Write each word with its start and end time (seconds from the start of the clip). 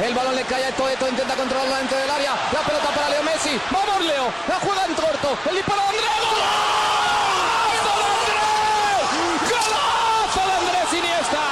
El 0.00 0.12
balón 0.12 0.34
le 0.34 0.42
cae 0.44 0.66
a 0.66 0.72
Toeto, 0.74 1.08
intenta 1.08 1.34
controlarlo 1.36 1.76
dentro 1.76 1.96
del 1.96 2.10
área. 2.10 2.32
La 2.52 2.60
pelota 2.60 2.88
para 2.88 3.08
Leo 3.10 3.22
Messi. 3.22 3.60
Vamos 3.70 4.00
Leo. 4.04 4.32
La 4.48 4.58
juega 4.58 4.84
en 4.86 4.94
corto. 4.94 5.38
El 5.48 5.54
disparo 5.56 5.80
de 5.82 5.86
Andrés. 5.86 6.10
¡Golazo 6.34 7.94
de 7.94 8.04
Andrés! 8.10 9.06
¡Golazo 9.48 10.42
de 10.46 10.52
Andrés 10.52 10.92
Iniesta! 10.98 11.46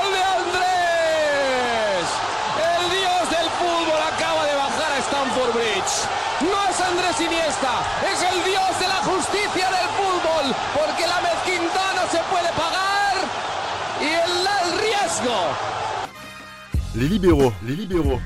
¡Gol 0.00 0.12
de 0.12 0.22
Andrés! 0.32 2.08
El 2.56 2.82
dios 2.88 3.24
del 3.30 3.48
fútbol 3.60 4.00
acaba 4.00 4.46
de 4.46 4.54
bajar 4.54 4.92
a 4.92 4.98
Stamford 4.98 5.52
Bridge. 5.52 6.08
No 6.40 6.58
es 6.70 6.80
Andrés 6.80 7.20
Iniesta, 7.20 7.84
es 8.10 8.22
el 8.22 8.44
dios 8.44 8.80
de 8.80 8.88
la 8.88 9.02
justicia 9.04 9.68
del 9.68 9.88
fútbol, 9.92 10.54
porque 10.74 11.06
la 11.06 11.20
Les 16.96 17.08
libéraux, 17.08 17.52
les 17.66 17.74
libéraux. 17.74 18.20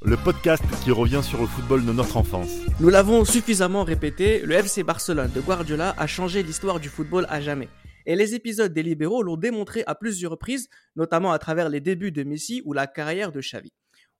Le 0.00 0.16
podcast 0.16 0.62
qui 0.84 0.92
revient 0.92 1.20
sur 1.24 1.40
le 1.40 1.48
football 1.48 1.84
de 1.84 1.92
notre 1.92 2.16
enfance. 2.16 2.60
Nous 2.78 2.90
l'avons 2.90 3.24
suffisamment 3.24 3.82
répété, 3.82 4.38
le 4.42 4.54
FC 4.54 4.84
Barcelone 4.84 5.32
de 5.34 5.40
Guardiola 5.40 5.92
a 5.98 6.06
changé 6.06 6.44
l'histoire 6.44 6.78
du 6.78 6.88
football 6.88 7.26
à 7.28 7.40
jamais. 7.40 7.68
Et 8.04 8.14
les 8.14 8.36
épisodes 8.36 8.72
des 8.72 8.84
libéraux 8.84 9.24
l'ont 9.24 9.36
démontré 9.36 9.82
à 9.88 9.96
plusieurs 9.96 10.30
reprises, 10.30 10.68
notamment 10.94 11.32
à 11.32 11.40
travers 11.40 11.68
les 11.68 11.80
débuts 11.80 12.12
de 12.12 12.22
Messi 12.22 12.62
ou 12.64 12.72
la 12.72 12.86
carrière 12.86 13.32
de 13.32 13.40
Xavi. 13.40 13.72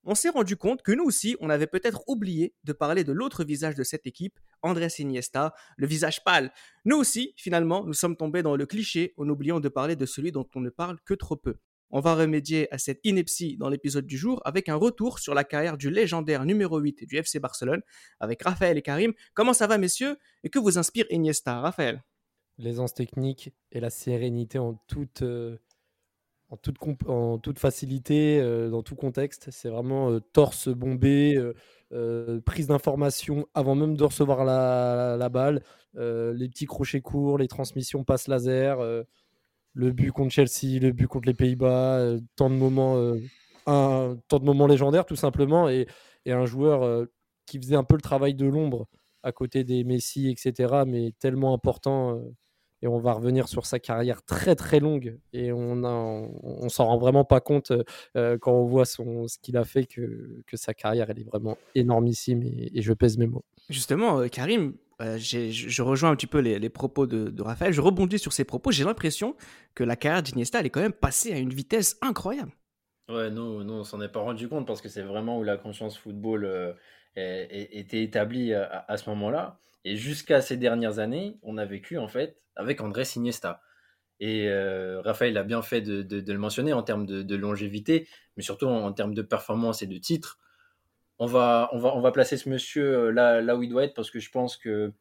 On 0.03 0.17
s'est 0.17 0.31
rendu 0.31 0.57
compte 0.57 0.83
que 0.83 0.91
nous 0.91 1.05
aussi, 1.05 1.37
on 1.39 1.49
avait 1.49 1.69
peut-être 1.69 2.03
oublié 2.09 2.53
de 2.65 2.73
parler 2.73 3.05
de 3.05 3.13
l'autre 3.13 3.45
visage 3.45 3.77
de 3.77 3.85
cette 3.85 4.09
équipe, 4.09 4.41
Andrés 4.63 4.89
Iniesta, 4.99 5.55
le 5.77 5.87
visage 5.87 6.25
pâle. 6.25 6.51
Nous 6.85 6.97
aussi, 6.97 7.33
finalement, 7.37 7.85
nous 7.85 7.95
sommes 7.95 8.17
tombés 8.17 8.43
dans 8.43 8.57
le 8.57 8.67
cliché 8.67 9.15
en 9.17 9.29
oubliant 9.29 9.61
de 9.61 9.69
parler 9.69 9.95
de 9.95 10.07
celui 10.07 10.33
dont 10.33 10.49
on 10.57 10.61
ne 10.61 10.71
parle 10.71 10.99
que 11.05 11.15
trop 11.15 11.37
peu. 11.37 11.55
On 11.91 12.01
va 12.01 12.15
remédier 12.15 12.73
à 12.75 12.79
cette 12.79 13.01
ineptie 13.05 13.57
dans 13.57 13.69
l'épisode 13.69 14.07
du 14.07 14.19
jour 14.19 14.43
avec 14.45 14.69
un 14.69 14.75
retour 14.75 15.21
sur 15.21 15.35
la 15.35 15.45
carrière 15.45 15.79
du 15.79 15.89
légendaire 15.89 16.45
numéro 16.45 16.79
8 16.79 17.07
du 17.07 17.17
FC 17.17 17.39
Barcelone 17.39 17.81
avec 18.19 18.43
Raphaël 18.43 18.77
et 18.77 18.83
Karim. 18.83 19.13
Comment 19.35 19.53
ça 19.53 19.69
va 19.69 19.79
messieurs? 19.79 20.17
Et 20.43 20.51
que 20.51 20.59
vous 20.59 20.79
inspire 20.79 21.07
Iniesta, 21.11 21.61
Raphaël? 21.61 22.03
L'aisance 22.59 22.93
technique 22.95 23.53
et 23.71 23.79
la 23.79 23.91
sérénité 23.91 24.59
en 24.59 24.75
toute, 24.89 25.23
euh, 25.23 25.59
en 26.49 26.57
toute, 27.39 27.59
facilité, 27.59 28.41
euh, 28.41 28.69
dans 28.69 28.83
tout 28.83 28.97
contexte. 28.97 29.51
C'est 29.53 29.69
vraiment 29.69 30.11
euh, 30.11 30.21
torse 30.21 30.69
bombé, 30.69 31.41
prise 32.45 32.67
d'information 32.67 33.47
avant 33.55 33.77
même 33.77 33.97
de 33.97 34.03
recevoir 34.03 34.45
la, 34.45 34.97
la, 34.97 35.17
la 35.17 35.29
balle, 35.29 35.63
les 35.95 36.49
petits 36.49 36.67
crochets 36.67 37.01
courts, 37.01 37.39
les 37.39 37.47
transmissions 37.47 38.03
passe 38.03 38.27
laser 38.27 39.05
le 39.77 39.93
but 39.93 40.11
contre 40.11 40.33
Chelsea, 40.33 40.81
le 40.81 40.91
but 40.91 41.07
contre 41.07 41.29
les 41.29 41.35
Pays-Bas, 41.35 41.99
euh, 41.99 42.21
tant 42.35 42.51
de 42.51 42.55
moments, 42.55 42.97
euh, 42.97 44.15
tant 44.29 44.39
de 44.39 44.45
moments 44.45 44.67
légendaires 44.67 45.05
tout 45.05 45.17
simplement, 45.17 45.69
et, 45.69 45.87
un 46.27 46.47
joueur 46.47 46.83
euh, 46.83 47.05
qui 47.47 47.59
faisait 47.59 47.77
un 47.77 47.85
peu 47.85 47.95
le 47.95 48.01
travail 48.01 48.35
de 48.35 48.47
l'ombre 48.47 48.89
à 49.23 49.31
côté 49.31 49.63
des 49.63 49.85
Messi, 49.85 50.29
etc., 50.29 50.83
mais 50.87 51.13
tellement 51.21 51.55
important. 51.55 52.21
et 52.83 52.89
on 52.89 52.99
va 52.99 53.13
revenir 53.13 53.49
sur 53.49 53.67
sa 53.67 53.79
carrière 53.79 54.23
très 54.25 54.55
très 54.57 54.81
longue 54.81 55.19
et 55.33 55.53
on 55.53 55.85
a, 55.85 55.93
on, 56.43 56.69
s'en 56.69 56.87
rend 56.87 56.99
vraiment 56.99 57.25
pas 57.25 57.41
compte 57.41 57.73
quand 58.15 58.53
on 58.53 58.65
voit 58.67 58.85
ce 58.85 59.39
qu'il 59.41 59.57
a 59.57 59.65
fait 59.65 59.87
que, 59.87 60.43
sa 60.55 60.75
carrière 60.75 61.11
elle 61.11 61.21
est 61.21 61.29
vraiment 61.29 61.57
énormissime 61.75 62.43
et 62.43 62.83
je 62.83 62.93
pèse 62.93 63.19
mes 63.19 63.27
mots. 63.27 63.45
Justement, 63.69 64.29
Karim, 64.29 64.75
euh, 65.03 65.19
je 65.19 65.83
rejoins 65.83 66.11
un 66.11 66.17
petit 66.17 66.27
peu 66.27 66.39
les, 66.39 66.69
propos 66.71 67.07
de, 67.07 67.43
Raphaël, 67.43 67.73
je 67.73 67.81
rebondis 67.81 68.19
sur 68.19 68.33
ses 68.33 68.45
propos, 68.45 68.71
j'ai 68.71 68.85
l'impression 68.85 69.37
que 69.75 69.85
la 69.85 69.97
carrière 69.97 70.23
d'Iniesta, 70.23 70.61
elle 70.61 70.67
est 70.67 70.71
quand 70.71 70.81
même 70.81 70.93
passée 70.93 71.33
à 71.33 71.39
une 71.39 71.53
vitesse 71.53 71.99
incroyable. 72.01 72.53
Ouais, 73.09 73.31
nous, 73.31 73.63
nous 73.63 73.75
on 73.75 73.85
s'en 73.85 74.01
est 74.01 74.09
pas 74.09 74.21
rendu 74.21 74.49
compte 74.49 74.67
parce 74.67 74.81
que 74.81 74.89
c'est 74.89 75.03
vraiment 75.03 75.39
où 75.39 75.45
la 75.45 75.57
conscience 75.57 75.97
football 75.97 76.45
euh, 76.45 76.73
était 77.15 78.03
établie 78.03 78.53
à, 78.55 78.85
à 78.89 78.97
ce 78.97 79.09
moment-là. 79.11 79.61
Et 79.85 79.97
jusqu'à 79.97 80.41
ces 80.41 80.57
dernières 80.57 80.99
années, 80.99 81.39
on 81.43 81.59
a 81.59 81.65
vécu 81.65 81.99
en 81.99 82.09
fait 82.09 82.41
avec 82.57 82.81
Andrés 82.81 83.05
Iniesta. 83.15 83.63
Et 84.19 84.49
euh, 84.49 85.03
Raphaël 85.03 85.37
a 85.37 85.45
bien 85.45 85.63
fait 85.63 85.83
de, 85.83 86.33
le 86.33 86.39
mentionner 86.39 86.73
en 86.73 86.83
termes 86.83 87.07
de, 87.07 87.23
de 87.23 87.37
longévité, 87.37 88.09
mais 88.37 88.43
surtout 88.43 88.67
en, 88.67 88.87
en, 88.87 88.93
termes 88.93 89.15
de 89.15 89.23
performance 89.23 89.83
et 89.83 89.87
de 89.87 89.99
titres 89.99 90.39
on 91.19 91.27
va, 91.27 91.69
on 91.73 91.79
va, 91.79 91.95
on 91.97 92.01
va 92.01 92.13
placer 92.13 92.37
ce 92.37 92.49
monsieur 92.49 93.09
euh, 93.09 93.13
là, 93.13 93.57
où 93.57 93.63
il 93.63 93.71
doit 93.71 93.85
être 93.85 93.95
parce 93.95 94.11
que 94.11 94.21
je 94.21 94.31
pense 94.31 94.57
que 94.57 94.93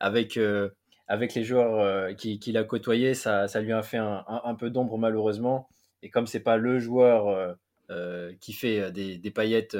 avec, 0.00 0.36
euh, 0.36 0.70
avec 1.06 1.34
les 1.34 1.44
joueurs 1.44 1.80
euh, 1.80 2.12
qu'il 2.12 2.38
qui 2.38 2.56
a 2.56 2.64
côtoyés, 2.64 3.14
ça, 3.14 3.48
ça, 3.48 3.60
lui 3.60 3.72
a 3.72 3.82
fait 3.82 3.98
un, 3.98 4.24
un, 4.26 4.54
peu 4.54 4.70
d'ombre 4.70 4.98
malheureusement. 4.98 5.68
Et 6.02 6.10
comme 6.10 6.26
c'est 6.26 6.40
pas 6.40 6.56
le 6.56 6.78
joueur 6.78 7.56
euh, 7.90 8.32
qui 8.40 8.52
fait 8.52 8.90
des, 8.92 9.16
des 9.18 9.30
paillettes 9.30 9.76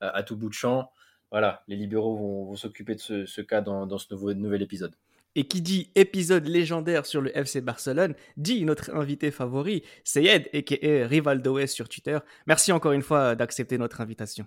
à 0.00 0.22
tout 0.22 0.36
bout 0.36 0.48
de 0.48 0.54
champ, 0.54 0.90
voilà, 1.30 1.62
les 1.68 1.76
libéraux 1.76 2.16
vont, 2.16 2.44
vont 2.44 2.56
s'occuper 2.56 2.94
de 2.94 3.00
ce, 3.00 3.40
cas 3.40 3.60
dans, 3.60 3.86
dans 3.86 3.98
ce 3.98 4.06
nouveau, 4.12 4.32
nouvel 4.34 4.62
épisode. 4.62 4.94
Et 5.34 5.44
qui 5.44 5.60
dit 5.60 5.90
épisode 5.94 6.46
légendaire 6.46 7.06
sur 7.06 7.20
le 7.20 7.36
FC 7.36 7.60
Barcelone, 7.60 8.14
dit 8.36 8.64
notre 8.64 8.94
invité 8.94 9.30
favori, 9.30 9.82
Sayed, 10.04 10.48
et 10.52 10.64
qui 10.64 10.74
est 10.74 11.66
sur 11.66 11.88
Twitter. 11.88 12.18
Merci 12.46 12.72
encore 12.72 12.92
une 12.92 13.02
fois 13.02 13.34
d'accepter 13.34 13.78
notre 13.78 14.00
invitation. 14.00 14.46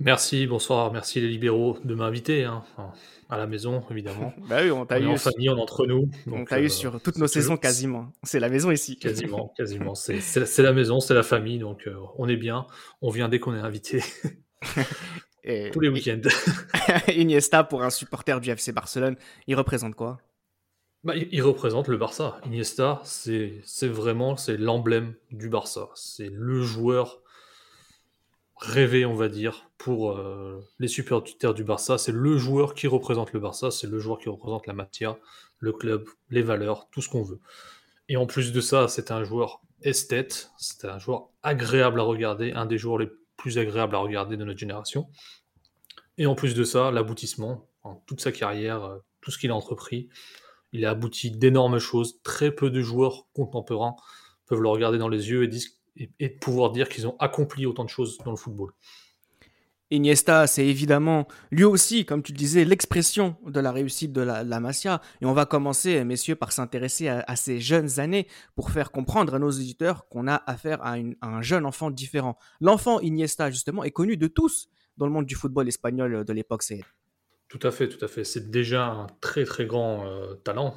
Merci, 0.00 0.46
bonsoir, 0.46 0.90
merci 0.92 1.20
les 1.20 1.28
libéraux 1.28 1.76
de 1.84 1.94
m'inviter 1.94 2.44
hein, 2.44 2.64
à 3.28 3.36
la 3.36 3.46
maison, 3.46 3.84
évidemment. 3.90 4.32
bah 4.48 4.60
oui, 4.62 4.70
on 4.70 4.86
t'a 4.86 4.98
eu. 4.98 5.06
en 5.06 5.16
famille, 5.16 5.50
on 5.50 5.58
est 5.58 5.60
entre 5.60 5.86
nous. 5.86 6.10
Donc, 6.26 6.40
on 6.40 6.44
t'a 6.46 6.56
euh, 6.56 6.62
eu 6.62 6.70
sur 6.70 7.02
toutes 7.02 7.18
nos 7.18 7.26
saisons 7.26 7.58
quasiment. 7.58 8.10
C'est 8.22 8.40
la 8.40 8.48
maison 8.48 8.70
ici. 8.70 8.98
Quasiment, 8.98 9.52
quasiment. 9.58 9.94
C'est 9.94 10.58
la 10.58 10.72
maison, 10.72 11.00
c'est 11.00 11.12
la 11.12 11.22
famille, 11.22 11.58
donc 11.58 11.86
euh, 11.86 11.94
on 12.16 12.28
est 12.28 12.36
bien. 12.36 12.66
On 13.02 13.10
vient 13.10 13.28
dès 13.28 13.40
qu'on 13.40 13.54
est 13.54 13.60
invité. 13.60 14.02
Et, 15.44 15.70
Tous 15.70 15.80
les 15.80 15.88
week-ends. 15.88 16.20
Iniesta, 17.08 17.64
pour 17.64 17.82
un 17.82 17.90
supporter 17.90 18.40
du 18.40 18.50
FC 18.50 18.72
Barcelone, 18.72 19.16
il 19.46 19.54
représente 19.54 19.94
quoi? 19.94 20.18
Bah, 21.02 21.14
il, 21.16 21.28
il 21.32 21.42
représente 21.42 21.88
le 21.88 21.96
Barça. 21.96 22.40
Iniesta, 22.46 23.00
c'est 23.04 23.62
vraiment 23.82 24.36
c'est 24.36 24.56
l'emblème 24.56 25.14
du 25.30 25.48
Barça. 25.48 25.88
C'est 25.94 26.30
le 26.30 26.62
joueur 26.62 27.22
rêvé, 28.60 29.06
on 29.06 29.14
va 29.14 29.28
dire, 29.28 29.70
pour 29.78 30.12
euh, 30.12 30.62
les 30.78 30.88
supporters 30.88 31.54
du 31.54 31.64
Barça. 31.64 31.98
C'est 31.98 32.12
le 32.12 32.36
joueur 32.36 32.74
qui 32.74 32.86
représente 32.86 33.32
le 33.32 33.40
Barça, 33.40 33.70
c'est 33.70 33.86
le 33.86 33.98
joueur 33.98 34.18
qui 34.18 34.28
représente 34.28 34.66
la 34.66 34.74
matière, 34.74 35.16
le 35.58 35.72
club, 35.72 36.06
les 36.28 36.42
valeurs, 36.42 36.88
tout 36.90 37.00
ce 37.00 37.08
qu'on 37.08 37.22
veut. 37.22 37.40
Et 38.08 38.16
en 38.16 38.26
plus 38.26 38.52
de 38.52 38.60
ça, 38.60 38.88
c'est 38.88 39.10
un 39.10 39.24
joueur 39.24 39.62
esthète, 39.82 40.50
c'est 40.58 40.84
un 40.84 40.98
joueur 40.98 41.30
agréable 41.42 42.00
à 42.00 42.02
regarder, 42.02 42.52
un 42.52 42.66
des 42.66 42.76
joueurs 42.76 42.98
les 42.98 43.08
plus 43.36 43.56
agréables 43.56 43.94
à 43.94 43.98
regarder 43.98 44.36
de 44.36 44.44
notre 44.44 44.58
génération. 44.58 45.08
Et 46.18 46.26
en 46.26 46.34
plus 46.34 46.54
de 46.54 46.64
ça, 46.64 46.90
l'aboutissement, 46.90 47.66
en 47.82 47.94
toute 48.06 48.20
sa 48.20 48.32
carrière, 48.32 48.84
euh, 48.84 48.98
tout 49.22 49.30
ce 49.30 49.38
qu'il 49.38 49.50
a 49.50 49.54
entrepris, 49.54 50.10
il 50.72 50.84
a 50.84 50.90
abouti 50.90 51.30
d'énormes 51.30 51.78
choses. 51.78 52.20
Très 52.22 52.50
peu 52.50 52.70
de 52.70 52.82
joueurs 52.82 53.26
contemporains 53.32 53.96
peuvent 54.46 54.60
le 54.60 54.68
regarder 54.68 54.98
dans 54.98 55.08
les 55.08 55.30
yeux 55.30 55.44
et 55.44 55.48
disent 55.48 55.79
et, 55.96 56.28
de 56.28 56.38
pouvoir 56.38 56.72
dire 56.72 56.88
qu'ils 56.88 57.06
ont 57.06 57.16
accompli 57.18 57.66
autant 57.66 57.84
de 57.84 57.88
choses 57.88 58.18
dans 58.18 58.30
le 58.30 58.36
football. 58.36 58.72
Iniesta, 59.92 60.46
c'est 60.46 60.64
évidemment 60.64 61.26
lui 61.50 61.64
aussi, 61.64 62.04
comme 62.04 62.22
tu 62.22 62.30
le 62.30 62.38
disais, 62.38 62.64
l'expression 62.64 63.36
de 63.44 63.58
la 63.58 63.72
réussite 63.72 64.12
de 64.12 64.20
la, 64.20 64.44
la, 64.44 64.60
Masia. 64.60 65.00
Et 65.20 65.26
on 65.26 65.32
va 65.32 65.46
commencer, 65.46 66.04
messieurs, 66.04 66.36
par 66.36 66.52
s'intéresser 66.52 67.08
à, 67.08 67.24
à, 67.26 67.34
ces 67.34 67.58
jeunes 67.58 67.98
années 67.98 68.28
pour 68.54 68.70
faire 68.70 68.92
comprendre 68.92 69.34
à 69.34 69.40
nos 69.40 69.50
éditeurs 69.50 70.08
qu'on 70.08 70.28
a 70.28 70.42
affaire 70.46 70.80
à, 70.84 70.96
une, 70.96 71.16
à, 71.20 71.28
un 71.28 71.42
jeune 71.42 71.66
enfant 71.66 71.90
différent. 71.90 72.38
L'enfant 72.60 73.00
Iniesta, 73.00 73.50
justement, 73.50 73.82
est 73.82 73.90
connu 73.90 74.16
de 74.16 74.28
tous 74.28 74.68
dans 74.96 75.06
le 75.06 75.12
monde 75.12 75.26
du 75.26 75.34
football 75.34 75.66
espagnol 75.66 76.24
de 76.24 76.32
l'époque. 76.32 76.62
C'est 76.62 76.82
tout 77.48 77.66
à 77.66 77.72
fait, 77.72 77.88
tout 77.88 78.02
à 78.04 78.08
fait. 78.08 78.22
C'est 78.22 78.48
déjà 78.48 78.86
un 78.86 79.08
très 79.20 79.44
très 79.44 79.66
grand 79.66 80.06
euh, 80.06 80.34
talent. 80.34 80.76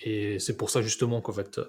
Et 0.00 0.40
c'est 0.40 0.56
pour 0.56 0.68
ça 0.68 0.82
justement 0.82 1.20
qu'en 1.20 1.32
fait, 1.32 1.60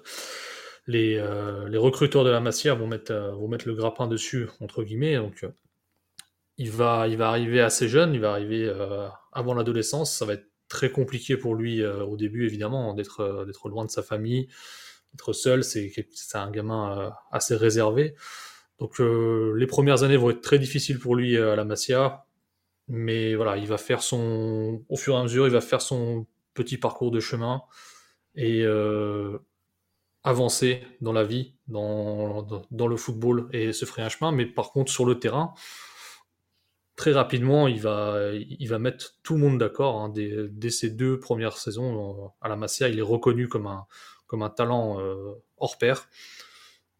les, 0.86 1.16
euh, 1.16 1.68
les, 1.68 1.78
recruteurs 1.78 2.24
de 2.24 2.30
la 2.30 2.40
Masia 2.40 2.74
vont 2.74 2.86
mettre, 2.86 3.12
euh, 3.12 3.32
vont 3.32 3.48
mettre 3.48 3.66
le 3.68 3.74
grappin 3.74 4.06
dessus, 4.06 4.48
entre 4.60 4.82
guillemets. 4.82 5.16
Donc, 5.16 5.44
euh, 5.44 5.50
il, 6.58 6.70
va, 6.70 7.06
il 7.08 7.16
va 7.16 7.28
arriver 7.28 7.60
assez 7.60 7.88
jeune, 7.88 8.14
il 8.14 8.20
va 8.20 8.32
arriver 8.32 8.70
avant 9.32 9.54
l'adolescence. 9.54 10.14
Ça 10.14 10.24
va 10.24 10.34
être 10.34 10.46
très 10.68 10.90
compliqué 10.90 11.36
pour 11.36 11.54
lui 11.54 11.84
au 11.84 12.16
début, 12.16 12.44
évidemment, 12.44 12.92
d'être 12.92 13.44
d'être 13.46 13.68
loin 13.70 13.86
de 13.86 13.90
sa 13.90 14.02
famille, 14.02 14.48
d'être 15.14 15.32
seul. 15.32 15.64
C'est 15.64 15.90
un 16.34 16.50
gamin 16.50 17.12
assez 17.32 17.56
réservé. 17.56 18.14
Donc, 18.78 18.98
les 18.98 19.66
premières 19.66 20.02
années 20.02 20.18
vont 20.18 20.28
être 20.28 20.42
très 20.42 20.58
difficiles 20.58 20.98
pour 20.98 21.16
lui 21.16 21.38
à 21.38 21.56
la 21.56 21.64
Masia. 21.64 22.26
Mais 22.88 23.34
voilà, 23.36 23.56
il 23.56 23.66
va 23.66 23.78
faire 23.78 24.02
son. 24.02 24.84
Au 24.90 24.96
fur 24.96 25.14
et 25.14 25.18
à 25.18 25.22
mesure, 25.22 25.46
il 25.46 25.52
va 25.52 25.62
faire 25.62 25.80
son 25.80 26.26
petit 26.52 26.76
parcours 26.76 27.10
de 27.10 27.20
chemin. 27.20 27.62
Et 28.34 28.66
avancer 30.22 30.82
dans 31.00 31.12
la 31.12 31.24
vie, 31.24 31.54
dans, 31.68 32.46
le 32.70 32.96
football 32.96 33.48
et 33.52 33.72
se 33.72 33.84
ferait 33.84 34.02
un 34.02 34.08
chemin. 34.08 34.32
Mais 34.32 34.46
par 34.46 34.70
contre, 34.70 34.92
sur 34.92 35.04
le 35.06 35.18
terrain, 35.18 35.54
très 36.96 37.12
rapidement, 37.12 37.68
il 37.68 37.80
va, 37.80 38.78
mettre 38.78 39.14
tout 39.22 39.34
le 39.34 39.40
monde 39.40 39.58
d'accord. 39.58 40.00
Hein. 40.00 40.12
Dès, 40.12 40.70
ses 40.70 40.90
deux 40.90 41.18
premières 41.18 41.56
saisons 41.56 42.32
à 42.40 42.48
la 42.48 42.56
Masia, 42.56 42.88
il 42.88 42.98
est 42.98 43.02
reconnu 43.02 43.48
comme 43.48 43.66
un, 43.66 44.50
talent 44.50 44.98
hors 45.56 45.78
pair. 45.78 46.08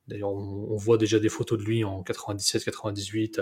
D'ailleurs, 0.09 0.33
on, 0.33 0.77
voit 0.77 0.99
déjà 0.99 1.19
des 1.19 1.29
photos 1.29 1.59
de 1.59 1.65
lui 1.65 1.85
en 1.85 2.03
97-98 2.03 3.41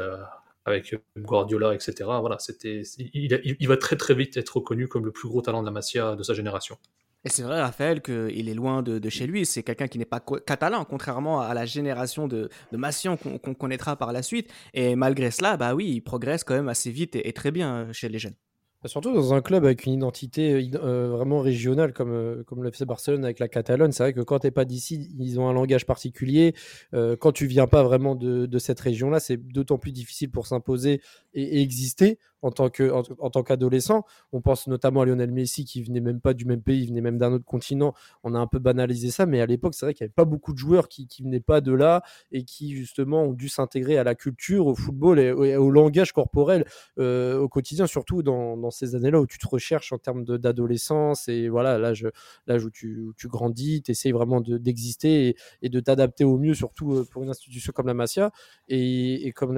avec 0.65 0.97
Guardiola, 1.17 1.75
etc. 1.75 1.95
Voilà, 2.21 2.39
c'était, 2.39 2.83
il, 2.99 3.69
va 3.69 3.77
très 3.77 3.97
très 3.97 4.15
vite 4.15 4.37
être 4.37 4.57
reconnu 4.57 4.87
comme 4.87 5.05
le 5.05 5.13
plus 5.13 5.29
gros 5.29 5.41
talent 5.41 5.63
de 5.63 5.67
la 5.67 5.73
Masia 5.73 6.15
de 6.15 6.23
sa 6.23 6.35
génération. 6.35 6.79
Et 7.25 7.31
c'est 7.31 7.43
vrai, 7.43 7.61
Raphaël, 7.61 8.01
qu'il 8.01 8.49
est 8.49 8.55
loin 8.55 8.83
de, 8.83 9.09
chez 9.09 9.27
lui. 9.27 9.45
C'est 9.45 9.63
quelqu'un 9.63 9.89
qui 9.89 9.99
n'est 9.99 10.05
pas 10.05 10.21
catalan, 10.47 10.85
contrairement 10.85 11.41
à 11.41 11.53
la 11.53 11.67
génération 11.67 12.29
de, 12.29 12.49
de 12.73 13.39
qu'on 13.39 13.55
connaîtra 13.55 13.97
par 13.97 14.13
la 14.13 14.23
suite. 14.23 14.51
Et 14.73 14.95
malgré 14.95 15.31
cela, 15.31 15.57
bah 15.57 15.75
oui, 15.75 15.91
il 15.91 16.01
progresse 16.01 16.45
quand 16.45 16.55
même 16.55 16.69
assez 16.69 16.91
vite 16.91 17.17
et 17.17 17.33
très 17.33 17.51
bien 17.51 17.75
euh, 17.75 17.93
chez 17.93 18.09
les 18.09 18.19
jeunes. 18.19 18.37
Bah, 18.81 18.89
surtout 18.89 19.13
dans 19.13 19.35
un 19.35 19.41
club 19.41 19.65
avec 19.65 19.87
une 19.87 19.95
identité 19.95 20.53
euh, 20.53 20.79
euh, 20.85 21.09
vraiment 21.09 21.41
régionale 21.41 21.93
comme, 21.93 22.13
euh, 22.13 22.45
comme 22.45 22.63
le 22.63 22.69
FC 22.69 22.85
Barcelone 22.85 23.25
avec 23.25 23.41
la 23.41 23.49
Catalogne, 23.49 23.91
c'est 23.91 24.05
vrai 24.05 24.13
que 24.13 24.21
quand 24.21 24.39
tu 24.39 24.47
n'es 24.47 24.53
pas 24.53 24.65
d'ici, 24.65 25.13
ils 25.19 25.41
ont 25.41 25.49
un 25.49 25.53
langage 25.53 25.85
particulier. 25.85 26.55
quand 26.93 27.33
tu 27.33 27.47
viens 27.47 27.67
pas 27.67 27.83
vraiment 27.83 28.15
de 28.15 28.59
cette 28.59 28.79
région-là, 28.79 29.19
c'est 29.21 29.37
d'autant 29.37 29.79
plus 29.79 29.93
difficile 29.93 30.31
pour 30.31 30.47
s'imposer 30.47 31.01
et, 31.35 31.61
exister 31.61 32.19
en 32.43 32.51
tant 32.51 32.69
que 32.71 32.91
en, 32.91 33.31
tant 33.31 33.43
qu'adolescent. 33.43 34.05
On 34.33 34.41
pense 34.41 34.67
notamment 34.67 35.03
à 35.03 35.07
Lionel 35.07 35.31
Messi 35.31 35.65
qui 35.65 35.83
venait 35.83 36.01
même 36.01 36.21
pas 36.21 36.35
du 36.35 36.45
même 36.45 36.63
pays, 36.63 36.83
il 36.83 36.89
venait 36.89 37.01
même 37.01 37.19
d'un 37.19 37.33
autre 37.33 37.45
continent. 37.45 37.95
On 38.23 38.35
a 38.35 38.39
un 38.39 38.47
peu 38.47 38.59
banalisé 38.59 39.11
ça, 39.11 39.27
mais 39.27 39.41
à 39.41 39.47
l'époque, 39.47 39.75
c'est 39.75 39.87
vrai 39.87 39.95
qu'il 39.95 40.05
n'y 40.05 40.09
avait 40.09 40.15
pas 40.15 40.25
beaucoup 40.25 40.53
de 40.53 40.59
joueurs 40.59 40.89
qui, 40.89 41.07
qui 41.07 41.23
venaient 41.23 41.41
pas 41.41 41.61
de 41.61 41.73
là 41.73 42.03
et 42.33 42.45
qui 42.45 42.77
justement 42.77 43.25
ont 43.25 43.33
dû 43.33 43.49
s'intégrer 43.49 43.99
à 43.99 44.05
la 44.05 44.15
culture, 44.15 44.67
au 44.67 44.75
football 44.75 45.19
et, 45.19 45.33
au, 45.33 45.71
langage 45.71 46.13
corporel 46.13 46.65
euh, 46.99 47.39
au 47.39 47.49
quotidien, 47.49 47.87
surtout 47.87 48.23
dans, 48.23 48.57
dans 48.57 48.71
ces 48.71 48.95
années-là 48.95 49.21
où 49.21 49.27
tu 49.27 49.39
te 49.39 49.47
recherches 49.47 49.93
en 49.93 49.99
termes 49.99 50.25
d'adolescence 50.25 51.29
et 51.29 51.49
voilà 51.49 51.79
l'âge 51.79 52.07
l'âge 52.47 52.65
où 52.65 52.71
tu, 52.71 53.11
tu 53.17 53.29
grandis, 53.29 53.83
tu 53.83 53.91
essayes 53.91 54.13
vraiment 54.13 54.41
d'exister 54.41 55.29
et, 55.29 55.37
et, 55.63 55.69
de 55.69 55.81
t'adapter 55.81 56.25
au 56.25 56.39
mieux, 56.39 56.55
surtout 56.55 56.95
euh, 56.95 57.05
pour 57.11 57.23
une 57.23 57.31
institution 57.31 57.73
comme 57.75 57.87
la 57.87 57.95
Masia. 57.95 58.31
Et, 58.69 59.27
et 59.27 59.33
comme, 59.33 59.57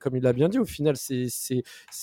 comme 0.00 0.16
il 0.16 0.22
l'a 0.22 0.32
bien 0.32 0.48
dit, 0.48 0.58
au 0.58 0.64
final 0.64 0.96
c'est, 0.96 1.28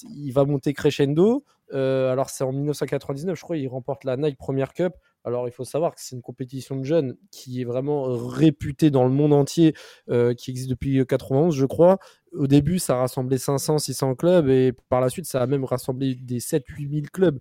il 0.03 0.31
va 0.31 0.45
monter 0.45 0.73
crescendo. 0.73 1.43
Euh, 1.73 2.11
alors 2.11 2.29
c'est 2.29 2.43
en 2.43 2.51
1999, 2.51 3.37
je 3.37 3.41
crois, 3.41 3.57
il 3.57 3.67
remporte 3.67 4.03
la 4.03 4.17
Nike 4.17 4.37
Premier 4.37 4.65
Cup. 4.73 4.93
Alors 5.23 5.47
il 5.47 5.51
faut 5.51 5.63
savoir 5.63 5.93
que 5.95 6.01
c'est 6.01 6.15
une 6.15 6.21
compétition 6.21 6.75
de 6.75 6.83
jeunes 6.83 7.15
qui 7.31 7.61
est 7.61 7.63
vraiment 7.63 8.03
réputée 8.27 8.89
dans 8.89 9.03
le 9.03 9.11
monde 9.11 9.33
entier, 9.33 9.73
euh, 10.09 10.33
qui 10.33 10.51
existe 10.51 10.69
depuis 10.69 11.05
91, 11.05 11.55
je 11.55 11.65
crois. 11.65 11.99
Au 12.33 12.47
début, 12.47 12.79
ça 12.79 12.95
rassemblait 12.95 13.37
500, 13.37 13.77
600 13.77 14.15
clubs 14.15 14.49
et 14.49 14.73
par 14.89 15.01
la 15.01 15.09
suite, 15.09 15.25
ça 15.25 15.41
a 15.41 15.47
même 15.47 15.63
rassemblé 15.63 16.15
des 16.15 16.39
7, 16.39 16.63
8 16.67 16.89
000 16.89 17.01
clubs. 17.11 17.39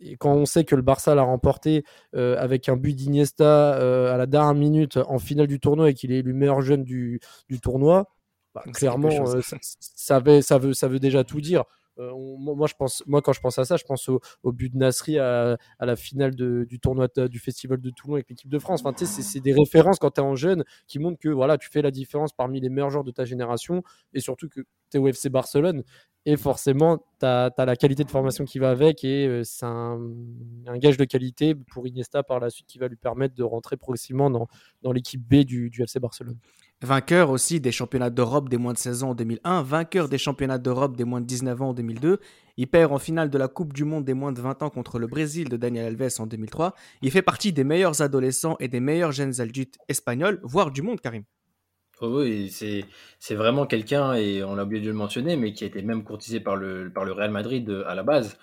Et 0.00 0.16
quand 0.16 0.32
on 0.32 0.46
sait 0.46 0.64
que 0.64 0.76
le 0.76 0.82
Barça 0.82 1.14
l'a 1.16 1.22
remporté 1.22 1.84
euh, 2.14 2.36
avec 2.38 2.68
un 2.68 2.76
but 2.76 2.94
d'Iniesta 2.94 4.12
à 4.12 4.16
la 4.16 4.26
dernière 4.26 4.54
minute 4.54 4.96
en 4.96 5.18
finale 5.18 5.48
du 5.48 5.58
tournoi 5.58 5.90
et 5.90 5.94
qu'il 5.94 6.12
est 6.12 6.18
élu 6.18 6.34
meilleur 6.34 6.60
jeune 6.62 6.84
du 6.84 7.20
tournoi, 7.60 8.08
bah, 8.64 8.72
clairement, 8.72 9.08
euh, 9.08 9.40
ça, 9.42 9.56
ça, 9.80 10.18
veut, 10.58 10.72
ça 10.72 10.88
veut 10.88 10.98
déjà 10.98 11.24
tout 11.24 11.40
dire. 11.40 11.64
Euh, 11.98 12.12
moi, 12.38 12.66
je 12.68 12.74
pense, 12.74 13.02
moi, 13.06 13.22
quand 13.22 13.32
je 13.32 13.40
pense 13.40 13.58
à 13.58 13.64
ça, 13.64 13.76
je 13.76 13.84
pense 13.84 14.08
au, 14.08 14.20
but 14.52 14.72
de 14.72 14.78
Nasri 14.78 15.18
à, 15.18 15.56
la 15.80 15.96
finale 15.96 16.34
du 16.34 16.78
tournoi 16.80 17.08
du 17.28 17.38
Festival 17.38 17.80
de 17.80 17.90
Toulon 17.90 18.14
avec 18.14 18.28
l'équipe 18.30 18.50
de 18.50 18.58
France. 18.58 18.82
Enfin, 18.84 18.94
c'est 19.04 19.40
des 19.40 19.52
références 19.52 19.98
quand 19.98 20.12
tu 20.12 20.20
es 20.20 20.24
en 20.24 20.36
jeune 20.36 20.64
qui 20.86 20.98
montrent 20.98 21.18
que 21.18 21.28
voilà, 21.28 21.58
tu 21.58 21.68
fais 21.68 21.82
la 21.82 21.90
différence 21.90 22.32
parmi 22.32 22.60
les 22.60 22.68
meilleurs 22.68 22.90
joueurs 22.90 23.04
de 23.04 23.10
ta 23.10 23.24
génération 23.24 23.82
et 24.12 24.20
surtout 24.20 24.48
que 24.48 24.60
tu 24.90 24.96
es 24.96 24.98
au 24.98 25.08
FC 25.08 25.28
Barcelone. 25.28 25.82
Et 26.24 26.36
forcément, 26.36 26.98
tu 27.20 27.26
as, 27.26 27.52
la 27.56 27.76
qualité 27.76 28.04
de 28.04 28.10
formation 28.10 28.44
qui 28.44 28.58
va 28.58 28.70
avec 28.70 29.02
et 29.02 29.26
euh, 29.26 29.42
c'est 29.44 29.64
un, 29.64 29.98
gage 30.76 30.98
de 30.98 31.04
qualité 31.04 31.54
pour 31.54 31.86
Iniesta 31.86 32.22
par 32.22 32.38
la 32.38 32.50
suite 32.50 32.66
qui 32.66 32.78
va 32.78 32.86
lui 32.86 32.96
permettre 32.96 33.34
de 33.34 33.42
rentrer 33.42 33.76
progressivement 33.76 34.28
dans, 34.28 34.46
dans 34.82 34.92
l'équipe 34.92 35.22
B 35.22 35.36
du, 35.44 35.70
du 35.70 35.82
FC 35.82 35.98
Barcelone. 36.00 36.38
Vainqueur 36.80 37.30
aussi 37.30 37.60
des 37.60 37.72
championnats 37.72 38.10
d'Europe 38.10 38.48
des 38.48 38.56
moins 38.56 38.72
de 38.72 38.78
16 38.78 39.02
ans 39.02 39.10
en 39.10 39.14
2001, 39.16 39.62
vainqueur 39.62 40.08
des 40.08 40.16
championnats 40.16 40.58
d'Europe 40.58 40.96
des 40.96 41.02
moins 41.02 41.20
de 41.20 41.26
19 41.26 41.60
ans 41.60 41.68
en 41.70 41.74
2002. 41.74 42.20
Il 42.56 42.68
perd 42.68 42.92
en 42.92 42.98
finale 42.98 43.30
de 43.30 43.38
la 43.38 43.48
Coupe 43.48 43.72
du 43.72 43.82
Monde 43.82 44.04
des 44.04 44.14
moins 44.14 44.30
de 44.30 44.40
20 44.40 44.62
ans 44.62 44.70
contre 44.70 45.00
le 45.00 45.08
Brésil 45.08 45.48
de 45.48 45.56
Daniel 45.56 45.86
Alves 45.86 46.20
en 46.20 46.26
2003. 46.28 46.76
Il 47.02 47.10
fait 47.10 47.22
partie 47.22 47.52
des 47.52 47.64
meilleurs 47.64 48.00
adolescents 48.00 48.56
et 48.60 48.68
des 48.68 48.78
meilleurs 48.78 49.10
jeunes 49.10 49.40
adultes 49.40 49.76
espagnols, 49.88 50.38
voire 50.44 50.70
du 50.70 50.82
monde, 50.82 51.00
Karim. 51.00 51.24
Oh 52.00 52.20
oui, 52.20 52.48
c'est, 52.48 53.34
vraiment 53.34 53.66
quelqu'un, 53.66 54.14
et 54.14 54.44
on 54.44 54.56
a 54.56 54.62
oublié 54.62 54.80
de 54.80 54.86
le 54.86 54.94
mentionner, 54.94 55.36
mais 55.36 55.52
qui 55.52 55.64
a 55.64 55.66
été 55.66 55.82
même 55.82 56.04
courtisé 56.04 56.38
par 56.38 56.54
le, 56.54 56.92
par 56.94 57.04
le 57.04 57.10
Real 57.10 57.32
Madrid 57.32 57.68
à 57.88 57.96
la 57.96 58.04
base. 58.04 58.38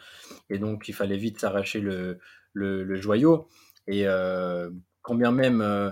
Et 0.49 0.59
donc, 0.59 0.89
il 0.89 0.93
fallait 0.93 1.15
vite 1.15 1.39
s'arracher 1.39 1.79
le, 1.79 2.19
le, 2.51 2.95
joyau. 2.97 3.47
Et 3.87 4.05
euh, 4.07 4.69
combien 5.01 5.31
même. 5.31 5.61
Euh, 5.61 5.89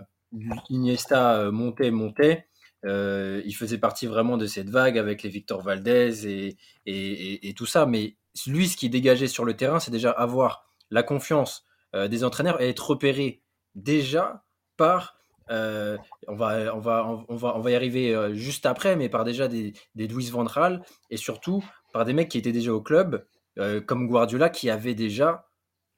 Iniesta 0.70 1.36
euh, 1.36 1.52
montait, 1.52 1.92
montait. 1.92 2.48
Euh, 2.86 3.42
il 3.46 3.56
faisait 3.56 3.78
partie 3.78 4.08
vraiment 4.08 4.38
de 4.38 4.46
cette 4.46 4.70
vague 4.70 4.98
avec 4.98 5.24
les 5.24 5.30
Victor 5.30 5.62
Valdez 5.62 6.28
et, 6.28 6.58
et, 6.86 7.54
tout 7.54 7.66
ça. 7.66 7.86
Mais 7.86 8.18
lui, 8.46 8.68
ce 8.68 8.76
qui 8.76 8.90
dégageait 8.90 9.28
sur 9.28 9.46
le 9.46 9.56
terrain, 9.56 9.80
c'est 9.80 9.92
déjà 9.92 10.12
avoir 10.12 10.66
la 10.90 11.02
confiance 11.02 11.66
euh, 11.96 12.10
des 12.10 12.26
entraîneurs 12.26 12.62
et 12.62 12.70
être 12.70 12.90
repéré 12.90 13.42
déjà 13.76 14.44
par, 14.76 15.18
on, 15.50 16.36
va, 16.36 16.76
on, 16.76 16.80
va, 16.80 17.26
on, 17.30 17.36
va, 17.36 17.56
on 17.56 17.62
va 17.62 17.72
y 17.72 17.76
arriver 17.76 18.32
juste 18.34 18.66
après, 18.66 18.96
mais 18.96 19.08
par 19.08 19.24
déjà 19.24 19.48
des, 19.48 19.74
des 19.96 20.08
Vandral 20.08 20.84
et 21.10 21.18
surtout 21.18 21.64
par 21.94 22.06
des 22.06 22.14
mecs 22.14 22.30
qui 22.30 22.38
étaient 22.38 22.52
déjà 22.52 22.74
au 22.74 22.82
club, 22.82 23.26
comme 23.86 24.08
Guardiola, 24.08 24.50
qui 24.50 24.70
avait 24.70 24.96
déjà 24.96 25.48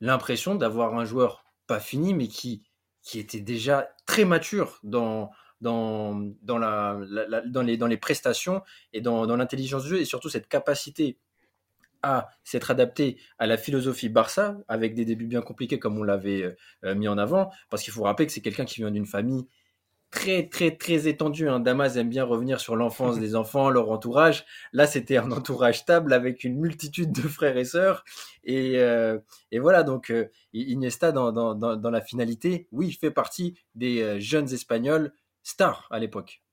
l'impression 0.02 0.56
d'avoir 0.56 0.96
un 0.98 1.06
joueur 1.06 1.46
pas 1.68 1.80
fini, 1.80 2.14
mais 2.14 2.28
qui 2.28 2.64
qui 3.06 3.20
était 3.20 3.40
déjà 3.40 3.88
très 4.08 4.26
mature 4.26 4.80
dans, 4.84 5.30
dans, 5.62 6.20
dans, 6.42 6.58
la, 6.58 7.00
dans, 7.46 7.62
les, 7.62 7.78
dans 7.78 7.88
les 7.88 7.98
prestations 7.98 8.64
et 8.94 9.00
dans, 9.00 9.28
dans 9.28 9.38
l'intelligence 9.38 9.84
du 9.84 9.90
jeu 9.90 10.00
et 10.02 10.06
surtout 10.06 10.28
cette 10.28 10.50
capacité 10.50 11.20
à 12.02 12.30
s'être 12.44 12.72
adapté 12.72 13.20
à 13.38 13.46
la 13.46 13.58
philosophie 13.58 14.10
Barça 14.10 14.58
avec 14.68 14.96
des 14.96 15.06
débuts 15.06 15.28
bien 15.28 15.42
compliqués 15.42 15.80
comme 15.80 15.98
on 16.00 16.04
l'avait 16.04 16.56
euh, 16.84 16.96
mis 16.96 17.08
en 17.08 17.18
avant. 17.18 17.52
Parce 17.70 17.84
qu'il 17.84 17.94
faut 17.94 18.04
rappeler 18.04 18.26
que 18.26 18.32
c'est 18.32 18.42
quelqu'un 18.42 18.66
qui 18.66 18.82
vient 18.82 18.92
d'une 18.92 19.06
famille 19.06 19.48
très 20.12 20.48
très 20.48 20.72
très 20.72 21.08
étendu. 21.08 21.50
Hein. 21.50 21.60
Damas 21.60 21.98
aime 21.98 22.10
bien 22.10 22.24
revenir 22.24 22.60
sur 22.60 22.76
l'enfance 22.76 23.20
des 23.20 23.36
enfants, 23.36 23.70
leur 23.70 23.90
entourage. 23.92 24.46
Là, 24.74 24.88
c'était 24.88 25.18
un 25.18 25.32
entourage 25.32 25.80
stable 25.80 26.14
avec 26.14 26.44
une 26.44 26.58
multitude 26.58 27.12
de 27.12 27.28
frères 27.28 27.58
et 27.58 27.66
sœurs. 27.66 28.04
Et, 28.44 28.80
euh, 28.80 29.20
et 29.52 29.60
voilà, 29.60 29.84
donc 29.84 30.12
euh, 30.12 30.30
Iniesta 30.54 31.12
dans, 31.12 31.32
dans, 31.32 31.56
dans, 31.56 31.92
la 31.92 32.02
finalité, 32.02 32.68
oui, 32.72 32.88
il 32.88 32.94
fait 32.94 33.12
partie 33.12 33.58
des 33.76 34.02
euh, 34.02 34.20
jeunes 34.20 34.52
Espagnols 34.54 35.14
stars 35.44 35.88
à 35.92 36.00
l'époque. 36.00 36.45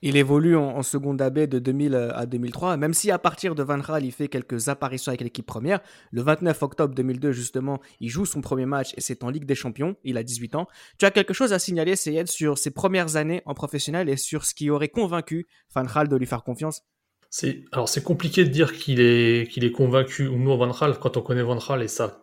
Il 0.00 0.16
évolue 0.16 0.56
en, 0.56 0.82
seconde 0.84 1.20
AB 1.20 1.40
de 1.40 1.58
2000 1.58 1.94
à 1.96 2.24
2003, 2.24 2.76
même 2.76 2.94
si 2.94 3.10
à 3.10 3.18
partir 3.18 3.56
de 3.56 3.64
Van 3.64 3.80
Raal, 3.80 4.04
il 4.04 4.12
fait 4.12 4.28
quelques 4.28 4.68
apparitions 4.68 5.10
avec 5.10 5.22
l'équipe 5.22 5.44
première. 5.44 5.80
Le 6.12 6.22
29 6.22 6.62
octobre 6.62 6.94
2002, 6.94 7.32
justement, 7.32 7.80
il 7.98 8.08
joue 8.08 8.24
son 8.24 8.40
premier 8.40 8.64
match 8.64 8.94
et 8.96 9.00
c'est 9.00 9.24
en 9.24 9.30
Ligue 9.30 9.44
des 9.44 9.56
Champions. 9.56 9.96
Il 10.04 10.16
a 10.16 10.22
18 10.22 10.54
ans. 10.54 10.68
Tu 10.98 11.04
as 11.04 11.10
quelque 11.10 11.34
chose 11.34 11.52
à 11.52 11.58
signaler, 11.58 11.96
Seyed, 11.96 12.28
sur 12.28 12.58
ses 12.58 12.70
premières 12.70 13.16
années 13.16 13.42
en 13.44 13.54
professionnel 13.54 14.08
et 14.08 14.16
sur 14.16 14.44
ce 14.44 14.54
qui 14.54 14.70
aurait 14.70 14.88
convaincu 14.88 15.48
Van 15.74 15.84
Raal 15.84 16.06
de 16.06 16.14
lui 16.14 16.26
faire 16.26 16.44
confiance? 16.44 16.82
C'est, 17.28 17.64
alors 17.72 17.88
c'est 17.88 18.04
compliqué 18.04 18.44
de 18.44 18.50
dire 18.50 18.74
qu'il 18.74 19.00
est, 19.00 19.50
qu'il 19.50 19.64
est 19.64 19.72
convaincu 19.72 20.28
ou 20.28 20.38
non 20.38 20.56
Van 20.56 20.70
Raal 20.70 20.98
quand 21.00 21.16
on 21.16 21.22
connaît 21.22 21.42
Van 21.42 21.58
Raal 21.58 21.82
et 21.82 21.88
sa 21.88 22.20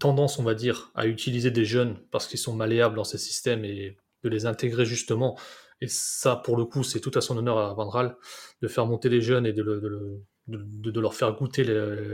tendance, 0.00 0.40
on 0.40 0.42
va 0.42 0.54
dire, 0.54 0.90
à 0.96 1.06
utiliser 1.06 1.52
des 1.52 1.64
jeunes 1.64 1.96
parce 2.10 2.26
qu'ils 2.26 2.40
sont 2.40 2.54
malléables 2.54 2.96
dans 2.96 3.04
ses 3.04 3.18
systèmes 3.18 3.64
et 3.64 3.96
de 4.24 4.28
les 4.28 4.46
intégrer 4.46 4.84
justement 4.84 5.38
et 5.82 5.88
ça, 5.88 6.36
pour 6.36 6.56
le 6.56 6.64
coup, 6.64 6.84
c'est 6.84 7.00
tout 7.00 7.10
à 7.16 7.20
son 7.20 7.36
honneur 7.36 7.58
à 7.58 7.74
Vandral 7.74 8.16
de 8.62 8.68
faire 8.68 8.86
monter 8.86 9.08
les 9.08 9.20
jeunes 9.20 9.46
et 9.46 9.52
de, 9.52 11.00
leur 11.00 11.14
faire 11.14 11.32
goûter 11.34 11.64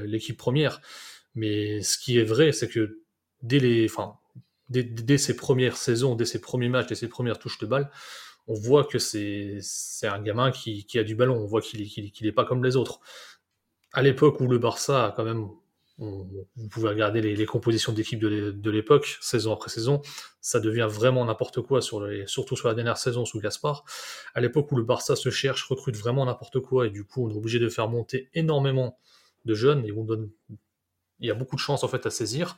l'équipe 0.06 0.38
première. 0.38 0.80
Mais 1.34 1.82
ce 1.82 1.98
qui 1.98 2.18
est 2.18 2.24
vrai, 2.24 2.52
c'est 2.52 2.68
que 2.68 3.02
dès, 3.42 3.58
les, 3.58 3.88
ses 5.18 5.36
premières 5.36 5.76
saisons, 5.76 6.14
dès 6.14 6.24
ses 6.24 6.40
premiers 6.40 6.70
matchs, 6.70 6.86
dès 6.86 6.94
ses 6.94 7.08
premières 7.08 7.38
touches 7.38 7.58
de 7.58 7.66
balle, 7.66 7.90
on 8.46 8.54
voit 8.54 8.84
que 8.84 8.98
c'est 8.98 9.60
un 10.04 10.22
gamin 10.22 10.50
qui, 10.50 10.86
a 10.94 11.04
du 11.04 11.14
ballon. 11.14 11.36
On 11.36 11.46
voit 11.46 11.60
qu'il 11.60 12.10
n'est 12.22 12.32
pas 12.32 12.46
comme 12.46 12.64
les 12.64 12.74
autres. 12.74 13.00
À 13.92 14.00
l'époque 14.00 14.40
où 14.40 14.48
le 14.48 14.56
Barça 14.56 15.08
a 15.08 15.12
quand 15.12 15.24
même 15.24 15.50
vous 15.98 16.68
pouvez 16.70 16.88
regarder 16.88 17.20
les, 17.20 17.46
compositions 17.46 17.92
d'équipe 17.92 18.20
de 18.20 18.70
l'époque, 18.70 19.18
saison 19.20 19.52
après 19.52 19.68
saison, 19.68 20.00
ça 20.40 20.60
devient 20.60 20.86
vraiment 20.88 21.24
n'importe 21.24 21.60
quoi, 21.60 21.80
surtout 22.26 22.56
sur 22.56 22.68
la 22.68 22.74
dernière 22.74 22.98
saison 22.98 23.24
sous 23.24 23.40
Gaspard. 23.40 23.84
À 24.34 24.40
l'époque 24.40 24.70
où 24.70 24.76
le 24.76 24.84
Barça 24.84 25.16
se 25.16 25.30
cherche, 25.30 25.64
recrute 25.64 25.96
vraiment 25.96 26.24
n'importe 26.24 26.60
quoi, 26.60 26.86
et 26.86 26.90
du 26.90 27.04
coup 27.04 27.26
on 27.26 27.30
est 27.30 27.36
obligé 27.36 27.58
de 27.58 27.68
faire 27.68 27.88
monter 27.88 28.28
énormément 28.34 28.98
de 29.44 29.54
jeunes, 29.54 29.84
et 29.86 29.92
on 29.92 30.04
donne, 30.04 30.30
il 31.18 31.26
y 31.26 31.30
a 31.30 31.34
beaucoup 31.34 31.56
de 31.56 31.60
chances 31.60 31.82
en 31.82 31.88
fait 31.88 32.06
à 32.06 32.10
saisir. 32.10 32.56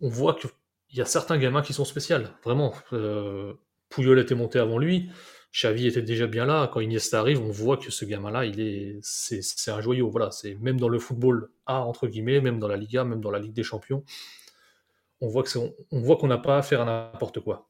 On 0.00 0.08
voit 0.08 0.34
qu'il 0.34 0.50
y 0.92 1.02
a 1.02 1.06
certains 1.06 1.36
gamins 1.36 1.62
qui 1.62 1.74
sont 1.74 1.84
spéciaux, 1.84 2.18
vraiment. 2.44 2.74
Euh, 2.92 3.52
était 3.98 4.34
monté 4.34 4.58
avant 4.58 4.78
lui, 4.78 5.10
Xavi 5.52 5.86
était 5.86 6.02
déjà 6.02 6.26
bien 6.26 6.46
là. 6.46 6.70
Quand 6.72 6.80
Iniesta 6.80 7.20
arrive, 7.20 7.40
on 7.40 7.50
voit 7.50 7.76
que 7.76 7.90
ce 7.90 8.04
gamin-là, 8.04 8.46
il 8.46 8.60
est, 8.60 8.98
c'est, 9.02 9.70
un 9.70 9.80
joyau. 9.80 10.10
Voilà, 10.10 10.30
c'est 10.30 10.54
même 10.56 10.80
dans 10.80 10.88
le 10.88 10.98
football 10.98 11.50
A 11.66 11.80
entre 11.80 12.06
guillemets, 12.06 12.40
même 12.40 12.58
dans 12.58 12.68
la 12.68 12.76
Liga, 12.76 13.04
même 13.04 13.20
dans 13.20 13.30
la 13.30 13.38
Ligue 13.38 13.52
des 13.52 13.62
Champions, 13.62 14.02
on 15.20 15.28
voit 15.28 15.44
qu'on 15.44 16.26
n'a 16.26 16.38
pas 16.38 16.58
affaire 16.58 16.80
à 16.80 16.84
n'importe 16.84 17.40
quoi. 17.40 17.68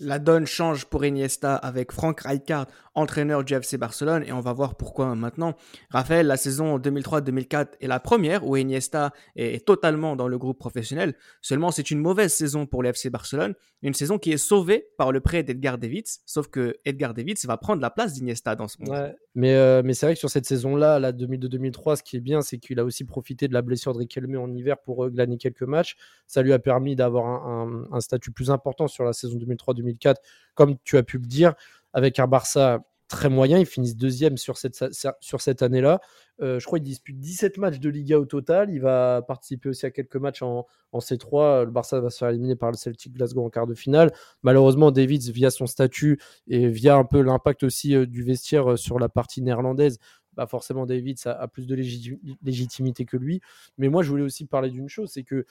La 0.00 0.18
donne 0.18 0.46
change 0.46 0.86
pour 0.86 1.04
Iniesta 1.04 1.54
avec 1.54 1.92
Frank 1.92 2.20
Rijkaard, 2.20 2.66
entraîneur 2.94 3.44
du 3.44 3.54
FC 3.54 3.76
Barcelone, 3.76 4.24
et 4.26 4.32
on 4.32 4.40
va 4.40 4.52
voir 4.52 4.74
pourquoi 4.74 5.14
maintenant. 5.14 5.54
Raphaël, 5.90 6.26
la 6.26 6.36
saison 6.36 6.78
2003-2004 6.78 7.68
est 7.80 7.86
la 7.86 8.00
première 8.00 8.46
où 8.46 8.56
Iniesta 8.56 9.12
est 9.36 9.64
totalement 9.66 10.16
dans 10.16 10.28
le 10.28 10.38
groupe 10.38 10.58
professionnel. 10.58 11.14
Seulement, 11.40 11.70
c'est 11.70 11.90
une 11.90 12.00
mauvaise 12.00 12.32
saison 12.32 12.66
pour 12.66 12.82
le 12.82 12.88
FC 12.88 13.10
Barcelone, 13.10 13.54
une 13.82 13.94
saison 13.94 14.18
qui 14.18 14.32
est 14.32 14.38
sauvée 14.38 14.88
par 14.96 15.12
le 15.12 15.20
prêt 15.20 15.42
d'Edgar 15.42 15.78
Davids, 15.78 16.20
sauf 16.24 16.48
que 16.48 16.76
Edgar 16.84 17.14
Davids 17.14 17.40
va 17.44 17.56
prendre 17.56 17.82
la 17.82 17.90
place 17.90 18.14
d'Iniesta 18.14 18.56
dans 18.56 18.68
ce 18.68 18.78
monde. 18.80 19.14
mais, 19.34 19.54
euh, 19.54 19.82
mais 19.84 19.94
c'est 19.94 20.06
vrai 20.06 20.14
que 20.14 20.20
sur 20.20 20.30
cette 20.30 20.46
saison-là, 20.46 20.98
la 20.98 21.12
2002-2003, 21.12 21.96
ce 21.96 22.02
qui 22.02 22.16
est 22.16 22.20
bien, 22.20 22.42
c'est 22.42 22.58
qu'il 22.58 22.78
a 22.78 22.84
aussi 22.84 23.04
profité 23.04 23.48
de 23.48 23.52
la 23.52 23.62
blessure 23.62 23.92
de 23.92 23.98
Riquelme 23.98 24.36
en 24.38 24.48
hiver 24.48 24.78
pour 24.78 25.08
glaner 25.10 25.36
quelques 25.36 25.62
matchs. 25.62 25.96
Ça 26.26 26.42
lui 26.42 26.52
a 26.52 26.58
permis 26.58 26.96
d'avoir 26.96 27.26
un, 27.26 27.84
un 27.90 28.00
statut 28.00 28.32
plus 28.32 28.50
important 28.50 28.88
sur 28.88 29.04
la 29.04 29.12
saison 29.12 29.36
2003 29.36 29.74
2004 29.82 30.20
comme 30.54 30.76
tu 30.84 30.96
as 30.96 31.02
pu 31.02 31.18
le 31.18 31.26
dire, 31.26 31.54
avec 31.92 32.18
un 32.18 32.26
Barça 32.26 32.84
très 33.08 33.28
moyen. 33.28 33.58
Ils 33.58 33.66
finissent 33.66 33.96
deuxième 33.96 34.38
sur 34.38 34.56
cette, 34.56 34.82
sur 35.20 35.40
cette 35.40 35.62
année-là. 35.62 36.00
Euh, 36.40 36.58
je 36.58 36.64
crois 36.64 36.78
qu'il 36.78 36.88
dispute 36.88 37.18
17 37.18 37.58
matchs 37.58 37.78
de 37.78 37.90
Liga 37.90 38.18
au 38.18 38.24
total. 38.24 38.70
Il 38.70 38.80
va 38.80 39.22
participer 39.22 39.68
aussi 39.68 39.84
à 39.84 39.90
quelques 39.90 40.16
matchs 40.16 40.42
en, 40.42 40.66
C3. 40.94 41.64
Le 41.64 41.70
Barça 41.70 42.00
va 42.00 42.10
se 42.10 42.18
faire 42.18 42.30
éliminer 42.30 42.56
par 42.56 42.70
le 42.70 42.76
Celtic 42.76 43.12
Glasgow 43.12 43.44
en 43.44 43.50
quart 43.50 43.66
de 43.66 43.74
finale. 43.74 44.12
Malheureusement, 44.42 44.90
Davids, 44.90 45.30
via 45.30 45.50
son 45.50 45.66
statut 45.66 46.18
et 46.48 46.68
via 46.68 46.96
un 46.96 47.04
peu 47.04 47.20
l'impact 47.20 47.62
aussi 47.64 47.94
euh, 47.94 48.06
du 48.06 48.22
vestiaire 48.22 48.72
euh, 48.72 48.76
sur 48.76 48.98
la 48.98 49.08
partie 49.08 49.42
néerlandaise, 49.42 49.98
bah 50.34 50.46
forcément, 50.46 50.86
Davids 50.86 51.20
a, 51.26 51.46
plus 51.46 51.66
de 51.66 51.74
légitimité 51.74 53.04
que 53.04 53.18
lui. 53.18 53.42
Mais 53.76 53.90
moi, 53.90 54.02
je 54.02 54.08
voulais 54.08 54.22
aussi 54.22 54.46
parler 54.46 54.70
d'une 54.70 54.88
chose, 54.88 55.10
c'est 55.12 55.24
que 55.24 55.44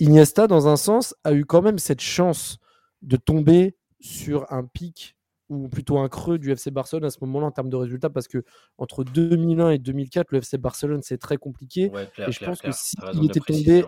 Iniesta, 0.00 0.48
dans 0.48 0.66
un 0.66 0.74
sens, 0.74 1.14
a 1.22 1.32
eu 1.34 1.44
quand 1.44 1.62
même 1.62 1.78
cette 1.78 2.00
chance 2.00 2.58
de 3.02 3.16
tomber 3.16 3.76
sur 4.00 4.50
un 4.52 4.64
pic 4.64 5.16
ou 5.48 5.68
plutôt 5.68 5.98
un 5.98 6.08
creux 6.08 6.38
du 6.38 6.52
FC 6.52 6.70
Barcelone 6.70 7.04
à 7.04 7.10
ce 7.10 7.18
moment-là 7.22 7.46
en 7.46 7.50
termes 7.50 7.70
de 7.70 7.76
résultats 7.76 8.10
parce 8.10 8.28
que 8.28 8.44
entre 8.76 9.02
2001 9.02 9.70
et 9.70 9.78
2004 9.78 10.30
le 10.30 10.38
FC 10.38 10.58
Barcelone 10.58 11.00
c'est 11.02 11.18
très 11.18 11.38
compliqué. 11.38 11.90
Et 12.18 12.32
je 12.32 12.44
pense 12.44 12.60
que 12.60 12.70
s'il 12.72 13.24
était 13.24 13.40
tombé 13.40 13.84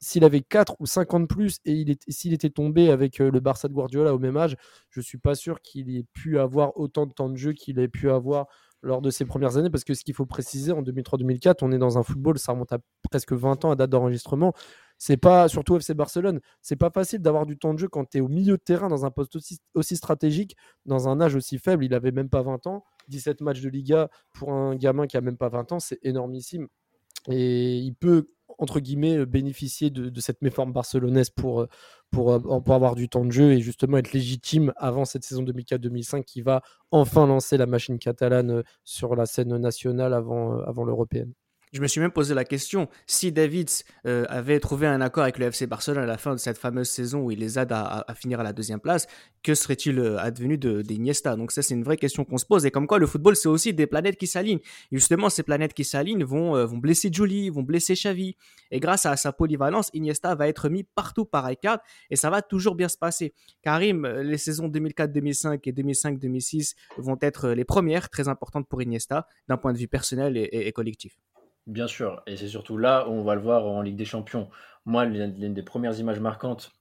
s'il 0.00 0.24
avait 0.24 0.40
4 0.40 0.76
ou 0.78 0.86
50 0.86 1.28
plus 1.28 1.58
et 1.64 1.84
s'il 2.08 2.32
était 2.32 2.48
tombé 2.50 2.90
avec 2.90 3.20
euh, 3.20 3.30
le 3.30 3.40
Barça 3.40 3.68
de 3.68 3.74
Guardiola 3.74 4.14
au 4.14 4.18
même 4.18 4.36
âge 4.36 4.56
je 4.90 5.00
suis 5.00 5.18
pas 5.18 5.34
sûr 5.34 5.60
qu'il 5.60 5.94
ait 5.94 6.06
pu 6.14 6.38
avoir 6.38 6.76
autant 6.78 7.06
de 7.06 7.12
temps 7.12 7.28
de 7.28 7.36
jeu 7.36 7.52
qu'il 7.52 7.78
ait 7.78 7.88
pu 7.88 8.10
avoir 8.10 8.46
lors 8.82 9.02
de 9.02 9.10
ses 9.10 9.24
premières 9.24 9.56
années 9.56 9.68
parce 9.68 9.84
que 9.84 9.94
ce 9.94 10.04
qu'il 10.04 10.14
faut 10.14 10.26
préciser 10.26 10.72
en 10.72 10.82
2003-2004 10.82 11.56
on 11.62 11.72
est 11.72 11.78
dans 11.78 11.98
un 11.98 12.02
football 12.02 12.38
ça 12.38 12.52
remonte 12.52 12.72
à 12.72 12.78
presque 13.10 13.32
20 13.32 13.64
ans 13.64 13.70
à 13.72 13.76
date 13.76 13.90
d'enregistrement 13.90 14.54
c'est 14.98 15.16
pas, 15.16 15.48
surtout 15.48 15.76
FC 15.76 15.94
Barcelone, 15.94 16.40
c'est 16.60 16.76
pas 16.76 16.90
facile 16.90 17.20
d'avoir 17.20 17.46
du 17.46 17.56
temps 17.56 17.72
de 17.72 17.78
jeu 17.78 17.88
quand 17.88 18.04
tu 18.04 18.18
es 18.18 18.20
au 18.20 18.28
milieu 18.28 18.56
de 18.56 18.62
terrain 18.62 18.88
dans 18.88 19.06
un 19.06 19.10
poste 19.12 19.36
aussi, 19.74 19.96
stratégique, 19.96 20.56
dans 20.86 21.08
un 21.08 21.20
âge 21.20 21.36
aussi 21.36 21.58
faible. 21.58 21.84
Il 21.84 21.94
avait 21.94 22.10
même 22.10 22.28
pas 22.28 22.42
20 22.42 22.66
ans. 22.66 22.84
17 23.06 23.40
matchs 23.40 23.60
de 23.60 23.68
Liga 23.68 24.10
pour 24.34 24.52
un 24.52 24.74
gamin 24.74 25.06
qui 25.06 25.16
a 25.16 25.20
même 25.20 25.38
pas 25.38 25.48
20 25.48 25.72
ans, 25.72 25.80
c'est 25.80 25.98
énormissime. 26.02 26.66
Et 27.30 27.76
il 27.78 27.94
peut, 27.94 28.26
entre 28.58 28.80
guillemets, 28.80 29.24
bénéficier 29.24 29.90
de, 29.90 30.20
cette 30.20 30.42
méforme 30.42 30.72
barcelonaise 30.72 31.30
pour, 31.30 31.66
pour, 32.10 32.42
pour, 32.62 32.74
avoir 32.74 32.96
du 32.96 33.08
temps 33.08 33.24
de 33.24 33.32
jeu 33.32 33.52
et 33.52 33.60
justement 33.60 33.98
être 33.98 34.12
légitime 34.12 34.72
avant 34.76 35.04
cette 35.04 35.24
saison 35.24 35.42
2004-2005 35.44 36.24
qui 36.24 36.42
va 36.42 36.62
enfin 36.90 37.26
lancer 37.26 37.56
la 37.56 37.66
machine 37.66 37.98
catalane 37.98 38.62
sur 38.84 39.14
la 39.14 39.26
scène 39.26 39.56
nationale 39.56 40.12
avant, 40.12 40.58
avant 40.60 40.84
l'européenne. 40.84 41.32
Je 41.72 41.80
me 41.80 41.86
suis 41.86 42.00
même 42.00 42.10
posé 42.10 42.34
la 42.34 42.44
question, 42.44 42.88
si 43.06 43.32
Davids 43.32 43.82
euh, 44.06 44.24
avait 44.28 44.60
trouvé 44.60 44.86
un 44.86 45.00
accord 45.00 45.24
avec 45.24 45.38
le 45.38 45.46
FC 45.46 45.66
Barcelone 45.66 46.02
à 46.02 46.06
la 46.06 46.18
fin 46.18 46.32
de 46.32 46.38
cette 46.38 46.58
fameuse 46.58 46.88
saison 46.88 47.20
où 47.20 47.30
il 47.30 47.40
les 47.40 47.58
aide 47.58 47.72
à, 47.72 48.04
finir 48.14 48.40
à 48.40 48.42
la 48.42 48.52
deuxième 48.52 48.80
place, 48.80 49.06
que 49.42 49.54
serait-il 49.54 49.98
euh, 49.98 50.18
advenu 50.18 50.56
d'Iniesta? 50.56 51.36
Donc 51.36 51.52
ça, 51.52 51.62
c'est 51.62 51.74
une 51.74 51.84
vraie 51.84 51.96
question 51.96 52.24
qu'on 52.24 52.38
se 52.38 52.46
pose. 52.46 52.64
Et 52.64 52.70
comme 52.70 52.86
quoi, 52.86 52.98
le 52.98 53.06
football, 53.06 53.36
c'est 53.36 53.48
aussi 53.48 53.74
des 53.74 53.86
planètes 53.86 54.16
qui 54.16 54.26
s'alignent. 54.26 54.60
Justement, 54.92 55.28
ces 55.28 55.42
planètes 55.42 55.74
qui 55.74 55.84
s'alignent 55.84 56.24
vont, 56.24 56.56
euh, 56.56 56.66
blesser 56.66 57.10
Julie, 57.12 57.50
vont 57.50 57.62
blesser 57.62 57.94
Xavi. 57.94 58.36
Et 58.70 58.80
grâce 58.80 59.06
à 59.06 59.16
sa 59.16 59.32
polyvalence, 59.32 59.90
Iniesta 59.92 60.34
va 60.34 60.48
être 60.48 60.68
mis 60.68 60.84
partout 60.84 61.24
par 61.24 61.44
Rijkaard 61.44 61.80
et 62.10 62.16
ça 62.16 62.30
va 62.30 62.42
toujours 62.42 62.74
bien 62.74 62.88
se 62.88 62.96
passer. 62.96 63.34
Karim, 63.62 64.06
les 64.06 64.38
saisons 64.38 64.68
2004-2005 64.68 65.60
et 65.64 65.72
2005-2006 65.72 66.74
vont 66.98 67.18
être 67.20 67.50
les 67.50 67.64
premières, 67.64 68.08
très 68.08 68.28
importantes 68.28 68.68
pour 68.68 68.82
Iniesta, 68.82 69.26
d'un 69.48 69.56
point 69.56 69.72
de 69.72 69.78
vue 69.78 69.88
personnel 69.88 70.36
et 70.36 70.72
collectif. 70.72 71.18
Bien 71.68 71.86
sûr, 71.86 72.22
et 72.26 72.38
c'est 72.38 72.48
surtout 72.48 72.78
là 72.78 73.06
où 73.06 73.12
on 73.12 73.22
va 73.22 73.34
le 73.34 73.42
voir 73.42 73.66
en 73.66 73.82
Ligue 73.82 73.96
des 73.96 74.06
Champions. 74.06 74.48
Moi, 74.86 75.04
l'une 75.04 75.52
des 75.52 75.62
premières 75.62 75.98
images 75.98 76.18
marquantes 76.18 76.72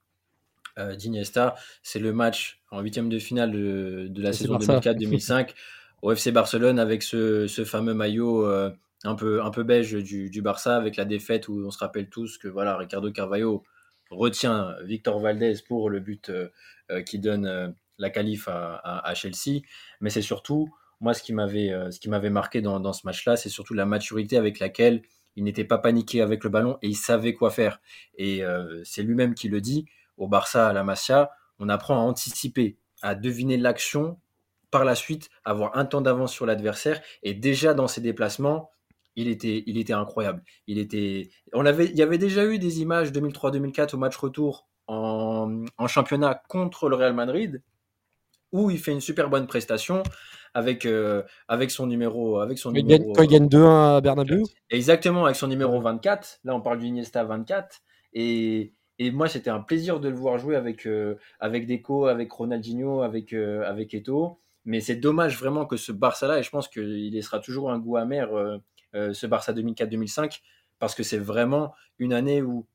euh, 0.79 0.96
d'Iniesta, 0.96 1.56
c'est 1.84 2.00
le 2.00 2.13
match 2.13 2.62
en 2.72 2.79
huitième 2.79 3.10
de 3.10 3.20
finale 3.20 3.51
de, 3.51 4.22
la 4.22 4.32
saison 4.32 4.58
2004-2005 4.58 5.50
au 6.03 6.13
FC 6.13 6.32
Barcelone 6.32 6.79
avec 6.79 7.03
ce, 7.03 7.48
fameux 7.65 7.94
maillot 7.94 8.46
euh, 8.46 8.72
un, 9.03 9.15
peu, 9.15 9.44
un 9.44 9.51
peu 9.51 9.63
beige 9.63 9.91
du, 9.91 10.41
Barça 10.41 10.77
avec 10.77 10.96
la 10.96 11.03
défaite 11.03 11.50
où 11.50 11.65
on 11.67 11.72
se 11.72 11.79
rappelle 11.79 12.08
tous 12.08 12.38
que 12.38 12.48
voilà, 12.48 12.77
Ricardo 12.77 13.12
Carvalho 13.12 13.65
retient 14.10 14.74
Victor 14.86 15.20
Valdez 15.20 15.56
pour 15.67 15.89
le 15.89 16.00
but 16.00 16.29
euh, 16.29 17.01
qui 17.01 17.20
donne 17.20 17.75
la 17.98 18.10
qualif 18.10 18.48
à 18.48 19.13
Chelsea. 19.15 19.63
Mais 20.00 20.10
c'est 20.10 20.22
surtout 20.22 20.70
moi, 21.00 21.13
ce 21.13 21.22
qui 21.22 21.34
m'avait, 21.34 21.72
euh, 21.72 21.92
ce 21.92 22.00
qui 22.00 22.10
m'avait 22.10 22.30
marqué 22.30 22.62
dans, 22.62 22.94
ce 22.94 23.06
match-là, 23.06 23.38
c'est 23.38 23.50
surtout 23.50 23.74
la 23.74 23.86
maturité 23.86 24.38
avec 24.38 24.60
laquelle 24.60 25.01
il 25.36 25.44
n'était 25.44 25.63
pas 25.63 25.77
paniqué 25.77 26.22
avec 26.22 26.44
le 26.44 26.50
ballon 26.50 26.77
et 26.82 26.88
il 26.88 26.96
savait 26.96 27.34
quoi 27.34 27.51
faire. 27.51 27.80
Et 28.18 28.44
euh, 28.44 28.82
c'est 28.84 29.04
lui-même 29.04 29.36
qui 29.36 29.50
le 29.50 29.62
dit 29.62 29.86
au 30.18 30.27
Barça, 30.27 30.68
à 30.68 30.74
la 30.74 30.84
Masia, 30.84 31.30
on 31.60 31.70
apprend 31.70 31.96
à 31.96 32.00
anticiper, 32.00 32.77
à 33.04 33.13
deviner 33.13 33.58
l'action, 33.58 34.18
par 34.72 34.84
la 34.84 34.96
suite, 34.96 35.30
avoir 35.46 35.77
un 35.77 35.86
temps 35.86 36.01
d'avance 36.01 36.34
sur 36.34 36.46
l'adversaire. 36.46 37.01
Et 37.22 37.36
déjà 37.36 37.75
dans 37.75 37.88
ses 37.88 38.01
déplacements, 38.01 38.72
il 39.16 39.27
était, 39.27 39.63
il 39.68 39.77
était 39.77 39.94
incroyable. 39.94 40.44
Il 40.66 40.80
était, 40.80 41.30
on 41.54 41.66
avait, 41.66 41.86
il 41.86 41.96
y 41.96 42.01
avait 42.01 42.18
déjà 42.18 42.46
eu 42.46 42.58
des 42.58 42.82
images 42.82 43.12
2003-2004 43.12 43.96
au 43.96 43.98
match 43.98 44.16
retour 44.18 44.68
en, 44.88 45.66
en 45.77 45.88
championnat 45.88 46.42
contre 46.48 46.89
le 46.89 46.96
Real 46.96 47.13
Madrid 47.13 47.62
où 48.51 48.70
il 48.70 48.80
fait 48.80 48.92
une 48.92 49.01
super 49.01 49.30
bonne 49.30 49.48
prestation 49.48 50.04
avec, 50.54 50.86
euh, 50.86 51.24
avec 51.48 51.72
son 51.72 51.86
numéro. 51.88 52.39
Avec 52.39 52.58
son 52.58 52.72
numéro 52.72 53.13
quand 53.13 53.24
il 53.24 53.30
gagne 53.30 53.48
2-1 53.48 53.98
à 53.98 54.01
Bernabeu 54.01 54.44
Exactement, 54.70 55.25
avec 55.25 55.36
son 55.36 55.48
numéro 55.48 55.80
24. 55.80 56.39
Là, 56.44 56.56
on 56.56 56.62
parle 56.62 56.80
du 56.80 56.88
Iniesta 56.88 57.24
24. 57.24 57.82
Et, 58.13 58.74
et 59.00 59.12
moi, 59.12 59.27
c'était 59.27 59.50
un 59.50 59.60
plaisir 59.60 60.00
de 60.00 60.10
le 60.10 60.16
voir 60.16 60.39
jouer 60.39 60.56
avec, 60.56 60.88
euh, 60.88 61.16
avec 61.39 61.68
Deco, 61.68 62.08
avec 62.08 62.32
Ronaldinho, 62.32 63.01
avec, 63.01 63.34
euh, 63.34 63.63
avec 63.70 63.94
Eto. 63.94 64.39
Mais 64.66 64.80
c'est 64.80 64.96
dommage 64.96 65.38
vraiment 65.38 65.66
que 65.66 65.77
ce 65.77 65.92
Barça-là, 65.92 66.39
et 66.39 66.44
je 66.44 66.50
pense 66.50 66.68
qu'il 66.68 67.13
laissera 67.13 67.39
toujours 67.39 67.72
un 67.72 67.80
goût 67.80 67.96
amer, 67.96 68.27
ce 68.94 69.25
Barça 69.25 69.54
2004-2005, 69.54 70.42
parce 70.77 70.94
que 70.94 71.04
c'est 71.04 71.18
vraiment 71.18 71.74
une 72.00 72.12
année 72.12 72.42
où 72.42 72.68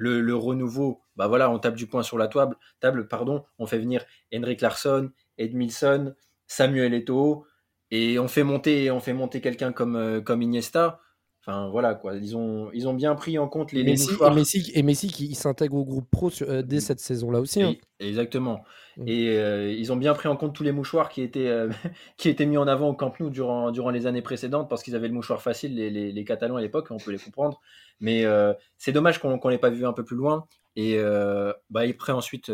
le, 0.00 0.22
le, 0.22 0.34
renouveau, 0.34 1.02
bah 1.14 1.28
voilà, 1.28 1.50
on 1.50 1.58
tape 1.58 1.76
du 1.76 1.86
poing 1.86 2.02
sur 2.02 2.16
la 2.16 2.26
table, 2.26 2.56
table 2.80 3.06
pardon, 3.06 3.44
on 3.58 3.66
fait 3.66 3.78
venir 3.78 4.04
Henrik 4.34 4.62
Larsson, 4.62 5.10
Edmilson, 5.36 6.14
Samuel 6.46 6.94
Eto'o, 6.94 7.44
et 7.90 8.18
on 8.18 8.26
fait 8.26 8.42
monter, 8.42 8.90
on 8.90 9.00
fait 9.00 9.12
monter 9.12 9.42
quelqu'un 9.42 9.72
comme, 9.72 9.96
euh, 9.96 10.20
comme 10.22 10.40
Iniesta. 10.40 11.00
Enfin 11.42 11.68
voilà 11.68 11.94
quoi, 11.94 12.16
ils 12.16 12.36
ont, 12.36 12.70
ils 12.72 12.88
ont 12.88 12.94
bien 12.94 13.14
pris 13.14 13.38
en 13.38 13.48
compte 13.48 13.72
les, 13.72 13.82
Messi, 13.82 14.10
et 14.10 14.30
Messi, 14.30 14.72
et 14.74 14.82
Messi 14.82 15.08
qui 15.08 15.34
s'intègre 15.34 15.76
au 15.76 15.84
groupe 15.84 16.10
pro 16.10 16.30
euh, 16.42 16.62
dès 16.62 16.80
cette 16.80 17.00
saison-là 17.00 17.40
aussi. 17.40 17.62
Hein. 17.62 17.74
exactement. 17.98 18.62
Mm. 18.96 19.04
Et 19.06 19.38
euh, 19.38 19.70
ils 19.70 19.92
ont 19.92 19.96
bien 19.96 20.14
pris 20.14 20.28
en 20.28 20.36
compte 20.36 20.54
tous 20.54 20.62
les 20.62 20.72
mouchoirs 20.72 21.10
qui 21.10 21.20
étaient, 21.20 21.50
qui 22.16 22.30
étaient 22.30 22.46
mis 22.46 22.56
en 22.56 22.66
avant 22.66 22.88
au 22.88 22.94
Camp 22.94 23.12
Nou 23.20 23.28
durant, 23.28 23.70
durant 23.70 23.90
les 23.90 24.06
années 24.06 24.22
précédentes 24.22 24.70
parce 24.70 24.82
qu'ils 24.82 24.96
avaient 24.96 25.08
le 25.08 25.14
mouchoir 25.14 25.42
facile, 25.42 25.74
les, 25.74 25.90
les, 25.90 26.10
les 26.10 26.24
Catalans 26.24 26.56
à 26.56 26.60
l'époque, 26.62 26.88
on 26.90 26.96
peut 26.96 27.10
les 27.10 27.18
comprendre. 27.18 27.60
Mais 28.00 28.24
c'est 28.78 28.92
dommage 28.92 29.18
qu'on 29.18 29.36
ne 29.36 29.50
l'ait 29.50 29.58
pas 29.58 29.70
vu 29.70 29.86
un 29.86 29.92
peu 29.92 30.04
plus 30.04 30.16
loin. 30.16 30.46
Et 30.76 30.98
bah, 31.70 31.82
après 31.88 32.12
ensuite 32.12 32.50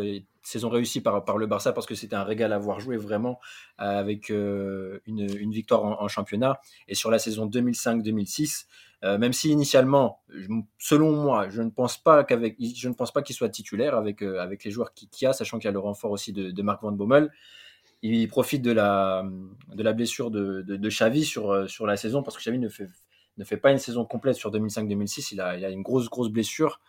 saison 0.47 0.69
réussie 0.69 1.01
par, 1.01 1.23
par 1.25 1.37
le 1.37 1.45
Barça 1.45 1.73
parce 1.73 1.85
que 1.85 1.95
c'était 1.95 2.15
un 2.15 2.23
régal 2.23 2.53
à 2.53 2.57
voir 2.57 2.79
jouer 2.79 2.97
vraiment 2.97 3.39
euh, 3.79 3.99
avec 3.99 4.31
euh, 4.31 4.99
une, 5.05 5.51
victoire 5.51 5.83
en, 5.83 6.07
championnat. 6.07 6.59
Et 6.87 6.95
sur 6.95 7.11
la 7.11 7.19
saison 7.19 7.47
2005-2006, 7.47 8.65
euh, 9.03 9.17
même 9.17 9.33
si 9.33 9.49
initialement, 9.49 10.21
selon 10.79 11.11
moi, 11.11 11.49
je 11.49 11.61
ne 11.61 11.69
pense 11.69 11.97
pas 11.97 12.23
qu'avec, 12.23 12.55
je 12.59 12.87
ne 12.87 12.93
pense 12.93 13.11
pas 13.11 13.21
qu'il 13.21 13.35
soit 13.35 13.49
titulaire 13.49 13.95
avec, 13.95 14.21
avec 14.21 14.63
les 14.63 14.71
joueurs 14.71 14.93
qu'il 14.93 15.09
qui 15.09 15.25
a, 15.25 15.33
sachant 15.33 15.59
qu'il 15.59 15.65
y 15.65 15.69
a 15.69 15.73
le 15.73 15.79
renfort 15.79 16.11
aussi 16.11 16.33
de, 16.33 16.51
de 16.51 16.61
Marc 16.61 16.81
Van 16.81 16.91
Bommel. 16.91 17.29
Il 18.03 18.27
profite 18.27 18.61
de 18.61 18.71
la, 18.71 19.25
de 19.73 19.83
la 19.83 19.93
blessure 19.93 20.31
de, 20.31 20.61
de, 20.61 20.77
de 20.77 20.89
Xavi 20.89 21.25
sur, 21.25 21.69
sur 21.69 21.85
la 21.87 21.97
saison 21.97 22.23
parce 22.23 22.37
que 22.37 22.43
Xavi 22.43 22.59
ne 22.59 22.69
fait 22.69 22.87
ne 23.37 23.43
fait 23.43 23.57
pas 23.57 23.71
une 23.71 23.77
saison 23.77 24.05
complète 24.05 24.35
sur 24.35 24.51
2005-2006. 24.51 25.29
Il 25.33 25.41
a, 25.41 25.49
a 25.49 25.69
une 25.69 25.83
grosse, 25.83 26.09
grosse 26.09 26.29
blessure. 26.29 26.79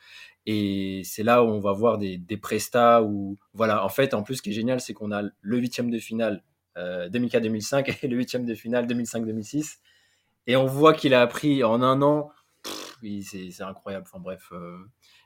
Et 0.46 1.02
c'est 1.04 1.22
là 1.22 1.44
où 1.44 1.48
on 1.48 1.60
va 1.60 1.72
voir 1.72 1.98
des, 1.98 2.16
des 2.16 2.36
prestats. 2.36 3.02
Où, 3.02 3.36
voilà, 3.54 3.84
en 3.84 3.88
fait, 3.88 4.14
en 4.14 4.22
plus, 4.22 4.36
ce 4.36 4.42
qui 4.42 4.50
est 4.50 4.54
génial, 4.54 4.80
c'est 4.80 4.94
qu'on 4.94 5.12
a 5.12 5.22
le 5.22 5.58
huitième 5.58 5.90
de 5.90 5.98
finale 5.98 6.42
2004-2005 6.76 7.90
euh, 7.90 7.92
et 8.02 8.08
le 8.08 8.16
huitième 8.16 8.44
de 8.44 8.54
finale 8.54 8.86
2005-2006. 8.86 9.78
Et 10.46 10.56
on 10.56 10.66
voit 10.66 10.94
qu'il 10.94 11.14
a 11.14 11.20
appris 11.20 11.62
en 11.64 11.82
un 11.82 12.02
an. 12.02 12.30
C'est 13.02 13.62
incroyable. 13.62 14.06
Enfin 14.08 14.20
bref, 14.20 14.48
euh, 14.52 14.76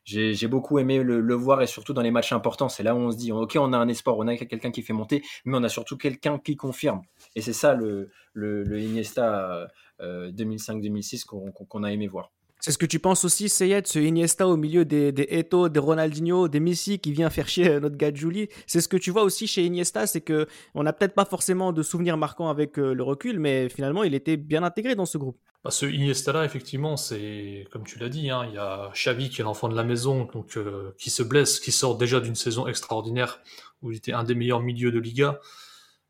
j'ai 0.05 0.49
beaucoup 0.49 0.79
aimé 0.79 1.03
le, 1.03 1.35
voir 1.35 1.63
et 1.63 1.67
surtout 1.67 1.93
dans 1.93 2.03
les 2.03 2.11
matchs 2.11 2.33
importants. 2.33 2.69
C'est 2.69 2.83
là 2.83 2.95
où 2.95 2.99
on 2.99 3.11
se 3.11 3.17
dit, 3.17 3.33
ok, 3.33 3.57
on 3.59 3.73
a 3.73 3.79
un 3.79 3.89
espoir, 3.89 4.19
on 4.19 4.27
a 4.27 4.37
quelqu'un 4.37 4.71
qui 4.71 4.83
fait 4.83 4.93
monter, 4.93 5.23
mais 5.45 5.57
on 5.57 5.63
a 5.63 5.69
surtout 5.69 5.97
quelqu'un 5.97 6.39
qui 6.39 6.57
confirme. 6.57 7.03
Et 7.35 7.41
c'est 7.41 7.53
ça 7.53 7.75
le, 7.75 8.11
le, 8.33 8.81
Iniesta 8.81 9.69
2005-2006 10.01 11.25
qu'on 11.25 11.83
a 11.83 11.93
aimé 11.93 12.09
voir. 12.09 12.33
C'est 12.65 12.71
ce 12.71 12.79
que 12.79 12.87
tu 12.87 13.01
penses 13.01 13.25
aussi, 13.25 13.49
Seyed, 13.49 13.89
ce 13.89 13.99
Iniesta 13.99 14.47
au 14.47 14.57
milieu 14.57 14.85
des, 14.85 15.11
des 15.11 15.27
Eto, 15.31 15.69
des 15.69 15.81
Ronaldinho, 15.81 16.47
des 16.47 16.61
Messi 16.61 17.01
qui 17.01 17.11
vient 17.11 17.29
faire 17.29 17.49
chier 17.49 17.81
notre 17.81 17.97
gars 17.97 18.15
Julie. 18.15 18.49
C'est 18.69 18.81
ce 18.81 18.87
que 18.87 18.97
tu 18.97 19.11
vois 19.11 19.25
aussi 19.25 19.49
chez 19.49 19.65
Iniesta, 19.65 20.07
c'est 20.07 20.21
que 20.21 20.47
on 20.77 20.85
n'a 20.85 20.93
peut-être 20.93 21.17
pas 21.17 21.25
forcément 21.25 21.73
de 21.73 21.83
souvenirs 21.83 22.17
marquants 22.17 22.49
avec 22.49 22.79
euh, 22.79 22.95
le 22.95 23.03
recul, 23.03 23.41
mais 23.41 23.69
finalement 23.69 24.05
il 24.05 24.15
était 24.15 24.37
bien 24.37 24.63
intégré 24.63 24.95
dans 24.95 25.07
ce 25.07 25.19
groupe. 25.19 25.41
Bah, 25.65 25.73
ce 25.73 25.87
Iniesta-là, 25.87 26.45
effectivement, 26.45 26.97
c'est 26.97 27.67
comme 27.73 27.83
tu 27.83 27.99
l'as 27.99 28.09
dit, 28.09 28.31
hein, 28.31 28.47
il 28.49 28.55
y 28.55 28.59
a 28.59 28.93
Xavi 28.95 29.29
qui 29.29 29.41
est 29.41 29.45
l'enfant 29.45 29.69
de 29.69 29.75
la 29.75 29.83
maison, 29.83 30.29
donc 30.33 30.57
euh, 30.57 30.95
qui 30.99 31.11
se 31.11 31.25
blesse, 31.25 31.59
qui 31.59 31.73
sort 31.73 31.99
déjà 31.99 32.21
d'une 32.21 32.37
saison 32.37 32.69
extraordinaire 32.69 33.41
où 33.83 33.91
il 33.91 33.97
était 33.97 34.13
un 34.13 34.23
des 34.23 34.37
meilleurs 34.37 34.61
milieux 34.61 34.93
de 34.93 35.01
Liga. 35.01 35.41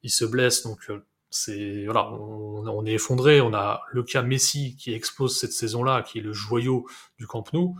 Il 0.02 0.10
se 0.10 0.26
blesse, 0.26 0.64
donc 0.64 0.80
euh, 0.90 1.02
c'est 1.32 1.84
voilà, 1.86 2.12
on, 2.12 2.84
est 2.86 2.92
effondré. 2.92 3.40
On 3.40 3.54
a 3.54 3.82
le 3.90 4.02
cas 4.02 4.22
Messi 4.22 4.76
qui 4.76 4.92
explose 4.92 5.38
cette 5.38 5.52
saison-là, 5.52 6.02
qui 6.02 6.18
est 6.18 6.22
le 6.22 6.32
joyau 6.32 6.86
du 7.18 7.26
Camp 7.26 7.52
Nou. 7.52 7.76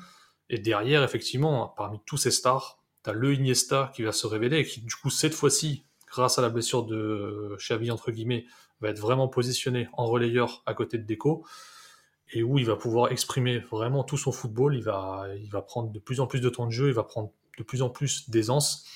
Et 0.49 0.59
derrière, 0.59 1.04
effectivement, 1.04 1.73
parmi 1.76 2.00
tous 2.06 2.16
ces 2.16 2.30
stars, 2.30 2.82
t'as 3.02 3.12
le 3.12 3.35
Iniesta 3.35 3.92
qui 3.94 4.02
va 4.02 4.12
se 4.12 4.26
révéler, 4.26 4.64
qui 4.64 4.80
du 4.80 4.94
coup 4.94 5.11
cette 5.11 5.35
fois-ci, 5.35 5.85
grâce 6.11 6.38
à 6.38 6.42
la 6.42 6.49
blessure 6.49 6.85
de 6.85 7.56
Xavi 7.59 7.90
entre 7.90 8.11
guillemets, 8.11 8.47
va 8.80 8.88
être 8.88 8.99
vraiment 8.99 9.28
positionné 9.28 9.88
en 9.92 10.06
relayeur 10.06 10.62
à 10.66 10.75
côté 10.75 10.99
de 10.99 11.06
Deco 11.06 11.44
et 12.32 12.42
où 12.42 12.59
il 12.59 12.66
va 12.66 12.76
pouvoir 12.76 13.12
exprimer 13.12 13.59
vraiment 13.71 14.02
tout 14.02 14.16
son 14.16 14.32
football. 14.32 14.75
Il 14.76 14.82
va, 14.82 15.62
prendre 15.66 15.90
de 15.90 15.99
plus 15.99 16.21
en 16.21 16.26
plus 16.26 16.40
de 16.40 16.49
temps 16.49 16.66
de 16.66 16.73
jeu, 16.73 16.88
il 16.88 16.94
va 16.94 17.04
prendre 17.04 17.32
de 17.59 17.62
plus 17.62 17.82
en 17.82 17.90
plus 17.90 18.30
d'aisance, 18.30 18.87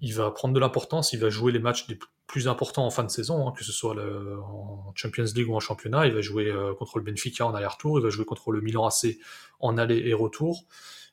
il 0.00 0.14
va 0.14 0.30
prendre 0.30 0.54
de 0.54 0.60
l'importance, 0.60 1.12
il 1.12 1.18
va 1.18 1.30
jouer 1.30 1.52
les 1.52 1.58
matchs 1.58 1.86
des 1.88 1.98
plus 2.26 2.48
important 2.48 2.84
en 2.86 2.90
fin 2.90 3.04
de 3.04 3.10
saison, 3.10 3.46
hein, 3.46 3.52
que 3.56 3.64
ce 3.64 3.72
soit 3.72 3.94
en 3.94 4.92
Champions 4.94 5.24
League 5.34 5.48
ou 5.48 5.54
en 5.54 5.60
championnat. 5.60 6.06
Il 6.06 6.14
va 6.14 6.20
jouer 6.20 6.46
euh, 6.46 6.74
contre 6.74 6.98
le 6.98 7.04
Benfica 7.04 7.46
en 7.46 7.54
aller-retour, 7.54 7.98
il 7.98 8.02
va 8.02 8.10
jouer 8.10 8.24
contre 8.24 8.50
le 8.52 8.60
Milan 8.60 8.86
AC 8.86 9.18
en 9.60 9.78
aller 9.78 10.02
et 10.06 10.14
retour, 10.14 10.64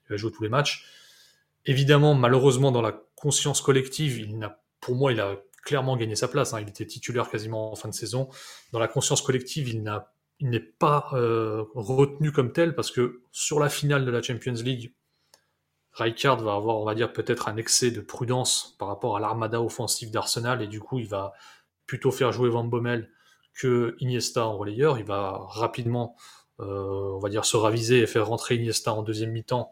il 0.06 0.14
va 0.14 0.18
jouer 0.18 0.32
tous 0.32 0.44
les 0.44 0.50
matchs. 0.50 0.86
Évidemment, 1.66 2.14
malheureusement, 2.16 2.72
dans 2.72 2.82
la 2.82 3.00
conscience 3.16 3.62
collective, 3.62 4.20
il 4.20 4.38
n'a, 4.38 4.60
pour 4.82 4.96
moi, 4.96 5.14
il 5.14 5.20
a 5.20 5.38
clairement 5.64 5.96
gagné 5.96 6.16
sa 6.16 6.28
place. 6.28 6.54
Hein. 6.54 6.62
Il 6.62 6.70
était 6.70 6.86
titulaire 6.86 7.30
quasiment 7.30 7.72
en 7.72 7.76
fin 7.76 7.88
de 7.88 7.94
saison. 7.94 8.28
Dans 8.72 8.80
la 8.80 8.88
conscience 8.88 9.22
collective, 9.22 9.70
il 9.70 9.84
n'a 9.84 10.14
il 10.40 10.50
n'est 10.50 10.60
pas 10.60 11.08
euh, 11.14 11.64
retenu 11.74 12.32
comme 12.32 12.52
tel 12.52 12.76
parce 12.76 12.92
que 12.92 13.22
sur 13.32 13.60
la 13.60 13.70
finale 13.70 14.04
de 14.04 14.12
la 14.12 14.22
Champions 14.22 14.54
League, 14.54 14.94
Rijkaard 15.94 16.42
va 16.42 16.56
avoir, 16.56 16.78
on 16.78 16.86
va 16.86 16.96
dire, 16.96 17.14
peut-être 17.14 17.48
un 17.48 17.58
excès 17.58 17.92
de 17.92 18.02
prudence 18.02 18.76
par 18.80 18.88
rapport 18.88 19.18
à 19.18 19.20
l'armada 19.20 19.62
offensive 19.62 20.12
d'Arsenal 20.12 20.62
et 20.62 20.68
du 20.68 20.80
coup, 20.80 21.00
il 21.00 21.08
va 21.08 21.34
plutôt 21.86 22.12
faire 22.12 22.32
jouer 22.32 22.50
Van 22.50 22.64
Bommel 22.64 23.10
que 23.54 23.96
Iniesta 24.00 24.46
en 24.46 24.58
relayeur. 24.58 24.98
Il 24.98 25.06
va 25.06 25.40
rapidement, 25.50 26.16
euh, 26.60 27.14
on 27.16 27.20
va 27.20 27.30
dire, 27.30 27.46
se 27.46 27.58
raviser 27.58 28.00
et 28.00 28.08
faire 28.08 28.28
rentrer 28.28 28.56
Iniesta 28.56 28.94
en 28.94 29.04
deuxième 29.04 29.32
mi-temps 29.32 29.70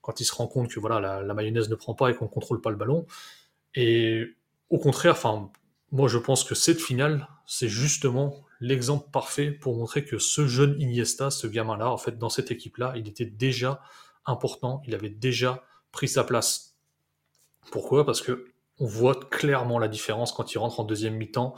quand 0.00 0.20
il 0.20 0.24
se 0.24 0.34
rend 0.34 0.46
compte 0.46 0.68
que 0.68 0.80
voilà, 0.80 1.22
la, 1.22 1.34
mayonnaise 1.34 1.68
ne 1.68 1.74
prend 1.74 1.94
pas 1.94 2.10
et 2.10 2.14
qu'on 2.14 2.24
ne 2.24 2.30
contrôle 2.30 2.60
pas 2.60 2.70
le 2.70 2.76
ballon. 2.76 3.06
Et 3.74 4.24
au 4.70 4.78
contraire, 4.78 5.12
enfin, 5.12 5.50
moi 5.90 6.08
je 6.08 6.18
pense 6.18 6.44
que 6.44 6.54
cette 6.54 6.80
finale, 6.80 7.28
c'est 7.46 7.68
justement 7.68 8.44
l'exemple 8.60 9.10
parfait 9.10 9.50
pour 9.50 9.76
montrer 9.76 10.04
que 10.04 10.18
ce 10.18 10.46
jeune 10.46 10.80
Iniesta, 10.80 11.30
ce 11.30 11.46
gamin-là, 11.46 11.90
en 11.90 11.98
fait, 11.98 12.18
dans 12.18 12.28
cette 12.28 12.50
équipe-là, 12.50 12.94
il 12.96 13.08
était 13.08 13.26
déjà 13.26 13.82
important, 14.26 14.82
il 14.86 14.94
avait 14.94 15.10
déjà 15.10 15.64
pris 15.92 16.08
sa 16.08 16.24
place. 16.24 16.76
Pourquoi? 17.70 18.04
Parce 18.04 18.20
que 18.20 18.46
on 18.78 18.86
voit 18.86 19.14
clairement 19.14 19.78
la 19.78 19.88
différence 19.88 20.32
quand 20.32 20.54
il 20.54 20.58
rentre 20.58 20.80
en 20.80 20.84
deuxième 20.84 21.14
mi-temps, 21.14 21.54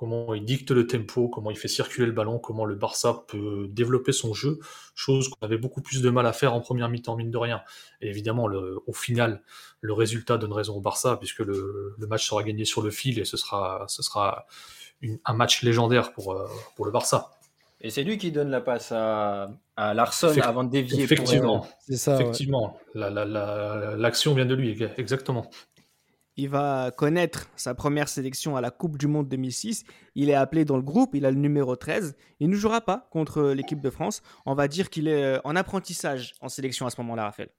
comment 0.00 0.32
il 0.32 0.44
dicte 0.44 0.70
le 0.70 0.86
tempo, 0.86 1.28
comment 1.28 1.50
il 1.50 1.58
fait 1.58 1.68
circuler 1.68 2.06
le 2.06 2.12
ballon, 2.12 2.38
comment 2.38 2.64
le 2.64 2.76
Barça 2.76 3.24
peut 3.28 3.66
développer 3.68 4.12
son 4.12 4.32
jeu, 4.32 4.60
chose 4.94 5.28
qu'on 5.28 5.44
avait 5.44 5.58
beaucoup 5.58 5.82
plus 5.82 6.00
de 6.00 6.08
mal 6.08 6.26
à 6.26 6.32
faire 6.32 6.54
en 6.54 6.60
première 6.60 6.88
mi-temps, 6.88 7.16
mine 7.16 7.30
de 7.30 7.36
rien. 7.36 7.60
Et 8.00 8.08
évidemment, 8.08 8.48
au 8.86 8.92
final, 8.92 9.42
le 9.80 9.92
résultat 9.92 10.38
donne 10.38 10.52
raison 10.52 10.76
au 10.76 10.80
Barça, 10.80 11.16
puisque 11.16 11.40
le, 11.40 11.96
match 11.98 12.26
sera 12.26 12.42
gagné 12.44 12.64
sur 12.64 12.82
le 12.82 12.90
fil 12.90 13.18
et 13.18 13.24
ce 13.24 13.36
sera, 13.36 13.86
un 15.02 15.34
match 15.34 15.62
légendaire 15.62 16.12
pour, 16.12 16.32
euh, 16.32 16.46
pour 16.76 16.86
le 16.86 16.92
Barça. 16.92 17.32
Et 17.80 17.90
c'est 17.90 18.02
lui 18.02 18.18
qui 18.18 18.30
donne 18.30 18.50
la 18.50 18.60
passe 18.60 18.92
à, 18.92 19.48
à 19.76 19.94
Larson 19.94 20.34
avant 20.42 20.64
de 20.64 20.70
dévier. 20.70 21.02
Effectivement, 21.02 21.66
c'est 21.78 21.96
ça. 21.96 22.14
Effectivement, 22.14 22.76
l'action 22.94 24.34
vient 24.34 24.46
de 24.46 24.54
lui, 24.54 24.76
exactement. 24.98 25.50
Il 26.36 26.48
va 26.48 26.90
connaître 26.90 27.50
sa 27.56 27.74
première 27.74 28.08
sélection 28.08 28.56
à 28.56 28.60
la 28.60 28.70
Coupe 28.70 28.96
du 28.96 29.06
Monde 29.06 29.28
2006. 29.28 29.84
Il 30.14 30.30
est 30.30 30.34
appelé 30.34 30.64
dans 30.64 30.76
le 30.76 30.82
groupe, 30.82 31.14
il 31.14 31.26
a 31.26 31.30
le 31.30 31.36
numéro 31.36 31.76
13. 31.76 32.16
Il 32.38 32.48
ne 32.48 32.56
jouera 32.56 32.80
pas 32.80 33.08
contre 33.10 33.50
l'équipe 33.50 33.80
de 33.80 33.90
France. 33.90 34.22
On 34.46 34.54
va 34.54 34.68
dire 34.68 34.90
qu'il 34.90 35.08
est 35.08 35.22
euh, 35.22 35.40
en 35.44 35.56
apprentissage 35.56 36.34
en 36.40 36.48
sélection 36.48 36.86
à 36.86 36.90
ce 36.90 37.00
moment-là, 37.00 37.24
Raphaël. 37.24 37.50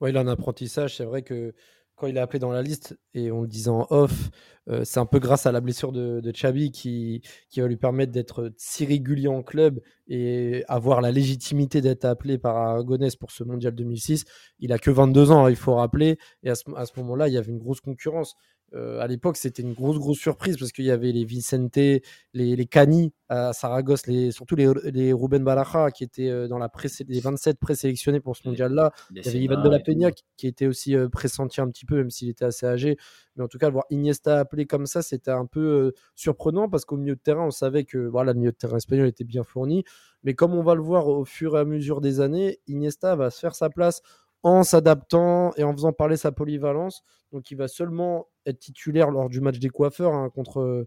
Oui, 0.00 0.10
il 0.10 0.16
est 0.16 0.18
en 0.18 0.26
apprentissage. 0.26 0.96
C'est 0.96 1.04
vrai 1.04 1.22
que 1.22 1.54
quand 1.98 2.06
il 2.06 2.16
est 2.16 2.20
appelé 2.20 2.38
dans 2.38 2.52
la 2.52 2.62
liste, 2.62 2.98
et 3.12 3.30
on 3.32 3.42
le 3.42 3.48
disait 3.48 3.70
en 3.70 3.86
off, 3.90 4.30
euh, 4.68 4.84
c'est 4.84 5.00
un 5.00 5.06
peu 5.06 5.18
grâce 5.18 5.46
à 5.46 5.52
la 5.52 5.60
blessure 5.60 5.92
de, 5.92 6.20
de 6.20 6.32
Chabi 6.34 6.70
qui, 6.70 7.22
va 7.56 7.66
lui 7.66 7.76
permettre 7.76 8.12
d'être 8.12 8.52
si 8.56 8.84
régulier 8.84 9.28
en 9.28 9.42
club 9.42 9.80
et 10.06 10.64
avoir 10.68 11.00
la 11.00 11.10
légitimité 11.10 11.80
d'être 11.80 12.04
appelé 12.04 12.38
par 12.38 12.56
Aragonès 12.56 13.16
pour 13.16 13.32
ce 13.32 13.42
mondial 13.42 13.74
2006. 13.74 14.24
Il 14.60 14.72
a 14.72 14.78
que 14.78 14.90
22 14.90 15.32
ans, 15.32 15.46
hein, 15.46 15.50
il 15.50 15.56
faut 15.56 15.74
rappeler, 15.74 16.18
et 16.44 16.50
à 16.50 16.54
ce 16.54 17.00
moment-là, 17.00 17.28
il 17.28 17.34
y 17.34 17.38
avait 17.38 17.50
une 17.50 17.58
grosse 17.58 17.80
concurrence. 17.80 18.36
Euh, 18.74 19.00
à 19.00 19.06
l'époque, 19.06 19.36
c'était 19.36 19.62
une 19.62 19.72
grosse, 19.72 19.98
grosse 19.98 20.18
surprise 20.18 20.58
parce 20.58 20.72
qu'il 20.72 20.84
y 20.84 20.90
avait 20.90 21.10
les 21.10 21.24
Vicente, 21.24 21.76
les, 21.76 22.02
les 22.34 22.66
Cani 22.66 23.14
à 23.28 23.52
Saragosse, 23.52 24.06
les, 24.06 24.30
surtout 24.30 24.56
les, 24.56 24.70
les 24.84 25.12
Ruben 25.12 25.42
Balaja 25.42 25.90
qui 25.90 26.04
étaient 26.04 26.28
euh, 26.28 26.48
dans 26.48 26.58
la 26.58 26.70
les 27.08 27.20
27 27.20 27.58
présélectionnés 27.58 28.20
pour 28.20 28.36
ce 28.36 28.46
mondial-là. 28.46 28.92
Il 29.10 29.24
y 29.24 29.28
avait 29.28 29.38
Ivan 29.38 29.62
de 29.62 29.68
la 29.70 29.78
Peña 29.78 30.10
qui, 30.36 30.46
était 30.46 30.66
aussi 30.66 30.94
euh, 30.94 31.08
pressenti 31.08 31.60
un 31.60 31.68
petit 31.68 31.86
peu, 31.86 31.96
même 31.96 32.10
s'il 32.10 32.28
était 32.28 32.44
assez 32.44 32.66
âgé. 32.66 32.98
Mais 33.36 33.44
en 33.44 33.48
tout 33.48 33.58
cas, 33.58 33.70
voir 33.70 33.84
Iniesta 33.90 34.38
appelé 34.38 34.66
comme 34.66 34.86
ça, 34.86 35.00
c'était 35.00 35.30
un 35.30 35.46
peu 35.46 35.92
surprenant 36.14 36.68
parce 36.68 36.84
qu'au 36.84 36.96
milieu 36.96 37.14
de 37.14 37.20
terrain, 37.20 37.46
on 37.46 37.50
savait 37.50 37.84
que 37.84 37.98
voilà, 37.98 38.32
le 38.32 38.38
milieu 38.38 38.52
de 38.52 38.56
terrain 38.56 38.76
espagnol 38.76 39.06
était 39.06 39.24
bien 39.24 39.44
fourni. 39.44 39.84
Mais 40.24 40.34
comme 40.34 40.54
on 40.54 40.62
va 40.62 40.74
le 40.74 40.82
voir 40.82 41.08
au 41.08 41.24
fur 41.24 41.56
et 41.56 41.60
à 41.60 41.64
mesure 41.64 42.00
des 42.00 42.20
années, 42.20 42.58
Iniesta 42.66 43.16
va 43.16 43.30
se 43.30 43.38
faire 43.38 43.54
sa 43.54 43.70
place 43.70 44.02
en 44.42 44.62
s'adaptant 44.62 45.52
et 45.56 45.64
en 45.64 45.72
faisant 45.72 45.92
parler 45.92 46.16
sa 46.16 46.32
polyvalence. 46.32 47.02
Donc 47.32 47.50
il 47.50 47.56
va 47.56 47.68
seulement 47.68 48.28
être 48.48 48.60
titulaire 48.60 49.10
lors 49.10 49.28
du 49.28 49.40
match 49.40 49.58
des 49.58 49.68
coiffeurs 49.70 50.14
hein, 50.14 50.30
contre, 50.30 50.86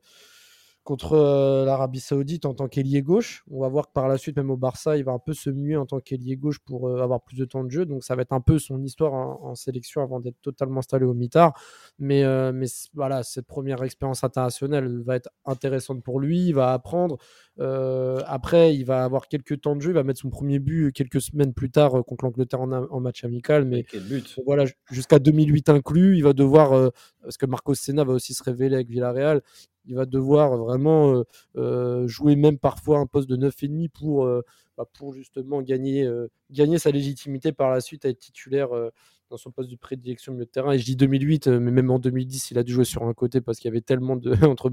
contre 0.84 1.14
euh, 1.14 1.64
l'Arabie 1.64 2.00
Saoudite 2.00 2.46
en 2.46 2.56
tant 2.56 2.68
qu'ailier 2.68 3.04
gauche. 3.04 3.44
On 3.52 3.62
va 3.62 3.68
voir 3.70 3.88
que 3.88 3.94
par 3.94 4.08
la 4.08 4.18
suite, 4.18 4.36
même 4.36 4.50
au 4.50 4.58
Barça, 4.58 4.98
il 4.98 5.04
va 5.04 5.12
un 5.12 5.20
peu 5.20 5.34
se 5.34 5.50
muer 5.52 5.78
en 5.78 5.86
tant 5.86 6.00
qu'ailier 6.00 6.38
gauche 6.38 6.60
pour 6.60 6.88
euh, 6.88 7.02
avoir 7.02 7.22
plus 7.22 7.38
de 7.38 7.46
temps 7.46 7.64
de 7.64 7.70
jeu. 7.70 7.86
Donc 7.86 8.04
ça 8.04 8.16
va 8.16 8.24
être 8.24 8.34
un 8.34 8.42
peu 8.42 8.58
son 8.58 8.82
histoire 8.84 9.14
en, 9.14 9.54
sélection 9.54 10.02
avant 10.02 10.20
d'être 10.20 10.42
totalement 10.42 10.80
installé 10.80 11.06
au 11.06 11.14
mitard. 11.14 11.54
Mais, 12.00 12.24
euh, 12.24 12.52
mais 12.52 12.66
voilà, 12.96 13.22
cette 13.22 13.46
première 13.46 13.84
expérience 13.84 14.24
internationale 14.24 15.02
va 15.04 15.18
être 15.18 15.30
intéressante 15.46 16.04
pour 16.04 16.20
lui. 16.20 16.48
Il 16.48 16.56
va 16.56 16.74
apprendre. 16.74 17.18
après, 18.26 18.76
il 18.76 18.84
va 18.86 19.04
avoir 19.04 19.28
quelques 19.28 19.62
temps 19.62 19.76
de 19.76 19.82
jeu. 19.82 19.92
Il 19.92 19.94
va 19.94 20.04
mettre 20.04 20.20
son 20.20 20.30
premier 20.30 20.58
but 20.58 20.92
quelques 20.94 21.22
semaines 21.22 21.54
plus 21.54 21.70
tard 21.70 22.04
contre 22.06 22.26
l'Angleterre 22.26 22.62
en, 22.62 23.00
match 23.00 23.24
amical. 23.24 23.66
Mais 23.66 23.86
voilà, 24.46 24.66
jusqu'à 24.90 25.20
2008 25.20 25.70
inclus, 25.70 26.18
il 26.18 26.24
va 26.24 26.34
devoir, 26.34 26.92
parce 27.22 27.38
que 27.38 27.46
Marcos 27.46 27.76
Senna 27.76 28.04
va 28.04 28.14
aussi 28.14 28.34
se 28.34 28.44
révéler 28.44 28.76
avec 28.76 28.90
Villarreal, 28.90 29.42
il 29.86 29.96
va 29.96 30.06
devoir 30.06 30.58
vraiment 30.58 31.14
euh, 31.14 31.24
euh, 31.58 32.08
jouer 32.08 32.36
même 32.36 32.58
parfois 32.58 33.00
un 33.00 33.06
poste 33.06 33.30
de 33.30 33.36
9,5 33.36 33.90
pour, 33.90 34.26
euh, 34.26 34.42
bah, 34.78 34.86
pour 34.94 35.14
justement 35.14 35.62
gagner, 35.62 36.08
sa 36.78 36.92
légitimité 36.92 37.52
par 37.52 37.70
la 37.72 37.82
suite 37.82 38.06
à 38.06 38.10
être 38.10 38.20
titulaire 38.20 38.70
dans 39.30 39.38
son 39.38 39.52
poste 39.52 39.72
de 39.72 39.76
prédilection 39.78 40.34
milieu 40.34 40.46
de 40.46 40.50
terrain. 40.50 40.74
Et 40.74 40.80
je 40.80 40.86
dis 40.86 40.96
2008, 40.96 41.48
mais 41.48 41.72
même 41.72 41.90
en 41.90 42.00
2010, 42.00 42.52
il 42.52 42.58
a 42.58 42.64
dû 42.64 42.74
jouer 42.74 42.86
sur 42.86 43.04
un 43.04 43.14
côté 43.14 43.42
parce 43.42 43.60
qu'il 43.60 43.70
y 43.70 43.72
avait 43.72 43.82
tellement 43.82 44.16
de. 44.16 44.32
entre, 44.46 44.72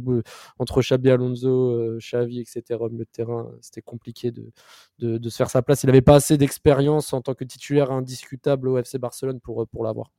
entre 0.58 0.82
Xabi 0.82 1.10
Alonso, 1.10 1.96
Xavi, 1.98 2.40
etc., 2.40 2.62
milieu 2.90 3.04
de 3.04 3.10
terrain, 3.10 3.50
c'était 3.60 3.82
compliqué 3.82 4.32
de, 4.32 5.28
se 5.28 5.36
faire 5.36 5.50
sa 5.50 5.62
place. 5.62 5.82
Il 5.84 5.86
n'avait 5.86 6.02
pas 6.02 6.16
assez 6.16 6.36
d'expérience 6.36 7.12
en 7.12 7.22
tant 7.22 7.34
que 7.34 7.44
titulaire 7.44 7.90
indiscutable 7.92 8.68
au 8.68 8.78
FC 8.78 8.98
Barcelone 8.98 9.40
pour 9.40 9.84
l'avoir. 9.84 10.12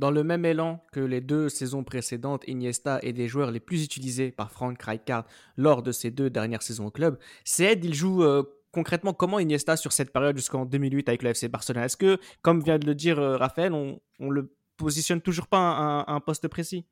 Dans 0.00 0.10
le 0.10 0.24
même 0.24 0.46
élan 0.46 0.82
que 0.92 1.00
les 1.00 1.20
deux 1.20 1.50
saisons 1.50 1.84
précédentes, 1.84 2.44
Iniesta 2.46 3.00
est 3.02 3.12
des 3.12 3.28
joueurs 3.28 3.50
les 3.50 3.60
plus 3.60 3.84
utilisés 3.84 4.30
par 4.30 4.50
Frank 4.50 4.80
Rijkaard 4.80 5.26
lors 5.58 5.82
de 5.82 5.92
ses 5.92 6.10
deux 6.10 6.30
dernières 6.30 6.62
saisons 6.62 6.86
au 6.86 6.90
club. 6.90 7.18
C'est 7.44 7.78
il 7.82 7.92
joue 7.92 8.24
euh, 8.24 8.42
concrètement 8.72 9.12
comment 9.12 9.38
Iniesta 9.38 9.76
sur 9.76 9.92
cette 9.92 10.10
période 10.10 10.38
jusqu'en 10.38 10.64
2008 10.64 11.10
avec 11.10 11.22
le 11.22 11.28
FC 11.28 11.48
Barcelone? 11.48 11.82
Est-ce 11.82 11.98
que, 11.98 12.18
comme 12.40 12.62
vient 12.62 12.78
de 12.78 12.86
le 12.86 12.94
dire 12.94 13.18
euh, 13.18 13.36
Raphaël, 13.36 13.74
on, 13.74 14.00
on 14.20 14.30
le 14.30 14.50
positionne 14.78 15.20
toujours 15.20 15.48
pas 15.48 15.58
à 15.58 16.10
un, 16.10 16.20
poste 16.20 16.48
précis? 16.48 16.86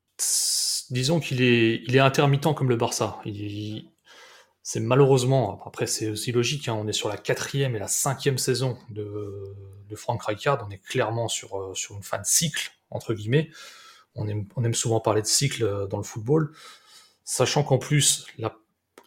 Disons 0.91 1.19
qu'il 1.19 1.41
est, 1.41 1.99
intermittent 1.99 2.55
comme 2.55 2.69
le 2.69 2.77
Barça. 2.77 3.23
c'est 4.63 4.81
malheureusement, 4.81 5.63
après 5.65 5.87
c'est 5.87 6.11
aussi 6.11 6.31
logique, 6.31 6.69
hein, 6.69 6.77
on 6.79 6.87
est 6.87 6.93
sur 6.93 7.09
la 7.09 7.17
quatrième 7.17 7.75
et 7.75 7.79
la 7.79 7.89
cinquième 7.89 8.37
saison 8.37 8.77
de, 8.91 9.55
Frank 9.95 10.23
Rijkaard, 10.23 10.67
on 10.69 10.71
est 10.71 10.85
clairement 10.85 11.29
sur, 11.29 11.59
euh, 11.59 11.75
sur 11.75 11.97
une 11.97 12.03
fin 12.03 12.19
de 12.19 12.27
cycle, 12.27 12.71
entre 12.91 13.15
guillemets. 13.15 13.51
On 14.15 14.27
aime, 14.27 14.75
souvent 14.75 15.01
parler 15.01 15.23
de 15.23 15.27
cycle 15.27 15.63
euh, 15.63 15.87
dans 15.87 15.97
le 15.97 16.03
football, 16.03 16.53
sachant 17.25 17.63
qu'en 17.63 17.79
plus, 17.79 18.27
la 18.37 18.57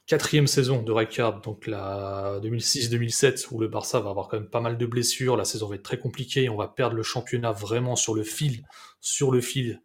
quatrième 0.06 0.48
saison 0.48 0.82
de 0.82 0.92
Rijkaard, 0.92 1.42
donc 1.42 1.68
la 1.68 2.40
2006-2007, 2.42 3.48
où 3.52 3.60
le 3.60 3.68
Barça 3.68 4.00
va 4.00 4.10
avoir 4.10 4.30
quand 4.30 4.38
même 4.38 4.50
pas 4.50 4.62
mal 4.62 4.78
de 4.78 4.86
blessures, 4.86 5.36
la 5.36 5.46
saison 5.46 5.68
va 5.68 5.76
être 5.76 5.84
très 5.84 6.00
compliquée, 6.00 6.48
on 6.48 6.56
va 6.56 6.68
perdre 6.68 6.96
le 6.96 7.04
championnat 7.04 7.52
vraiment 7.52 7.96
sur 7.96 8.16
le 8.16 8.24
fil, 8.24 8.66
sur 9.02 9.32
le 9.32 9.42
fil, 9.42 9.82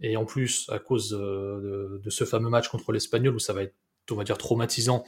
et 0.00 0.16
en 0.16 0.24
plus, 0.24 0.66
à 0.70 0.78
cause 0.78 1.10
de, 1.10 2.00
de 2.02 2.10
ce 2.10 2.24
fameux 2.24 2.48
match 2.48 2.68
contre 2.68 2.92
l'Espagnol, 2.92 3.34
où 3.34 3.38
ça 3.38 3.52
va 3.52 3.62
être 3.64 3.74
on 4.12 4.16
va 4.16 4.24
dire, 4.24 4.38
traumatisant 4.38 5.04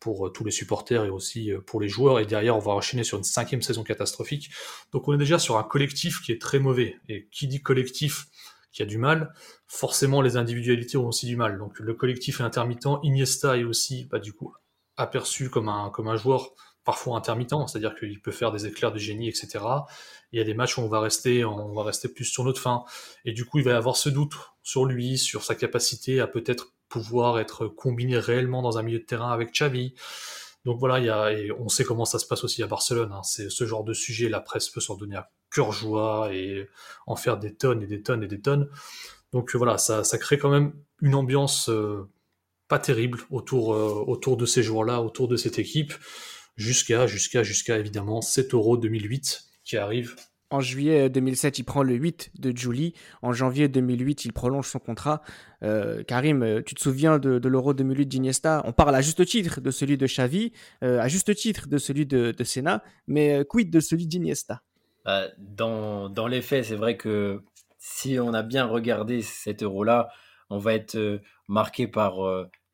pour 0.00 0.26
euh, 0.26 0.30
tous 0.30 0.44
les 0.44 0.50
supporters 0.50 1.04
et 1.04 1.10
aussi 1.10 1.52
euh, 1.52 1.60
pour 1.60 1.80
les 1.80 1.88
joueurs. 1.88 2.20
Et 2.20 2.26
derrière, 2.26 2.56
on 2.56 2.60
va 2.60 2.72
enchaîner 2.72 3.04
sur 3.04 3.18
une 3.18 3.24
cinquième 3.24 3.62
saison 3.62 3.82
catastrophique. 3.82 4.50
Donc 4.92 5.08
on 5.08 5.14
est 5.14 5.18
déjà 5.18 5.38
sur 5.38 5.56
un 5.56 5.62
collectif 5.62 6.20
qui 6.22 6.32
est 6.32 6.40
très 6.40 6.58
mauvais. 6.58 6.96
Et 7.08 7.28
qui 7.30 7.48
dit 7.48 7.62
collectif 7.62 8.26
qui 8.72 8.82
a 8.82 8.86
du 8.86 8.98
mal, 8.98 9.32
forcément 9.68 10.20
les 10.20 10.36
individualités 10.36 10.98
ont 10.98 11.06
aussi 11.06 11.26
du 11.26 11.36
mal. 11.36 11.58
Donc 11.58 11.78
le 11.78 11.94
collectif 11.94 12.40
est 12.40 12.42
intermittent. 12.42 12.88
Iniesta 13.04 13.56
est 13.56 13.62
aussi, 13.64 14.06
bah, 14.06 14.18
du 14.18 14.32
coup, 14.32 14.52
aperçu 14.96 15.48
comme 15.48 15.68
un, 15.68 16.16
joueur 16.16 16.50
parfois 16.84 17.16
intermittent, 17.16 17.54
c'est-à-dire 17.66 17.94
qu'il 17.94 18.20
peut 18.20 18.32
faire 18.32 18.52
des 18.52 18.66
éclairs 18.66 18.92
de 18.92 18.98
génie, 18.98 19.28
etc. 19.28 19.64
Il 20.32 20.38
y 20.38 20.40
a 20.42 20.44
des 20.44 20.54
matchs 20.54 20.76
où 20.76 20.82
on 20.82 20.88
va 20.88 21.00
rester, 21.00 21.44
on 21.44 21.72
va 21.72 21.82
rester 21.82 22.08
plus 22.08 22.26
sur 22.26 22.44
notre 22.44 22.60
fin, 22.60 22.84
et 23.24 23.32
du 23.32 23.46
coup 23.46 23.58
il 23.58 23.64
va 23.64 23.70
y 23.70 23.74
avoir 23.74 23.96
ce 23.96 24.10
doute 24.10 24.34
sur 24.62 24.84
lui, 24.84 25.16
sur 25.16 25.44
sa 25.44 25.54
capacité 25.54 26.20
à 26.20 26.26
peut-être 26.26 26.73
pouvoir 26.88 27.38
être 27.38 27.66
combiné 27.66 28.18
réellement 28.18 28.62
dans 28.62 28.78
un 28.78 28.82
milieu 28.82 28.98
de 28.98 29.04
terrain 29.04 29.32
avec 29.32 29.52
Xavi. 29.52 29.94
Donc 30.64 30.78
voilà, 30.78 30.98
il 30.98 31.06
y 31.06 31.10
a, 31.10 31.32
et 31.32 31.52
on 31.52 31.68
sait 31.68 31.84
comment 31.84 32.04
ça 32.04 32.18
se 32.18 32.26
passe 32.26 32.44
aussi 32.44 32.62
à 32.62 32.66
Barcelone. 32.66 33.12
Hein. 33.12 33.22
C'est 33.22 33.50
ce 33.50 33.66
genre 33.66 33.84
de 33.84 33.92
sujet, 33.92 34.28
la 34.28 34.40
presse 34.40 34.70
peut 34.70 34.80
s'en 34.80 34.96
donner 34.96 35.16
à 35.16 35.30
cœur 35.50 35.72
joie 35.72 36.30
et 36.32 36.68
en 37.06 37.16
faire 37.16 37.38
des 37.38 37.54
tonnes 37.54 37.82
et 37.82 37.86
des 37.86 38.02
tonnes 38.02 38.22
et 38.22 38.28
des 38.28 38.40
tonnes. 38.40 38.68
Donc 39.32 39.54
voilà, 39.56 39.78
ça, 39.78 40.02
crée 40.18 40.38
quand 40.38 40.50
même 40.50 40.72
une 41.00 41.14
ambiance 41.14 41.68
euh, 41.68 42.08
pas 42.68 42.78
terrible 42.78 43.20
autour, 43.30 43.74
euh, 43.74 44.04
autour 44.06 44.36
de 44.36 44.46
ces 44.46 44.62
joueurs-là, 44.62 45.02
autour 45.02 45.28
de 45.28 45.36
cette 45.36 45.58
équipe, 45.58 45.92
jusqu'à, 46.56 47.06
jusqu'à, 47.06 47.42
jusqu'à 47.42 47.78
évidemment 47.78 48.22
7 48.22 48.54
Euro 48.54 48.76
2008 48.76 49.44
qui 49.64 49.76
arrive 49.76 50.16
en 50.54 50.60
juillet 50.60 51.10
2007, 51.10 51.58
il 51.58 51.64
prend 51.64 51.82
le 51.82 51.94
8 51.94 52.30
de 52.38 52.56
Julie. 52.56 52.94
En 53.22 53.32
janvier 53.32 53.66
2008, 53.66 54.24
il 54.24 54.32
prolonge 54.32 54.68
son 54.68 54.78
contrat. 54.78 55.20
Euh, 55.64 56.04
Karim, 56.04 56.44
euh, 56.44 56.62
tu 56.64 56.76
te 56.76 56.80
souviens 56.80 57.18
de, 57.18 57.48
l'Euro 57.48 57.74
2008 57.74 58.06
d'Iniesta? 58.06 58.62
On 58.64 58.72
parle 58.72 58.94
à 58.94 59.00
juste 59.00 59.24
titre 59.26 59.60
de 59.60 59.70
celui 59.72 59.98
de 59.98 60.06
Xavi, 60.06 60.52
euh, 60.84 61.00
à 61.00 61.08
juste 61.08 61.34
titre 61.34 61.66
de 61.66 61.76
celui 61.76 62.06
de, 62.06 62.30
de 62.30 62.44
Senna, 62.44 62.84
mais 63.08 63.44
quid 63.48 63.68
de 63.68 63.80
celui 63.80 64.06
d'Iniesta? 64.06 64.62
Bah, 65.04 65.24
dans, 65.38 66.08
dans, 66.08 66.28
les 66.28 66.40
faits, 66.40 66.66
c'est 66.66 66.76
vrai 66.76 66.96
que 66.96 67.42
si 67.78 68.20
on 68.20 68.32
a 68.32 68.42
bien 68.44 68.64
regardé 68.64 69.22
cet 69.22 69.64
Euro-là, 69.64 70.08
on 70.50 70.58
va 70.58 70.74
être 70.74 71.20
marqué 71.48 71.88
par 71.88 72.14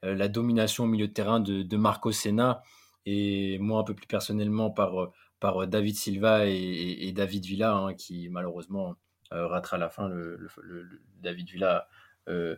la 0.03 0.29
domination 0.29 0.85
au 0.85 0.87
milieu 0.87 1.09
de 1.09 1.13
terrain 1.13 1.41
de, 1.41 1.63
de 1.63 1.77
Marco 1.79 2.13
Senna 2.13 2.63
et 3.07 3.59
moi 3.59 3.81
un 3.81 3.85
peu 3.85 3.95
plus 3.95 4.07
personnellement 4.07 4.71
par 4.71 5.11
par 5.41 5.63
euh, 5.63 5.67
David 5.67 5.97
Silva 5.97 6.47
et, 6.47 7.13
David 7.13 7.45
Villa, 7.45 7.75
hein, 7.75 7.95
qui 7.95 8.29
malheureusement 8.29 8.97
euh, 9.33 9.47
ratera 9.47 9.79
la 9.79 9.89
fin 9.89 10.09
le, 10.09 10.49
David 11.21 11.49
Villa. 11.49 11.89
Euh, 12.29 12.57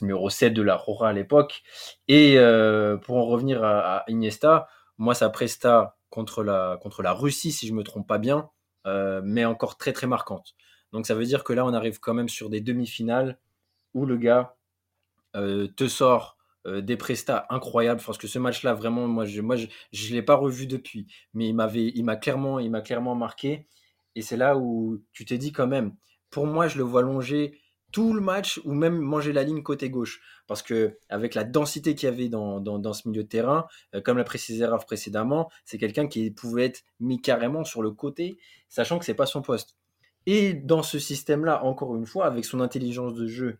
numéro 0.00 0.30
7 0.30 0.54
de 0.54 0.62
la 0.62 0.76
Rora 0.76 1.10
à 1.10 1.12
l'époque. 1.12 1.62
Et 2.08 2.36
pour 3.02 3.16
en 3.16 3.26
revenir 3.26 3.62
à, 3.62 4.04
Iniesta, 4.08 4.68
moi, 4.96 5.14
sa 5.14 5.28
presta 5.28 5.98
contre 6.08 6.42
la, 6.42 6.78
contre 6.80 7.02
la 7.02 7.12
Russie, 7.12 7.52
si 7.52 7.66
je 7.66 7.74
me 7.74 7.82
trompe 7.82 8.06
pas 8.06 8.16
bien, 8.16 8.48
mais 8.86 9.44
encore 9.44 9.76
très 9.76 9.92
très 9.92 10.06
marquante. 10.06 10.54
Donc 10.92 11.06
ça 11.06 11.14
veut 11.14 11.26
dire 11.26 11.44
que 11.44 11.52
là, 11.52 11.66
on 11.66 11.74
arrive 11.74 11.98
quand 12.00 12.14
même 12.14 12.30
sur 12.30 12.48
des 12.48 12.62
demi-finales 12.62 13.38
où 13.92 14.06
le 14.06 14.16
gars 14.16 14.56
te 15.34 15.88
sort 15.88 16.35
euh, 16.66 16.80
des 16.80 16.96
prestats 16.96 17.46
incroyables. 17.50 18.02
Parce 18.04 18.18
que 18.18 18.26
ce 18.26 18.38
match-là, 18.38 18.74
vraiment, 18.74 19.06
moi, 19.06 19.24
je, 19.24 19.40
moi, 19.40 19.56
je, 19.56 20.14
l'ai 20.14 20.22
pas 20.22 20.34
revu 20.34 20.66
depuis, 20.66 21.06
mais 21.32 21.48
il 21.48 21.54
m'avait, 21.54 21.92
il 21.94 22.04
m'a 22.04 22.16
clairement, 22.16 22.58
il 22.58 22.70
m'a 22.70 22.80
clairement 22.80 23.14
marqué. 23.14 23.66
Et 24.16 24.22
c'est 24.22 24.36
là 24.36 24.56
où 24.56 25.02
tu 25.12 25.24
t'es 25.24 25.38
dit 25.38 25.52
quand 25.52 25.66
même. 25.66 25.94
Pour 26.30 26.46
moi, 26.46 26.68
je 26.68 26.78
le 26.78 26.84
vois 26.84 27.02
longer 27.02 27.60
tout 27.92 28.12
le 28.12 28.20
match 28.20 28.60
ou 28.64 28.72
même 28.72 28.98
manger 28.98 29.32
la 29.32 29.44
ligne 29.44 29.62
côté 29.62 29.90
gauche. 29.90 30.20
Parce 30.48 30.62
que 30.62 30.98
avec 31.08 31.34
la 31.34 31.44
densité 31.44 31.94
qu'il 31.94 32.08
y 32.08 32.12
avait 32.12 32.28
dans, 32.28 32.60
dans, 32.60 32.92
ce 32.92 33.08
milieu 33.08 33.22
de 33.22 33.28
terrain, 33.28 33.66
euh, 33.94 34.00
comme 34.00 34.18
l'a 34.18 34.24
précisé 34.24 34.66
Raph 34.66 34.86
précédemment, 34.86 35.50
c'est 35.64 35.78
quelqu'un 35.78 36.08
qui 36.08 36.30
pouvait 36.30 36.66
être 36.66 36.82
mis 37.00 37.20
carrément 37.20 37.64
sur 37.64 37.82
le 37.82 37.92
côté, 37.92 38.38
sachant 38.68 38.98
que 38.98 39.04
c'est 39.04 39.14
pas 39.14 39.26
son 39.26 39.42
poste. 39.42 39.76
Et 40.26 40.52
dans 40.52 40.82
ce 40.82 40.98
système-là, 40.98 41.64
encore 41.64 41.94
une 41.94 42.06
fois, 42.06 42.26
avec 42.26 42.44
son 42.44 42.60
intelligence 42.60 43.14
de 43.14 43.26
jeu 43.26 43.58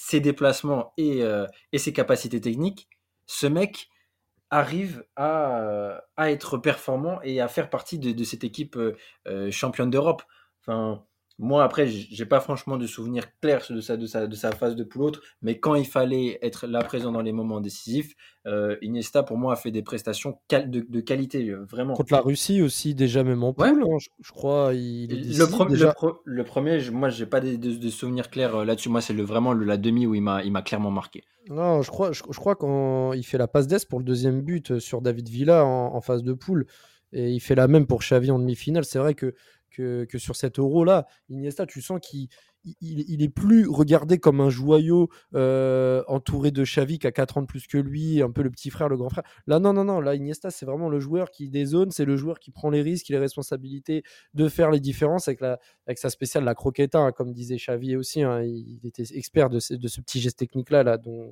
ses 0.00 0.20
déplacements 0.20 0.92
euh, 0.98 1.46
et, 1.72 1.78
ses 1.78 1.92
capacités 1.92 2.40
techniques, 2.40 2.88
ce 3.26 3.46
mec 3.46 3.88
arrive 4.48 5.04
à, 5.14 6.00
à, 6.16 6.30
être 6.30 6.58
performant 6.58 7.20
et 7.22 7.40
à 7.40 7.48
faire 7.48 7.70
partie 7.70 7.98
de, 7.98 8.24
cette 8.24 8.42
équipe 8.42 8.76
euh, 8.76 8.96
euh, 9.28 9.50
championne 9.50 9.90
d'Europe. 9.90 10.22
Moi, 11.42 11.64
après, 11.64 11.88
j'ai 11.88 12.26
pas 12.26 12.38
franchement 12.38 12.76
de 12.76 12.86
souvenirs 12.86 13.24
clairs 13.40 13.64
de 13.70 13.80
sa, 13.80 13.96
de 13.96 14.04
sa, 14.04 14.26
de 14.26 14.34
sa 14.36 14.52
phase 14.52 14.76
de 14.76 14.84
poule 14.84 15.12
mais 15.40 15.58
quand 15.58 15.74
il 15.74 15.86
fallait 15.86 16.38
être 16.42 16.66
là 16.66 16.82
présent 16.84 17.12
dans 17.12 17.22
les 17.22 17.32
moments 17.32 17.62
décisifs, 17.62 18.14
euh, 18.46 18.76
Iniesta, 18.82 19.22
pour 19.22 19.38
moi, 19.38 19.54
a 19.54 19.56
fait 19.56 19.70
des 19.70 19.82
prestations 19.82 20.38
de, 20.50 20.84
de, 20.86 21.00
qualité, 21.00 21.48
euh, 21.48 21.64
vraiment. 21.64 21.94
Contre 21.94 22.12
la 22.12 22.20
Russie 22.20 22.60
aussi, 22.60 22.94
déjà 22.94 23.24
même 23.24 23.42
en 23.42 23.54
poule, 23.54 23.82
hein, 23.82 23.96
je, 24.22 24.32
crois. 24.32 24.72
Il 24.74 25.12
est 25.12 25.38
le, 25.38 25.46
premier, 25.46 25.70
déjà... 25.70 25.94
le, 26.24 26.44
premier, 26.44 26.80
je, 26.80 26.90
moi, 26.90 27.08
j'ai 27.08 27.24
pas 27.24 27.40
de, 27.40 27.56
de, 27.56 27.88
souvenirs 27.88 28.28
clairs 28.28 28.56
euh, 28.56 28.64
là-dessus. 28.66 28.90
Moi, 28.90 29.00
c'est 29.00 29.14
le, 29.14 29.22
vraiment 29.22 29.54
la 29.54 29.78
demi 29.78 30.06
où 30.06 30.14
il 30.14 30.22
m'a 30.22 30.62
clairement 30.62 30.90
marqué. 30.90 31.24
Non, 31.48 31.80
je 31.80 31.90
crois, 31.90 32.12
je, 32.12 32.22
crois 32.22 32.54
quand 32.54 33.14
il 33.14 33.24
fait 33.24 33.38
la 33.38 33.48
passe 33.48 33.66
d'Est 33.66 33.88
pour 33.88 33.98
le 33.98 34.04
deuxième 34.04 34.42
but 34.42 34.78
sur 34.78 35.00
David 35.00 35.30
Villa 35.30 35.64
en, 35.64 35.94
en 35.94 36.00
phase 36.02 36.22
de 36.22 36.34
poule, 36.34 36.66
et 37.12 37.30
il 37.30 37.40
fait 37.40 37.54
la 37.54 37.66
même 37.66 37.86
pour 37.86 38.00
Xavi 38.00 38.30
en 38.30 38.38
demi-finale. 38.38 38.84
C'est 38.84 38.98
vrai 38.98 39.14
que 39.14 39.34
que, 39.70 40.06
sur 40.18 40.36
cet 40.36 40.58
euro-là. 40.58 41.06
Iniesta, 41.28 41.66
tu 41.66 41.80
sens 41.80 42.00
qu'il 42.00 42.28
il, 42.80 43.22
est 43.22 43.28
plus 43.28 43.66
regardé 43.68 44.18
comme 44.18 44.40
un 44.40 44.50
joyau 44.50 45.08
euh, 45.34 46.02
entouré 46.08 46.50
de 46.50 46.62
Xavi 46.64 46.98
qui 46.98 47.06
a 47.06 47.12
4 47.12 47.38
ans 47.38 47.42
de 47.42 47.46
plus 47.46 47.66
que 47.66 47.78
lui, 47.78 48.22
un 48.22 48.30
peu 48.30 48.42
le 48.42 48.50
petit 48.50 48.70
frère, 48.70 48.88
le 48.88 48.96
grand 48.96 49.08
frère. 49.08 49.24
Là, 49.46 49.58
non, 49.58 49.72
non, 49.72 49.84
non. 49.84 50.00
Là, 50.00 50.14
Iniesta, 50.14 50.50
c'est 50.50 50.66
vraiment 50.66 50.88
le 50.88 51.00
joueur 51.00 51.30
qui 51.30 51.48
dézone, 51.48 51.90
c'est 51.90 52.04
le 52.04 52.16
joueur 52.16 52.38
qui 52.38 52.50
prend 52.50 52.70
les 52.70 52.82
risques, 52.82 53.08
les 53.08 53.18
responsabilités 53.18 54.02
de 54.34 54.48
faire 54.48 54.70
les 54.70 54.80
différences 54.80 55.28
avec, 55.28 55.40
sa 55.98 56.10
spéciale, 56.10 56.44
la 56.44 56.54
croqueta, 56.54 56.98
hein, 56.98 57.12
comme 57.12 57.32
disait 57.32 57.56
Xavi 57.56 57.96
aussi. 57.96 58.22
Hein. 58.22 58.42
il 58.42 58.80
était 58.84 59.04
expert 59.14 59.48
de 59.48 59.58
ce, 59.58 59.74
petit 59.74 60.20
geste 60.20 60.38
technique-là, 60.38 60.82
là, 60.82 60.98
dont, 60.98 61.30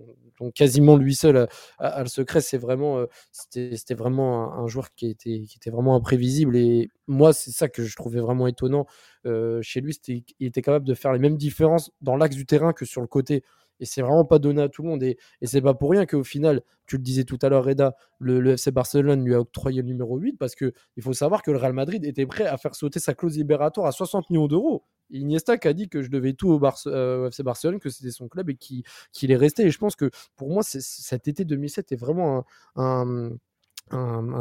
quasiment 0.54 0.96
lui 0.96 1.14
seul 1.14 1.48
a, 1.78 2.02
le 2.02 2.08
secret. 2.08 2.40
C'est 2.40 2.58
vraiment, 2.58 2.98
euh, 2.98 3.06
c'était 3.32 3.94
vraiment 3.94 4.54
un, 4.54 4.66
joueur 4.66 4.94
qui 4.94 5.10
était 5.10 5.70
vraiment 5.70 5.94
imprévisible. 5.94 6.56
Et 6.56 6.90
moi, 7.06 7.32
c'est 7.32 7.50
ça 7.50 7.68
que 7.68 7.84
je 7.84 7.96
trouvais 7.96 8.20
vraiment 8.20 8.46
étonnant 8.46 8.86
euh, 9.28 9.60
chez 9.62 9.80
lui. 9.80 9.98
il 10.06 10.46
était 10.46 10.62
capable 10.62 10.86
de 10.86 10.94
faire 10.94 11.12
les 11.12 11.18
mêmes 11.18 11.36
différences 11.36 11.90
dans 12.00 12.16
l'axe 12.16 12.36
du 12.36 12.46
terrain 12.46 12.72
que 12.72 12.84
sur 12.84 13.00
le 13.00 13.06
côté. 13.06 13.44
Et 13.80 13.84
c'est 13.84 14.02
vraiment 14.02 14.24
pas 14.24 14.38
donné 14.38 14.62
à 14.62 14.68
tout 14.68 14.82
le 14.82 14.88
monde. 14.88 15.02
Et, 15.02 15.18
c'est 15.42 15.60
pas 15.60 15.74
pour 15.74 15.90
rien 15.90 16.06
qu'au 16.06 16.24
final, 16.24 16.62
tu 16.86 16.96
le 16.96 17.02
disais 17.02 17.24
tout 17.24 17.38
à 17.42 17.48
l'heure, 17.48 17.64
Reda, 17.64 17.94
le, 18.18 18.52
FC 18.52 18.70
Barcelone 18.70 19.24
lui 19.24 19.34
a 19.34 19.40
octroyé 19.40 19.82
le 19.82 19.88
numéro 19.88 20.18
8 20.18 20.36
parce 20.38 20.54
qu'il 20.54 20.72
faut 21.00 21.12
savoir 21.12 21.42
que 21.42 21.50
le 21.50 21.58
Real 21.58 21.72
Madrid 21.72 22.04
était 22.04 22.26
prêt 22.26 22.46
à 22.46 22.56
faire 22.56 22.74
sauter 22.74 22.98
sa 22.98 23.14
clause 23.14 23.36
libératoire 23.36 23.86
à 23.86 23.92
60 23.92 24.30
millions 24.30 24.48
d'euros. 24.48 24.84
Iniesta 25.10 25.56
a 25.62 25.72
dit 25.72 25.88
que 25.88 26.02
je 26.02 26.10
devais 26.10 26.34
tout 26.34 26.50
au, 26.50 26.60
euh, 26.86 27.28
FC 27.28 27.42
Barcelone, 27.42 27.78
que 27.78 27.88
c'était 27.88 28.10
son 28.10 28.28
club 28.28 28.50
et 28.50 28.56
qu'il 28.56 29.30
est 29.30 29.36
resté. 29.36 29.64
Et 29.64 29.70
je 29.70 29.78
pense 29.78 29.96
que 29.96 30.10
pour 30.36 30.50
moi, 30.50 30.62
cet 30.62 31.28
été 31.28 31.44
2007 31.44 31.92
est 31.92 31.96
vraiment 31.96 32.44
un, 32.76 33.30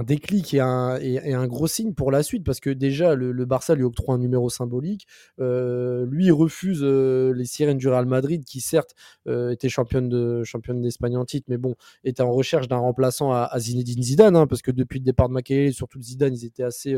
déclic 0.03 0.53
et 0.53 0.59
un, 0.59 0.97
un, 0.97 1.47
gros 1.47 1.67
signe 1.67 1.93
pour 1.93 2.11
la 2.11 2.23
suite 2.23 2.43
parce 2.43 2.59
que 2.59 2.69
déjà 2.69 3.15
le, 3.15 3.45
Barça 3.45 3.75
lui 3.75 3.83
octroie 3.83 4.15
un 4.15 4.17
numéro 4.17 4.49
symbolique. 4.49 5.07
Euh, 5.39 6.05
lui 6.05 6.31
refuse 6.31 6.81
euh, 6.83 7.33
les 7.33 7.45
sirènes 7.45 7.77
du 7.77 7.87
Real 7.87 8.05
Madrid 8.05 8.43
qui 8.43 8.61
certes 8.61 8.93
euh, 9.27 9.51
était 9.51 9.69
championne 9.69 10.09
de 10.09 10.43
championne 10.43 10.81
d'Espagne 10.81 11.17
en 11.17 11.25
titre, 11.25 11.45
mais 11.49 11.57
bon 11.57 11.75
était 12.03 12.21
en 12.21 12.31
recherche 12.31 12.67
d'un 12.67 12.77
remplaçant 12.77 13.31
à, 13.31 13.49
Zinedine 13.59 14.03
Zidane 14.03 14.35
hein, 14.35 14.47
parce 14.47 14.61
que 14.61 14.71
depuis 14.71 14.99
le 14.99 15.05
départ 15.05 15.29
de 15.29 15.33
Makelele, 15.33 15.73
surtout 15.73 16.01
Zidane, 16.01 16.33
ils 16.33 16.45
étaient 16.45 16.63
assez 16.63 16.95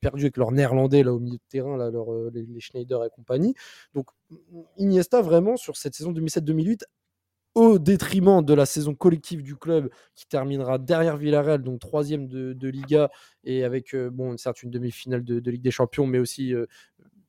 perdus 0.00 0.24
avec 0.24 0.36
leur 0.36 0.52
néerlandais 0.52 1.02
là 1.02 1.12
au 1.12 1.18
milieu 1.18 1.36
de 1.36 1.42
terrain, 1.48 1.76
là, 1.76 1.90
les, 2.32 2.46
les 2.46 2.60
Schneider 2.60 3.04
et 3.04 3.10
compagnie. 3.10 3.54
Donc 3.94 4.06
Iniesta 4.76 5.22
vraiment 5.22 5.56
sur 5.56 5.76
cette 5.76 5.94
saison 5.94 6.12
2007-2008 6.12 6.82
au 7.54 7.78
détriment 7.78 8.44
de 8.44 8.54
la 8.54 8.66
saison 8.66 8.94
collective 8.94 9.42
du 9.42 9.56
club 9.56 9.90
qui 10.14 10.26
terminera 10.26 10.78
derrière 10.78 11.16
Villarreal, 11.16 11.62
donc 11.62 11.80
troisième 11.80 12.28
de, 12.28 12.68
Liga, 12.68 13.10
et 13.44 13.64
avec, 13.64 13.94
euh, 13.94 14.10
bon, 14.10 14.36
certes, 14.36 14.62
une 14.62 14.70
demi-finale 14.70 15.24
de, 15.24 15.50
Ligue 15.50 15.62
des 15.62 15.70
Champions, 15.70 16.06
mais 16.06 16.18
aussi 16.18 16.54
euh, 16.54 16.66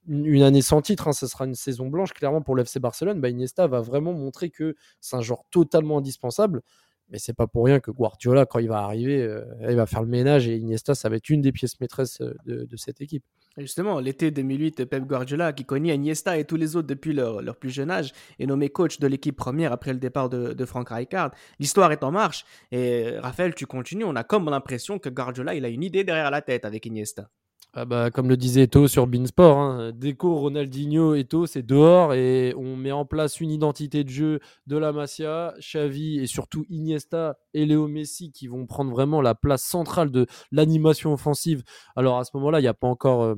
une, 0.08 0.44
année 0.44 0.62
sans 0.62 0.82
titre. 0.82 1.08
Hein, 1.08 1.14
ce 1.14 1.28
sera 1.28 1.46
une 1.46 1.56
saison 1.56 1.88
blanche, 1.88 2.14
clairement, 2.14 2.42
pour 2.42 2.56
l'FC 2.56 2.80
Barcelone. 2.80 3.20
Bah, 3.20 3.30
Iniesta 3.30 3.68
va 3.68 3.82
vraiment 3.82 4.14
montrer 4.14 4.50
que 4.50 4.76
c'est 5.00 5.16
un 5.16 5.22
genre 5.22 5.46
totalement 5.50 5.98
indispensable. 5.98 6.62
Mais 7.12 7.20
c'est 7.20 7.34
pas 7.34 7.46
pour 7.46 7.66
rien 7.66 7.82
que 7.82 7.92
Guardiola, 7.92 8.46
quand 8.46 8.60
il 8.60 8.70
va 8.70 8.80
arriver, 8.80 9.22
euh, 9.22 9.44
il 9.70 9.76
va 9.76 9.86
faire 9.86 10.02
le 10.02 10.08
ménage 10.08 10.48
et 10.48 10.56
Iniesta, 10.56 10.96
ça 10.96 11.10
va 11.10 11.18
être 11.18 11.30
une 11.30 11.42
des 11.42 11.52
pièces 11.52 11.80
maîtresses 11.82 12.22
euh, 12.22 12.34
de, 12.46 12.78
cette 12.78 13.02
équipe. 13.02 13.24
Justement, 13.58 14.00
l'été 14.00 14.32
2008, 14.32 14.86
Pep 14.86 15.04
Guardiola, 15.04 15.52
qui 15.52 15.66
connaît 15.66 15.94
Iniesta 15.94 16.38
et 16.38 16.46
tous 16.46 16.56
les 16.56 16.78
autres 16.78 16.88
depuis 16.88 17.12
leur, 17.12 17.42
leur 17.42 17.58
plus 17.58 17.70
jeune 17.70 17.92
âge, 17.92 18.14
est 18.40 18.46
nommé 18.46 18.70
coach 18.70 19.00
de 19.00 19.08
l'équipe 19.08 19.36
première 19.36 19.74
après 19.74 19.92
le 19.92 20.00
départ 20.00 20.30
de, 20.30 20.54
de 20.54 20.66
Frank 20.66 20.88
Rijkaard. 20.88 21.32
L'histoire 21.60 21.92
est 21.92 22.04
en 22.04 22.12
marche. 22.12 22.46
Et 22.72 23.20
Raphaël, 23.20 23.54
tu 23.54 23.66
continues. 23.66 24.06
On 24.06 24.16
a 24.16 24.24
comme 24.24 24.50
l'impression 24.50 24.98
que 24.98 25.10
Guardiola, 25.10 25.54
il 25.54 25.66
a 25.66 25.70
une 25.70 25.84
idée 25.84 26.06
derrière 26.06 26.32
la 26.32 26.42
tête 26.42 26.64
avec 26.64 26.86
Iniesta. 26.86 27.30
Ah 27.74 27.86
bah, 27.86 28.12
comme 28.12 28.28
le 28.28 28.36
disait 28.36 28.64
Eto 28.64 28.90
sur 28.90 29.08
Beansport, 29.08 29.58
hein, 29.58 29.92
Deco, 29.96 30.36
Ronaldinho, 30.36 31.16
Eto, 31.16 31.46
c'est 31.46 31.62
dehors 31.66 32.14
et 32.14 32.54
on 32.58 32.76
met 32.76 32.92
en 32.92 33.06
place 33.06 33.40
une 33.40 33.50
identité 33.50 34.04
de 34.04 34.10
jeu 34.10 34.40
de 34.68 34.76
la 34.78 34.92
Masia, 34.92 35.54
Xavi 35.60 36.20
et 36.20 36.28
surtout 36.28 36.66
Iniesta 36.70 37.38
et 37.54 37.66
Léo 37.66 37.88
Messi 37.88 38.34
qui 38.34 38.48
vont 38.48 38.66
prendre 38.66 38.92
vraiment 38.92 39.22
la 39.22 39.36
place 39.36 39.64
centrale 39.64 40.12
de 40.12 40.26
l'animation 40.52 41.14
offensive. 41.14 41.64
Alors 41.96 42.18
à 42.20 42.26
ce 42.26 42.32
moment-là, 42.34 42.60
il 42.60 42.64
n'y 42.64 42.68
a 42.68 42.74
pas 42.74 42.88
encore. 42.88 43.24
euh, 43.24 43.36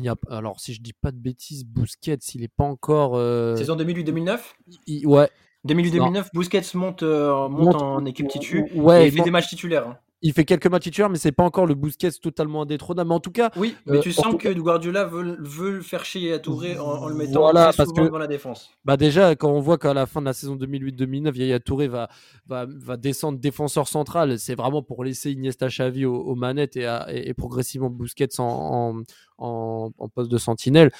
il 0.00 0.04
y 0.04 0.08
a, 0.08 0.16
alors 0.30 0.58
si 0.58 0.74
je 0.74 0.80
dis 0.82 0.92
pas 0.94 1.12
de 1.12 1.18
bêtises, 1.18 1.64
Busquets, 1.64 2.14
il 2.34 2.40
n'est 2.40 2.48
pas 2.48 2.64
encore. 2.64 3.12
euh, 3.14 3.54
Saison 3.54 3.76
2008-2009 3.76 4.56
il- 4.88 5.06
ouais, 5.06 5.28
2008-2009, 5.64 6.30
Busquets 6.34 6.62
monte, 6.74 7.04
euh, 7.04 7.48
monte, 7.48 7.74
Monte- 7.74 7.82
en 7.82 8.04
équipe 8.04 8.26
titu 8.26 8.64
ouais, 8.74 9.04
et 9.04 9.06
il 9.06 9.12
fait 9.12 9.22
des 9.22 9.30
matchs 9.30 9.48
titulaires. 9.48 9.86
hein. 9.86 9.98
Il 10.22 10.32
fait 10.32 10.44
quelques 10.44 10.66
matchs 10.66 10.84
titulaires, 10.84 11.08
mais 11.10 11.16
c'est 11.18 11.32
pas 11.32 11.44
encore 11.44 11.66
le 11.66 11.74
Busquets 11.74 12.10
totalement 12.22 12.62
indétrônable. 12.62 13.08
Mais 13.08 13.14
en 13.14 13.20
tout 13.20 13.30
cas, 13.30 13.50
Oui, 13.56 13.74
mais 13.86 13.98
Euh, 13.98 14.00
tu 14.00 14.10
en 14.10 14.22
sens 14.22 14.34
que 14.36 14.48
Guardiola 14.52 15.04
veut, 15.04 15.36
veut 15.40 15.70
le 15.70 15.80
faire 15.82 16.04
chier 16.04 16.32
à 16.34 16.38
Touré 16.38 16.78
en, 16.78 16.84
en 16.84 17.08
le 17.08 17.14
mettant 17.14 17.40
Voilà, 17.40 17.72
parce 17.76 17.92
que- 17.92 18.00
devant 18.02 18.18
la 18.18 18.26
défense. 18.26 18.70
Bah 18.84 18.96
déjà, 18.96 19.34
quand 19.34 19.50
on 19.50 19.60
voit 19.60 19.78
qu'à 19.78 19.94
la 19.94 20.06
fin 20.06 20.20
de 20.20 20.26
la 20.26 20.32
saison 20.32 20.56
2008-2009, 20.56 21.36
Yaya 21.36 21.58
Touré 21.60 21.88
va, 21.88 22.08
va, 22.46 22.66
va 22.68 22.96
descendre 22.96 23.38
défenseur 23.38 23.88
central, 23.88 24.38
c'est 24.38 24.54
vraiment 24.54 24.82
pour 24.82 25.04
laisser 25.04 25.32
Iniesta 25.32 25.68
Xavi 25.68 26.04
aux, 26.04 26.14
aux 26.16 26.34
manettes 26.34 26.76
et, 26.76 26.86
à- 26.86 27.06
et- 27.10 27.28
et 27.30 27.34
progressivement 27.34 27.88
Busquets 27.90 28.38
en, 28.40 28.44
en, 28.44 29.02
en- 29.38 29.90
en 29.96 30.08
poste 30.08 30.30
de 30.30 30.38
sentinelle. 30.38 30.90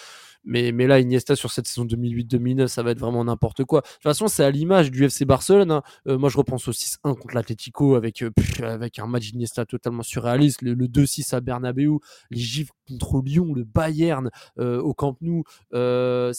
Mais, 0.45 0.73
mais 0.73 0.87
là, 0.87 1.01
Iniesta 1.01 1.37
sur 1.37 1.51
cette 1.51 1.67
saison 1.67 1.85
2008-2009, 1.85 2.67
ça 2.69 2.83
va 2.83 2.93
être 2.93 2.99
vraiment 2.99 3.23
n'importe 3.25 3.65
quoi. 3.65 3.83
De 3.83 3.87
toute 3.87 4.03
façon, 4.03 4.27
c'est 4.27 4.43
à 4.43 4.51
l'image 4.51 4.91
du 4.91 5.05
FC 5.05 5.25
Barcelone. 5.27 5.71
hein. 5.71 5.83
Euh, 6.09 6.17
moi, 6.17 6.31
je 6.31 6.39
repense 6.39 6.67
au 6.67 6.73
6-1 6.73 7.15
contre 7.15 7.35
l'Atlético 7.35 7.95
avec, 7.95 8.23
euh, 8.23 8.31
pff, 8.31 8.61
avec 8.63 8.99
un 8.99 9.07
match 9.07 9.31
Iniesta 9.33 9.67
totalement 9.67 10.03
surréaliste. 10.03 10.63
Le, 10.63 10.73
le 10.75 10.87
2-6 10.89 11.35
à 11.35 11.41
Bernabeu, 11.41 11.99
les 12.31 12.41
gifles 12.41 12.73
contre 12.89 13.21
Lyon, 13.23 13.53
le 13.55 13.65
Bayern 13.65 14.31
euh, 14.59 14.81
au 14.81 14.95
Camp 14.95 15.17
Nou. 15.21 15.43
Euh, 15.75 16.33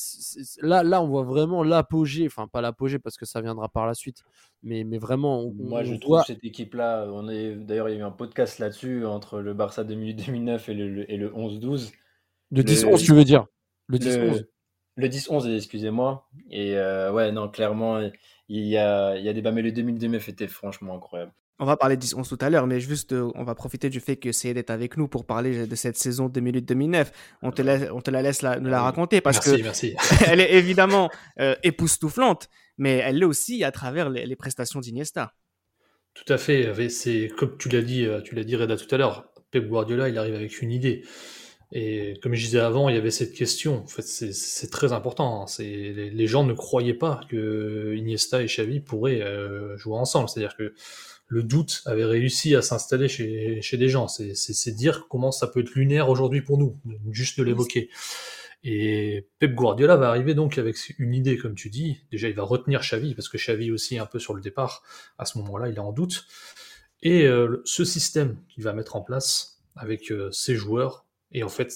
là, 0.62 0.84
là, 0.84 1.02
on 1.04 1.08
voit 1.08 1.24
vraiment 1.24 1.64
l'apogée, 1.64 2.26
enfin 2.26 2.48
pas 2.48 2.62
l'apogée 2.62 2.98
parce 3.00 3.18
que 3.18 3.26
ça 3.26 3.40
viendra 3.42 3.70
par 3.70 3.86
la 3.86 3.94
suite, 3.94 4.24
mais, 4.64 4.84
mais 4.84 4.98
vraiment, 4.98 5.42
on, 5.42 5.54
Moi, 5.54 5.82
on 5.82 5.84
je 5.84 5.90
voit- 5.92 6.00
trouve 6.00 6.24
cette 6.26 6.44
équipe-là, 6.44 7.08
on 7.12 7.30
est 7.30 7.56
d'ailleurs, 7.56 7.88
il 7.90 7.94
y 7.94 7.98
a 7.98 8.00
eu 8.00 8.04
un 8.04 8.12
podcast 8.12 8.60
là-dessus 8.60 9.06
entre 9.06 9.40
le 9.40 9.54
Barça 9.54 9.84
2008-2009 9.84 10.70
et 10.70 10.74
le, 10.74 10.90
le- 10.90 11.12
et 11.12 11.18
le 11.18 11.30
11-12. 11.34 11.92
le 12.52 12.58
le- 12.58 12.64
10-11, 12.64 13.04
tu 13.04 13.14
veux 13.14 13.24
dire? 13.24 13.46
Le 13.92 13.98
10-11. 13.98 14.46
Le, 14.98 15.04
le 15.04 15.08
10-11, 15.08 15.56
excusez-moi. 15.56 16.28
Et 16.50 16.78
euh, 16.78 17.12
ouais, 17.12 17.32
non, 17.32 17.50
clairement, 17.50 18.00
il 18.48 18.66
y 18.66 18.78
a, 18.78 19.16
il 19.18 19.24
y 19.24 19.30
a 19.30 19.34
des 19.34 19.42
bas, 19.42 19.52
mais 19.52 19.62
le 19.62 19.72
2009 19.72 20.30
était 20.30 20.48
franchement 20.48 20.96
incroyable. 20.96 21.32
On 21.60 21.66
va 21.66 21.78
parler 21.78 21.96
de 21.96 22.02
10-11 22.04 22.28
tout 22.28 22.38
à 22.42 22.50
l'heure, 22.50 22.66
mais 22.66 22.80
juste, 22.80 23.14
euh, 23.14 23.32
on 23.36 23.44
va 23.44 23.54
profiter 23.54 23.90
du 23.92 24.00
fait 24.00 24.16
que 24.16 24.32
Céd 24.32 24.58
est 24.58 24.72
avec 24.72 24.98
nous 24.98 25.08
pour 25.08 25.26
parler 25.26 25.68
de 25.68 25.76
cette 25.76 25.96
saison 25.96 26.28
2008-2009. 26.28 27.12
On 27.44 27.52
te, 27.52 27.62
laisse, 27.62 27.88
on 27.92 28.02
te 28.02 28.10
la 28.10 28.24
laisse 28.24 28.42
la- 28.42 28.60
nous 28.60 28.70
la 28.70 28.82
raconter 28.82 29.22
parce 29.22 29.38
merci, 29.46 29.62
que 29.62 29.64
merci. 29.64 29.96
elle 30.28 30.40
est 30.40 30.54
évidemment 30.56 31.12
euh, 31.40 31.56
époustouflante, 31.62 32.50
mais 32.80 32.98
elle 32.98 33.20
l'est 33.20 33.26
aussi 33.26 33.64
à 33.64 33.72
travers 33.72 34.10
les, 34.10 34.26
les 34.26 34.36
prestations 34.36 34.80
d'Iniesta. 34.80 35.36
Tout 36.16 36.34
à 36.34 36.40
fait. 36.40 36.90
C'est 36.90 37.30
comme 37.38 37.56
tu 37.60 37.70
l'as 37.70 37.84
dit, 37.84 38.06
euh, 38.06 38.22
tu 38.22 38.34
l'as 38.34 38.44
dit 38.44 38.56
Reda 38.56 38.76
tout 38.76 38.94
à 38.94 38.98
l'heure. 38.98 39.32
Pep 39.52 39.68
Guardiola, 39.68 40.10
il 40.10 40.18
arrive 40.18 40.34
avec 40.36 40.62
une 40.64 40.72
idée. 40.72 41.04
Et 41.74 42.20
comme 42.22 42.34
je 42.34 42.44
disais 42.44 42.60
avant, 42.60 42.90
il 42.90 42.96
y 42.96 42.98
avait 42.98 43.12
cette 43.12 43.34
question. 43.34 43.84
En 43.84 43.88
fait, 43.88 44.02
c'est- 44.02 44.70
très 44.72 44.92
important. 44.92 45.44
hein. 45.44 45.46
Les, 45.60 46.28
gens 46.28 46.44
ne 46.44 46.54
croyaient 46.54 46.94
pas 46.94 47.22
que 47.30 47.96
Iniesta 47.96 48.42
et 48.42 48.48
Xavi 48.48 48.82
pourraient 48.82 49.22
euh, 49.22 49.78
jouer 49.78 49.96
ensemble. 49.96 50.28
C'est-à-dire 50.28 50.58
que 50.58 50.74
le 51.28 51.44
doute 51.44 51.82
avait 51.86 52.04
réussi 52.04 52.56
à 52.56 52.62
s'installer 52.62 53.08
chez, 53.08 53.62
chez 53.62 53.78
des 53.78 53.88
gens. 53.88 54.10
C'est 54.10 54.76
dire 54.76 55.08
comment 55.10 55.32
ça 55.32 55.48
peut 55.48 55.62
être 55.62 55.72
lunaire 55.76 56.10
aujourd'hui 56.10 56.42
pour 56.42 56.58
nous, 56.58 56.78
juste 57.10 57.40
de 57.40 57.44
l'évoquer. 57.44 57.90
Et 58.64 59.28
Pep 59.40 59.56
Guardiola 59.56 59.96
va 59.96 60.10
arriver 60.10 60.36
donc 60.36 60.58
avec 60.58 60.76
une 61.00 61.14
idée, 61.14 61.38
comme 61.38 61.56
tu 61.56 61.70
dis. 61.70 62.02
Déjà, 62.12 62.28
il 62.28 62.36
va 62.36 62.44
retenir 62.44 62.82
Xavi, 62.82 63.16
parce 63.16 63.28
que 63.28 63.38
Xavi 63.38 63.72
aussi 63.72 63.98
un 63.98 64.06
peu 64.06 64.20
sur 64.20 64.34
le 64.34 64.42
départ. 64.42 64.84
À 65.18 65.26
ce 65.26 65.38
moment-là, 65.40 65.70
il 65.70 65.76
est 65.76 65.80
en 65.80 65.94
doute. 65.94 66.26
Et 67.02 67.24
euh, 67.24 67.62
ce 67.66 67.86
système 67.86 68.38
qu'il 68.50 68.64
va 68.64 68.74
mettre 68.74 68.96
en 68.96 69.02
place 69.02 69.62
avec 69.76 70.12
euh, 70.12 70.30
ses 70.32 70.56
joueurs, 70.56 71.06
et 71.32 71.44
en 71.44 71.50
fait, 71.50 71.74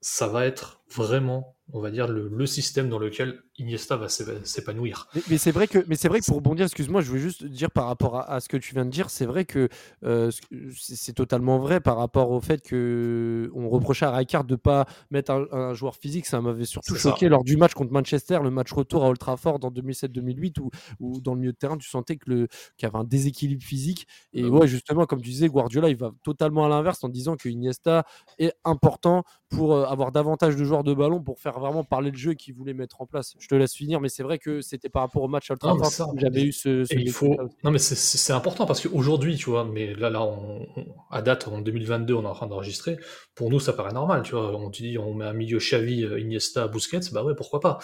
ça 0.00 0.26
va 0.28 0.46
être 0.46 0.83
vraiment, 0.90 1.56
on 1.72 1.80
va 1.80 1.90
dire, 1.90 2.08
le, 2.08 2.28
le 2.28 2.46
système 2.46 2.88
dans 2.88 2.98
lequel 2.98 3.42
Iniesta 3.58 3.96
va 3.96 4.08
s'é- 4.08 4.44
s'épanouir. 4.44 5.08
Mais, 5.14 5.22
mais 5.28 5.38
c'est 5.38 5.52
vrai 5.52 5.66
que, 5.68 5.78
mais 5.86 5.96
c'est 5.96 6.08
vrai 6.08 6.20
que 6.20 6.24
pour 6.26 6.36
rebondir, 6.36 6.64
excuse-moi, 6.66 7.00
je 7.00 7.10
veux 7.10 7.18
juste 7.18 7.44
dire 7.44 7.70
par 7.70 7.86
rapport 7.86 8.16
à, 8.16 8.30
à 8.30 8.40
ce 8.40 8.48
que 8.48 8.56
tu 8.56 8.74
viens 8.74 8.84
de 8.84 8.90
dire, 8.90 9.10
c'est 9.10 9.26
vrai 9.26 9.44
que 9.44 9.68
euh, 10.04 10.30
c'est 10.76 11.12
totalement 11.14 11.58
vrai 11.58 11.80
par 11.80 11.96
rapport 11.96 12.30
au 12.30 12.40
fait 12.40 12.60
que 12.62 13.50
on 13.54 13.68
reprochait 13.68 14.04
à 14.06 14.10
Rijkaard 14.10 14.44
de 14.44 14.56
pas 14.56 14.86
mettre 15.10 15.30
un, 15.32 15.46
un 15.52 15.74
joueur 15.74 15.96
physique. 15.96 16.26
Ça 16.26 16.40
m'avait 16.40 16.64
surtout 16.64 16.96
ça. 16.96 17.10
choqué 17.10 17.28
lors 17.28 17.44
du 17.44 17.56
match 17.56 17.74
contre 17.74 17.92
Manchester, 17.92 18.40
le 18.42 18.50
match 18.50 18.72
retour 18.72 19.04
à 19.04 19.08
Old 19.08 19.18
Trafford 19.18 19.60
en 19.64 19.70
2007-2008, 19.70 20.58
où, 20.60 20.70
où 21.00 21.20
dans 21.20 21.34
le 21.34 21.40
milieu 21.40 21.52
de 21.52 21.56
terrain, 21.56 21.78
tu 21.78 21.88
sentais 21.88 22.16
que 22.16 22.28
le 22.30 22.48
qu'il 22.76 22.86
y 22.86 22.90
avait 22.90 22.98
un 22.98 23.04
déséquilibre 23.04 23.62
physique. 23.62 24.06
Et 24.32 24.42
Ah 24.44 24.48
ouais, 24.48 24.66
justement, 24.66 25.06
comme 25.06 25.22
tu 25.22 25.30
disais, 25.30 25.48
Guardiola, 25.48 25.88
il 25.88 25.96
va 25.96 26.10
totalement 26.22 26.64
à 26.66 26.68
l'inverse 26.68 27.02
en 27.04 27.08
disant 27.08 27.36
que 27.36 27.48
Iniesta 27.48 28.04
est 28.38 28.52
important 28.64 29.24
pour 29.48 29.74
euh, 29.74 29.84
avoir 29.84 30.12
davantage 30.12 30.56
de 30.56 30.64
joueurs 30.64 30.83
de 30.84 30.94
ballon 30.94 31.20
pour 31.22 31.40
faire 31.40 31.58
vraiment 31.58 31.82
parler 31.84 32.10
le 32.10 32.16
jeu 32.16 32.34
qu'il 32.34 32.54
voulait 32.54 32.74
mettre 32.74 33.00
en 33.00 33.06
place. 33.06 33.34
Je 33.38 33.48
te 33.48 33.54
laisse 33.54 33.74
finir, 33.74 34.00
mais 34.00 34.08
c'est 34.08 34.22
vrai 34.22 34.38
que 34.38 34.60
c'était 34.60 34.88
par 34.88 35.02
rapport 35.02 35.22
au 35.22 35.28
match 35.28 35.50
à 35.50 35.54
où 35.54 36.18
j'avais 36.18 36.42
eu 36.44 36.52
ce. 36.52 36.84
il 36.94 37.10
faut. 37.10 37.36
Non, 37.64 37.70
mais 37.70 37.78
c'est- 37.78 38.32
important 38.32 38.66
parce 38.66 38.86
qu'aujourd'hui, 38.86 39.36
tu 39.36 39.50
vois, 39.50 39.64
mais 39.64 39.94
là, 39.94 40.10
là, 40.10 40.22
on, 40.22 40.66
on- 40.76 40.86
à 41.10 41.22
date, 41.22 41.48
en 41.48 41.60
2022, 41.60 42.14
on 42.14 42.22
est 42.22 42.26
en 42.26 42.34
train 42.34 42.46
d'enregistrer. 42.46 42.96
Pour 43.34 43.50
nous, 43.50 43.58
ça 43.60 43.72
paraît 43.72 43.92
normal, 43.92 44.22
tu 44.22 44.32
vois. 44.32 44.54
On 44.56 44.70
te 44.70 44.78
dit, 44.78 44.96
on 44.98 45.14
met 45.14 45.24
un 45.24 45.32
milieu 45.32 45.58
Xavi, 45.58 46.04
euh, 46.04 46.20
Iniesta, 46.20 46.68
Busquets, 46.68 47.00
bah 47.12 47.24
ouais, 47.24 47.34
pourquoi 47.34 47.60
pas? 47.60 47.78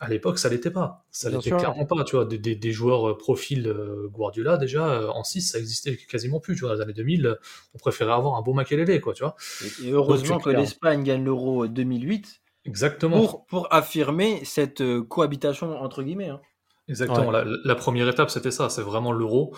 À 0.00 0.08
l'époque, 0.08 0.38
ça 0.38 0.48
l'était 0.48 0.70
pas. 0.70 1.04
Ça 1.10 1.28
Bien 1.28 1.38
l'était 1.38 1.50
sûr. 1.50 1.58
clairement 1.58 1.86
pas, 1.86 2.04
tu 2.04 2.16
vois. 2.16 2.24
Des, 2.24 2.38
des- 2.38 2.56
des 2.56 2.72
joueurs 2.72 3.08
euh, 3.10 3.16
profil 3.16 3.66
euh, 3.68 4.08
Guardiola, 4.08 4.56
déjà, 4.56 4.86
euh, 4.88 5.08
en 5.08 5.24
6, 5.24 5.42
ça 5.42 5.58
existait 5.58 5.96
quasiment 5.96 6.40
plus, 6.40 6.54
tu 6.54 6.60
vois. 6.60 6.70
Dans 6.70 6.74
les 6.76 6.80
années 6.82 6.92
2000, 6.92 7.26
euh, 7.26 7.34
on 7.74 7.78
préférait 7.78 8.12
avoir 8.12 8.34
un 8.36 8.42
beau 8.42 8.52
Makelele, 8.52 9.00
quoi, 9.00 9.14
tu 9.14 9.22
vois. 9.22 9.36
Et, 9.82 9.88
et 9.88 9.90
heureusement 9.92 10.34
Donc, 10.36 10.44
que 10.44 10.50
clair. 10.50 10.60
l'Espagne 10.60 11.04
gagne 11.04 11.24
l'Euro 11.24 11.66
2008 11.68 12.40
Exactement. 12.64 13.18
pour, 13.18 13.46
pour 13.46 13.72
affirmer 13.72 14.44
cette 14.44 14.80
euh, 14.80 15.02
cohabitation 15.02 15.78
entre 15.80 16.02
guillemets. 16.02 16.28
hein. 16.30 16.40
Exactement. 16.88 17.28
Ouais. 17.28 17.44
La, 17.44 17.44
la 17.64 17.74
première 17.74 18.08
étape, 18.08 18.30
c'était 18.30 18.50
ça. 18.50 18.68
C'est 18.68 18.82
vraiment 18.82 19.12
l'euro 19.12 19.54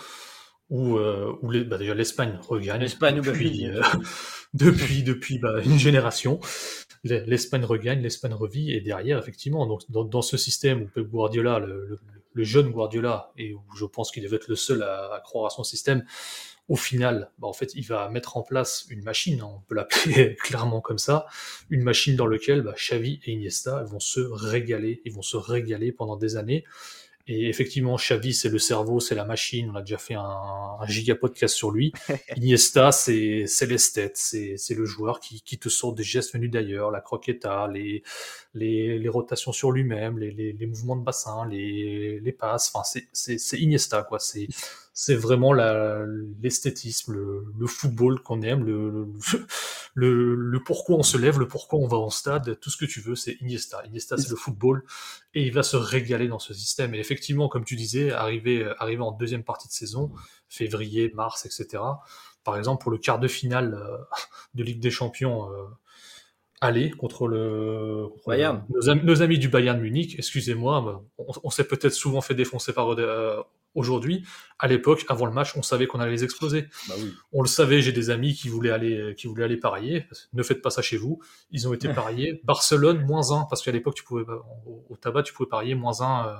où, 0.70 0.96
euh, 0.96 1.32
où 1.42 1.50
les- 1.50 1.64
bah, 1.64 1.78
déjà 1.78 1.94
l'Espagne 1.94 2.38
regagne. 2.48 2.80
L'Espagne, 2.80 3.20
bah 3.20 3.30
depuis, 3.32 3.66
euh, 3.66 3.80
depuis, 4.54 5.02
depuis 5.02 5.38
bah, 5.38 5.60
une 5.64 5.78
génération. 5.78 6.40
L'Espagne 7.04 7.64
regagne, 7.64 8.00
l'Espagne 8.00 8.34
revit, 8.34 8.72
et 8.72 8.80
derrière, 8.80 9.18
effectivement, 9.18 9.66
donc, 9.66 9.82
dans, 9.90 10.02
dans 10.04 10.22
ce 10.22 10.36
système 10.36 10.82
où 10.82 10.86
Pep 10.88 11.06
Guardiola, 11.06 11.60
le, 11.60 11.86
le- 11.86 12.00
le 12.32 12.44
jeune 12.44 12.68
Guardiola, 12.70 13.32
et 13.38 13.54
où 13.54 13.62
je 13.78 13.86
pense 13.86 14.10
qu'il 14.10 14.22
devait 14.22 14.36
être 14.36 14.48
le 14.48 14.56
seul 14.56 14.82
à, 14.82 15.14
à 15.14 15.20
croire 15.20 15.46
à 15.46 15.50
son 15.50 15.64
système, 15.64 16.04
au 16.68 16.76
final, 16.76 17.30
bah, 17.38 17.46
en 17.46 17.52
fait, 17.52 17.74
il 17.74 17.84
va 17.84 18.08
mettre 18.08 18.36
en 18.36 18.42
place 18.42 18.86
une 18.90 19.02
machine, 19.02 19.40
hein, 19.40 19.50
on 19.56 19.60
peut 19.60 19.74
l'appeler 19.74 20.36
clairement 20.42 20.80
comme 20.80 20.98
ça, 20.98 21.26
une 21.70 21.82
machine 21.82 22.16
dans 22.16 22.26
laquelle 22.26 22.62
bah, 22.62 22.74
Xavi 22.76 23.20
et 23.24 23.32
Iniesta 23.32 23.84
vont 23.84 24.00
se 24.00 24.20
régaler, 24.20 25.00
ils 25.04 25.12
vont 25.12 25.22
se 25.22 25.36
régaler 25.36 25.92
pendant 25.92 26.16
des 26.16 26.36
années. 26.36 26.64
Et 27.28 27.48
effectivement, 27.48 27.96
Xavi, 27.96 28.32
c'est 28.32 28.48
le 28.48 28.60
cerveau, 28.60 29.00
c'est 29.00 29.16
la 29.16 29.24
machine. 29.24 29.70
On 29.70 29.74
a 29.74 29.80
déjà 29.80 29.98
fait 29.98 30.14
un, 30.14 30.20
un 30.22 30.86
giga 30.86 31.16
podcast 31.16 31.56
sur 31.56 31.72
lui. 31.72 31.92
Iniesta, 32.36 32.92
c'est 32.92 33.46
c'est 33.48 33.66
l'esthète, 33.66 34.16
c'est 34.16 34.56
c'est 34.56 34.74
le 34.74 34.84
joueur 34.84 35.18
qui, 35.18 35.42
qui 35.42 35.58
te 35.58 35.68
sort 35.68 35.92
des 35.92 36.04
gestes 36.04 36.34
venus 36.34 36.52
d'ailleurs, 36.52 36.92
la 36.92 37.00
croqueta, 37.00 37.66
les, 37.66 38.04
les, 38.54 38.96
les 39.00 39.08
rotations 39.08 39.50
sur 39.50 39.72
lui-même, 39.72 40.20
les, 40.20 40.30
les, 40.30 40.52
les 40.52 40.66
mouvements 40.66 40.94
de 40.94 41.02
bassin, 41.02 41.48
les, 41.48 42.20
les 42.20 42.32
passes. 42.32 42.70
Enfin, 42.72 43.00
c'est 43.12 43.58
Iniesta, 43.58 44.04
quoi. 44.04 44.20
C'est 44.20 44.46
c'est 44.98 45.14
vraiment 45.14 45.52
l'esthétisme, 45.52 47.12
le, 47.12 47.44
le 47.58 47.66
football 47.66 48.18
qu'on 48.22 48.40
aime, 48.40 48.64
le, 48.64 48.90
le, 48.90 49.06
le, 49.94 50.34
le 50.34 50.62
pourquoi 50.62 50.96
on 50.96 51.02
se 51.02 51.18
lève, 51.18 51.38
le 51.38 51.46
pourquoi 51.46 51.78
on 51.78 51.86
va 51.86 51.98
en 51.98 52.08
stade, 52.08 52.58
tout 52.60 52.70
ce 52.70 52.78
que 52.78 52.86
tu 52.86 53.02
veux, 53.02 53.14
c'est 53.14 53.36
Iniesta. 53.42 53.82
Iniesta, 53.84 54.16
c'est 54.16 54.30
le 54.30 54.36
football 54.36 54.84
et 55.34 55.42
il 55.46 55.52
va 55.52 55.62
se 55.62 55.76
régaler 55.76 56.28
dans 56.28 56.38
ce 56.38 56.54
système. 56.54 56.94
Et 56.94 56.98
effectivement, 56.98 57.48
comme 57.50 57.64
tu 57.66 57.76
disais, 57.76 58.10
arrivé, 58.10 58.66
arrivé 58.78 59.02
en 59.02 59.12
deuxième 59.12 59.44
partie 59.44 59.68
de 59.68 59.72
saison, 59.74 60.12
février, 60.48 61.12
mars, 61.14 61.44
etc. 61.44 61.82
Par 62.42 62.56
exemple, 62.56 62.82
pour 62.82 62.90
le 62.90 62.96
quart 62.98 63.18
de 63.18 63.28
finale 63.28 63.74
euh, 63.74 63.98
de 64.54 64.62
Ligue 64.62 64.80
des 64.80 64.90
Champions, 64.90 65.50
euh, 65.52 65.64
aller 66.62 66.90
contre 66.90 67.28
le 67.28 68.06
contre 68.10 68.28
Bayern. 68.28 68.64
Nos, 68.70 68.88
am- 68.88 69.02
nos 69.04 69.20
amis 69.20 69.38
du 69.38 69.48
Bayern 69.48 69.78
Munich, 69.78 70.14
excusez-moi, 70.18 71.04
on, 71.18 71.26
on 71.44 71.50
s'est 71.50 71.64
peut-être 71.64 71.92
souvent 71.92 72.22
fait 72.22 72.34
défoncer 72.34 72.72
par 72.72 72.92
eux, 72.92 72.96
euh, 72.98 73.42
Aujourd'hui, 73.76 74.24
à 74.58 74.66
l'époque, 74.66 75.04
avant 75.08 75.26
le 75.26 75.32
match, 75.32 75.56
on 75.56 75.62
savait 75.62 75.86
qu'on 75.86 76.00
allait 76.00 76.12
les 76.12 76.24
exploser. 76.24 76.66
Bah 76.88 76.94
oui. 76.98 77.14
On 77.32 77.42
le 77.42 77.48
savait, 77.48 77.80
j'ai 77.82 77.92
des 77.92 78.10
amis 78.10 78.34
qui 78.34 78.48
voulaient 78.48 78.70
aller, 78.70 79.14
qui 79.16 79.26
voulaient 79.26 79.44
aller 79.44 79.58
parier. 79.58 80.06
Ne 80.32 80.42
faites 80.42 80.62
pas 80.62 80.70
ça 80.70 80.82
chez 80.82 80.96
vous. 80.96 81.20
Ils 81.50 81.68
ont 81.68 81.74
été 81.74 81.88
pariés. 81.94 82.40
Barcelone, 82.44 83.04
moins 83.04 83.32
1, 83.32 83.46
parce 83.48 83.62
qu'à 83.62 83.72
l'époque, 83.72 83.94
tu 83.94 84.02
pouvais, 84.02 84.24
au, 84.66 84.84
au 84.88 84.96
tabac, 84.96 85.22
tu 85.22 85.32
pouvais 85.32 85.48
parier 85.48 85.74
moins 85.74 86.00
1, 86.00 86.26
euh, 86.26 86.34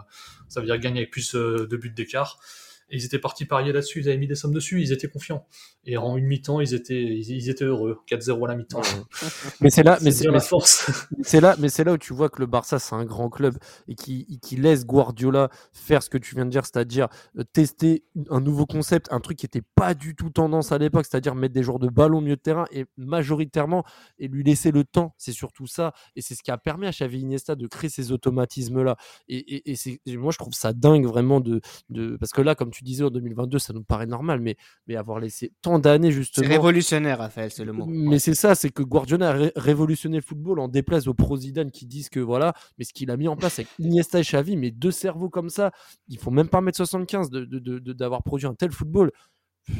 ça 0.48 0.60
veut 0.60 0.66
dire 0.66 0.78
gagner 0.78 1.00
avec 1.00 1.10
plus 1.10 1.34
euh, 1.34 1.66
de 1.66 1.76
buts 1.76 1.90
d'écart. 1.90 2.40
Et 2.88 2.96
ils 2.96 3.04
étaient 3.04 3.18
partis 3.18 3.44
parier 3.44 3.72
là-dessus, 3.72 4.00
ils 4.00 4.08
avaient 4.08 4.18
mis 4.18 4.28
des 4.28 4.34
sommes 4.34 4.52
dessus, 4.52 4.80
ils 4.80 4.92
étaient 4.92 5.08
confiants. 5.08 5.46
Et 5.84 5.96
en 5.96 6.16
une 6.16 6.26
mi-temps, 6.26 6.60
ils 6.60 6.74
étaient, 6.74 7.02
ils, 7.02 7.30
ils 7.30 7.50
étaient 7.50 7.64
heureux. 7.64 7.98
4-0 8.08 8.44
à 8.44 8.48
la 8.48 8.56
mi-temps. 8.56 8.82
Mais 9.60 9.70
c'est 9.70 9.82
là, 9.82 9.98
mais 10.02 10.10
C'est 10.10 10.30
la 10.30 10.40
force. 10.40 10.90
c'est 11.22 11.40
là, 11.40 11.56
mais 11.58 11.68
c'est 11.68 11.84
là 11.84 11.92
où 11.92 11.98
tu 11.98 12.12
vois 12.12 12.28
que 12.28 12.40
le 12.40 12.46
Barça 12.46 12.78
c'est 12.78 12.94
un 12.94 13.04
grand 13.04 13.28
club 13.30 13.56
et 13.88 13.94
qui, 13.94 14.38
qui 14.40 14.56
laisse 14.56 14.86
Guardiola 14.86 15.50
faire 15.72 16.02
ce 16.02 16.10
que 16.10 16.18
tu 16.18 16.34
viens 16.34 16.44
de 16.44 16.50
dire, 16.50 16.64
c'est-à-dire 16.64 17.08
euh, 17.38 17.44
tester 17.52 18.04
un 18.30 18.40
nouveau 18.40 18.66
concept, 18.66 19.08
un 19.10 19.20
truc 19.20 19.38
qui 19.38 19.46
était 19.46 19.62
pas 19.74 19.94
du 19.94 20.14
tout 20.14 20.30
tendance 20.30 20.72
à 20.72 20.78
l'époque, 20.78 21.06
c'est-à-dire 21.08 21.34
mettre 21.34 21.54
des 21.54 21.62
joueurs 21.62 21.78
de 21.78 21.88
ballon 21.88 22.18
au 22.18 22.20
milieu 22.20 22.36
de 22.36 22.40
terrain 22.40 22.66
et 22.70 22.86
majoritairement 22.96 23.84
et 24.18 24.28
lui 24.28 24.44
laisser 24.44 24.70
le 24.70 24.84
temps. 24.84 25.14
C'est 25.18 25.32
surtout 25.32 25.66
ça 25.66 25.92
et 26.14 26.22
c'est 26.22 26.34
ce 26.34 26.42
qui 26.42 26.50
a 26.50 26.58
permis 26.58 26.86
à 26.86 26.90
Xavi 26.90 27.20
Iniesta 27.20 27.54
de 27.54 27.66
créer 27.66 27.90
ces 27.90 28.12
automatismes 28.12 28.82
là. 28.82 28.96
Et, 29.28 29.38
et, 29.38 29.70
et 29.72 29.76
c'est, 29.76 30.00
et 30.06 30.16
moi 30.16 30.32
je 30.32 30.38
trouve 30.38 30.54
ça 30.54 30.72
dingue 30.72 31.06
vraiment 31.06 31.40
de, 31.40 31.60
de 31.88 32.16
parce 32.16 32.32
que 32.32 32.40
là 32.42 32.54
comme 32.54 32.70
tu 32.70 32.75
disais 32.84 33.04
en 33.04 33.10
2022 33.10 33.58
ça 33.58 33.72
nous 33.72 33.82
paraît 33.82 34.06
normal, 34.06 34.40
mais 34.40 34.56
mais 34.86 34.96
avoir 34.96 35.20
laissé 35.20 35.52
tant 35.62 35.78
d'années 35.78 36.10
C'est 36.10 36.16
justement. 36.16 36.48
révolutionnaire, 36.48 37.18
Raphaël, 37.18 37.50
c'est 37.50 37.64
le 37.64 37.72
mot. 37.72 37.86
Mais 37.86 38.18
c'est 38.18 38.34
ça, 38.34 38.54
c'est 38.54 38.70
que 38.70 38.82
Guardiola 38.82 39.30
a 39.30 39.32
ré- 39.32 39.52
révolutionné 39.56 40.16
le 40.16 40.22
football 40.22 40.60
en 40.60 40.68
déplace 40.68 41.06
aux 41.06 41.14
pro 41.14 41.36
Zidane 41.36 41.70
qui 41.70 41.86
disent 41.86 42.08
que 42.08 42.20
voilà, 42.20 42.54
mais 42.78 42.84
ce 42.84 42.92
qu'il 42.92 43.10
a 43.10 43.16
mis 43.16 43.28
en 43.28 43.36
place 43.36 43.58
avec 43.58 43.68
Iniesta 43.78 44.18
et 44.20 44.22
Xavi, 44.22 44.56
mais 44.56 44.70
deux 44.70 44.90
cerveaux 44.90 45.28
comme 45.30 45.48
ça, 45.50 45.72
il 46.08 46.18
faut 46.18 46.30
même 46.30 46.48
pas 46.48 46.60
mettre 46.60 46.76
75 46.76 47.30
de, 47.30 47.44
de- 47.44 47.58
de- 47.58 47.78
de- 47.78 47.92
d'avoir 47.92 48.22
produit 48.22 48.46
un 48.46 48.54
tel 48.54 48.70
football. 48.72 49.10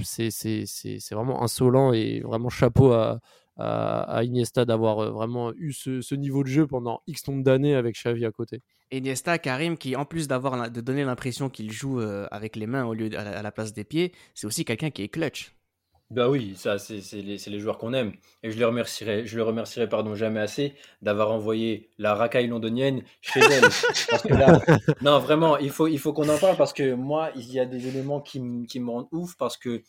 C'est, 0.02 0.30
c'est, 0.32 0.64
c'est, 0.66 0.98
c'est 0.98 1.14
vraiment 1.14 1.42
insolent 1.44 1.92
et 1.92 2.20
vraiment 2.20 2.48
chapeau 2.48 2.92
à, 2.92 3.20
à, 3.56 4.02
à 4.02 4.22
Iniesta 4.24 4.64
d'avoir 4.64 4.98
euh, 5.00 5.10
vraiment 5.10 5.52
eu 5.54 5.72
ce, 5.72 6.00
ce 6.00 6.14
niveau 6.14 6.42
de 6.42 6.48
jeu 6.48 6.66
pendant 6.66 7.00
X 7.06 7.26
nombre 7.28 7.42
d'années 7.42 7.74
avec 7.74 7.96
Xavi 7.96 8.24
à 8.24 8.30
côté. 8.30 8.60
Iniesta, 8.92 9.38
Karim, 9.38 9.76
qui 9.76 9.96
en 9.96 10.04
plus 10.04 10.28
d'avoir 10.28 10.70
de 10.70 10.80
donner 10.80 11.04
l'impression 11.04 11.48
qu'il 11.48 11.72
joue 11.72 12.00
euh, 12.00 12.26
avec 12.30 12.56
les 12.56 12.66
mains 12.66 12.84
au 12.84 12.94
lieu 12.94 13.08
de- 13.08 13.16
à 13.16 13.42
la, 13.42 13.52
place 13.52 13.72
des 13.72 13.84
pieds, 13.84 14.12
c'est 14.34 14.46
aussi 14.46 14.64
quelqu'un 14.64 14.90
qui 14.90 15.02
est 15.02 15.08
clutch. 15.08 15.52
Bah 16.10 16.28
oui, 16.28 16.54
ça 16.54 16.78
c'est 16.78 17.00
c'est 17.00 17.20
les, 17.20 17.36
c'est 17.36 17.50
les 17.50 17.58
joueurs 17.58 17.78
qu'on 17.78 17.92
aime. 17.92 18.12
Et 18.44 18.52
je 18.52 18.58
les 18.58 18.64
remercierai, 18.64 19.26
je 19.26 19.36
le 19.36 19.42
remercierai 19.42 19.88
pardon, 19.88 20.14
jamais 20.14 20.38
assez 20.38 20.74
d'avoir 21.02 21.32
envoyé 21.32 21.90
la 21.98 22.14
racaille 22.14 22.46
londonienne 22.46 23.02
chez 23.20 23.40
elle. 23.40 23.62
Parce 24.10 24.22
que 24.22 24.34
là, 24.34 24.60
non, 25.00 25.18
vraiment, 25.18 25.58
il 25.58 25.70
faut, 25.70 25.88
il 25.88 25.98
faut 25.98 26.12
qu'on 26.12 26.28
en 26.28 26.38
parle 26.38 26.56
parce 26.56 26.72
que 26.72 26.94
moi, 26.94 27.30
il 27.34 27.50
y 27.52 27.58
a 27.58 27.66
des 27.66 27.88
éléments 27.88 28.20
qui, 28.20 28.38
m- 28.38 28.66
qui 28.68 28.78
me 28.78 28.88
rendent 28.88 29.08
ouf 29.10 29.36
parce 29.36 29.56
que 29.56 29.82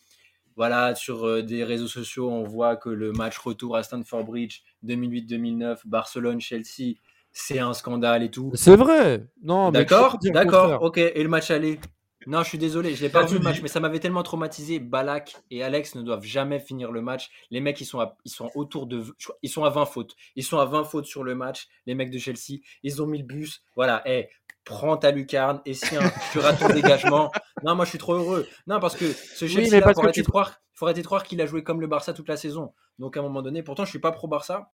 voilà, 0.58 0.96
sur 0.96 1.24
euh, 1.24 1.40
des 1.40 1.62
réseaux 1.62 1.86
sociaux, 1.86 2.28
on 2.28 2.42
voit 2.42 2.74
que 2.74 2.88
le 2.88 3.12
match 3.12 3.38
retour 3.38 3.76
à 3.76 3.84
Stamford 3.84 4.24
Bridge 4.24 4.62
2008-2009, 4.84 5.78
Barcelone-Chelsea, 5.86 6.96
c'est 7.30 7.60
un 7.60 7.72
scandale 7.72 8.24
et 8.24 8.30
tout. 8.30 8.50
C'est 8.54 8.74
vrai 8.74 9.24
Non, 9.40 9.70
mais 9.70 9.78
D'accord, 9.78 10.18
d'accord, 10.20 10.82
ok. 10.82 10.98
Et 10.98 11.22
le 11.22 11.28
match 11.28 11.52
aller? 11.52 11.78
Non, 12.26 12.42
je 12.42 12.48
suis 12.48 12.58
désolé, 12.58 12.96
je 12.96 13.02
l'ai 13.02 13.08
pas 13.08 13.20
Là, 13.20 13.26
vu 13.26 13.38
le 13.38 13.44
match, 13.44 13.62
mais 13.62 13.68
ça 13.68 13.78
m'avait 13.78 14.00
tellement 14.00 14.24
traumatisé. 14.24 14.80
Balak 14.80 15.36
et 15.52 15.62
Alex 15.62 15.94
ne 15.94 16.02
doivent 16.02 16.24
jamais 16.24 16.58
finir 16.58 16.90
le 16.90 17.02
match. 17.02 17.30
Les 17.52 17.60
mecs, 17.60 17.80
ils 17.80 17.86
sont, 17.86 18.00
à, 18.00 18.16
ils 18.24 18.30
sont 18.32 18.50
autour 18.56 18.88
de. 18.88 19.04
Ils 19.42 19.48
sont 19.48 19.62
à 19.62 19.70
20 19.70 19.86
fautes. 19.86 20.16
Ils 20.34 20.42
sont 20.42 20.58
à 20.58 20.64
20 20.64 20.82
fautes 20.82 21.06
sur 21.06 21.22
le 21.22 21.36
match, 21.36 21.68
les 21.86 21.94
mecs 21.94 22.10
de 22.10 22.18
Chelsea. 22.18 22.58
Ils 22.82 23.00
ont 23.00 23.06
mis 23.06 23.18
le 23.18 23.24
bus. 23.24 23.62
Voilà, 23.76 24.02
hé, 24.06 24.28
prends 24.68 24.96
ta 24.96 25.10
lucarne, 25.10 25.60
et 25.66 25.74
si 25.74 25.96
un- 25.96 26.12
tu 26.32 26.38
rates 26.38 26.58
ton 26.60 26.68
dégagement. 26.68 27.30
Non, 27.64 27.74
moi, 27.74 27.84
je 27.84 27.90
suis 27.90 27.98
trop 27.98 28.14
heureux. 28.14 28.46
Non, 28.68 28.78
parce 28.78 28.94
que 28.94 29.10
ce 29.12 29.44
Oui, 29.44 29.50
Chelsea, 29.50 29.70
mais 29.72 29.78
il 29.78 29.82
que 29.94 30.00
arrêter 30.00 30.22
croire. 30.22 30.60
faut 30.74 30.86
arrêter 30.86 31.00
de 31.02 31.06
croire 31.06 31.24
qu'il 31.24 31.40
a 31.40 31.46
joué 31.46 31.64
comme 31.64 31.80
le 31.80 31.88
Barça 31.88 32.12
toute 32.12 32.28
la 32.28 32.36
saison. 32.36 32.72
Donc, 33.00 33.16
à 33.16 33.20
un 33.20 33.24
moment 33.24 33.42
donné, 33.42 33.64
pourtant, 33.64 33.84
je 33.84 33.90
suis 33.90 33.98
pas 33.98 34.12
pro 34.12 34.28
Barça. 34.28 34.70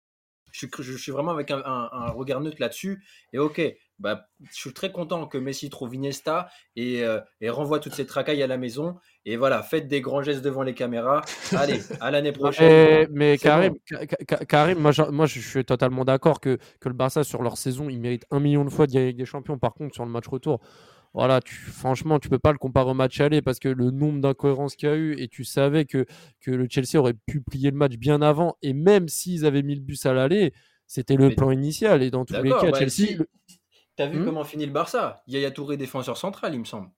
Je 0.52 0.58
suis, 0.58 0.68
je 0.78 0.96
suis 0.96 1.12
vraiment 1.12 1.32
avec 1.32 1.50
un, 1.50 1.58
un- 1.64 1.88
un 1.92 2.10
regard 2.10 2.40
neutre 2.40 2.56
là-dessus. 2.60 3.04
Et 3.32 3.38
ok, 3.38 3.60
bah, 3.98 4.28
je 4.50 4.54
suis 4.54 4.72
très 4.72 4.92
content 4.92 5.26
que 5.26 5.36
Messi 5.38 5.70
trouve 5.70 5.94
Iniesta 5.94 6.48
et, 6.76 7.04
euh, 7.04 7.20
et 7.40 7.50
renvoie 7.50 7.80
toutes 7.80 7.94
ces 7.94 8.06
tracailles 8.06 8.42
à 8.42 8.46
la 8.46 8.56
maison. 8.56 8.96
Et 9.24 9.36
voilà, 9.36 9.62
faites 9.62 9.88
des 9.88 10.00
grands 10.00 10.22
gestes 10.22 10.42
devant 10.42 10.62
les 10.62 10.74
caméras. 10.74 11.22
Allez, 11.54 11.80
à 12.00 12.10
l'année 12.10 12.32
prochaine. 12.32 13.08
Mais, 13.10 13.36
Karim, 13.38 13.74
bon. 13.90 13.98
Karim, 14.48 14.78
moi, 14.78 14.92
je, 14.92 15.02
moi 15.02 15.26
je 15.26 15.40
suis 15.40 15.64
totalement 15.64 16.04
d'accord 16.04 16.40
que, 16.40 16.58
que 16.80 16.88
le 16.88 16.94
Barça 16.94 17.24
sur 17.24 17.42
leur 17.42 17.58
saison, 17.58 17.88
il 17.88 18.00
mérite 18.00 18.24
un 18.30 18.40
million 18.40 18.64
de 18.64 18.70
fois 18.70 18.86
de 18.86 18.92
gagner 18.92 19.06
avec 19.06 19.16
des 19.16 19.26
champions. 19.26 19.58
Par 19.58 19.74
contre, 19.74 19.94
sur 19.94 20.04
le 20.04 20.10
match 20.10 20.28
retour, 20.28 20.60
voilà, 21.14 21.40
tu, 21.40 21.54
franchement, 21.54 22.18
tu 22.18 22.28
peux 22.28 22.38
pas 22.38 22.52
le 22.52 22.58
comparer 22.58 22.90
au 22.90 22.94
match 22.94 23.20
aller 23.20 23.42
parce 23.42 23.58
que 23.58 23.68
le 23.68 23.90
nombre 23.90 24.20
d'incohérences 24.20 24.76
qu'il 24.76 24.88
y 24.88 24.92
a 24.92 24.96
eu 24.96 25.18
et 25.18 25.28
tu 25.28 25.44
savais 25.44 25.84
que, 25.84 26.04
que 26.40 26.50
le 26.50 26.66
Chelsea 26.70 26.96
aurait 26.98 27.14
pu 27.26 27.40
plier 27.40 27.70
le 27.70 27.76
match 27.76 27.96
bien 27.96 28.22
avant 28.22 28.56
et 28.62 28.72
même 28.72 29.08
s'ils 29.08 29.44
avaient 29.46 29.62
mis 29.62 29.74
le 29.74 29.80
bus 29.80 30.04
à 30.06 30.12
l'aller, 30.12 30.52
c'était 30.86 31.16
le 31.16 31.28
Mais- 31.28 31.34
plan 31.34 31.50
initial 31.50 32.02
et 32.02 32.10
dans 32.10 32.24
tous 32.24 32.34
les 32.42 32.50
cas, 32.50 32.70
bah, 32.70 32.78
Chelsea. 32.78 32.90
si. 32.90 33.14
le- 33.14 33.28
T'as 33.96 34.06
vu 34.06 34.20
Hmm 34.20 34.24
comment 34.26 34.44
finit 34.44 34.64
le 34.66 34.70
Barça? 34.72 35.22
Yaya 35.26 35.50
Touré, 35.50 35.76
défenseur 35.76 36.16
central, 36.16 36.54
il 36.54 36.60
me 36.60 36.64
semble. 36.64 36.88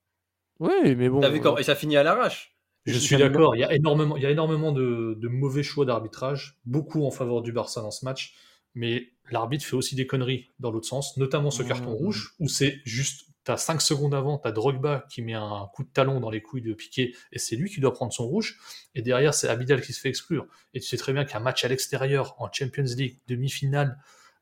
Oui, 0.59 0.95
mais 0.95 1.09
bon. 1.09 1.19
T'as 1.19 1.29
vu 1.29 1.39
euh, 1.39 1.41
comment 1.41 1.57
Et 1.57 1.63
ça 1.63 1.73
finit 1.73 1.97
à 1.97 2.03
l'arrache. 2.03 2.55
Je 2.85 2.93
Je 2.93 2.99
suis 2.99 3.17
d'accord, 3.17 3.55
il 3.55 3.59
y 3.59 3.63
a 3.63 3.73
énormément, 3.73 4.17
il 4.17 4.23
y 4.23 4.25
a 4.27 4.29
énormément 4.29 4.71
de, 4.71 5.15
de 5.19 5.27
mauvais 5.27 5.63
choix 5.63 5.85
d'arbitrage, 5.85 6.59
beaucoup 6.65 7.03
en 7.05 7.11
faveur 7.11 7.41
du 7.41 7.51
Barça 7.51 7.81
dans 7.81 7.89
ce 7.91 8.05
match, 8.05 8.35
mais 8.75 9.13
l'arbitre 9.31 9.65
fait 9.65 9.75
aussi 9.75 9.95
des 9.95 10.05
conneries 10.07 10.49
dans 10.59 10.71
l'autre 10.71 10.87
sens, 10.87 11.17
notamment 11.17 11.49
ce 11.51 11.63
carton 11.63 11.91
Mmh. 11.91 11.95
rouge, 11.95 12.35
où 12.39 12.47
c'est 12.47 12.79
juste, 12.85 13.29
t'as 13.43 13.57
5 13.57 13.81
secondes 13.81 14.13
avant, 14.13 14.37
t'as 14.37 14.51
Drogba 14.51 15.05
qui 15.09 15.21
met 15.21 15.33
un 15.33 15.69
coup 15.73 15.83
de 15.83 15.89
talon 15.89 16.19
dans 16.19 16.29
les 16.29 16.41
couilles 16.41 16.61
de 16.61 16.73
Piqué, 16.73 17.15
et 17.31 17.39
c'est 17.39 17.55
lui 17.55 17.69
qui 17.69 17.79
doit 17.79 17.93
prendre 17.93 18.13
son 18.13 18.27
rouge, 18.27 18.59
et 18.95 19.01
derrière 19.01 19.33
c'est 19.33 19.47
Abidal 19.47 19.81
qui 19.81 19.93
se 19.93 19.99
fait 19.99 20.09
exclure. 20.09 20.47
Et 20.73 20.79
tu 20.79 20.87
sais 20.87 20.97
très 20.97 21.13
bien 21.13 21.25
qu'un 21.25 21.39
match 21.39 21.63
à 21.65 21.67
l'extérieur, 21.67 22.35
en 22.39 22.51
Champions 22.51 22.83
League, 22.83 23.19
demi-finale, 23.27 23.97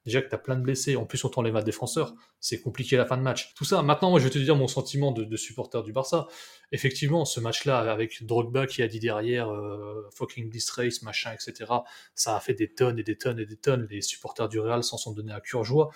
déjà 0.09 0.21
que 0.21 0.29
t'as 0.29 0.37
plein 0.37 0.55
de 0.55 0.61
blessés, 0.61 0.95
en 0.95 1.05
plus 1.05 1.23
on 1.23 1.29
t'enlève 1.29 1.55
un 1.55 1.63
défenseur, 1.63 2.13
c'est 2.39 2.61
compliqué 2.61 2.97
la 2.97 3.05
fin 3.05 3.17
de 3.17 3.21
match. 3.21 3.53
Tout 3.55 3.65
ça, 3.65 3.81
maintenant 3.81 4.09
moi 4.09 4.19
je 4.19 4.25
vais 4.25 4.29
te 4.29 4.37
dire 4.39 4.55
mon 4.55 4.67
sentiment 4.67 5.11
de, 5.11 5.37
supporter 5.37 5.81
du 5.83 5.93
Barça, 5.93 6.27
effectivement, 6.71 7.25
ce 7.25 7.39
match-là, 7.39 7.79
avec 7.79 8.23
Drogba 8.23 8.67
qui 8.67 8.81
a 8.81 8.87
dit 8.87 8.99
derrière 8.99 9.49
euh, 9.49 10.09
fucking 10.13 10.49
disgrace, 10.49 11.01
machin, 11.01 11.31
etc., 11.33 11.71
ça 12.15 12.35
a 12.35 12.39
fait 12.39 12.53
des 12.53 12.73
tonnes 12.73 12.99
et 12.99 13.03
des 13.03 13.17
tonnes 13.17 13.39
et 13.39 13.45
des 13.45 13.57
tonnes. 13.57 13.87
Les 13.89 14.01
supporters 14.01 14.49
du 14.49 14.59
Real 14.59 14.83
s'en 14.83 14.97
sont 14.97 15.13
donnés 15.13 15.33
à 15.33 15.41
cœur 15.41 15.63
joie. 15.63 15.91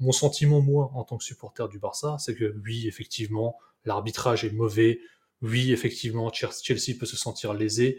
Mon 0.00 0.12
sentiment, 0.12 0.60
moi, 0.60 0.90
en 0.94 1.04
tant 1.04 1.16
que 1.16 1.24
supporter 1.24 1.68
du 1.68 1.78
Barça, 1.78 2.16
c'est 2.18 2.34
que 2.34 2.54
oui, 2.64 2.86
effectivement, 2.86 3.56
l'arbitrage 3.84 4.44
est 4.44 4.52
mauvais. 4.52 5.00
Oui, 5.42 5.72
effectivement, 5.72 6.32
Chelsea 6.32 6.94
peut 6.98 7.06
se 7.06 7.16
sentir 7.16 7.54
lésé. 7.54 7.98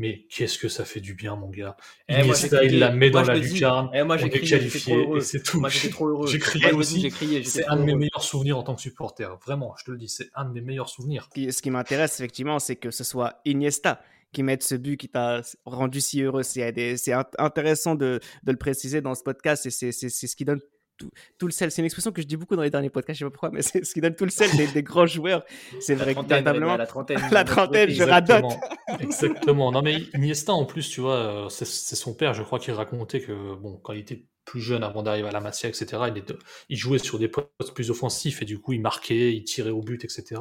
Mais 0.00 0.24
qu'est-ce 0.30 0.56
que 0.58 0.68
ça 0.68 0.86
fait 0.86 1.00
du 1.00 1.12
bien, 1.12 1.36
mon 1.36 1.50
gars. 1.50 1.76
Eh, 2.08 2.22
moi, 2.24 2.34
il 2.62 2.78
la 2.78 2.90
met 2.90 3.10
Moi, 3.10 3.20
dans 3.20 3.28
la 3.28 3.36
lucarne. 3.38 3.90
Eh, 3.92 4.02
moi, 4.02 4.16
j'ai 4.16 4.30
qualifié 4.30 5.06
et 5.14 5.20
c'est 5.20 5.42
tout. 5.42 5.60
Moi, 5.60 5.68
j'étais 5.68 5.90
trop 5.90 6.08
heureux. 6.08 6.26
J'ai 6.26 6.38
crié 6.38 6.72
aussi. 6.72 7.02
J'ai 7.02 7.10
crié. 7.10 7.38
j'étais 7.42 7.50
C'est 7.50 7.66
un 7.66 7.76
de 7.76 7.82
mes 7.82 7.90
heureux. 7.92 7.98
meilleurs 8.00 8.22
souvenirs 8.22 8.56
en 8.56 8.62
tant 8.62 8.74
que 8.74 8.80
supporter. 8.80 9.28
Vraiment, 9.44 9.74
je 9.78 9.84
te 9.84 9.90
le 9.90 9.98
dis, 9.98 10.08
c'est 10.08 10.30
un 10.34 10.46
de 10.46 10.52
mes 10.54 10.62
meilleurs 10.62 10.88
souvenirs. 10.88 11.28
Ce 11.36 11.60
qui- 11.60 11.70
m'intéresse, 11.70 12.18
effectivement, 12.18 12.58
c'est 12.58 12.76
que 12.76 12.90
ce 12.90 13.04
soit 13.04 13.42
Iniesta 13.44 14.00
qui 14.32 14.42
mette 14.42 14.62
ce 14.62 14.74
but 14.74 14.96
qui 14.96 15.10
t'a 15.10 15.42
rendu 15.66 16.00
si 16.00 16.22
heureux. 16.22 16.44
C'est 16.44 17.12
intéressant 17.38 17.94
de, 17.94 18.20
de 18.44 18.52
le 18.52 18.58
préciser 18.58 19.02
dans 19.02 19.14
ce 19.14 19.22
podcast 19.22 19.66
et 19.66 19.70
c'est 19.70 19.92
ce 19.92 20.34
qui 20.34 20.46
donne 20.46 20.60
tout, 21.00 21.10
tout 21.38 21.46
le 21.46 21.52
sel. 21.52 21.70
C'est 21.70 21.80
une 21.82 21.86
expression 21.86 22.12
que 22.12 22.22
je 22.22 22.26
dis 22.26 22.36
beaucoup 22.36 22.54
dans 22.56 22.62
les 22.62 22.70
derniers 22.70 22.90
podcasts, 22.90 23.18
je 23.18 23.24
sais 23.24 23.28
pas 23.28 23.32
pourquoi, 23.32 23.50
mais 23.50 23.62
c'est 23.62 23.84
ce 23.84 23.92
qui 23.94 24.00
donne 24.00 24.14
tout 24.14 24.24
le 24.24 24.30
sel 24.30 24.54
des, 24.56 24.66
des 24.68 24.82
grands 24.82 25.06
joueurs. 25.06 25.44
C'est 25.80 25.96
trentaine, 25.96 26.26
véritablement. 26.28 26.76
la 26.76 26.86
trentaine. 26.86 27.20
La 27.32 27.44
trentaine, 27.44 27.90
je 27.90 28.02
radote. 28.04 28.44
Exactement. 29.00 29.72
Non, 29.72 29.82
mais 29.82 29.96
Iniesta, 30.14 30.52
en 30.52 30.64
plus, 30.64 30.88
tu 30.88 31.00
vois, 31.00 31.16
euh, 31.16 31.48
c'est 31.48 31.66
c'est 31.66 31.96
son 31.96 32.14
père, 32.14 32.34
je 32.34 32.42
crois, 32.42 32.58
qui 32.58 32.70
racontait 32.70 33.20
que, 33.20 33.54
bon, 33.56 33.78
quand 33.82 33.92
il 33.92 34.00
était 34.00 34.24
plus 34.44 34.60
jeune, 34.60 34.82
avant 34.82 35.02
d'arriver 35.02 35.28
à 35.28 35.32
la 35.32 35.40
Masia, 35.40 35.68
etc., 35.68 35.86
il, 36.08 36.18
était- 36.18 36.34
il 36.68 36.76
jouait 36.76 36.98
sur 36.98 37.18
des 37.18 37.28
postes 37.28 37.72
plus 37.74 37.90
offensifs 37.90 38.42
et 38.42 38.44
du 38.44 38.58
coup, 38.58 38.72
il 38.72 38.80
marquait, 38.80 39.32
il 39.32 39.44
tirait 39.44 39.70
au 39.70 39.80
but, 39.80 40.02
etc. 40.04 40.40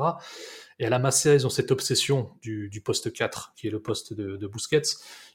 Et 0.79 0.85
à 0.85 0.89
la 0.89 0.97
Masia, 0.97 1.33
ils 1.33 1.45
ont 1.45 1.49
cette 1.49 1.71
obsession 1.71 2.31
du, 2.41 2.81
poste 2.83 3.11
4, 3.11 3.53
qui 3.57 3.67
est 3.67 3.69
le 3.69 3.81
poste 3.81 4.13
de, 4.13 4.37
de 4.37 4.47
Busquets. 4.47 4.81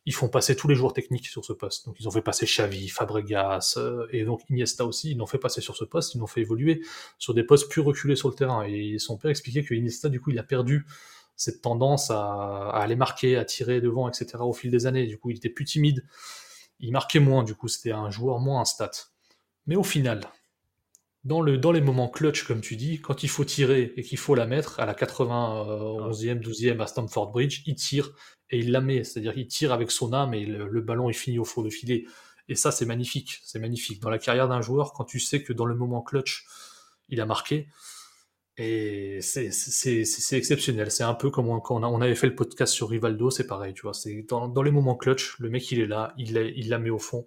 Ils 0.07 0.14
font 0.14 0.28
passer 0.28 0.57
tous 0.57 0.68
les 0.68 0.74
joueurs 0.74 0.94
techniques 0.94 1.26
sur 1.26 1.44
ce 1.44 1.52
poste. 1.52 1.85
Donc, 1.85 1.96
ils 2.00 2.09
ont 2.09 2.11
fait 2.11 2.22
passer 2.22 2.46
Xavi, 2.46 2.88
Fabregas, 2.88 3.75
euh, 3.77 4.06
et 4.10 4.25
donc 4.25 4.40
Iniesta 4.48 4.87
aussi. 4.87 5.10
Ils 5.10 5.18
l'ont 5.18 5.27
fait 5.27 5.38
passer 5.38 5.60
sur 5.60 5.77
ce 5.77 5.85
poste, 5.85 6.14
ils 6.14 6.18
l'ont 6.18 6.27
fait 6.27 6.40
évoluer 6.40 6.83
sur 7.18 7.35
des 7.35 7.44
postes 7.44 7.71
plus 7.71 7.83
reculés 7.83 8.16
sur 8.16 8.31
le 8.31 8.35
terrain. 8.35 8.64
Et 8.66 8.98
son 8.98 9.18
père 9.18 9.31
expliquait 9.31 9.62
que 9.62 9.75
Iniesta, 9.75 10.08
du 10.08 10.18
coup, 10.18 10.31
il 10.31 10.38
a 10.38 10.42
perdu 10.42 10.87
cette 11.37 11.60
tendance 11.60 12.10
à, 12.10 12.71
aller 12.71 12.96
marquer, 12.96 13.37
à 13.37 13.44
tirer 13.44 13.83
devant, 13.83 14.08
etc. 14.08 14.38
au 14.40 14.54
fil 14.54 14.71
des 14.71 14.87
années. 14.87 15.06
Du 15.06 15.18
coup, 15.18 15.31
il 15.31 15.37
était 15.37 15.50
plus 15.50 15.66
timide. 15.66 16.06
Il 16.81 16.92
marquait 16.92 17.21
moins, 17.21 17.42
du 17.44 17.54
coup, 17.54 17.68
c'était 17.68 17.92
un 17.92 18.08
joueur 18.08 18.38
moins 18.38 18.62
un 18.62 18.64
stat. 18.64 18.90
Mais 19.66 19.77
au 19.77 19.85
final, 19.85 20.21
dans, 21.25 21.40
le, 21.40 21.56
les 21.56 21.81
moments 21.81 22.08
clutch, 22.08 22.44
comme 22.44 22.60
tu 22.60 22.77
dis, 22.77 23.00
quand 23.00 23.22
il 23.22 23.29
faut 23.29 23.44
tirer 23.44 23.94
et 23.96 24.02
qu'il 24.02 24.18
faut 24.18 24.35
la 24.35 24.46
mettre, 24.46 24.79
à 24.79 24.87
la 24.87 24.94
91e, 24.94 26.40
12e 26.40 26.81
à 26.81 26.87
Stamford 26.87 27.33
Bridge, 27.33 27.62
il 27.66 27.77
tire 27.77 28.12
et 28.50 28.58
il 28.58 28.70
la 28.70 28.81
met. 28.81 29.04
C'est-à-dire 29.04 29.33
qu'il 29.33 29.46
tire 29.46 29.72
avec 29.72 29.90
son 29.90 30.12
âme 30.12 30.35
et 30.35 30.44
le, 30.44 30.81
ballon 30.83 31.08
il 31.08 31.14
finit 31.14 31.38
au 31.38 31.44
fond 31.44 31.62
de 31.62 31.70
filet. 31.70 32.04
Et 32.48 32.54
ça, 32.54 32.70
c'est 32.70 32.85
magnifique. 32.85 33.40
C'est 33.42 33.58
magnifique. 33.58 34.02
Dans 34.02 34.10
la 34.10 34.18
carrière 34.18 34.48
d'un 34.48 34.60
joueur, 34.60 34.92
quand 34.92 35.04
tu 35.04 35.18
sais 35.18 35.42
que 35.42 35.54
dans 35.54 35.64
le 35.64 35.75
moment 35.75 36.02
clutch, 36.02 36.44
il 37.08 37.20
a 37.22 37.27
marqué, 37.27 37.68
c'est 38.58 39.50
exceptionnel. 40.33 40.90
C'est 40.90 41.04
un 41.04 41.14
peu 41.14 41.31
comme 41.31 41.46
quand 41.62 41.77
on, 41.77 41.85
on 41.85 42.00
avait 42.02 42.14
fait 42.14 42.27
le 42.27 42.35
podcast 42.35 42.75
sur 42.75 42.90
Rivaldo, 42.90 43.31
c'est 43.31 43.46
pareil, 43.46 43.72
tu 43.72 43.83
vois. 43.83 43.92
Dans, 44.29 44.62
les 44.62 44.70
moments 44.70 44.96
clutch, 44.96 45.38
le 45.38 45.48
mec 45.48 45.70
il 45.72 45.81
est 45.81 45.87
là, 45.87 46.12
il 46.18 46.37
il 46.54 46.68
la 46.68 46.79
met 46.79 46.90
au 46.90 46.98
fond. 46.98 47.27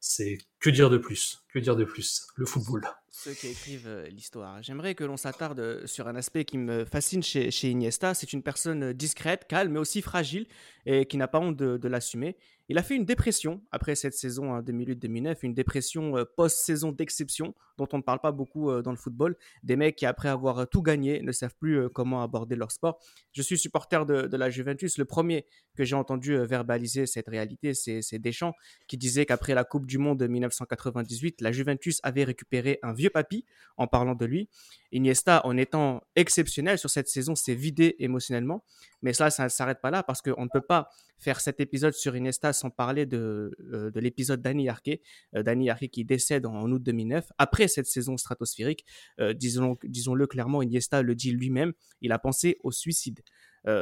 C'est 0.00 0.38
que 0.60 0.70
dire 0.70 0.90
de 0.90 0.98
plus, 0.98 1.44
que 1.52 1.58
dire 1.58 1.76
de 1.76 1.84
plus, 1.84 2.26
le 2.36 2.46
football. 2.46 2.88
Ceux 3.20 3.34
qui 3.34 3.48
écrivent 3.48 3.88
euh, 3.88 4.06
l'histoire. 4.10 4.62
J'aimerais 4.62 4.94
que 4.94 5.02
l'on 5.02 5.16
s'attarde 5.16 5.58
euh, 5.58 5.84
sur 5.88 6.06
un 6.06 6.14
aspect 6.14 6.44
qui 6.44 6.56
me 6.56 6.84
fascine 6.84 7.20
chez, 7.20 7.50
Iniesta. 7.64 8.14
C'est 8.14 8.32
une 8.32 8.44
personne 8.44 8.84
euh, 8.84 8.94
discrète, 8.94 9.48
calme, 9.48 9.72
mais 9.72 9.80
aussi 9.80 10.02
fragile 10.02 10.46
et 10.86 11.04
qui 11.04 11.16
n'a 11.16 11.26
pas 11.26 11.40
honte 11.40 11.56
de 11.56 11.88
l'assumer. 11.88 12.36
Il 12.70 12.76
a 12.76 12.82
fait 12.82 12.96
une 12.96 13.06
dépression 13.06 13.62
après 13.70 13.94
cette 13.94 14.12
saison 14.12 14.52
hein, 14.52 14.60
2008-2009, 14.60 15.38
une 15.42 15.54
dépression 15.54 16.18
euh, 16.18 16.24
post-saison 16.36 16.92
d'exception 16.92 17.54
dont 17.78 17.88
on 17.92 17.96
ne 17.96 18.02
parle 18.02 18.20
pas 18.20 18.30
beaucoup 18.30 18.70
euh, 18.70 18.82
dans 18.82 18.90
le 18.90 18.98
football. 18.98 19.36
Des 19.62 19.76
mecs 19.76 19.96
qui, 19.96 20.04
après 20.04 20.28
avoir 20.28 20.58
euh, 20.58 20.64
tout 20.66 20.82
gagné, 20.82 21.22
ne 21.22 21.32
savent 21.32 21.54
plus 21.58 21.88
comment 21.88 22.22
aborder 22.22 22.56
leur 22.56 22.70
sport. 22.70 22.98
Je 23.32 23.40
suis 23.40 23.56
supporter 23.56 24.04
de, 24.04 24.26
de 24.26 24.36
la 24.36 24.50
Juventus. 24.50 24.98
Le 24.98 25.06
premier 25.06 25.46
que 25.74 25.84
j'ai 25.84 25.96
entendu 25.96 26.36
verbaliser 26.36 27.06
cette 27.06 27.28
réalité, 27.28 27.72
c'est 27.72 28.18
Deschamps 28.18 28.52
qui 28.86 28.98
disait 28.98 29.24
qu'après 29.24 29.54
la 29.54 29.64
Coupe 29.64 29.86
du 29.86 29.96
Monde 29.96 30.18
de 30.18 30.26
1998, 30.26 31.40
la 31.40 31.52
Juventus 31.52 32.00
avait 32.02 32.24
récupéré 32.24 32.78
un 32.82 32.92
vieux 32.92 33.10
papy 33.10 33.46
en 33.76 33.86
parlant 33.86 34.14
de 34.14 34.26
lui. 34.26 34.50
Iniesta, 34.92 35.44
en 35.44 35.56
étant 35.56 36.02
exceptionnel 36.16 36.78
sur 36.78 36.90
cette 36.90 37.08
saison, 37.08 37.34
s'est 37.34 37.54
vidé 37.54 37.96
émotionnellement. 37.98 38.64
Mais 39.02 39.12
ça, 39.12 39.30
ça 39.30 39.44
ne 39.44 39.48
s'arrête 39.48 39.80
pas 39.80 39.90
là 39.90 40.02
parce 40.02 40.22
qu'on 40.22 40.44
ne 40.44 40.48
peut 40.48 40.60
pas 40.62 40.88
faire 41.18 41.40
cet 41.40 41.60
épisode 41.60 41.92
sur 41.92 42.16
Iniesta 42.16 42.52
sans 42.52 42.70
parler 42.70 43.04
de, 43.04 43.56
euh, 43.72 43.90
de 43.90 44.00
l'épisode 44.00 44.40
d'Annie 44.40 44.68
Arquet. 44.68 45.02
Euh, 45.34 45.42
Dani 45.42 45.68
Arquet 45.68 45.88
qui 45.88 46.04
décède 46.04 46.46
en, 46.46 46.70
août 46.70 46.82
2009. 46.82 47.30
Après 47.38 47.68
cette 47.68 47.86
saison 47.86 48.16
stratosphérique, 48.16 48.84
euh, 49.20 49.32
disons, 49.34 49.76
disons-le 49.82 50.26
clairement, 50.26 50.62
Iniesta 50.62 51.02
le 51.02 51.14
dit 51.14 51.32
lui-même, 51.32 51.72
il 52.00 52.12
a 52.12 52.18
pensé 52.18 52.58
au 52.62 52.72
suicide. 52.72 53.20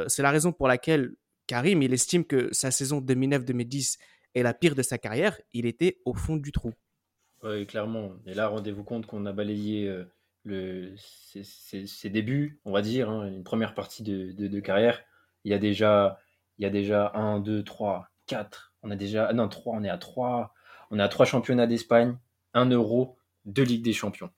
C'est 0.07 0.21
la 0.21 0.31
raison 0.31 0.51
pour 0.51 0.67
laquelle 0.67 1.15
Karim, 1.45 1.81
il 1.81 1.93
estime 1.93 2.25
que 2.25 2.49
sa 2.51 2.71
saison 2.71 2.99
2009-2010 2.99 3.97
est 4.35 4.43
la 4.43 4.53
pire 4.53 4.75
de 4.75 4.81
sa 4.81 4.97
carrière. 4.97 5.39
Il 5.53 5.65
était 5.65 6.01
au 6.03 6.13
fond 6.13 6.35
du 6.35 6.51
trou. 6.51 6.73
Oui, 7.41 7.65
clairement. 7.65 8.11
Et 8.25 8.33
là, 8.33 8.49
rendez-vous 8.49 8.83
compte 8.83 9.05
qu'on 9.05 9.25
a 9.25 9.31
balayé 9.31 10.03
le, 10.47 10.93
ses, 10.97 11.43
ses- 11.43 11.85
ses 11.87 12.09
débuts, 12.09 12.59
on 12.65 12.71
va 12.71 12.81
dire, 12.81 13.09
hein, 13.09 13.27
une 13.27 13.43
première 13.43 13.73
partie 13.75 14.03
de, 14.03 14.31
de- 14.31 14.47
de 14.47 14.59
carrière. 14.59 15.01
Il 15.43 15.51
y 15.51 15.53
a 15.53 15.59
déjà, 15.59 16.19
il 16.57 16.63
y 16.63 16.65
a 16.65 16.69
déjà 16.69 17.11
1, 17.15 17.39
2, 17.39 17.63
3, 17.63 18.09
4. 18.27 18.73
On 18.83 18.91
a 18.91 18.95
déjà. 18.95 19.31
Non, 19.33 19.47
3, 19.47 19.75
on 19.77 19.83
est 19.83 19.89
à 19.89 19.97
3. 19.97 20.53
On 20.91 20.99
est 20.99 21.01
à 21.03 21.07
3 21.09 21.25
championnats 21.25 21.67
d'Espagne, 21.67 22.17
1 22.53 22.69
euro, 22.71 23.17
2 23.45 23.63
Ligues 23.63 23.83
des 23.83 23.93
Champions. 23.93 24.29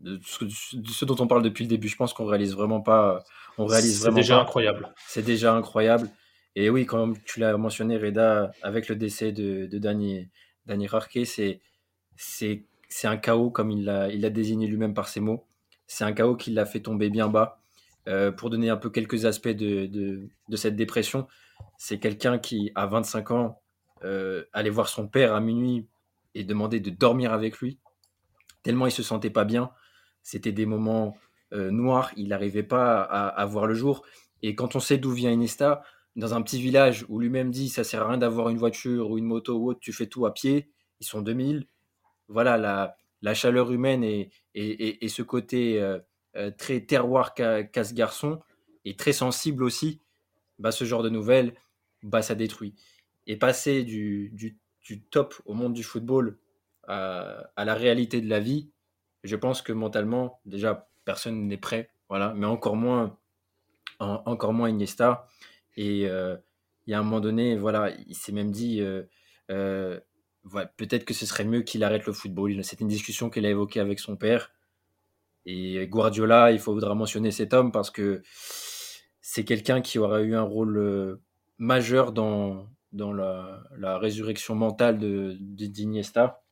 De 0.00 0.20
ce, 0.24 0.44
de 0.44 0.88
ce 0.90 1.04
dont 1.04 1.16
on 1.20 1.26
parle 1.26 1.42
depuis 1.42 1.64
le 1.64 1.68
début, 1.68 1.88
je 1.88 1.96
pense 1.96 2.12
qu'on 2.12 2.26
réalise 2.26 2.54
vraiment 2.54 2.80
pas. 2.82 3.24
On 3.58 3.64
réalise 3.66 3.94
C'est 3.96 4.02
vraiment 4.02 4.16
déjà 4.16 4.36
pas. 4.36 4.42
incroyable. 4.42 4.92
C'est 5.06 5.22
déjà 5.22 5.54
incroyable. 5.54 6.10
Et 6.56 6.68
oui, 6.70 6.84
comme 6.86 7.16
tu 7.24 7.40
l'as 7.40 7.56
mentionné, 7.56 7.96
Reda, 7.96 8.52
avec 8.62 8.88
le 8.88 8.96
décès 8.96 9.32
de, 9.32 9.66
de 9.66 9.78
Dani, 9.78 10.28
Dani 10.66 10.86
Rarke, 10.86 11.20
c'est, 11.24 11.60
c'est, 12.16 12.64
c'est 12.88 13.06
un 13.08 13.16
chaos, 13.16 13.50
comme 13.50 13.70
il 13.70 13.84
l'a, 13.84 14.08
il 14.10 14.20
l'a 14.20 14.30
désigné 14.30 14.66
lui-même 14.66 14.94
par 14.94 15.08
ses 15.08 15.20
mots. 15.20 15.46
C'est 15.86 16.04
un 16.04 16.12
chaos 16.12 16.36
qui 16.36 16.50
l'a 16.50 16.66
fait 16.66 16.80
tomber 16.80 17.10
bien 17.10 17.28
bas. 17.28 17.60
Euh, 18.06 18.30
pour 18.30 18.50
donner 18.50 18.68
un 18.68 18.76
peu 18.76 18.90
quelques 18.90 19.24
aspects 19.24 19.48
de, 19.48 19.86
de, 19.86 20.56
cette 20.56 20.76
dépression, 20.76 21.26
c'est 21.78 21.98
quelqu'un 21.98 22.38
qui, 22.38 22.70
à 22.74 22.86
25 22.86 23.30
ans, 23.30 23.62
euh, 24.04 24.44
allait 24.52 24.70
voir 24.70 24.88
son 24.88 25.08
père 25.08 25.34
à 25.34 25.40
minuit 25.40 25.86
et 26.34 26.44
demander 26.44 26.80
de 26.80 26.90
dormir 26.90 27.32
avec 27.32 27.58
lui, 27.58 27.78
tellement 28.62 28.86
il 28.86 28.92
se 28.92 29.02
sentait 29.02 29.30
pas 29.30 29.44
bien. 29.44 29.70
C'était 30.22 30.52
des 30.52 30.66
moments 30.66 31.16
euh, 31.54 31.70
noirs, 31.70 32.10
il 32.16 32.28
n'arrivait 32.28 32.62
pas 32.62 33.00
à, 33.02 33.46
voir 33.46 33.66
le 33.66 33.74
jour. 33.74 34.02
Et 34.42 34.54
quand 34.54 34.76
on 34.76 34.80
sait 34.80 34.98
d'où 34.98 35.12
vient 35.12 35.30
Iniesta, 35.30 35.82
dans 36.16 36.34
un 36.34 36.42
petit 36.42 36.60
village 36.60 37.06
où 37.08 37.18
lui-même 37.18 37.50
dit 37.50 37.68
ça 37.70 37.84
sert 37.84 38.02
à 38.02 38.08
rien 38.08 38.18
d'avoir 38.18 38.50
une 38.50 38.58
voiture 38.58 39.10
ou 39.10 39.18
une 39.18 39.24
moto 39.24 39.56
ou 39.56 39.70
autre, 39.70 39.80
tu 39.80 39.92
fais 39.92 40.06
tout 40.06 40.26
à 40.26 40.34
pied, 40.34 40.70
ils 41.00 41.06
sont 41.06 41.22
2000. 41.22 41.66
Voilà, 42.28 42.58
la, 42.58 42.96
la 43.24 43.32
chaleur 43.32 43.72
humaine 43.72 44.04
et, 44.04 44.30
et, 44.54 45.02
et, 45.02 45.08
ce 45.08 45.22
côté 45.22 45.80
euh, 45.80 45.98
euh, 46.36 46.50
très 46.50 46.80
terroir 46.82 47.32
qu'a 47.32 47.84
ce 47.84 47.94
garçon, 47.94 48.38
et 48.84 48.96
très 48.96 49.14
sensible 49.14 49.64
aussi, 49.64 50.02
bah, 50.58 50.70
ce 50.70 50.84
genre 50.84 51.02
de 51.02 51.08
nouvelles, 51.08 51.54
bah, 52.02 52.20
ça 52.20 52.34
détruit. 52.34 52.74
Et 53.26 53.36
passer 53.36 53.82
du, 53.82 54.28
du, 54.82 55.00
top 55.10 55.34
au 55.46 55.54
monde 55.54 55.72
du 55.72 55.82
football 55.82 56.36
à, 56.86 57.50
à 57.56 57.64
la 57.64 57.74
réalité 57.74 58.20
de 58.20 58.28
la 58.28 58.40
vie, 58.40 58.68
je 59.22 59.36
pense 59.36 59.62
que 59.62 59.72
mentalement, 59.72 60.38
déjà, 60.44 60.86
personne 61.06 61.46
n'est 61.48 61.56
prêt, 61.56 61.88
voilà, 62.10 62.34
mais 62.36 62.44
encore 62.46 62.76
moins, 62.76 63.16
en- 64.00 64.22
encore 64.26 64.52
moins 64.52 64.68
Iniesta. 64.68 65.26
Et 65.78 66.06
euh, 66.10 66.36
il 66.86 66.90
y 66.90 66.94
a 66.94 66.98
un 66.98 67.02
moment 67.02 67.20
donné, 67.20 67.56
voilà, 67.56 67.90
il 68.06 68.14
s'est 68.14 68.32
même 68.32 68.50
dit, 68.50 68.82
euh, 68.82 69.04
euh, 69.50 69.98
peut-être 70.76 71.04
que 71.04 71.14
ce 71.14 71.26
serait 71.26 71.44
mieux 71.44 71.62
qu'il 71.62 71.84
arrête 71.84 72.06
le 72.06 72.12
football. 72.12 72.62
C'était 72.64 72.82
une 72.82 72.88
discussion 72.88 73.30
qu'il 73.30 73.46
a 73.46 73.50
évoquée 73.50 73.80
avec 73.80 73.98
son 73.98 74.16
père. 74.16 74.52
Et 75.46 75.86
Guardiola, 75.86 76.52
il 76.52 76.58
faudra 76.58 76.94
mentionner 76.94 77.30
cet 77.30 77.52
homme 77.52 77.70
parce 77.70 77.90
que 77.90 78.22
c'est 79.20 79.44
quelqu'un 79.44 79.80
qui 79.80 79.98
aura 79.98 80.22
eu 80.22 80.34
un 80.34 80.42
rôle 80.42 80.78
euh, 80.78 81.22
majeur 81.58 82.12
dans, 82.12 82.68
dans 82.92 83.12
la, 83.12 83.98
résurrection 83.98 84.54
mentale 84.54 84.98
de, 84.98 85.36
d'Iniesta. 85.40 86.42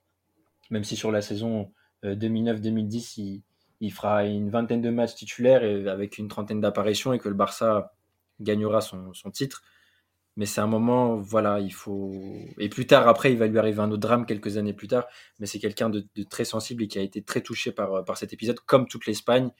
Même 0.70 0.84
si 0.84 0.96
sur 0.96 1.10
la 1.10 1.22
saison 1.22 1.72
euh, 2.04 2.14
2009-2010, 2.14 3.20
il, 3.20 3.42
il 3.80 3.92
fera 3.92 4.24
une 4.24 4.50
vingtaine 4.50 4.80
de 4.80 4.90
matchs 4.90 5.14
titulaires 5.14 5.64
et 5.64 5.88
avec 5.88 6.18
une 6.18 6.28
trentaine 6.28 6.60
d'apparitions 6.60 7.12
et 7.12 7.18
que 7.18 7.28
le 7.28 7.34
Barça 7.34 7.94
gagnera 8.40 8.80
son, 8.80 9.12
son 9.14 9.30
titre. 9.30 9.62
Mais 10.36 10.46
c'est 10.46 10.60
un 10.62 10.66
moment, 10.66 11.16
voilà, 11.16 11.60
il 11.60 11.72
faut. 11.72 12.14
Et 12.58 12.68
plus 12.70 12.86
tard, 12.86 13.06
après, 13.06 13.32
il 13.32 13.38
va 13.38 13.46
lui 13.46 13.58
arriver 13.58 13.80
un 13.80 13.90
autre 13.90 14.00
drame 14.00 14.24
quelques 14.24 14.56
années 14.56 14.72
plus 14.72 14.88
tard. 14.88 15.06
Mais 15.38 15.46
c'est 15.46 15.58
quelqu'un 15.58 15.90
de, 15.90 16.06
très 16.28 16.44
sensible 16.44 16.84
et 16.84 16.88
qui 16.88 16.98
a 16.98 17.02
été 17.02 17.22
très 17.22 17.42
touché 17.42 17.70
par, 17.70 18.04
par 18.04 18.16
cet 18.16 18.32
épisode, 18.32 18.58
comme 18.60 18.86
toute 18.86 19.06
l'Espagne. 19.06 19.50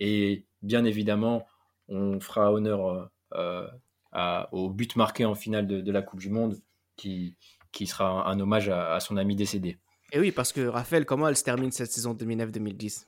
Et 0.00 0.44
bien 0.60 0.84
évidemment, 0.84 1.46
on 1.88 2.20
fera 2.20 2.52
honneur 2.52 3.10
euh, 3.34 3.66
à- 4.12 4.48
au 4.52 4.68
but 4.68 4.96
marqué 4.96 5.24
en 5.24 5.34
finale 5.34 5.66
de, 5.66 5.92
la 5.92 6.02
Coupe 6.02 6.20
du 6.20 6.28
Monde, 6.28 6.60
qui, 6.96 7.36
qui 7.72 7.86
sera 7.86 8.28
un, 8.28 8.32
un 8.32 8.40
hommage 8.40 8.68
à, 8.68 8.94
à 8.94 9.00
son 9.00 9.16
ami 9.16 9.34
décédé. 9.34 9.78
Et 10.12 10.20
oui, 10.20 10.30
parce 10.30 10.52
que 10.52 10.60
Raphaël, 10.66 11.06
comment 11.06 11.26
elle 11.26 11.36
se 11.38 11.44
termine 11.44 11.72
cette 11.72 11.90
saison 11.90 12.12
2009-2010 12.12 13.06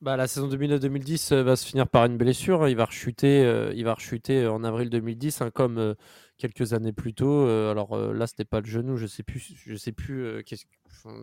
Bah, 0.00 0.16
la 0.16 0.28
saison 0.28 0.46
2009-2010 0.48 1.32
euh, 1.32 1.42
va 1.42 1.56
se 1.56 1.66
finir 1.66 1.88
par 1.88 2.04
une 2.04 2.16
blessure. 2.16 2.62
hein. 2.62 2.68
Il 2.68 2.76
va 2.76 2.84
rechuter, 2.84 3.44
euh, 3.44 3.72
il 3.74 3.84
va 3.84 3.94
rechuter 3.94 4.46
en 4.46 4.62
avril 4.62 4.90
2010, 4.90 5.40
hein, 5.40 5.50
comme 5.50 5.78
euh, 5.78 5.94
quelques 6.36 6.72
années 6.72 6.92
plus 6.92 7.14
tôt. 7.14 7.46
Euh, 7.46 7.72
alors 7.72 7.94
euh, 7.96 8.12
là, 8.12 8.28
c'était 8.28 8.44
pas 8.44 8.60
le 8.60 8.66
genou, 8.66 8.96
je 8.96 9.06
sais 9.06 9.24
plus, 9.24 9.54
je 9.66 9.74
sais 9.74 9.90
plus 9.90 10.24
euh, 10.24 10.42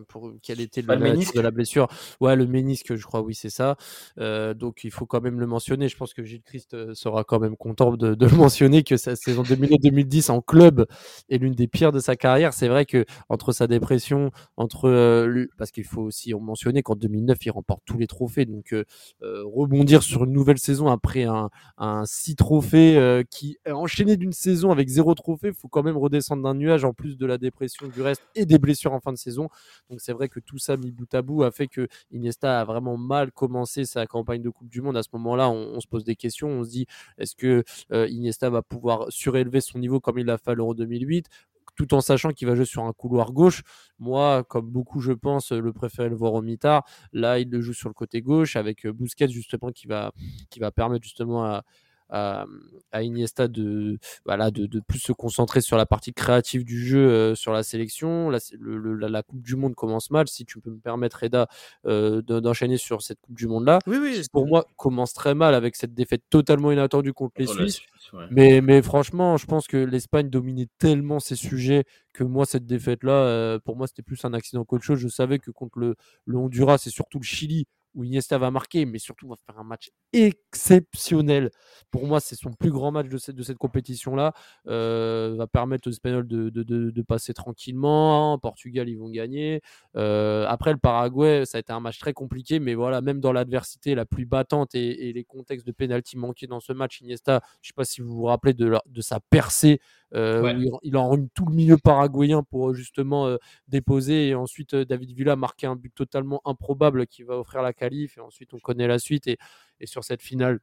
pour 0.08 0.32
quel 0.42 0.62
était 0.62 0.82
le, 0.82 0.88
le 1.34 1.36
de 1.36 1.42
la 1.42 1.52
blessure. 1.52 1.88
Ouais, 2.22 2.36
le 2.36 2.46
ménisque, 2.48 2.96
je 2.96 3.04
crois, 3.06 3.22
oui, 3.22 3.36
c'est 3.36 3.50
ça. 3.50 3.78
Euh, 4.20 4.54
donc 4.54 4.84
il 4.84 4.92
faut 4.92 5.06
quand 5.06 5.22
même 5.22 5.40
le 5.40 5.48
mentionner. 5.48 5.90
Je 5.90 5.98
pense 5.98 6.14
que 6.14 6.24
Gilles 6.24 6.42
Christ 6.44 6.74
euh, 6.74 6.94
sera 6.94 7.24
quand 7.24 7.40
même 7.40 7.56
content 7.58 7.96
de, 7.96 8.16
de 8.16 8.26
le 8.28 8.36
mentionner 8.36 8.84
que 8.84 8.98
sa 8.98 9.16
saison 9.16 9.44
2009-2010 9.44 10.32
en 10.32 10.42
club 10.42 10.86
est 11.30 11.38
l'une 11.38 11.54
des 11.54 11.68
pires 11.68 11.92
de 11.92 12.00
sa 12.00 12.16
carrière. 12.16 12.54
C'est 12.54 12.68
vrai 12.68 12.86
que 12.86 13.06
entre 13.30 13.52
sa 13.52 13.68
dépression, 13.68 14.32
entre 14.58 14.86
euh, 14.90 15.26
lui- 15.28 15.50
parce 15.58 15.72
qu'il 15.72 15.86
faut 15.86 16.02
aussi 16.02 16.34
en 16.34 16.40
mentionner 16.40 16.82
qu'en 16.84 16.96
2009 16.96 17.38
il 17.46 17.52
remporte 17.52 17.82
tous 17.86 17.98
les 17.98 18.08
trophées, 18.08 18.46
donc 18.46 18.74
euh, 18.74 18.84
rebondir 19.22 20.04
sur 20.04 20.24
une 20.26 20.32
nouvelle 20.32 20.58
saison 20.60 20.88
après 20.88 21.24
un, 21.24 21.50
un 21.78 22.04
six 22.06 22.36
trophées 22.36 23.24
qui 23.30 23.58
est 23.66 23.72
enchaîné 23.72 24.18
d'une 24.18 24.34
saison 24.34 24.72
avec 24.72 24.88
zéro 24.90 25.14
trophée, 25.16 25.52
faut 25.54 25.68
quand 25.68 25.84
même 25.84 25.98
redescendre 25.98 26.44
d'un 26.44 26.54
nuage 26.54 26.84
en 26.86 26.94
plus 26.94 27.18
de 27.18 27.26
la 27.26 27.38
dépression 27.38 27.88
du 27.88 28.02
reste 28.02 28.22
et 28.36 28.46
des 28.46 28.58
blessures 28.58 28.94
en 28.94 29.00
fin 29.00 29.12
de 29.12 29.18
saison. 29.18 29.50
Donc 29.90 30.02
c'est 30.02 30.14
vrai 30.14 30.30
que 30.30 30.40
tout 30.40 30.58
ça 30.58 30.78
mis 30.78 30.92
bout 30.92 31.14
à 31.14 31.22
bout 31.22 31.44
a 31.44 31.52
fait 31.52 31.68
que 31.68 31.88
Iniesta 32.12 32.62
a 32.62 32.66
vraiment 32.66 32.98
mal 32.98 33.32
commencé 33.32 33.86
sa 33.86 34.06
campagne 34.08 34.42
de 34.42 34.50
Coupe 34.50 34.70
du 34.70 34.82
Monde. 34.82 34.98
À 34.98 35.04
ce 35.04 35.10
moment-là, 35.14 35.50
on, 35.50 35.80
se 35.80 35.88
pose 35.88 36.04
des 36.04 36.16
questions, 36.16 36.50
on 36.50 36.64
se 36.64 36.70
dit 36.70 36.86
est-ce 37.18 37.36
que 37.36 37.64
euh, 37.92 38.08
Iniesta 38.08 38.50
va 38.50 38.62
pouvoir 38.62 39.06
surélever 39.10 39.62
son 39.62 39.80
niveau 39.80 40.00
comme 40.00 40.20
il 40.20 40.26
l'a 40.26 40.38
fait 40.38 40.52
à 40.52 40.56
l'Euro 40.56 40.74
2008 40.74 41.30
tout 41.76 41.94
en 41.94 42.02
sachant 42.02 42.32
qu'il 42.32 42.48
va 42.48 42.56
jouer 42.56 42.66
sur 42.66 42.84
un 42.84 42.94
couloir 42.94 43.32
gauche? 43.34 43.62
Moi, 44.00 44.44
comme 44.46 44.70
beaucoup, 44.70 45.00
je 45.00 45.12
pense, 45.12 45.52
le 45.52 45.74
préférer 45.74 46.10
le 46.10 46.16
voir 46.16 46.34
au 46.34 46.42
mitard. 46.42 46.86
Là, 47.14 47.40
il 47.40 47.50
le 47.50 47.62
joue 47.62 47.74
sur 47.74 47.90
le 47.90 47.94
côté 47.94 48.22
gauche 48.22 48.56
avec 48.56 48.86
euh, 48.86 48.94
Busquets, 48.94 49.28
justement, 49.28 49.72
qui 49.72 49.88
va, 49.88 50.12
qui 50.50 50.60
va 50.60 50.72
permettre 50.72 51.04
justement 51.04 51.44
à, 51.44 51.64
à, 52.10 52.46
à 52.92 53.04
Iniesta 53.04 53.48
de, 53.48 53.98
voilà, 54.26 54.52
de, 54.52 54.66
de 54.66 54.80
plus 54.80 55.00
se 55.00 55.12
concentrer 55.12 55.62
sur 55.62 55.78
la 55.78 55.86
partie 55.86 56.14
créative 56.14 56.64
du 56.64 56.86
jeu, 56.86 57.00
euh, 57.10 57.36
sur 57.36 57.52
la 57.54 57.64
sélection. 57.64 58.30
La, 58.30 58.40
le- 58.60 58.78
le- 58.78 58.96
la, 58.96 59.10
la 59.10 59.24
Coupe 59.24 59.42
du 59.42 59.56
Monde 59.56 59.76
commence 59.76 60.12
mal. 60.12 60.28
Si 60.28 60.46
tu 60.46 60.60
peux 60.62 60.70
me 60.72 60.80
permettre, 60.80 61.20
Reda, 61.24 61.48
euh, 61.86 62.22
de- 62.22 62.40
d'enchaîner 62.40 62.78
sur 62.78 63.02
cette 63.02 63.20
Coupe 63.22 63.36
du 63.36 63.48
Monde-là, 63.48 63.80
Oui, 63.88 63.98
oui. 64.00 64.22
qui 64.22 64.30
pour 64.30 64.46
moi 64.48 64.66
commence 64.76 65.14
très 65.14 65.34
mal 65.36 65.56
avec 65.56 65.76
cette 65.76 65.94
défaite 65.94 66.24
totalement 66.30 66.72
inattendue 66.72 67.14
contre 67.14 67.34
les 67.38 67.46
la 67.46 67.54
Suisses. 67.54 67.76
Suisse, 67.76 68.14
ouais. 68.14 68.26
Mais, 68.32 68.62
mais 68.62 68.82
franchement, 68.82 69.38
je 69.38 69.46
pense 69.46 69.68
que 69.68 69.78
l'Espagne 69.78 70.30
dominait 70.30 70.68
tellement 70.78 71.20
ses 71.20 71.36
sujets 71.36 71.86
que 72.14 72.24
moi, 72.24 72.46
cette 72.46 72.66
défaite-là, 72.66 73.12
euh, 73.12 73.60
pour 73.60 73.76
moi, 73.76 73.88
c'était 73.88 74.02
plus 74.04 74.24
un 74.24 74.34
accident 74.34 74.64
qu'autre 74.64 74.84
chose. 74.86 75.00
Je 75.00 75.08
savais 75.08 75.40
que 75.40 75.52
contre 75.52 75.80
le, 75.80 75.96
le 76.26 76.38
Honduras 76.38 76.82
et 76.86 76.90
surtout 76.90 77.20
le 77.20 77.26
Chili, 77.26 77.66
où 77.96 78.04
Iniesta 78.04 78.38
va 78.38 78.52
marquer, 78.52 78.86
mais 78.86 79.00
surtout 79.00 79.28
va 79.28 79.36
faire 79.36 79.58
un 79.58 79.64
match 79.64 79.90
exceptionnel. 80.14 81.50
Pour 81.92 82.06
moi, 82.06 82.20
c'est 82.20 82.36
son 82.36 82.54
plus 82.54 82.72
grand 82.72 82.92
match 82.92 83.08
de 83.08 83.18
cette, 83.18 83.58
compétition-là. 83.58 84.34
Euh, 84.68 85.36
va 85.38 85.48
permettre 85.48 85.88
aux 85.88 85.92
Espagnols 85.92 86.28
de, 86.28 87.02
passer 87.02 87.34
tranquillement. 87.34 88.38
Portugal, 88.40 88.90
ils 88.90 88.98
vont 88.98 89.10
gagner. 89.10 89.62
Euh, 89.96 90.46
après, 90.48 90.72
le 90.72 90.78
Paraguay, 90.78 91.46
ça 91.46 91.58
a 91.58 91.62
été 91.62 91.72
un 91.72 91.80
match 91.80 92.00
très 92.00 92.14
compliqué, 92.14 92.60
mais 92.60 92.76
voilà, 92.76 93.02
même 93.02 93.20
dans 93.20 93.32
l'adversité 93.32 93.96
la 93.96 94.06
plus 94.06 94.26
battante 94.26 94.76
et, 94.76 95.14
les 95.14 95.24
contextes 95.24 95.66
de 95.66 95.72
pénalty 95.72 96.18
manqués 96.18 96.48
dans 96.48 96.60
ce 96.60 96.74
match, 96.74 97.02
Iniesta, 97.02 97.42
je 97.62 97.68
ne 97.68 97.72
sais 97.72 97.74
pas 97.76 97.86
si 97.86 98.02
vous 98.02 98.14
vous 98.14 98.26
rappelez 98.26 98.54
de 98.54 99.02
sa 99.02 99.20
percée 99.20 99.80
euh, 100.14 100.54
il, 100.58 100.70
il, 100.84 100.98
enrhume 100.98 101.30
tout 101.34 101.46
le 101.46 101.56
milieu 101.56 101.78
paraguayen 101.78 102.44
pour 102.44 102.74
justement 102.74 103.38
déposer 103.68 104.30
et 104.30 104.36
ensuite 104.36 104.76
David 104.76 105.12
Villa 105.12 105.36
marquer 105.36 105.68
un 105.68 105.76
but 105.76 105.94
totalement 105.94 106.42
improbable 106.46 107.08
qui 107.08 107.24
va 107.24 107.38
offrir 107.40 107.62
la 107.62 107.74
qualif 107.74 108.18
et 108.18 108.22
ensuite 108.22 108.54
on 108.54 108.60
connaît 108.60 108.88
la 108.88 109.00
suite 109.00 109.28
et, 109.28 109.38
et 109.80 109.88
sur 109.88 110.04
cette 110.04 110.22
finale 110.22 110.60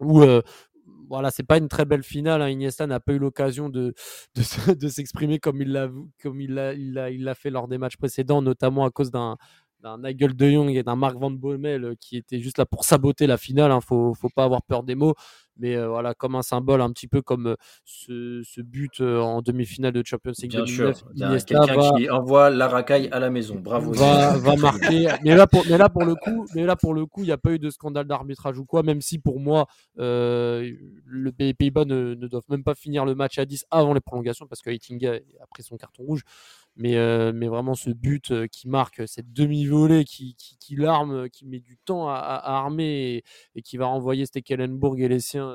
où 0.00 0.22
voilà, 1.08 1.30
c'est 1.30 1.42
pas 1.42 1.58
une 1.58 1.68
très 1.68 1.84
belle 1.84 2.02
finale. 2.02 2.42
Hein. 2.42 2.48
Iniesta 2.48 2.86
n'a 2.86 3.00
pas 3.00 3.12
eu 3.12 3.18
l'occasion 3.18 3.68
de, 3.68 3.94
de, 4.34 4.42
de 4.74 4.88
s'exprimer 4.88 5.38
comme 5.38 5.60
il 5.62 5.72
l'a 5.72 5.88
comme 6.22 6.40
il 6.40 6.54
l'a 6.54 6.74
il 6.74 6.92
l'a 6.92 7.10
il 7.10 7.32
fait 7.36 7.50
lors 7.50 7.68
des 7.68 7.78
matchs 7.78 7.96
précédents, 7.96 8.42
notamment 8.42 8.84
à 8.84 8.90
cause 8.90 9.10
d'un 9.10 9.36
d'un 9.80 9.98
Nigel 9.98 10.34
de 10.34 10.50
Jong 10.50 10.70
et 10.70 10.82
d'un 10.82 10.96
Marc 10.96 11.16
Van 11.16 11.30
Bommel 11.30 11.94
qui 12.00 12.16
était 12.16 12.40
juste 12.40 12.58
là 12.58 12.66
pour 12.66 12.84
saboter 12.84 13.26
la 13.26 13.36
finale. 13.36 13.70
Hein. 13.70 13.80
Faut 13.80 14.14
faut 14.14 14.28
pas 14.28 14.44
avoir 14.44 14.62
peur 14.62 14.82
des 14.82 14.94
mots 14.94 15.14
mais 15.58 15.76
euh, 15.76 15.88
voilà, 15.88 16.14
comme 16.14 16.34
un 16.36 16.42
symbole, 16.42 16.80
un 16.80 16.90
petit 16.92 17.08
peu 17.08 17.20
comme 17.20 17.48
euh, 17.48 18.42
ce, 18.44 18.60
but 18.60 19.00
euh, 19.00 19.20
en 19.20 19.42
demi-finale 19.42 19.92
de 19.92 20.02
Champions 20.04 20.32
League 20.38 20.50
Bien 20.50 20.64
2009. 20.64 20.96
Sûr, 20.96 21.44
quelqu'un 21.44 21.96
qui 21.96 22.10
envoie 22.10 22.50
la 22.50 22.68
racaille 22.68 23.08
à 23.10 23.18
la 23.18 23.30
maison. 23.30 23.56
Bravo. 23.56 23.92
Va, 23.92 24.36
va 24.38 24.56
marquer. 24.56 25.08
mais 25.24 25.34
là 25.34 25.46
pour, 25.46 25.64
mais 25.68 25.76
là 25.76 25.88
pour 25.88 26.04
le 26.04 26.14
coup, 26.14 26.46
mais 26.54 26.64
là 26.64 26.76
pour 26.76 26.94
le 26.94 27.06
coup, 27.06 27.22
il 27.22 27.26
n'y 27.26 27.32
a 27.32 27.38
pas 27.38 27.52
eu 27.52 27.58
de 27.58 27.70
scandale 27.70 28.06
d'arbitrage 28.06 28.58
ou 28.58 28.64
quoi. 28.64 28.82
Même 28.82 29.00
si 29.00 29.18
pour 29.18 29.40
moi, 29.40 29.66
le 29.96 31.30
Pays-Bas 31.30 31.84
ne, 31.84 32.14
ne, 32.14 32.28
doivent 32.28 32.44
même 32.48 32.64
pas 32.64 32.74
finir 32.74 33.04
le 33.04 33.14
match 33.14 33.38
à 33.38 33.44
10 33.44 33.66
avant 33.70 33.94
les 33.94 34.00
prolongations 34.00 34.46
parce 34.46 34.62
que 34.62 34.70
Heitinga 34.70 35.14
a 35.14 35.46
pris 35.50 35.62
son 35.62 35.76
carton 35.76 36.04
rouge. 36.04 36.22
Mais, 36.78 36.94
mais 37.32 37.48
vraiment 37.48 37.74
ce 37.74 37.90
but 37.90 38.46
qui 38.48 38.68
marque 38.68 39.02
cette 39.06 39.32
demi-volée 39.32 40.04
qui, 40.04 40.36
qui, 40.36 40.76
l'arme, 40.76 41.28
qui 41.28 41.44
met 41.44 41.58
du 41.58 41.76
temps 41.84 42.08
à, 42.08 42.14
à 42.14 42.56
armer 42.56 43.24
et, 43.56 43.62
qui 43.62 43.76
va 43.76 43.86
renvoyer 43.86 44.26
Stekelenburg 44.26 45.00
et 45.00 45.08
les 45.08 45.20
siens 45.20 45.52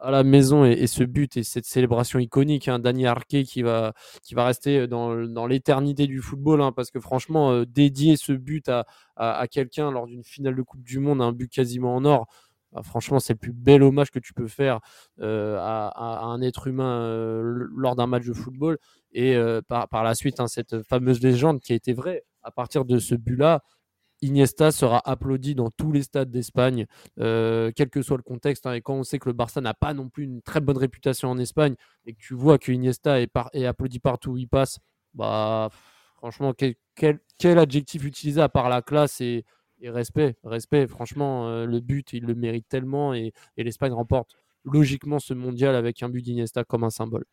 à 0.00 0.10
la 0.10 0.22
maison. 0.22 0.64
Et, 0.64 0.86
ce 0.86 1.04
but 1.04 1.36
et 1.36 1.42
cette 1.42 1.64
célébration 1.64 2.18
iconique, 2.18 2.68
hein, 2.68 2.78
Dani 2.78 3.06
Arquet 3.06 3.44
qui 3.44 3.62
va, 3.62 3.94
qui 4.22 4.34
va 4.34 4.44
rester 4.44 4.86
dans, 4.86 5.16
dans 5.26 5.46
l'éternité 5.46 6.06
du 6.06 6.20
football, 6.20 6.60
hein, 6.60 6.72
parce 6.72 6.90
que 6.90 7.00
franchement, 7.00 7.62
dédier 7.64 8.16
ce 8.16 8.32
but 8.32 8.68
à, 8.68 8.86
à, 9.16 9.46
quelqu'un 9.48 9.90
lors 9.90 10.06
d'une 10.06 10.24
finale 10.24 10.54
de 10.54 10.62
Coupe 10.62 10.82
du 10.82 10.98
Monde, 10.98 11.22
un 11.22 11.32
but 11.32 11.50
quasiment 11.50 11.94
en 11.96 12.04
or, 12.04 12.28
bah, 12.72 12.82
franchement, 12.82 13.18
c'est 13.18 13.34
le 13.34 13.38
plus 13.38 13.52
bel 13.52 13.82
hommage 13.82 14.10
que 14.10 14.18
tu 14.18 14.34
peux 14.34 14.48
faire 14.48 14.80
à, 15.20 15.88
à, 15.88 16.24
un 16.24 16.40
être 16.42 16.66
humain 16.66 17.40
lors 17.42 17.96
d'un 17.96 18.06
match 18.06 18.26
de 18.26 18.32
football. 18.32 18.78
Et 19.12 19.36
par, 19.68 19.88
par, 19.88 20.04
la 20.04 20.14
suite, 20.14 20.40
hein, 20.40 20.48
cette 20.48 20.82
fameuse 20.82 21.22
légende 21.22 21.60
qui 21.60 21.72
a 21.72 21.76
été 21.76 21.92
vraie 21.92 22.24
à 22.42 22.50
partir 22.50 22.84
de 22.84 22.98
ce 22.98 23.14
but-là, 23.14 23.62
Iniesta 24.22 24.72
sera 24.72 25.00
applaudi 25.08 25.54
dans 25.54 25.70
tous 25.70 25.92
les 25.92 26.02
stades 26.02 26.30
d'Espagne, 26.30 26.86
euh, 27.20 27.70
quel 27.74 27.88
que 27.88 28.02
soit 28.02 28.16
le 28.16 28.22
contexte. 28.22 28.66
Hein. 28.66 28.72
et 28.72 28.80
quand 28.80 28.94
on 28.94 29.04
sait 29.04 29.18
que 29.18 29.28
le 29.28 29.32
Barça 29.32 29.60
n'a 29.60 29.74
pas 29.74 29.94
non 29.94 30.08
plus 30.08 30.24
une 30.24 30.42
très 30.42 30.60
bonne 30.60 30.78
réputation 30.78 31.30
en 31.30 31.38
Espagne, 31.38 31.74
et 32.04 32.14
que 32.14 32.18
tu 32.20 32.34
vois 32.34 32.58
que 32.58 32.72
Iniesta 32.72 33.20
est, 33.20 33.30
est 33.52 33.66
applaudi 33.66 34.00
partout 34.00 34.32
où 34.32 34.36
il 34.36 34.48
passe, 34.48 34.78
bah 35.14 35.68
franchement, 36.16 36.52
quel, 36.52 36.74
quel, 36.96 37.58
adjectif 37.58 38.04
utiliser 38.04 38.40
à 38.40 38.48
part 38.48 38.68
la 38.68 38.82
classe 38.82 39.20
et, 39.20 39.44
respect 39.84 40.36
Respect, 40.44 40.86
franchement, 40.86 41.48
euh, 41.48 41.66
le 41.66 41.80
but, 41.80 42.12
il 42.12 42.24
le 42.24 42.34
mérite 42.34 42.68
tellement, 42.68 43.14
et 43.14 43.32
l'Espagne 43.56 43.92
remporte 43.92 44.36
logiquement 44.64 45.18
ce 45.18 45.34
mondial 45.34 45.74
avec 45.74 46.02
un 46.02 46.08
but 46.08 46.22
d'Iniesta 46.22 46.64
comme 46.64 46.84
un 46.84 46.90
symbole. 46.90 47.24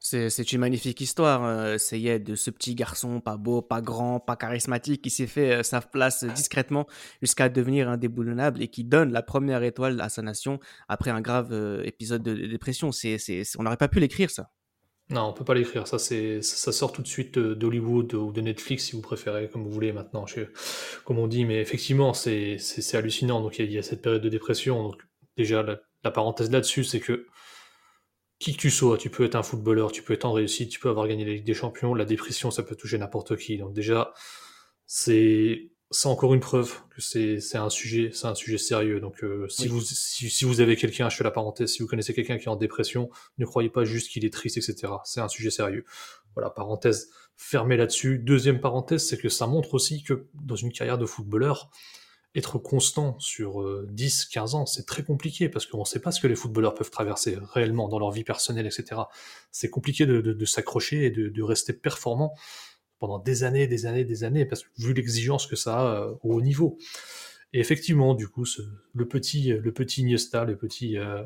C'est 0.00 0.52
une 0.52 0.60
magnifique 0.60 1.00
histoire, 1.00 1.44
euh, 1.44 1.78
c'est 1.78 2.18
de 2.18 2.34
ce 2.34 2.50
petit 2.50 2.74
garçon 2.74 3.20
pas 3.20 3.36
beau, 3.36 3.62
pas 3.62 3.80
grand, 3.80 4.20
pas 4.20 4.36
charismatique 4.36 5.02
qui 5.02 5.10
s'est 5.10 5.26
fait 5.26 5.52
euh, 5.52 5.62
sa 5.62 5.80
place 5.80 6.24
discrètement 6.24 6.86
jusqu'à 7.22 7.48
devenir 7.48 7.88
indéboulonnable 7.88 8.62
et 8.62 8.68
qui 8.68 8.84
donne 8.84 9.12
la 9.12 9.22
première 9.22 9.62
étoile 9.62 10.00
à 10.00 10.10
sa 10.10 10.20
nation 10.20 10.60
après 10.88 11.10
un 11.10 11.22
grave 11.22 11.52
euh, 11.52 11.82
épisode 11.84 12.22
de, 12.22 12.34
dépression. 12.34 12.90
On 13.58 13.62
n'aurait 13.62 13.76
pas 13.78 13.88
pu 13.88 13.98
l'écrire 13.98 14.30
ça. 14.30 14.50
Non, 15.10 15.26
on 15.28 15.32
peut 15.32 15.44
pas 15.44 15.54
l'écrire. 15.54 15.86
Ça, 15.86 15.98
c'est, 15.98 16.40
ça 16.40 16.72
sort 16.72 16.92
tout 16.92 17.02
de 17.02 17.06
suite 17.06 17.38
d'Hollywood 17.38 18.14
ou 18.14 18.32
de 18.32 18.40
Netflix, 18.40 18.84
si 18.84 18.92
vous 18.92 19.02
préférez, 19.02 19.48
comme 19.50 19.62
vous 19.62 19.70
voulez 19.70 19.92
maintenant, 19.92 20.24
comme 21.04 21.18
on 21.18 21.26
dit. 21.26 21.44
Mais 21.44 21.60
effectivement, 21.60 22.14
c'est, 22.14 22.58
hallucinant. 22.94 23.40
Donc, 23.40 23.58
il 23.58 23.70
y, 23.70 23.78
a 23.78 23.82
cette 23.82 24.02
période 24.02 24.22
de 24.22 24.28
dépression. 24.30 24.82
Donc, 24.82 25.02
déjà, 25.36 25.64
la 26.04 26.10
parenthèse 26.10 26.50
là-dessus, 26.50 26.84
c'est 26.84 27.00
que 27.00 27.26
qui 28.38 28.52
que 28.54 28.60
tu 28.60 28.70
sois, 28.70 28.98
tu 28.98 29.10
peux 29.10 29.24
être 29.24 29.36
un 29.36 29.42
footballeur, 29.42 29.92
tu 29.92 30.02
peux 30.02 30.12
être 30.12 30.24
en 30.24 30.32
réussite, 30.32 30.70
tu 30.70 30.80
peux 30.80 30.88
avoir 30.88 31.06
gagné 31.08 31.24
la 31.24 31.32
Ligue 31.32 31.44
des 31.44 31.54
Champions, 31.54 31.94
la 31.94 32.04
dépression, 32.04 32.50
ça 32.50 32.62
peut 32.62 32.76
toucher 32.76 32.98
n'importe 32.98 33.36
qui. 33.36 33.58
Donc 33.58 33.72
déjà, 33.72 34.12
c'est 34.86 35.70
c'est 35.90 36.08
encore 36.08 36.34
une 36.34 36.40
preuve 36.40 36.74
que 36.90 37.00
c'est 37.00 37.38
un 37.56 37.70
sujet 37.70 38.10
c'est 38.12 38.26
un 38.26 38.34
sujet 38.34 38.58
sérieux. 38.58 39.00
Donc 39.00 39.22
euh, 39.22 39.48
si 39.48 39.68
vous 39.68 39.80
si, 39.80 40.44
vous 40.44 40.60
avez 40.60 40.76
quelqu'un, 40.76 41.08
je 41.08 41.16
fais 41.16 41.24
la 41.24 41.30
parenthèse, 41.30 41.72
si 41.72 41.82
vous 41.82 41.88
connaissez 41.88 42.14
quelqu'un 42.14 42.38
qui 42.38 42.44
est 42.44 42.48
en 42.48 42.56
dépression, 42.56 43.10
ne 43.38 43.44
croyez 43.44 43.70
pas 43.70 43.84
juste 43.84 44.10
qu'il 44.10 44.24
est 44.24 44.32
triste, 44.32 44.56
etc. 44.56 44.92
C'est 45.04 45.20
un 45.20 45.28
sujet 45.28 45.50
sérieux. 45.50 45.84
Voilà, 46.34 46.50
parenthèse 46.50 47.10
fermée 47.36 47.76
là-dessus. 47.76 48.18
Deuxième 48.18 48.60
parenthèse, 48.60 49.06
c'est 49.06 49.18
que 49.18 49.28
ça 49.28 49.46
montre 49.46 49.74
aussi 49.74 50.02
que 50.02 50.26
dans 50.34 50.56
une 50.56 50.72
carrière 50.72 50.98
de 50.98 51.06
footballeur, 51.06 51.70
être 52.34 52.58
constant 52.58 53.16
sur 53.20 53.64
10, 53.86 54.22
euh, 54.22 54.32
15 54.32 54.54
ans, 54.54 54.66
c'est 54.66 54.86
très 54.86 55.04
compliqué 55.04 55.48
parce 55.48 55.66
qu'on 55.66 55.80
ne 55.80 55.84
sait 55.84 56.00
pas 56.00 56.10
ce 56.10 56.20
que 56.20 56.26
les 56.26 56.34
footballeurs 56.34 56.74
peuvent 56.74 56.90
traverser 56.90 57.38
réellement 57.52 57.88
dans 57.88 57.98
leur 57.98 58.10
vie 58.10 58.24
personnelle, 58.24 58.66
etc. 58.66 59.02
C'est 59.52 59.70
compliqué 59.70 60.04
de, 60.06 60.44
s'accrocher 60.44 61.04
et 61.04 61.10
de, 61.10 61.42
rester 61.42 61.72
performant 61.72 62.34
pendant 62.98 63.18
des 63.18 63.44
années, 63.44 63.66
des 63.66 63.86
années, 63.86 64.04
des 64.04 64.24
années, 64.24 64.44
parce 64.44 64.62
que 64.62 64.68
vu 64.78 64.92
l'exigence 64.92 65.46
que 65.46 65.56
ça 65.56 65.78
a 65.78 66.02
euh, 66.02 66.14
au 66.22 66.34
haut 66.34 66.42
niveau. 66.42 66.78
Et 67.52 67.60
effectivement, 67.60 68.14
du 68.14 68.28
coup, 68.28 68.44
le 68.94 69.06
petit, 69.06 69.50
le 69.50 69.72
petit 69.72 70.02
le 70.02 70.56
petit, 70.56 70.98
euh, 70.98 71.22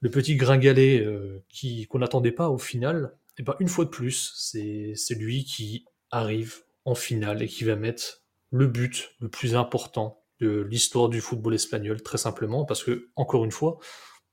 le 0.00 0.10
petit 0.10 0.36
gringalet 0.36 1.06
qui 1.48 1.86
qu'on 1.86 2.00
n'attendait 2.00 2.32
pas 2.32 2.50
au 2.50 2.58
final, 2.58 3.12
et 3.36 3.42
eh 3.42 3.44
ben 3.44 3.54
une 3.60 3.68
fois 3.68 3.84
de 3.84 3.90
plus, 3.90 4.32
c'est 4.34 5.14
lui 5.14 5.44
qui 5.44 5.84
arrive 6.10 6.64
en 6.84 6.96
finale 6.96 7.42
et 7.42 7.46
qui 7.46 7.62
va 7.62 7.76
mettre 7.76 8.24
le 8.50 8.66
but 8.66 9.14
le 9.20 9.28
plus 9.28 9.54
important 9.54 10.24
de 10.40 10.60
l'histoire 10.60 11.08
du 11.08 11.20
football 11.20 11.54
espagnol, 11.54 12.02
très 12.02 12.18
simplement, 12.18 12.64
parce 12.64 12.82
que, 12.82 13.10
encore 13.16 13.44
une 13.44 13.50
fois, 13.50 13.78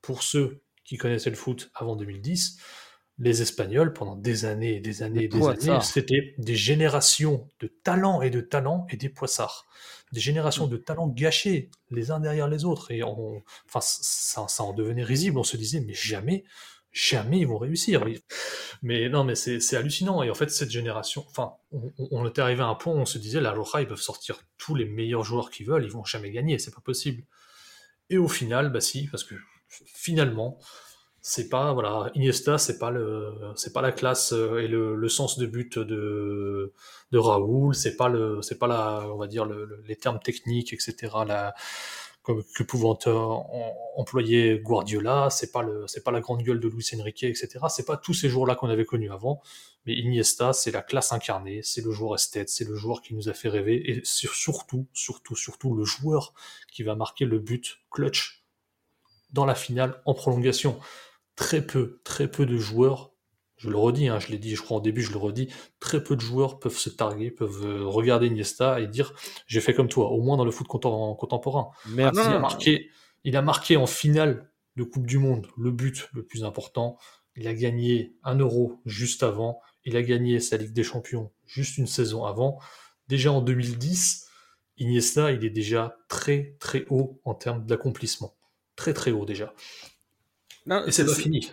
pour 0.02 0.22
ceux 0.22 0.62
qui 0.84 0.96
connaissaient 0.96 1.30
le 1.30 1.36
foot 1.36 1.70
avant 1.74 1.96
2010, 1.96 2.58
les 3.18 3.42
Espagnols, 3.42 3.92
pendant 3.92 4.16
des 4.16 4.44
années 4.44 4.76
et 4.76 4.80
des 4.80 5.02
années 5.02 5.24
et 5.24 5.28
des 5.28 5.42
années, 5.42 5.80
c'était 5.82 6.34
des 6.38 6.56
générations 6.56 7.48
de 7.60 7.66
talents 7.66 8.20
et 8.20 8.30
de 8.30 8.40
talents 8.40 8.86
et 8.90 8.96
des 8.96 9.08
poissards. 9.08 9.66
Des 10.12 10.20
générations 10.20 10.66
de 10.66 10.76
talents 10.76 11.08
gâchés 11.08 11.70
les 11.90 12.10
uns 12.10 12.20
derrière 12.20 12.48
les 12.48 12.64
autres. 12.64 12.90
Et 12.90 13.02
on, 13.02 13.42
enfin, 13.66 13.80
ça, 13.80 14.46
ça 14.48 14.62
en 14.62 14.72
devenait 14.72 15.02
risible. 15.02 15.38
On 15.38 15.44
se 15.44 15.56
disait, 15.56 15.80
mais 15.80 15.94
jamais 15.94 16.44
jamais 16.96 17.40
ils 17.40 17.46
vont 17.46 17.58
réussir. 17.58 18.04
Mais 18.82 19.08
non, 19.08 19.22
mais 19.22 19.34
c'est 19.34 19.76
hallucinant. 19.76 20.22
Et 20.22 20.30
en 20.30 20.34
fait, 20.34 20.50
cette 20.50 20.70
génération, 20.70 21.24
enfin, 21.28 21.52
on, 21.98 22.26
était 22.26 22.40
arrivé 22.40 22.62
à 22.62 22.66
un 22.66 22.74
point 22.74 22.94
où 22.94 22.96
on 22.96 23.04
se 23.04 23.18
disait, 23.18 23.40
la 23.40 23.52
Roja, 23.52 23.82
ils 23.82 23.86
peuvent 23.86 24.00
sortir 24.00 24.40
tous 24.56 24.74
les 24.74 24.86
meilleurs 24.86 25.22
joueurs 25.22 25.50
qu'ils 25.50 25.66
veulent, 25.66 25.84
ils 25.84 25.90
vont 25.90 26.04
jamais 26.04 26.30
gagner, 26.30 26.58
c'est 26.58 26.74
pas 26.74 26.80
possible. 26.80 27.22
Et 28.08 28.16
au 28.16 28.28
final, 28.28 28.72
bah 28.72 28.80
si, 28.80 29.08
parce 29.08 29.24
que 29.24 29.34
finalement, 29.68 30.58
c'est 31.28 31.48
pas, 31.48 31.72
voilà, 31.72 32.08
Iniesta, 32.14 32.56
c'est 32.56 32.78
pas 32.78 32.92
le, 32.92 33.34
c'est 33.56 33.72
pas 33.72 33.82
la 33.82 33.90
classe 33.90 34.32
euh, 34.32 34.58
et 34.58 34.68
le, 34.68 35.08
sens 35.08 35.38
de 35.38 35.46
but 35.46 35.76
de, 35.76 36.72
de 37.10 37.18
Raoul, 37.18 37.74
c'est 37.74 37.96
pas 37.96 38.08
le, 38.08 38.42
c'est 38.42 38.60
pas 38.60 38.68
la, 38.68 39.08
on 39.12 39.16
va 39.16 39.26
dire, 39.26 39.44
les 39.44 39.96
termes 39.96 40.20
techniques, 40.20 40.72
etc., 40.72 40.94
la, 41.26 41.52
que 42.22 42.62
pouvait 42.62 42.86
employer 43.96 44.60
Guardiola, 44.60 45.28
c'est 45.30 45.50
pas 45.50 45.62
le, 45.62 45.88
c'est 45.88 46.04
pas 46.04 46.12
la 46.12 46.20
grande 46.20 46.44
gueule 46.44 46.60
de 46.60 46.68
Luis 46.68 46.88
Enrique, 46.96 47.24
etc. 47.24 47.58
C'est 47.70 47.86
pas 47.86 47.96
tous 47.96 48.14
ces 48.14 48.28
jours-là 48.28 48.54
qu'on 48.54 48.68
avait 48.68 48.84
connus 48.84 49.10
avant, 49.10 49.42
mais 49.84 49.94
Iniesta, 49.94 50.52
c'est 50.52 50.70
la 50.70 50.82
classe 50.82 51.10
incarnée, 51.12 51.60
c'est 51.64 51.84
le 51.84 51.90
joueur 51.90 52.14
esthète, 52.14 52.50
c'est 52.50 52.68
le 52.68 52.76
joueur 52.76 53.02
qui 53.02 53.14
nous 53.14 53.28
a 53.28 53.32
fait 53.32 53.48
rêver, 53.48 53.90
et 53.90 54.00
c'est 54.04 54.30
surtout, 54.30 54.86
surtout, 54.92 55.34
surtout 55.34 55.74
le 55.74 55.84
joueur 55.84 56.34
qui 56.70 56.84
va 56.84 56.94
marquer 56.94 57.24
le 57.24 57.40
but 57.40 57.80
clutch 57.90 58.44
dans 59.32 59.44
la 59.44 59.56
finale 59.56 60.00
en 60.04 60.14
prolongation. 60.14 60.78
Très 61.36 61.64
peu, 61.64 62.00
très 62.02 62.28
peu 62.28 62.46
de 62.46 62.56
joueurs 62.56 63.12
je 63.56 63.70
le 63.70 63.76
redis, 63.76 64.08
hein, 64.08 64.20
je 64.20 64.28
l'ai 64.28 64.38
dit, 64.38 64.54
je 64.54 64.62
crois 64.62 64.76
en 64.76 64.80
début, 64.80 65.02
je 65.02 65.12
le 65.12 65.18
redis, 65.18 65.48
très 65.80 66.02
peu 66.02 66.14
de 66.14 66.20
joueurs 66.20 66.58
peuvent 66.58 66.76
se 66.76 66.90
targuer, 66.90 67.30
peuvent 67.30 67.64
euh, 67.64 67.86
regarder 67.86 68.26
Iniesta 68.26 68.80
et 68.80 68.86
dire 68.86 69.14
j'ai 69.46 69.60
fait 69.60 69.74
comme 69.74 69.88
toi, 69.88 70.10
au 70.10 70.20
moins 70.20 70.36
dans 70.36 70.44
le 70.44 70.50
foot 70.50 70.66
contemporain. 70.66 71.70
Merci. 71.88 72.20
Il 72.20 72.26
a, 72.26 72.38
marqué, 72.38 72.90
il 73.24 73.36
a 73.36 73.42
marqué 73.42 73.76
en 73.76 73.86
finale 73.86 74.50
de 74.76 74.84
Coupe 74.84 75.06
du 75.06 75.18
Monde 75.18 75.46
le 75.56 75.70
but 75.70 76.10
le 76.12 76.22
plus 76.22 76.44
important. 76.44 76.98
Il 77.34 77.48
a 77.48 77.54
gagné 77.54 78.14
un 78.24 78.36
euro 78.36 78.80
juste 78.84 79.22
avant. 79.22 79.60
Il 79.84 79.96
a 79.96 80.02
gagné 80.02 80.40
sa 80.40 80.56
Ligue 80.56 80.72
des 80.72 80.84
Champions 80.84 81.32
juste 81.46 81.78
une 81.78 81.86
saison 81.86 82.24
avant. 82.24 82.58
Déjà 83.08 83.32
en 83.32 83.40
2010, 83.40 84.26
Iniesta, 84.78 85.32
il 85.32 85.44
est 85.44 85.50
déjà 85.50 85.96
très 86.08 86.56
très 86.60 86.84
haut 86.90 87.20
en 87.24 87.34
termes 87.34 87.64
d'accomplissement. 87.64 88.36
Très 88.74 88.92
très 88.92 89.12
haut 89.12 89.24
déjà. 89.24 89.54
Non, 90.68 90.84
Et 90.84 90.90
c'est 90.90 91.04
pas 91.04 91.14
fini. 91.14 91.48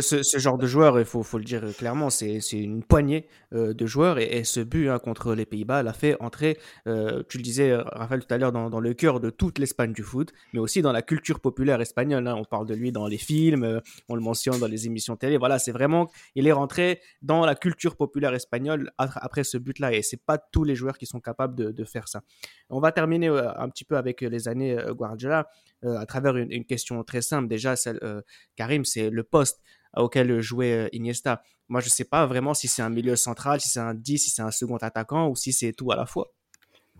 ce, 0.00 0.22
ce 0.22 0.38
genre 0.38 0.56
de 0.56 0.66
joueur, 0.66 0.98
il 0.98 1.04
faut, 1.04 1.22
faut 1.22 1.36
le 1.36 1.44
dire 1.44 1.62
clairement, 1.76 2.08
c'est 2.08 2.38
une 2.52 2.82
poignée 2.82 3.26
euh, 3.52 3.74
de 3.74 3.84
joueurs 3.84 4.18
et, 4.18 4.38
et 4.38 4.44
ce 4.44 4.60
but 4.60 4.88
hein, 4.88 4.98
contre 4.98 5.34
les 5.34 5.44
Pays-Bas 5.44 5.82
l'a 5.82 5.92
fait 5.92 6.16
entrer, 6.20 6.58
euh, 6.86 7.22
tu 7.28 7.36
le 7.36 7.42
disais 7.42 7.72
euh, 7.72 7.82
Raphaël 7.92 8.24
tout 8.24 8.32
à 8.32 8.38
l'heure, 8.38 8.52
dans, 8.52 8.70
dans 8.70 8.80
le 8.80 8.94
cœur 8.94 9.20
de 9.20 9.28
toute 9.28 9.58
l'Espagne 9.58 9.92
du 9.92 10.02
foot, 10.02 10.32
mais 10.54 10.60
aussi 10.60 10.80
dans 10.80 10.92
la 10.92 11.02
culture 11.02 11.40
populaire 11.40 11.80
espagnole. 11.82 12.26
hein. 12.26 12.36
On 12.38 12.44
parle 12.44 12.66
de 12.66 12.74
lui 12.74 12.90
dans 12.90 13.06
les 13.06 13.18
films, 13.18 13.64
euh, 13.64 13.80
on 14.08 14.14
le 14.14 14.22
mentionne 14.22 14.58
dans 14.58 14.66
les 14.66 14.86
émissions 14.86 15.16
télé. 15.16 15.36
Voilà, 15.36 15.58
c'est 15.58 15.72
vraiment, 15.72 16.10
il 16.34 16.46
est 16.46 16.52
rentré 16.52 17.00
dans 17.20 17.44
la 17.44 17.54
culture 17.54 17.96
populaire 17.96 18.32
espagnole 18.32 18.90
ap- 18.96 19.10
après 19.16 19.44
ce 19.44 19.58
but-là 19.58 19.92
et 19.92 20.00
c'est 20.00 20.22
pas 20.24 20.38
tous 20.38 20.64
les 20.64 20.74
joueurs 20.74 20.96
qui 20.96 21.04
sont 21.04 21.20
capables 21.20 21.54
de, 21.54 21.70
de 21.70 21.84
faire 21.84 22.08
ça. 22.08 22.22
On 22.70 22.80
va 22.80 22.92
terminer 22.92 23.28
euh, 23.28 23.50
un 23.58 23.68
petit 23.68 23.84
peu 23.84 23.98
avec 23.98 24.22
les 24.22 24.48
années 24.48 24.78
euh, 24.78 24.94
Guardiola 24.94 25.48
euh, 25.84 25.98
à 25.98 26.06
travers 26.06 26.36
une, 26.36 26.50
une 26.52 26.64
question 26.64 27.02
très 27.04 27.22
simple 27.22 27.48
déjà, 27.48 27.76
celle 27.76 27.98
euh, 28.02 28.22
Karim, 28.56 28.84
c'est 28.84 29.10
le 29.10 29.22
poste 29.22 29.60
auquel 29.96 30.40
jouait 30.40 30.86
euh, 30.86 30.88
Iniesta. 30.92 31.42
Moi, 31.68 31.80
je 31.80 31.88
sais 31.88 32.04
pas 32.04 32.26
vraiment 32.26 32.54
si 32.54 32.68
c'est 32.68 32.82
un 32.82 32.90
milieu 32.90 33.16
central, 33.16 33.60
si 33.60 33.68
c'est 33.68 33.80
un 33.80 33.94
10, 33.94 34.18
si 34.18 34.30
c'est 34.30 34.42
un 34.42 34.50
second 34.50 34.76
attaquant 34.76 35.28
ou 35.28 35.36
si 35.36 35.52
c'est 35.52 35.72
tout 35.72 35.90
à 35.92 35.96
la 35.96 36.06
fois. 36.06 36.32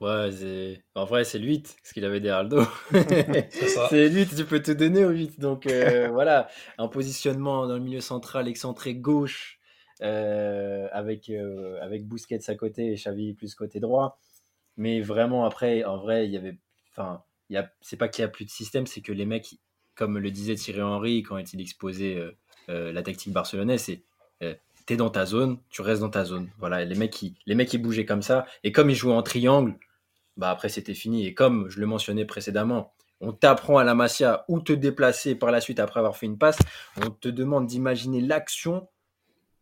Ouais, 0.00 0.30
c'est... 0.32 0.82
en 0.96 1.04
vrai, 1.04 1.24
c'est 1.24 1.38
le 1.38 1.46
8, 1.46 1.76
ce 1.82 1.92
qu'il 1.92 2.04
avait 2.04 2.20
derrière 2.20 2.42
le 2.42 2.48
dos. 2.48 2.64
C'est 3.50 3.68
ça. 3.68 3.86
c'est 3.88 4.08
le 4.08 4.14
8, 4.14 4.36
tu 4.36 4.44
peux 4.44 4.60
te 4.60 4.72
donner 4.72 5.04
au 5.04 5.10
8. 5.10 5.38
Donc 5.38 5.66
euh, 5.66 6.08
voilà, 6.12 6.48
un 6.78 6.88
positionnement 6.88 7.66
dans 7.68 7.74
le 7.74 7.80
milieu 7.80 8.00
central, 8.00 8.48
excentré 8.48 8.96
gauche, 8.96 9.60
euh, 10.02 10.88
avec, 10.90 11.30
euh, 11.30 11.78
avec 11.80 12.08
Busquets 12.08 12.50
à 12.50 12.54
côté 12.56 12.92
et 12.92 12.94
Xavi 12.96 13.34
plus 13.34 13.54
côté 13.54 13.78
droit. 13.78 14.18
Mais 14.76 15.00
vraiment, 15.00 15.44
après, 15.44 15.84
en 15.84 15.98
vrai, 15.98 16.26
il 16.26 16.32
y 16.32 16.36
avait. 16.36 16.58
Enfin. 16.90 17.22
C'est 17.80 17.96
pas 17.96 18.08
qu'il 18.08 18.22
y 18.22 18.24
a 18.24 18.28
plus 18.28 18.44
de 18.44 18.50
système, 18.50 18.86
c'est 18.86 19.00
que 19.00 19.12
les 19.12 19.26
mecs, 19.26 19.58
comme 19.94 20.18
le 20.18 20.30
disait 20.30 20.54
Thierry 20.54 20.82
Henry 20.82 21.22
quand 21.22 21.38
il 21.52 21.60
exposait 21.60 22.16
euh, 22.16 22.36
euh, 22.68 22.92
la 22.92 23.02
tactique 23.02 23.32
barcelonaise, 23.32 23.82
c'est. 23.82 24.02
euh, 24.42 24.54
T'es 24.86 24.96
dans 24.98 25.08
ta 25.08 25.24
zone, 25.24 25.60
tu 25.70 25.80
restes 25.80 26.02
dans 26.02 26.10
ta 26.10 26.26
zone. 26.26 26.50
Voilà, 26.58 26.84
les 26.84 26.94
mecs, 26.94 27.10
qui, 27.10 27.36
les 27.46 27.54
mecs, 27.54 27.74
bougeaient 27.80 28.04
comme 28.04 28.20
ça. 28.20 28.44
Et 28.64 28.70
comme 28.70 28.90
ils 28.90 28.94
jouaient 28.94 29.14
en 29.14 29.22
triangle, 29.22 29.78
bah 30.36 30.50
après 30.50 30.68
c'était 30.68 30.92
fini. 30.92 31.26
Et 31.26 31.32
comme 31.32 31.70
je 31.70 31.80
le 31.80 31.86
mentionnais 31.86 32.26
précédemment, 32.26 32.92
on 33.22 33.32
t'apprend 33.32 33.78
à 33.78 33.84
la 33.84 33.94
Masia 33.94 34.44
où 34.48 34.60
te 34.60 34.74
déplacer 34.74 35.36
par 35.36 35.50
la 35.50 35.62
suite 35.62 35.80
après 35.80 36.00
avoir 36.00 36.18
fait 36.18 36.26
une 36.26 36.36
passe. 36.36 36.58
On 37.00 37.08
te 37.08 37.28
demande 37.28 37.66
d'imaginer 37.66 38.20
l'action, 38.20 38.88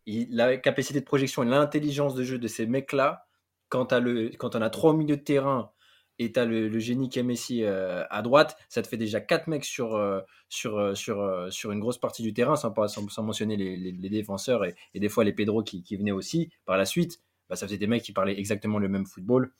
la 0.05 0.57
capacité 0.57 0.99
de 0.99 1.05
projection 1.05 1.43
et 1.43 1.45
l'intelligence 1.45 2.15
de 2.15 2.23
jeu 2.25 2.37
de 2.37 2.47
ces 2.49 2.65
mecs-là. 2.65 3.25
Quand, 3.69 3.85
t'as 3.85 4.01
le, 4.01 4.29
quand 4.37 4.57
on 4.57 4.61
a 4.61 4.69
trois 4.69 4.91
au 4.91 4.97
milieu 4.97 5.15
de 5.15 5.21
terrain 5.21 5.71
et 6.19 6.31
tu 6.31 6.39
as 6.39 6.45
le, 6.45 6.67
le 6.67 6.79
génie 6.79 7.09
qui 7.09 7.19
est 7.19 7.23
Messi 7.23 7.63
euh, 7.63 8.03
à 8.09 8.21
droite, 8.21 8.57
ça 8.69 8.81
te 8.81 8.87
fait 8.87 8.97
déjà 8.97 9.19
quatre 9.19 9.47
mecs 9.47 9.65
sur, 9.65 9.95
euh, 9.95 10.21
sur, 10.49 10.77
euh, 10.77 10.93
sur, 10.95 11.47
sur 11.51 11.71
une 11.71 11.79
grosse 11.79 11.97
partie 11.97 12.21
du 12.23 12.33
terrain, 12.33 12.55
sans, 12.55 12.73
sans, 12.87 13.07
sans 13.09 13.23
mentionner 13.23 13.55
les, 13.57 13.75
les- 13.77 14.09
défenseurs 14.09 14.63
et, 14.65 14.75
des 14.99 15.09
fois 15.09 15.23
les 15.23 15.33
Pedro 15.33 15.63
qui, 15.63 15.81
qui 15.83 15.95
venaient 15.95 16.11
aussi 16.11 16.51
par 16.65 16.77
la 16.77 16.85
suite. 16.85 17.19
Bah, 17.49 17.55
ça 17.55 17.65
faisait 17.67 17.77
des 17.77 17.87
mecs 17.87 18.03
qui 18.03 18.13
parlaient 18.13 18.37
exactement 18.37 18.79
le 18.79 18.87
même 18.87 19.05
football. 19.05 19.51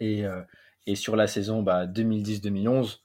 Et, 0.00 0.24
et 0.86 0.94
sur 0.94 1.16
la 1.16 1.26
saison 1.26 1.62
bah, 1.62 1.86
2010-2011, 1.86 3.00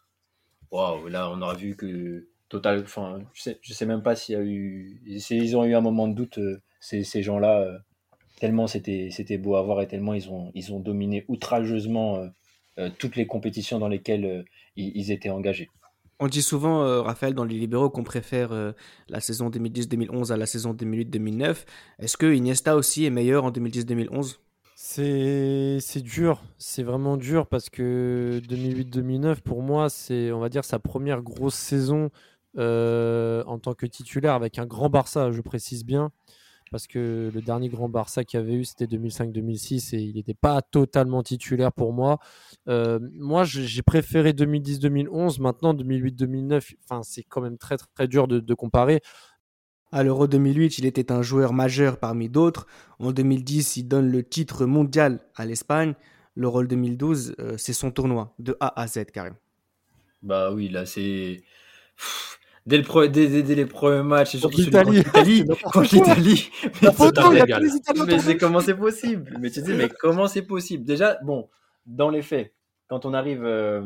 waouh, 0.71 1.07
là 1.07 1.29
on 1.31 1.41
aura 1.41 1.55
vu 1.55 1.75
que 1.75 2.27
total. 2.49 2.85
Je 3.33 3.41
sais, 3.41 3.59
sais 3.63 3.85
même 3.85 4.03
pas 4.03 4.15
s'il 4.15 4.35
y 4.35 4.37
a 4.37 4.41
eu. 4.43 5.01
Ils 5.05 5.57
ont 5.57 5.63
eu 5.63 5.73
un 5.73 5.81
moment 5.81 6.07
de 6.07 6.13
doute, 6.13 6.39
ces, 6.79 7.03
ces 7.03 7.23
gens-là, 7.23 7.79
tellement 8.39 8.67
c'était 8.67 9.37
beau 9.37 9.55
à 9.55 9.61
voir 9.61 9.81
et 9.81 9.87
tellement 9.87 10.13
ils 10.13 10.29
ont, 10.29 10.51
ils 10.53 10.73
ont 10.73 10.79
dominé 10.79 11.25
outrageusement 11.27 12.29
toutes 12.97 13.15
les 13.15 13.27
compétitions 13.27 13.79
dans 13.79 13.87
lesquelles 13.87 14.25
euh, 14.25 14.43
ils, 14.75 14.91
ils 14.95 15.11
étaient 15.11 15.29
engagés. 15.29 15.69
On 16.23 16.27
dit 16.27 16.43
souvent, 16.43 16.83
euh, 16.83 17.01
Raphaël, 17.01 17.33
dans 17.33 17.45
les 17.45 17.57
libéraux, 17.57 17.89
qu'on 17.89 18.03
préfère 18.03 18.51
euh, 18.51 18.73
la 19.09 19.19
saison 19.19 19.49
2010-2011 19.49 20.31
à 20.31 20.37
la 20.37 20.45
saison 20.45 20.71
2008-2009. 20.71 21.65
Est-ce 21.97 22.15
que 22.15 22.31
Iniesta 22.31 22.75
aussi 22.75 23.05
est 23.05 23.09
meilleur 23.09 23.43
en 23.43 23.49
2010-2011 23.49 24.37
C'est 24.75 25.79
c'est 25.81 26.03
dur, 26.03 26.43
c'est 26.59 26.83
vraiment 26.83 27.17
dur 27.17 27.47
parce 27.47 27.71
que 27.71 28.39
2008-2009 28.47 29.41
pour 29.41 29.63
moi 29.63 29.89
c'est 29.89 30.31
on 30.31 30.39
va 30.39 30.49
dire 30.49 30.63
sa 30.63 30.77
première 30.77 31.23
grosse 31.23 31.55
saison 31.55 32.11
euh, 32.57 33.43
en 33.45 33.59
tant 33.59 33.73
que 33.73 33.85
titulaire 33.85 34.33
avec 34.33 34.59
un 34.59 34.65
grand 34.65 34.89
Barça, 34.89 35.31
je 35.31 35.41
précise 35.41 35.85
bien, 35.85 36.11
parce 36.71 36.87
que 36.87 37.29
le 37.33 37.41
dernier 37.41 37.69
grand 37.69 37.89
Barça 37.89 38.23
qu'il 38.23 38.39
y 38.39 38.43
avait 38.43 38.55
eu 38.55 38.65
c'était 38.65 38.85
2005-2006 38.85 39.95
et 39.95 39.99
il 39.99 40.15
n'était 40.15 40.33
pas 40.33 40.61
totalement 40.61 41.21
titulaire 41.21 41.71
pour 41.71 41.93
moi. 41.93 42.19
Euh, 42.67 42.99
moi 43.13 43.43
j'ai 43.43 43.83
préféré 43.83 44.31
2010-2011, 44.31 45.41
maintenant 45.41 45.73
2008-2009, 45.73 46.75
enfin 46.83 47.03
c'est 47.03 47.23
quand 47.23 47.41
même 47.41 47.57
très 47.57 47.77
très, 47.77 47.87
très 47.93 48.07
dur 48.07 48.27
de, 48.27 48.39
de 48.39 48.53
comparer. 48.53 49.01
À 49.93 50.03
l'Euro 50.03 50.25
2008, 50.25 50.77
il 50.77 50.85
était 50.85 51.11
un 51.11 51.21
joueur 51.21 51.51
majeur 51.51 51.97
parmi 51.97 52.29
d'autres. 52.29 52.65
En 52.99 53.11
2010, 53.11 53.75
il 53.75 53.89
donne 53.89 54.09
le 54.09 54.23
titre 54.23 54.65
mondial 54.65 55.19
à 55.35 55.45
l'Espagne. 55.45 55.95
L'Euro 56.35 56.63
2012, 56.63 57.35
euh, 57.39 57.57
c'est 57.57 57.73
son 57.73 57.91
tournoi, 57.91 58.33
de 58.39 58.55
A 58.61 58.81
à 58.81 58.87
Z, 58.87 59.03
Karim. 59.13 59.35
Bah 60.21 60.53
oui, 60.53 60.69
là 60.69 60.85
c'est. 60.85 61.43
Dès, 62.67 62.77
le 62.77 62.83
pre- 62.83 63.07
dès, 63.07 63.27
dès- 63.27 63.41
dès 63.43 63.55
les 63.55 63.65
premiers 63.65 64.03
matchs, 64.03 64.35
et 64.35 64.37
surtout 64.39 64.57
l'Italie, 64.93 65.03
contre 65.63 65.71
quoi. 65.71 65.81
l'Italie, 65.83 66.49
mais 68.05 68.19
c'est 68.19 68.37
comment 68.37 68.59
c'est 68.59 68.75
possible 68.75 69.37
Mais 69.39 69.49
tu 69.49 69.61
te 69.61 69.65
dis, 69.65 69.73
mais 69.73 69.89
comment 69.89 70.27
c'est 70.27 70.43
possible? 70.43 70.83
Déjà, 70.83 71.17
bon, 71.23 71.49
dans 71.87 72.09
les 72.09 72.21
faits, 72.21 72.53
quand 72.87 73.05
on 73.05 73.13
arrive, 73.15 73.43
euh, 73.43 73.81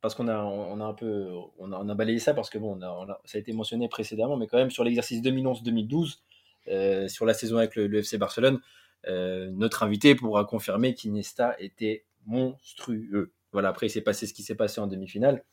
parce 0.00 0.14
qu'on 0.14 0.28
a, 0.28 0.42
on 0.42 0.80
a 0.80 0.84
un 0.84 0.94
peu, 0.94 1.28
on 1.58 1.72
a, 1.72 1.76
on 1.78 1.88
a 1.88 1.94
balayé 1.94 2.18
ça 2.18 2.32
parce 2.34 2.48
que 2.50 2.56
bon, 2.58 2.78
on 2.78 2.82
a- 2.82 2.90
on 2.90 3.10
a- 3.10 3.20
ça 3.26 3.36
a 3.36 3.40
été 3.40 3.52
mentionné 3.52 3.88
précédemment, 3.88 4.36
mais 4.38 4.46
quand 4.46 4.56
même 4.58 4.70
sur 4.70 4.84
l'exercice 4.84 5.20
2011-2012, 5.22 6.20
euh, 6.68 7.08
sur 7.08 7.26
la 7.26 7.34
saison 7.34 7.58
avec 7.58 7.76
le, 7.76 7.86
le 7.88 7.98
FC 7.98 8.16
Barcelone, 8.16 8.58
euh, 9.06 9.50
notre 9.52 9.82
invité 9.82 10.14
pourra 10.14 10.44
confirmer 10.46 10.94
qu'Iniesta 10.94 11.56
était 11.58 12.04
monstrueux. 12.26 13.32
Voilà, 13.52 13.68
après 13.68 13.86
il 13.86 13.90
s'est 13.90 14.00
passé 14.00 14.26
ce 14.26 14.32
qui 14.34 14.42
s'est 14.42 14.54
passé 14.54 14.80
en 14.80 14.86
demi-finale. 14.86 15.44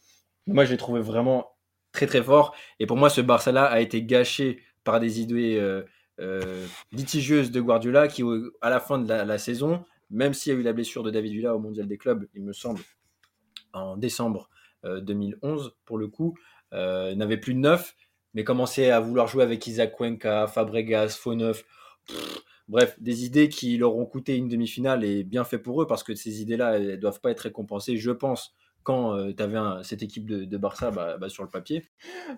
Moi, 0.47 0.63
je 0.65 0.72
l'ai 0.72 0.78
trouvé 0.78 1.01
vraiment 1.01 1.49
très 1.92 2.08
très 2.08 2.24
fort. 2.24 2.56
Et 2.80 2.86
pour 2.86 2.98
moi, 2.98 3.10
ce 3.10 3.22
Barça-là 3.22 3.66
a 3.66 3.80
été 3.80 4.04
gâché 4.04 4.62
par 4.84 5.00
des 5.00 5.22
idées 5.22 5.58
euh, 5.60 5.84
euh, 6.20 6.68
litigieuses 6.92 7.52
de 7.52 7.62
Guardiola 7.62 8.08
qui, 8.08 8.24
à 8.62 8.70
la 8.70 8.80
fin 8.80 9.00
de 9.00 9.08
la, 9.08 9.38
saison, 9.38 9.84
même 10.10 10.34
s'il 10.34 10.54
y 10.54 10.56
a 10.56 10.60
eu 10.60 10.64
la 10.64 10.74
blessure 10.74 11.04
de 11.04 11.10
David 11.10 11.32
Villa 11.32 11.56
au 11.56 11.60
Mondial 11.60 11.88
des 11.88 11.98
clubs, 11.98 12.28
il 12.36 12.44
me 12.44 12.54
semble, 12.54 12.82
en 13.74 13.98
décembre 13.98 14.50
euh, 14.86 15.02
2011, 15.02 15.76
pour 15.86 15.98
le 15.98 16.08
coup, 16.08 16.38
euh, 16.74 17.16
n'avait 17.16 17.38
plus 17.38 17.54
de 17.54 17.60
neuf, 17.60 17.96
mais 18.34 18.44
commençait 18.44 18.92
à 18.92 19.00
vouloir 19.00 19.28
jouer 19.28 19.44
avec 19.44 19.66
Isaac 19.66 19.96
Cuenca, 19.96 20.48
Fabregas, 20.48 21.10
Fauneuf. 21.10 21.66
Bref, 22.68 22.96
des 23.00 23.26
idées 23.26 23.50
qui 23.50 23.78
leur 23.78 23.96
ont 23.96 24.06
coûté 24.06 24.36
une 24.36 24.48
demi-finale 24.48 25.04
et 25.04 25.24
bien 25.24 25.44
fait 25.44 25.58
pour 25.58 25.82
eux 25.82 25.88
parce 25.88 26.04
que 26.04 26.14
ces 26.16 26.42
idées-là, 26.42 26.78
elles 26.78 27.00
doivent 27.00 27.20
pas 27.20 27.32
être 27.32 27.42
récompensées, 27.42 27.98
je 27.98 28.12
pense, 28.12 28.54
quand 28.84 29.34
tu 29.34 29.44
avais 29.44 29.84
cette 29.84 30.04
équipe 30.04 30.26
de, 30.26 30.58
Barça 30.58 30.92
bah, 30.92 31.18
bah, 31.18 31.30
sur 31.30 31.44
le 31.44 31.50
papier. 31.50 31.88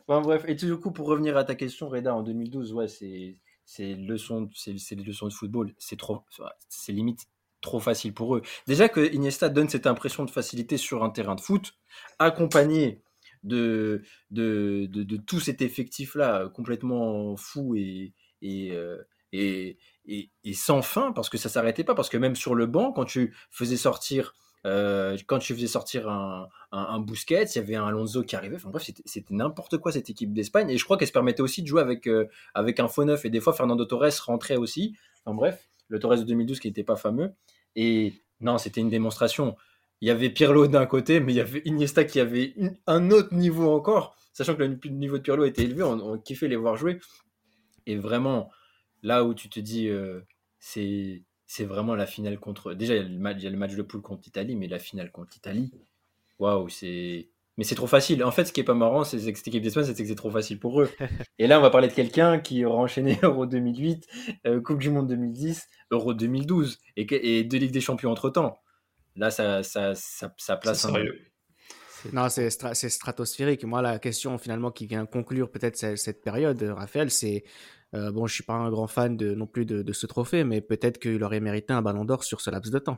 Enfin 0.07 0.21
bref, 0.21 0.43
et 0.47 0.55
tout 0.55 0.65
du 0.65 0.77
coup, 0.77 0.91
pour 0.91 1.07
revenir 1.07 1.37
à 1.37 1.43
ta 1.43 1.55
question, 1.55 1.89
Reda, 1.89 2.15
en 2.15 2.23
2012, 2.23 2.73
ouais, 2.73 2.87
c'est 2.87 3.37
des 3.79 3.95
leçons 3.95 4.41
de 4.41 5.33
football, 5.33 5.73
c'est 5.77 5.97
trop, 5.97 6.23
c'est 6.69 6.91
limite 6.91 7.27
trop 7.61 7.79
facile 7.79 8.13
pour 8.13 8.35
eux. 8.35 8.41
Déjà 8.67 8.89
que 8.89 9.13
Iniesta 9.13 9.49
donne 9.49 9.69
cette 9.69 9.87
impression 9.87 10.25
de 10.25 10.29
facilité 10.29 10.77
sur 10.77 11.03
un 11.03 11.09
terrain 11.09 11.35
de 11.35 11.41
foot, 11.41 11.73
accompagné 12.19 13.01
de, 13.43 14.03
tout 15.25 15.39
cet 15.39 15.61
effectif-là 15.61 16.49
complètement 16.49 17.35
fou 17.35 17.75
euh, 17.75 18.97
et, 19.31 19.77
et 20.05 20.53
sans 20.53 20.81
fin, 20.81 21.11
parce 21.11 21.29
que 21.29 21.37
ça 21.37 21.49
s'arrêtait 21.49 21.83
pas, 21.83 21.95
parce 21.95 22.09
que 22.09 22.17
même 22.17 22.35
sur 22.35 22.53
le 22.53 22.67
banc, 22.67 22.91
quand 22.91 23.05
tu 23.05 23.35
faisais 23.49 23.77
sortir 23.77 24.35
euh, 24.65 25.17
quand 25.27 25.39
tu 25.39 25.53
faisais 25.53 25.67
sortir 25.67 26.09
un, 26.09 26.47
un, 26.71 26.99
Busquets, 26.99 27.43
il 27.43 27.55
y 27.55 27.59
avait 27.59 27.75
un 27.75 27.85
Alonso 27.85 28.23
qui 28.23 28.35
arrivait. 28.35 28.55
Enfin 28.55 28.69
bref, 28.69 28.83
c'était- 29.05 29.33
n'importe 29.33 29.77
quoi 29.77 29.91
cette 29.91 30.09
équipe 30.09 30.33
d'Espagne. 30.33 30.69
Et 30.69 30.77
je 30.77 30.83
crois 30.85 30.97
qu'elle 30.97 31.07
se 31.07 31.13
permettait 31.13 31.41
aussi 31.41 31.61
de 31.61 31.67
jouer 31.67 31.81
avec, 31.81 32.07
euh, 32.07 32.27
avec 32.53 32.79
un 32.79 32.87
faux 32.87 33.03
neuf. 33.03 33.25
Et 33.25 33.29
des 33.29 33.39
fois, 33.41 33.53
Fernando 33.53 33.83
Torres 33.85 34.09
rentrait 34.25 34.55
aussi. 34.55 34.95
Enfin 35.25 35.35
bref, 35.35 35.67
le 35.89 35.99
Torres 35.99 36.17
de 36.17 36.23
2012 36.23 36.59
qui 36.59 36.67
n'était 36.67 36.83
pas 36.83 36.95
fameux. 36.95 37.33
Et 37.75 38.13
non, 38.39 38.57
c'était 38.57 38.81
une 38.81 38.89
démonstration. 38.89 39.55
Il 40.01 40.07
y 40.07 40.11
avait 40.11 40.29
Pirlo 40.29 40.67
d'un 40.67 40.85
côté, 40.85 41.19
mais 41.19 41.33
il 41.33 41.35
y 41.35 41.41
avait 41.41 41.61
Iniesta 41.65 42.03
qui 42.03 42.19
avait 42.19 42.55
un 42.87 43.11
autre 43.11 43.33
niveau 43.33 43.71
encore. 43.71 44.15
Sachant 44.33 44.55
que 44.55 44.63
le 44.63 44.79
niveau 44.89 45.17
de 45.17 45.23
Pirlo 45.23 45.45
était 45.45 45.63
élevé, 45.63 45.83
on, 45.83 45.99
on 45.99 46.17
kiffait 46.17 46.47
les 46.47 46.55
voir 46.55 46.75
jouer. 46.75 46.99
Et 47.85 47.95
vraiment, 47.97 48.49
là 49.01 49.23
où 49.23 49.33
tu 49.33 49.49
te 49.49 49.59
dis, 49.59 49.89
euh, 49.89 50.21
c'est 50.59 51.23
c'est 51.53 51.65
vraiment 51.65 51.93
la 51.93 52.07
finale 52.07 52.39
contre. 52.39 52.73
Déjà, 52.73 52.95
il 52.95 53.03
y, 53.03 53.05
a 53.05 53.07
le 53.07 53.19
match, 53.19 53.35
il 53.37 53.43
y 53.43 53.47
a 53.47 53.51
le 53.51 53.57
match 53.57 53.75
de 53.75 53.83
poule 53.83 54.01
contre 54.01 54.23
l'Italie, 54.25 54.55
mais 54.55 54.67
la 54.67 54.79
finale 54.79 55.11
contre 55.11 55.29
l'Italie, 55.35 55.71
waouh, 56.39 56.67
c'est. 56.67 57.29
Mais 57.57 57.63
c'est 57.63 57.75
trop 57.75 57.85
facile. 57.85 58.23
En 58.23 58.31
fait, 58.31 58.45
ce 58.45 58.53
qui 58.53 58.61
est 58.61 58.63
pas 58.63 58.73
marrant, 58.73 59.03
c'est 59.03 59.17
que 59.17 59.37
cette 59.37 59.47
équipe 59.47 59.61
d'Espagne, 59.61 59.83
c'est 59.85 59.93
que 59.93 60.07
c'est 60.07 60.15
trop 60.15 60.31
facile 60.31 60.57
pour 60.57 60.81
eux. 60.81 60.89
Et 61.37 61.45
là, 61.45 61.59
on 61.59 61.61
va 61.61 61.69
parler 61.69 61.87
de 61.87 61.93
quelqu'un 61.93 62.39
qui 62.39 62.65
aura 62.65 62.77
enchaîné 62.77 63.19
Euro 63.21 63.45
2008, 63.45 64.07
euh, 64.47 64.61
Coupe 64.61 64.79
du 64.79 64.89
Monde 64.89 65.07
2010, 65.07 65.69
Euro 65.91 66.15
2012 66.15 66.79
et, 66.97 67.43
deux 67.43 67.57
Ligues 67.59 67.71
des 67.71 67.81
Champions 67.81 68.09
entre 68.09 68.31
temps. 68.31 68.57
Là, 69.15 69.29
ça, 69.29 69.61
ça, 69.61 69.93
ça, 69.93 70.57
place 70.57 70.85
un. 70.85 70.93
Non, 72.11 72.29
c'est 72.29 72.49
stratosphérique. 72.49 73.63
Moi, 73.63 73.83
la 73.83 73.99
question 73.99 74.39
finalement 74.39 74.71
qui 74.71 74.87
vient 74.87 75.05
conclure 75.05 75.51
peut-être 75.51 75.77
cette, 75.77 76.23
période, 76.23 76.59
Raphaël, 76.63 77.11
c'est 77.11 77.43
euh, 77.95 78.11
bon, 78.11 78.27
je 78.27 78.33
suis 78.33 78.43
pas 78.43 78.53
un 78.53 78.69
grand 78.69 78.87
fan 78.87 79.17
de, 79.17 79.33
non 79.35 79.47
plus 79.47 79.65
de, 79.65 79.81
de 79.83 79.93
ce 79.93 80.05
trophée, 80.07 80.43
mais 80.43 80.61
peut-être 80.61 80.99
qu'il 80.99 81.23
aurait 81.23 81.39
mérité 81.39 81.73
un 81.73 81.81
ballon 81.81 82.05
d'or 82.05 82.23
sur 82.23 82.41
ce 82.41 82.49
laps 82.49 82.71
de 82.71 82.79
temps. 82.79 82.97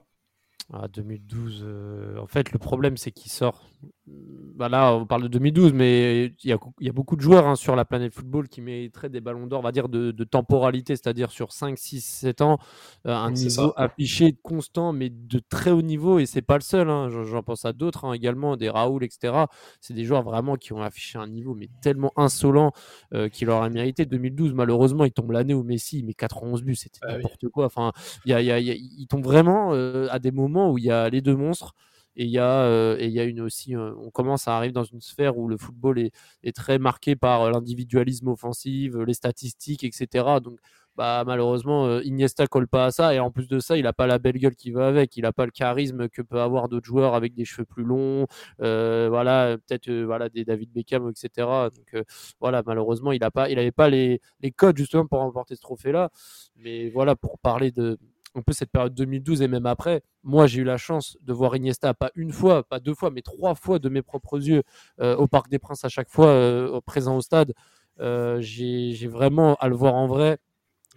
Ah, 0.73 0.87
2012, 0.87 1.61
euh, 1.63 2.17
en 2.17 2.25
fait, 2.25 2.51
le 2.51 2.57
problème, 2.57 2.97
c'est 2.97 3.11
qu'il 3.11 3.31
sort. 3.31 3.69
Bah 4.07 4.67
là, 4.67 4.95
on 4.95 5.05
parle 5.05 5.23
de 5.23 5.27
2012, 5.27 5.73
mais 5.73 6.25
il 6.43 6.49
y 6.49 6.53
a, 6.53 6.57
y 6.79 6.89
a 6.89 6.91
beaucoup 6.91 7.15
de 7.15 7.21
joueurs 7.21 7.47
hein, 7.47 7.55
sur 7.55 7.75
la 7.75 7.85
planète 7.85 8.13
football 8.13 8.47
qui 8.47 8.61
mériteraient 8.61 9.09
des 9.09 9.21
ballons 9.21 9.45
d'or, 9.45 9.59
on 9.59 9.63
va 9.63 9.71
dire, 9.71 9.89
de, 9.89 10.11
temporalité, 10.23 10.95
c'est-à-dire 10.95 11.29
sur 11.29 11.51
5, 11.51 11.77
6, 11.77 12.01
7 12.01 12.41
ans, 12.41 12.57
euh, 13.05 13.13
un 13.13 13.31
niveau 13.31 13.73
affiché 13.75 14.35
constant, 14.41 14.91
mais 14.91 15.11
de 15.11 15.39
très 15.39 15.69
haut 15.69 15.83
niveau. 15.83 16.17
Et 16.17 16.25
c'est 16.25 16.41
pas 16.41 16.55
le 16.55 16.61
seul, 16.61 16.89
hein, 16.89 17.09
j'en 17.09 17.43
pense 17.43 17.65
à 17.65 17.73
d'autres 17.73 18.05
hein, 18.05 18.13
également, 18.13 18.57
des 18.57 18.69
Raoul, 18.69 19.03
etc. 19.03 19.45
C'est 19.81 19.93
des 19.93 20.03
joueurs 20.03 20.23
vraiment 20.23 20.55
qui 20.55 20.73
ont 20.73 20.81
affiché 20.81 21.19
un 21.19 21.27
niveau, 21.27 21.53
mais 21.53 21.69
tellement 21.83 22.11
insolent 22.15 22.71
euh, 23.13 23.29
qu'il 23.29 23.51
aurait 23.51 23.69
mérité. 23.69 24.07
2012, 24.07 24.53
malheureusement, 24.53 25.05
il 25.05 25.11
tombe 25.11 25.31
l'année 25.31 25.53
où 25.53 25.63
Messi 25.63 26.01
met 26.03 26.15
91 26.15 26.63
buts, 26.63 26.75
c'était 26.75 26.99
ah 27.03 27.13
n'importe 27.13 27.49
quoi. 27.49 27.65
Enfin, 27.65 27.91
y 28.25 28.33
a, 28.33 28.41
y 28.41 28.51
a, 28.51 28.59
il 28.59 29.05
tombe 29.07 29.23
vraiment 29.23 29.73
à 29.73 30.19
des 30.19 30.31
moments 30.31 30.54
où 30.71 30.77
il 30.77 30.85
y 30.85 30.91
a 30.91 31.09
les 31.09 31.21
deux 31.21 31.35
monstres 31.35 31.73
et 32.17 32.25
il 32.25 32.29
y 32.29 32.39
a 32.39 32.61
euh, 32.63 32.97
et 32.99 33.07
il 33.07 33.11
y 33.11 33.19
a 33.19 33.23
une 33.25 33.41
aussi 33.41 33.75
euh, 33.75 33.93
on 33.99 34.09
commence 34.09 34.47
à 34.47 34.55
arriver 34.57 34.71
dans 34.73 34.83
une 34.83 35.01
sphère 35.01 35.37
où 35.37 35.47
le 35.47 35.57
football 35.57 35.99
est, 35.99 36.55
très 36.55 36.79
marqué 36.79 37.15
par 37.15 37.43
euh, 37.43 37.51
l'individualisme 37.51 38.29
offensif 38.29 38.93
les 38.95 39.13
statistiques 39.13 39.83
etc 39.83 40.25
donc 40.41 40.59
bah 40.95 41.23
malheureusement 41.27 41.99
Iniesta 41.99 42.47
colle 42.47 42.69
pas 42.69 42.85
à 42.85 42.91
ça 42.91 43.13
et 43.13 43.19
en 43.19 43.29
plus 43.29 43.49
de 43.49 43.59
ça 43.59 43.75
il 43.75 43.85
a 43.85 43.91
pas 43.91 44.07
la 44.07 44.17
belle 44.17 44.37
gueule 44.37 44.55
qui 44.55 44.71
va 44.71 44.87
avec. 44.87 45.17
Il 45.17 45.25
a 45.25 45.33
pas 45.33 45.43
le 45.43 45.51
charisme 45.51 46.07
que 46.07 46.21
peut 46.21 46.39
avoir 46.39 46.69
d'autres 46.69 46.85
joueurs 46.85 47.15
avec 47.15 47.33
des 47.33 47.43
cheveux 47.43 47.65
plus 47.65 47.83
longs 47.83 48.27
voilà 48.59 49.57
peut-être 49.57 49.91
voilà 49.91 50.29
des 50.29 50.45
David 50.45 50.71
Beckham 50.71 51.09
etc 51.09 51.29
donc 51.75 52.05
voilà 52.39 52.63
malheureusement 52.65 53.11
il 53.11 53.23
a 53.25 53.31
pas 53.31 53.49
il 53.49 53.59
avait 53.59 53.73
pas 53.73 53.89
les, 53.89 54.21
les 54.39 54.51
codes 54.51 54.77
justement 54.77 55.05
pour 55.05 55.19
remporter 55.19 55.55
ce 55.57 55.61
trophée 55.61 55.91
là 55.91 56.11
mais 56.55 56.89
voilà 56.89 57.17
pour 57.17 57.39
parler 57.39 57.71
de 57.71 57.97
un 58.35 58.41
peu 58.41 58.53
cette 58.53 58.69
période 58.71 58.93
2012 58.93 59.41
et 59.41 59.47
même 59.47 59.65
après, 59.65 60.03
moi 60.23 60.45
j'ai 60.47 60.61
eu 60.61 60.63
la 60.63 60.77
chance 60.77 61.17
de 61.21 61.33
voir 61.33 61.55
Iniesta 61.55 61.93
pas 61.93 62.11
une 62.15 62.31
fois, 62.31 62.63
pas 62.63 62.79
deux 62.79 62.93
fois, 62.93 63.09
mais 63.09 63.21
trois 63.21 63.55
fois 63.55 63.79
de 63.79 63.89
mes 63.89 64.01
propres 64.01 64.39
yeux 64.45 64.63
euh, 64.99 65.15
au 65.15 65.27
Parc 65.27 65.49
des 65.49 65.59
Princes 65.59 65.85
à 65.85 65.89
chaque 65.89 66.09
fois 66.09 66.27
euh, 66.27 66.79
présent 66.85 67.15
au 67.15 67.21
stade. 67.21 67.53
Euh, 68.01 68.39
j'ai 68.41 69.07
vraiment 69.07 69.55
à 69.55 69.69
le 69.69 69.75
voir 69.75 69.95
en 69.95 70.07
vrai. 70.07 70.37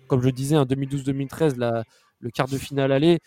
Comme 0.08 0.22
je 0.22 0.30
disais, 0.30 0.56
en 0.56 0.64
2012-2013, 0.64 1.84
le 2.20 2.30
quart 2.30 2.48
de 2.48 2.56
finale 2.56 2.92
aller, 2.92 3.20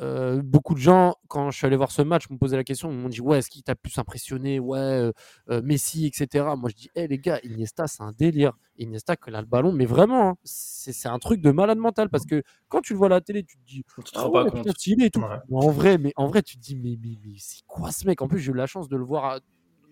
euh, 0.00 0.40
beaucoup 0.42 0.74
de 0.74 0.78
gens, 0.78 1.14
quand 1.28 1.50
je 1.50 1.58
suis 1.58 1.66
allé 1.66 1.76
voir 1.76 1.90
ce 1.90 2.00
match, 2.00 2.30
me 2.30 2.38
posaient 2.38 2.56
la 2.56 2.64
question, 2.64 2.90
m'ont 2.90 3.08
dit 3.08 3.20
ouais, 3.20 3.38
est-ce 3.38 3.50
qui 3.50 3.62
t'a 3.62 3.74
plus 3.74 3.96
impressionné, 3.98 4.58
ouais, 4.58 4.78
euh, 4.78 5.12
euh, 5.50 5.60
Messi, 5.62 6.06
etc. 6.06 6.46
Moi, 6.56 6.70
je 6.70 6.74
dis, 6.74 6.90
hé 6.94 7.06
les 7.06 7.18
gars, 7.18 7.38
Iniesta, 7.44 7.86
c'est 7.86 8.02
un 8.02 8.12
délire. 8.12 8.52
Iniesta, 8.78 9.16
qu'il 9.16 9.34
a 9.34 9.40
le 9.40 9.46
ballon, 9.46 9.72
mais 9.72 9.84
vraiment, 9.84 10.30
hein, 10.30 10.34
c'est 10.44 11.08
un 11.08 11.18
truc 11.18 11.42
de 11.42 11.50
malade 11.50 11.78
mental 11.78 12.08
parce 12.08 12.24
que 12.24 12.42
quand 12.68 12.80
tu 12.80 12.94
le 12.94 12.98
vois 12.98 13.08
à 13.08 13.10
la 13.10 13.20
télé, 13.20 13.44
tu 13.44 13.58
te 13.58 13.66
dis, 13.66 13.84
tu 14.04 14.12
te 14.12 14.18
rends 14.18 14.30
pas 14.30 14.50
compte. 14.50 14.66
et 14.66 15.10
tout. 15.10 15.22
En 15.52 15.70
vrai, 15.70 15.98
mais 15.98 16.12
en 16.16 16.26
vrai, 16.28 16.42
tu 16.42 16.56
te 16.56 16.62
dis, 16.62 16.76
mais, 16.76 16.96
mais, 17.02 17.18
mais 17.22 17.34
c'est 17.38 17.62
quoi 17.66 17.92
ce 17.92 18.06
mec? 18.06 18.22
En 18.22 18.28
plus, 18.28 18.38
j'ai 18.38 18.52
eu 18.52 18.54
la 18.54 18.66
chance 18.66 18.88
de 18.88 18.96
le 18.96 19.04
voir 19.04 19.40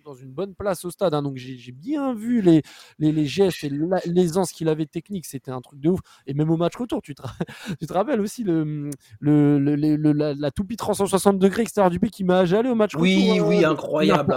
dans 0.09 0.15
une 0.15 0.33
bonne 0.33 0.55
place 0.55 0.85
au 0.87 0.91
stade. 0.91 1.13
Hein, 1.13 1.23
donc 1.23 1.37
j'ai 1.37 1.73
bien 1.73 2.15
vu 2.15 2.41
les, 2.41 2.63
les, 2.99 3.27
gestes 3.27 3.63
et 3.65 3.71
l'aisance 4.07 4.53
qu'il 4.53 4.69
avait 4.69 4.87
technique. 4.87 5.27
C'était 5.27 5.51
un 5.51 5.61
truc 5.61 5.81
de 5.81 5.91
ouf. 5.91 6.01
Et 6.27 6.33
même 6.33 6.51
au 6.51 6.57
match 6.57 6.77
retour, 6.77 7.03
tu 7.03 7.15
te, 7.15 7.23
tu 7.79 7.87
te 7.87 7.93
rappelles 7.93 8.21
aussi 8.21 8.43
le, 8.43 8.91
le, 9.21 9.59
le, 9.59 10.13
la, 10.13 10.35
la, 10.35 10.51
toupie 10.51 10.77
360 10.77 11.39
degrés 11.39 11.63
extérieur 11.63 11.91
du 11.91 11.99
but 11.99 12.11
qui 12.11 12.25
m'a 12.25 12.39
allé 12.39 12.71
au 12.71 12.75
match 12.75 12.95
oui, 12.95 13.33
retour. 13.33 13.49
Oui, 13.49 13.57
oui, 13.59 13.65
incroyable. 13.65 14.35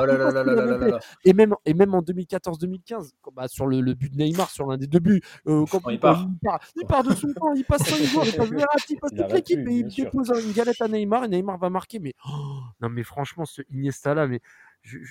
et, 1.23 1.33
même, 1.33 1.55
et 1.65 1.73
même 1.73 1.93
en 1.93 2.01
2014-2015, 2.01 3.11
bah, 3.33 3.47
sur 3.47 3.65
le, 3.65 3.93
but 3.93 4.11
de 4.11 4.17
Neymar, 4.17 4.49
sur 4.49 4.67
l'un 4.67 4.77
des 4.77 4.87
deux 4.87 4.99
buts, 4.99 5.21
euh, 5.47 5.65
quand 5.71 5.89
il, 5.89 5.99
part. 5.99 6.27
Il, 6.75 6.85
part, 6.85 7.03
de 7.03 7.15
son 7.15 7.31
camp, 7.39 7.53
il 7.53 7.63
passe 7.63 7.83
5 7.83 7.97
jours, 8.03 8.23
il 8.25 8.35
passe 8.35 8.49
Verratti, 8.49 8.93
il 8.93 8.99
passe 8.99 9.11
toute 9.11 9.31
l'équipe 9.31 9.67
et 9.67 9.71
il 9.71 9.87
dépose 9.87 10.33
une 10.45 10.51
galette 10.51 10.81
à 10.81 10.89
Neymar 10.89 11.23
et 11.23 11.27
Neymar 11.29 11.57
va 11.57 11.69
marquer. 11.69 11.99
Mais 11.99 12.13
oh, 12.27 12.59
non, 12.81 12.89
mais 12.89 13.03
franchement, 13.03 13.45
ce 13.45 13.61
Iniesta 13.71 14.13
là, 14.13 14.27
mais 14.27 14.41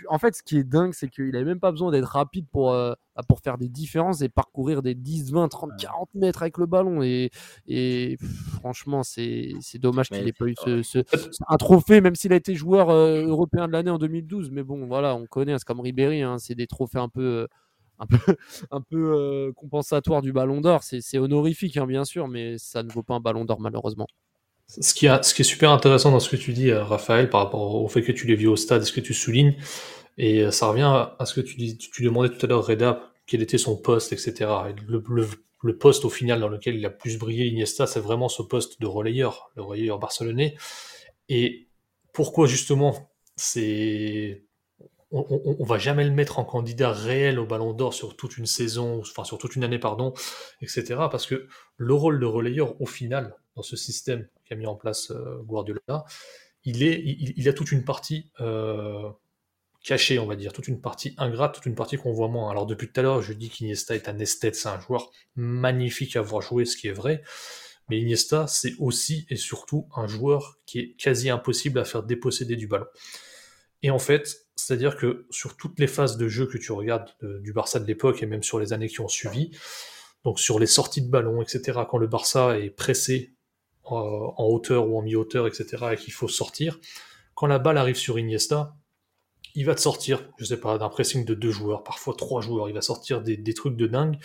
en 0.08 0.18
fait, 0.18 0.34
ce 0.34 0.42
qui 0.42 0.58
est 0.58 0.64
dingue, 0.64 0.92
c'est 0.92 1.08
qu'il 1.08 1.30
n'avait 1.30 1.44
même 1.44 1.60
pas 1.60 1.70
besoin 1.70 1.90
d'être 1.90 2.08
rapide 2.08 2.46
pour, 2.50 2.72
euh, 2.72 2.92
bah, 3.14 3.22
pour 3.28 3.40
faire 3.40 3.56
des 3.56 3.68
différences 3.68 4.20
et 4.22 4.28
parcourir 4.28 4.82
des 4.82 4.94
10, 4.94 5.32
20, 5.32 5.48
30, 5.48 5.70
40 5.78 6.14
mètres 6.14 6.42
avec 6.42 6.58
le 6.58 6.66
ballon. 6.66 7.02
Et, 7.02 7.30
et 7.66 8.16
franchement, 8.54 9.02
c'est 9.02 9.52
dommage 9.74 10.10
qu'il 10.10 10.24
n'ait 10.24 10.32
pas 10.32 10.46
eu 10.46 10.54
ce, 10.56 11.04
un 11.48 11.56
trophée, 11.56 12.00
même 12.00 12.14
s'il 12.16 12.32
a 12.32 12.36
été 12.36 12.54
joueur 12.54 12.90
euh, 12.90 13.24
européen 13.26 13.68
de 13.68 13.72
l'année 13.72 13.90
en 13.90 13.98
2012. 13.98 14.50
Mais 14.50 14.62
bon, 14.62 14.86
voilà, 14.86 15.14
on 15.14 15.26
connaît, 15.26 15.56
c'est 15.58 15.64
comme 15.64 15.80
Ribéry, 15.80 16.22
hein, 16.22 16.38
c'est 16.38 16.54
des 16.54 16.66
trophées 16.66 16.98
un 16.98 17.08
peu. 17.08 17.46
un 17.98 18.06
peu, 18.06 18.18
un 18.70 18.80
peu 18.80 19.12
euh, 19.14 19.52
compensatoire 19.54 20.22
du 20.22 20.32
ballon 20.32 20.60
d'or. 20.60 20.82
C'est 20.82 21.18
honorifique, 21.18 21.76
hein, 21.76 21.86
bien 21.86 22.04
sûr, 22.04 22.28
mais 22.28 22.58
ça 22.58 22.82
ne 22.82 22.90
vaut 22.90 23.02
pas 23.02 23.14
un 23.14 23.20
ballon 23.20 23.44
d'or, 23.44 23.60
malheureusement. 23.60 24.06
Ce 24.78 24.94
qui, 24.94 25.06
est 25.06 25.42
super 25.42 25.72
intéressant 25.72 26.12
dans 26.12 26.20
ce 26.20 26.30
que 26.30 26.36
tu 26.36 26.52
dis, 26.52 26.70
euh, 26.70 26.84
Raphaël, 26.84 27.28
par 27.28 27.40
rapport 27.40 27.74
au 27.74 27.88
fait 27.88 28.02
que 28.02 28.12
tu 28.12 28.26
l'aies 28.28 28.36
vu 28.36 28.46
au 28.46 28.56
stade, 28.56 28.84
ce 28.84 28.92
que 28.92 29.00
tu 29.00 29.14
soulignes, 29.14 29.56
et 30.16 30.42
euh, 30.42 30.50
ça 30.52 30.68
revient 30.68 31.08
à 31.18 31.26
ce 31.26 31.34
que 31.34 31.40
tu, 31.40 31.56
dis, 31.56 31.76
tu 31.76 32.04
demandais 32.04 32.28
tout 32.28 32.44
à 32.46 32.48
l'heure, 32.48 32.64
Reda, 32.64 33.02
quel 33.26 33.42
était 33.42 33.58
son 33.58 33.76
poste, 33.76 34.12
etc. 34.12 34.48
le, 34.86 35.02
le, 35.62 35.78
poste 35.78 36.04
au 36.04 36.10
final 36.10 36.40
dans 36.40 36.48
lequel 36.48 36.76
il 36.76 36.86
a 36.86 36.90
plus 36.90 37.18
brillé 37.18 37.46
Iniesta, 37.46 37.86
c'est 37.86 38.00
vraiment 38.00 38.28
ce 38.28 38.42
poste 38.42 38.80
de 38.80 38.86
relayeur, 38.86 39.50
le 39.56 39.62
relayeur 39.62 39.98
barcelonais. 39.98 40.56
Et 41.28 41.68
pourquoi 42.12 42.46
justement 42.46 43.10
c'est 43.36 44.44
on, 45.12 45.56
on, 45.58 45.64
va 45.64 45.78
jamais 45.78 46.04
le 46.04 46.10
mettre 46.10 46.38
en 46.38 46.44
candidat 46.44 46.92
réel 46.92 47.38
au 47.38 47.46
Ballon 47.46 47.72
d'Or 47.72 47.94
sur 47.94 48.16
toute 48.16 48.38
une 48.38 48.46
saison, 48.46 49.00
enfin 49.00 49.24
sur 49.24 49.38
toute 49.38 49.56
une 49.56 49.64
année, 49.64 49.78
pardon, 49.78 50.14
etc. 50.60 50.84
Parce 51.10 51.26
que 51.26 51.48
le 51.76 51.94
rôle 51.94 52.20
de 52.20 52.26
relayeur, 52.26 52.80
au 52.80 52.86
final, 52.86 53.34
dans 53.56 53.62
ce 53.62 53.76
système 53.76 54.28
qu'a 54.44 54.54
mis 54.54 54.66
en 54.66 54.76
place 54.76 55.10
euh, 55.10 55.38
Guardiola, 55.42 56.04
il, 56.64 57.48
a 57.48 57.52
toute 57.52 57.72
une 57.72 57.84
partie 57.84 58.30
euh, 58.40 59.10
cachée, 59.82 60.18
on 60.18 60.26
va 60.26 60.36
dire, 60.36 60.52
toute 60.52 60.68
une 60.68 60.80
partie 60.80 61.14
ingrate, 61.18 61.54
toute 61.54 61.66
une 61.66 61.74
partie 61.74 61.96
qu'on 61.96 62.12
voit 62.12 62.28
moins. 62.28 62.50
Alors 62.50 62.66
depuis 62.66 62.92
tout 62.92 63.00
à 63.00 63.02
l'heure, 63.02 63.22
je 63.22 63.32
dis 63.32 63.48
qu'Iniesta 63.48 63.94
est 63.94 64.08
un 64.08 64.18
esthète, 64.18 64.54
c'est 64.54 64.68
un 64.68 64.80
joueur 64.80 65.10
magnifique 65.36 66.16
à 66.16 66.22
voir 66.22 66.42
jouer, 66.42 66.64
ce 66.64 66.76
qui 66.76 66.88
est 66.88 66.92
vrai. 66.92 67.22
Mais 67.88 67.98
Iniesta, 67.98 68.46
c'est 68.46 68.74
aussi 68.78 69.26
et 69.30 69.36
surtout 69.36 69.88
un 69.96 70.06
joueur 70.06 70.58
qui 70.64 70.78
est 70.78 70.92
quasi 70.96 71.28
impossible 71.28 71.78
à 71.80 71.84
faire 71.84 72.04
déposséder 72.04 72.54
du 72.54 72.68
ballon. 72.68 72.86
Et 73.82 73.90
en 73.90 73.98
fait, 73.98 74.46
c'est-à-dire 74.66 74.96
que 74.96 75.26
sur 75.30 75.56
toutes 75.56 75.78
les 75.78 75.86
phases 75.86 76.16
de 76.16 76.28
jeu 76.28 76.46
que 76.46 76.58
tu 76.58 76.72
regardes 76.72 77.10
du 77.22 77.52
Barça 77.52 77.80
de 77.80 77.86
l'époque 77.86 78.22
et 78.22 78.26
même 78.26 78.42
sur 78.42 78.58
les 78.58 78.72
années 78.72 78.88
qui 78.88 79.00
ont 79.00 79.08
suivi, 79.08 79.50
donc 80.24 80.38
sur 80.38 80.58
les 80.58 80.66
sorties 80.66 81.02
de 81.02 81.10
ballon, 81.10 81.42
etc., 81.42 81.80
quand 81.88 81.98
le 81.98 82.06
Barça 82.06 82.58
est 82.58 82.70
pressé 82.70 83.34
euh, 83.86 83.94
en 83.94 84.44
hauteur 84.44 84.88
ou 84.88 84.98
en 84.98 85.02
mi-hauteur, 85.02 85.46
etc., 85.46 85.86
et 85.92 85.96
qu'il 85.96 86.12
faut 86.12 86.28
sortir, 86.28 86.78
quand 87.34 87.46
la 87.46 87.58
balle 87.58 87.78
arrive 87.78 87.96
sur 87.96 88.18
Iniesta, 88.18 88.76
il 89.54 89.64
va 89.64 89.74
te 89.74 89.80
sortir, 89.80 90.28
je 90.38 90.44
sais 90.44 90.58
pas, 90.58 90.78
d'un 90.78 90.88
pressing 90.88 91.24
de 91.24 91.34
deux 91.34 91.50
joueurs, 91.50 91.82
parfois 91.82 92.14
trois 92.16 92.40
joueurs, 92.40 92.68
il 92.68 92.74
va 92.74 92.82
sortir 92.82 93.22
des, 93.22 93.54
trucs 93.54 93.76
de 93.76 93.86
dingue, 93.86 94.18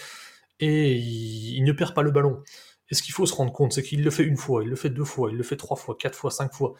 et 0.59 0.93
il, 0.95 1.63
ne 1.63 1.71
perd 1.71 1.95
pas 1.95 2.03
le 2.03 2.11
ballon. 2.11 2.43
Et 2.91 2.95
ce 2.95 3.01
qu'il 3.01 3.13
faut 3.13 3.25
se 3.25 3.33
rendre 3.33 3.51
compte, 3.51 3.73
c'est 3.73 3.81
qu'il 3.81 4.03
le 4.03 4.11
fait 4.11 4.23
une 4.23 4.37
fois, 4.37 4.63
il 4.63 4.69
le 4.69 4.75
fait 4.75 4.89
deux 4.89 5.03
fois, 5.03 5.31
il 5.31 5.37
le 5.37 5.43
fait 5.43 5.57
trois 5.57 5.77
fois, 5.77 5.95
quatre 5.97 6.15
fois, 6.15 6.29
cinq 6.29 6.53
fois. 6.53 6.75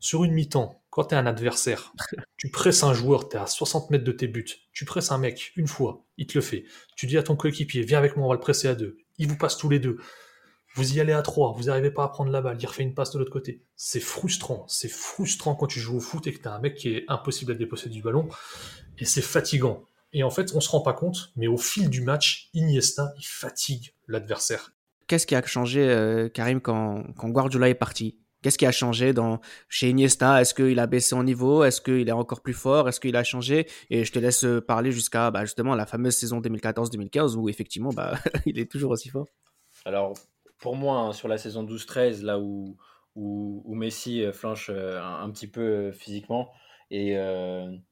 Sur 0.00 0.24
une 0.24 0.32
mi-temps, 0.32 0.80
quand 0.90 1.06
tu 1.06 1.14
es 1.14 1.18
un 1.18 1.26
adversaire, 1.26 1.92
tu 2.36 2.50
presses 2.50 2.82
un 2.82 2.94
joueur, 2.94 3.28
tu 3.28 3.36
es 3.36 3.40
à 3.40 3.46
60 3.46 3.90
mètres 3.90 4.04
de 4.04 4.12
tes 4.12 4.28
buts, 4.28 4.46
tu 4.72 4.84
presses 4.84 5.10
un 5.10 5.18
mec 5.18 5.52
une 5.56 5.66
fois, 5.66 6.04
il 6.16 6.26
te 6.26 6.36
le 6.36 6.42
fait. 6.42 6.64
Tu 6.96 7.06
dis 7.06 7.18
à 7.18 7.22
ton 7.22 7.36
coéquipier, 7.36 7.82
viens 7.82 7.98
avec 7.98 8.16
moi, 8.16 8.26
on 8.26 8.28
va 8.28 8.34
le 8.34 8.40
presser 8.40 8.68
à 8.68 8.74
deux. 8.74 8.98
Il 9.18 9.28
vous 9.28 9.36
passe 9.36 9.56
tous 9.56 9.68
les 9.68 9.78
deux. 9.78 9.98
Vous 10.74 10.96
y 10.96 11.00
allez 11.00 11.12
à 11.12 11.22
trois, 11.22 11.52
vous 11.56 11.64
n'arrivez 11.64 11.90
pas 11.90 12.04
à 12.04 12.08
prendre 12.08 12.30
la 12.30 12.40
balle, 12.40 12.58
il 12.60 12.66
refait 12.66 12.84
une 12.84 12.94
passe 12.94 13.10
de 13.10 13.18
l'autre 13.18 13.32
côté. 13.32 13.62
C'est 13.74 14.00
frustrant, 14.00 14.64
c'est 14.68 14.90
frustrant 14.90 15.56
quand 15.56 15.66
tu 15.66 15.80
joues 15.80 15.96
au 15.96 16.00
foot 16.00 16.26
et 16.26 16.32
que 16.32 16.40
tu 16.40 16.46
as 16.46 16.54
un 16.54 16.60
mec 16.60 16.76
qui 16.76 16.90
est 16.90 17.04
impossible 17.08 17.52
à 17.52 17.54
déposséder 17.54 17.94
du 17.94 18.02
ballon, 18.02 18.28
et 18.98 19.04
c'est 19.04 19.22
fatigant. 19.22 19.84
Et 20.12 20.22
en 20.22 20.30
fait, 20.30 20.52
on 20.54 20.60
se 20.60 20.70
rend 20.70 20.80
pas 20.80 20.92
compte, 20.92 21.32
mais 21.36 21.48
au 21.48 21.56
fil 21.56 21.90
du 21.90 22.00
match, 22.00 22.48
Iniesta, 22.54 23.12
il 23.18 23.26
fatigue 23.26 23.92
l'adversaire. 24.06 24.72
Qu'est-ce 25.06 25.26
qui 25.26 25.34
a 25.34 25.42
changé, 25.44 25.80
euh, 25.80 26.28
Karim, 26.28 26.60
quand, 26.60 27.02
quand 27.16 27.28
Guardiola 27.28 27.68
est 27.68 27.74
parti? 27.74 28.18
Qu'est-ce 28.48 28.56
qui 28.56 28.64
a 28.64 28.72
changé 28.72 29.12
dans, 29.12 29.42
chez 29.68 29.90
Iniesta? 29.90 30.40
Est-ce 30.40 30.54
qu'il 30.54 30.78
a 30.78 30.86
baissé 30.86 31.14
en 31.14 31.22
niveau? 31.22 31.64
Est-ce 31.64 31.82
qu'il 31.82 32.08
est 32.08 32.12
encore 32.12 32.40
plus 32.40 32.54
fort? 32.54 32.88
Est-ce 32.88 32.98
qu'il 32.98 33.14
a 33.14 33.22
changé? 33.22 33.68
Et 33.90 34.06
je 34.06 34.10
te 34.10 34.18
laisse 34.18 34.46
parler 34.66 34.90
jusqu'à 34.90 35.30
bah, 35.30 35.44
justement 35.44 35.74
la 35.74 35.84
fameuse 35.84 36.16
saison 36.16 36.40
2014-2015 36.40 37.36
où 37.36 37.50
effectivement 37.50 37.90
bah, 37.90 38.14
il 38.46 38.58
est 38.58 38.64
toujours 38.64 38.92
aussi 38.92 39.10
fort. 39.10 39.26
Alors, 39.84 40.14
pour 40.56 40.76
moi, 40.76 40.96
hein, 40.96 41.12
sur 41.12 41.28
la 41.28 41.36
saison 41.36 41.62
12-13, 41.62 42.24
là 42.24 42.38
où, 42.38 42.74
Messi 43.66 44.24
euh, 44.24 44.32
flanche 44.32 44.70
euh, 44.72 44.98
un, 44.98 45.28
petit 45.28 45.46
peu 45.46 45.60
euh, 45.60 45.92
physiquement, 45.92 46.50
et 46.90 47.16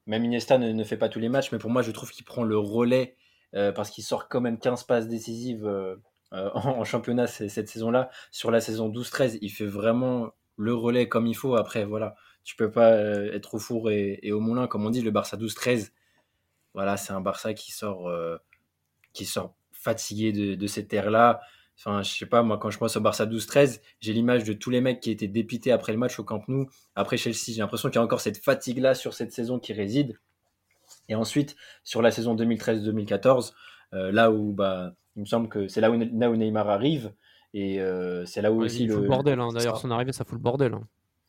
même 0.07 0.25
Iniesta 0.25 0.57
ne, 0.57 0.85
fait 0.85 0.97
pas 0.97 1.11
tous 1.11 1.21
les 1.21 1.29
matchs, 1.29 1.53
mais 1.53 1.59
pour 1.59 1.69
moi, 1.69 1.83
je 1.83 1.91
trouve 1.91 2.11
qu'il 2.13 2.25
prend 2.25 2.45
le 2.45 2.57
relais 2.57 3.19
parce 3.53 3.91
qu'il 3.91 4.05
sort 4.05 4.31
quand 4.31 4.41
même 4.41 4.59
15 4.59 4.85
passes 4.85 5.07
décisives 5.07 5.71
en, 6.33 6.83
championnat 6.83 7.27
cette 7.27 7.69
saison-là. 7.69 8.09
Sur 8.31 8.51
la 8.51 8.63
saison 8.63 8.89
12-13, 8.89 9.37
il 9.43 9.51
fait 9.51 9.67
vraiment 9.67 10.33
le 10.57 10.75
relais 10.75 11.09
comme 11.09 11.27
il 11.27 11.35
faut. 11.35 11.57
Après, 11.57 11.85
voilà, 11.85 12.15
tu 12.45 12.57
peux 12.57 12.71
pas 12.71 12.93
euh, 12.93 13.33
être 13.33 13.55
au 13.55 13.59
four 13.59 13.91
et, 13.91 14.33
au 14.33 14.41
moulin, 14.41 14.67
comme 14.67 14.87
on 14.87 14.91
dit, 14.91 15.03
le 15.03 15.11
Barça 15.11 15.37
12-13. 15.37 15.93
Voilà, 16.75 16.97
c'est 16.97 17.13
un 17.13 17.21
Barça 17.21 17.55
qui 17.55 17.73
sort, 17.73 18.09
euh, 18.09 18.37
qui 19.13 19.25
sort 19.25 19.55
fatigué 19.73 20.33
de, 20.33 20.55
de 20.55 20.67
cette 20.67 20.93
ère-là. 20.93 21.41
Enfin, 21.79 22.03
je 22.03 22.11
sais 22.11 22.27
pas, 22.27 22.43
moi, 22.43 22.59
quand 22.59 22.71
je 22.71 22.79
pense 22.79 22.97
au 22.97 23.01
Barça 23.01 23.27
12-13, 23.27 23.81
j'ai 24.01 24.13
l'image 24.13 24.45
de 24.45 24.55
tous 24.55 24.71
les 24.71 24.81
mecs 24.81 25.01
qui 25.01 25.11
étaient 25.11 25.29
dépités 25.29 25.73
après 25.73 25.93
le 25.93 25.99
match 25.99 26.19
au 26.19 26.25
Camp 26.25 26.43
Nou. 26.49 26.69
Après 26.95 27.19
Chelsea, 27.19 27.49
j'ai 27.49 27.59
l'impression 27.59 27.91
qu'il 27.91 27.97
y 27.97 27.99
a 27.99 28.05
encore 28.05 28.23
cette 28.23 28.43
fatigue-là 28.43 28.95
sur 28.95 29.13
cette 29.13 29.33
saison 29.33 29.59
qui 29.59 29.75
réside. 29.75 30.19
Et 31.09 31.15
ensuite, 31.15 31.57
sur 31.85 32.01
la 32.01 32.11
saison 32.11 32.35
2013-2014, 32.35 33.53
euh, 33.93 34.11
là 34.11 34.31
où 34.31 34.53
bah, 34.53 34.95
il 35.17 35.21
me 35.21 35.27
semble 35.27 35.49
que 35.49 35.69
c'est 35.69 35.81
là 35.81 35.91
où, 35.91 35.97
Neymar 35.97 36.69
arrive. 36.69 37.13
Et 37.55 37.81
euh, 37.81 38.25
c'est 38.27 38.43
là 38.43 38.53
où 38.53 38.63
aussi 38.63 38.85
il 38.85 38.89
le. 38.89 39.01
le 39.01 39.09
bordel, 39.09 39.41
hein. 39.41 39.49
d'ailleurs, 39.53 39.79
son 39.79 39.91
arrivée, 39.91 40.13
ça 40.13 40.25
fout 40.25 40.35
le 40.35 40.43
bordel. 40.43 40.75
Hein. 40.75 40.83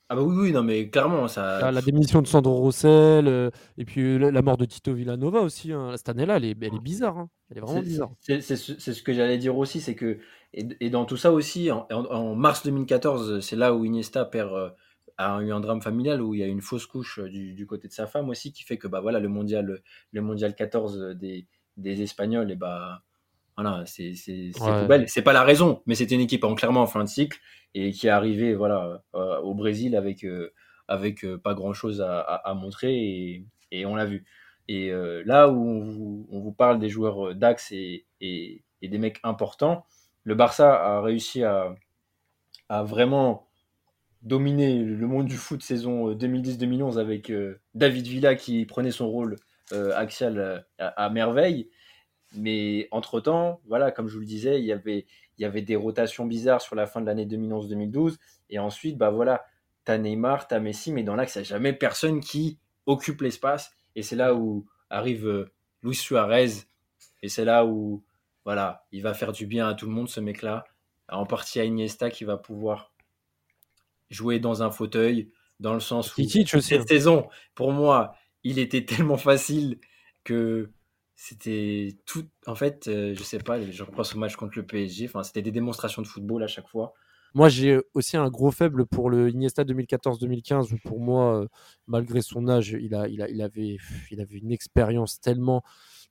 Ah 0.10 0.16
bah 0.16 0.22
oui, 0.22 0.36
oui, 0.38 0.52
non 0.54 0.64
mais 0.64 0.90
clairement 0.90 1.28
ça. 1.28 1.70
La, 1.70 1.82
démission 1.82 2.22
de 2.22 2.28
Sandro 2.28 2.56
Rossel 2.56 3.28
euh, 3.28 3.50
et 3.78 3.84
puis 3.84 4.18
la, 4.18 4.42
mort 4.42 4.56
de 4.56 4.64
Tito 4.64 4.94
Villanova 4.94 5.42
aussi. 5.42 5.74
Hein. 5.74 5.92
Cette 5.98 6.08
année-là, 6.08 6.38
elle 6.38 6.46
est, 6.46 6.58
elle 6.62 6.76
est 6.76 6.82
bizarre. 6.82 7.18
Hein. 7.18 7.30
Elle 7.52 7.58
est 7.58 7.62
vraiment 7.62 7.82
bizarre. 7.82 8.12
C'est 8.22 8.42
ce 8.42 9.04
que 9.04 9.14
j'allais 9.14 9.38
dire 9.38 9.58
aussi, 9.58 9.82
c'est 9.82 9.96
que 9.96 10.20
et, 10.54 10.90
dans 10.90 11.04
tout 11.04 11.18
ça 11.18 11.34
aussi, 11.34 11.70
en, 11.72 12.36
mars 12.36 12.64
2014, 12.64 13.42
c'est 13.42 13.58
là 13.58 13.76
où 13.76 13.84
Iniesta 13.84 14.24
perd 14.24 14.74
a 15.18 15.42
eu 15.42 15.52
un 15.52 15.60
drame 15.60 15.82
familial 15.82 16.22
où 16.22 16.34
il 16.34 16.40
y 16.40 16.44
a 16.44 16.48
une 16.48 16.62
fausse 16.62 16.86
couche 16.86 17.20
du, 17.20 17.54
du, 17.54 17.66
côté 17.66 17.88
de 17.88 17.94
sa 17.94 18.08
femme 18.08 18.30
aussi 18.30 18.54
qui 18.54 18.64
fait 18.64 18.78
que 18.78 18.88
bah 18.88 19.02
voilà 19.02 19.20
le 19.20 19.28
mondial 19.28 19.82
le 20.12 20.22
mondial 20.22 20.56
14 20.56 21.16
des, 21.16 21.48
des 21.76 22.02
Espagnols 22.04 22.52
et 22.52 22.56
bah 22.56 23.02
voilà 23.58 23.84
c'est 23.86 24.14
ouais. 24.62 25.08
c'est 25.08 25.22
pas 25.24 25.34
la 25.34 25.44
raison 25.44 25.82
mais 25.88 25.96
c'était 25.96 26.16
une 26.16 26.22
équipe 26.22 26.44
en 26.44 26.54
clairement 26.54 26.84
en 26.84 26.88
fin 26.88 27.04
de 27.04 27.10
cycle 27.10 27.40
et 27.74 27.92
qui 27.92 28.08
est 28.08 28.12
arrivée 28.12 28.56
voilà 28.56 29.04
euh, 29.16 29.40
au 29.40 29.54
Brésil 29.54 29.96
avec 29.96 30.24
euh, 30.24 30.54
avec 30.88 31.24
euh, 31.24 31.38
pas 31.38 31.54
grand 31.54 31.74
chose 31.74 32.02
à, 32.02 32.20
à, 32.20 32.54
montrer 32.54 32.96
et, 32.96 33.46
et 33.72 33.86
on 33.86 33.96
l'a 33.96 34.06
vu. 34.06 34.26
Et 34.70 34.92
là 35.24 35.48
où 35.48 35.66
on 35.66 35.80
vous, 35.80 36.28
on 36.30 36.42
vous, 36.42 36.52
parle 36.52 36.78
des 36.80 36.90
joueurs 36.90 37.34
d'axe 37.34 37.72
et, 37.72 38.06
et, 38.20 38.66
et, 38.82 38.90
des 38.90 38.98
mecs 38.98 39.22
importants 39.24 39.86
le 40.26 40.36
Barça 40.36 40.74
a 40.76 41.00
réussi 41.00 41.42
à, 41.44 41.74
à 42.68 42.84
vraiment 42.84 43.48
dominer 44.24 44.84
le 44.84 45.08
monde 45.08 45.26
du 45.26 45.38
foot 45.38 45.62
saison 45.64 46.14
2010-2011 46.14 47.00
avec 47.00 47.32
David 47.76 48.08
Villa 48.08 48.36
qui 48.36 48.66
prenait 48.66 48.92
son 48.92 49.10
rôle 49.10 49.38
axial 49.72 50.66
à, 50.80 50.88
à, 50.88 51.10
merveille 51.10 51.70
mais 52.36 52.88
entre-temps, 52.92 53.62
voilà, 53.66 53.92
comme 53.92 54.08
je 54.08 54.16
vous 54.16 54.20
le 54.20 54.26
disais, 54.26 54.60
il 54.60 54.66
y 54.66 54.72
avait, 54.72 55.06
il 55.38 55.42
y 55.42 55.46
avait 55.46 55.62
des 55.62 55.76
rotations 55.76 56.26
bizarres 56.26 56.62
sur 56.62 56.76
la 56.76 56.86
fin 56.86 57.02
de 57.02 57.06
l'année 57.06 57.26
2011-2012. 57.26 58.18
Et 58.50 58.60
ensuite, 58.60 58.98
bah 58.98 59.10
voilà, 59.10 59.46
t'as 59.86 59.98
Neymar, 59.98 60.48
t'as 60.48 60.60
Messi, 60.60 60.92
mais 60.92 61.04
dans 61.04 61.16
l'axe, 61.16 61.36
il 61.36 61.40
n'y 61.40 61.42
a 61.42 61.46
jamais 61.46 61.74
personne 61.74 62.20
qui 62.20 62.60
occupe 62.86 63.22
l'espace. 63.22 63.72
Et 63.96 64.04
c'est 64.04 64.16
là 64.16 64.36
où 64.36 64.66
arrive 64.90 65.28
euh, 65.28 65.52
Luis 65.84 65.96
Suarez. 65.96 66.50
Et 67.22 67.30
c'est 67.30 67.46
là 67.46 67.66
où, 67.66 68.04
voilà, 68.46 68.86
il 68.92 69.02
va 69.02 69.14
faire 69.14 69.32
du 69.32 69.48
bien 69.48 69.68
à 69.68 69.74
tout 69.74 69.86
le 69.86 69.92
monde, 69.92 70.10
ce 70.10 70.20
mec-là. 70.20 70.66
En 71.10 71.26
partie 71.26 71.60
à 71.60 71.64
Iniesta 71.64 72.10
qui 72.10 72.26
va 72.26 72.38
pouvoir 72.38 72.92
jouer 74.10 74.40
dans 74.40 74.64
un 74.64 74.72
fauteuil, 74.72 75.32
dans 75.60 75.74
le 75.74 75.80
sens 75.80 76.16
où 76.18 76.24
cette 76.24 76.82
hein. 76.82 76.84
saison, 76.88 77.28
pour 77.56 77.72
moi, 77.72 78.14
il 78.44 78.60
était 78.60 78.86
tellement 78.86 79.18
facile 79.18 79.80
que 80.24 80.72
c'était 81.18 81.98
tout. 82.06 82.30
En 82.46 82.54
fait, 82.54 82.88
euh, 82.88 83.16
je 83.18 83.24
sais 83.24 83.40
pas, 83.40 83.60
je 83.60 83.84
repense 83.84 84.16
au 84.16 84.20
match 84.20 84.36
contre 84.36 84.54
le 84.56 84.66
PSG. 84.66 85.08
Enfin, 85.08 85.24
c'était 85.24 85.42
des 85.42 85.52
démonstrations 85.52 86.04
de 86.04 86.08
football 86.08 86.44
à 86.44 86.48
chaque 86.48 86.68
fois. 86.68 86.94
Moi, 87.34 87.50
j'ai 87.50 87.80
aussi 87.96 88.18
un 88.18 88.30
gros 88.30 88.52
faible 88.52 88.86
pour 88.86 89.10
le 89.10 89.30
Iniesta 89.30 89.64
2014-2015, 89.64 90.74
où 90.74 90.78
pour 90.86 91.00
moi, 91.00 91.42
euh, 91.42 91.48
malgré 91.88 92.22
son 92.22 92.48
âge, 92.48 92.78
il, 92.80 92.94
a, 92.94 93.08
il, 93.08 93.22
a, 93.24 93.30
il, 93.30 93.42
avait, 93.42 93.78
il 94.12 94.22
avait 94.22 94.38
une 94.38 94.52
expérience 94.52 95.20
tellement, 95.20 95.64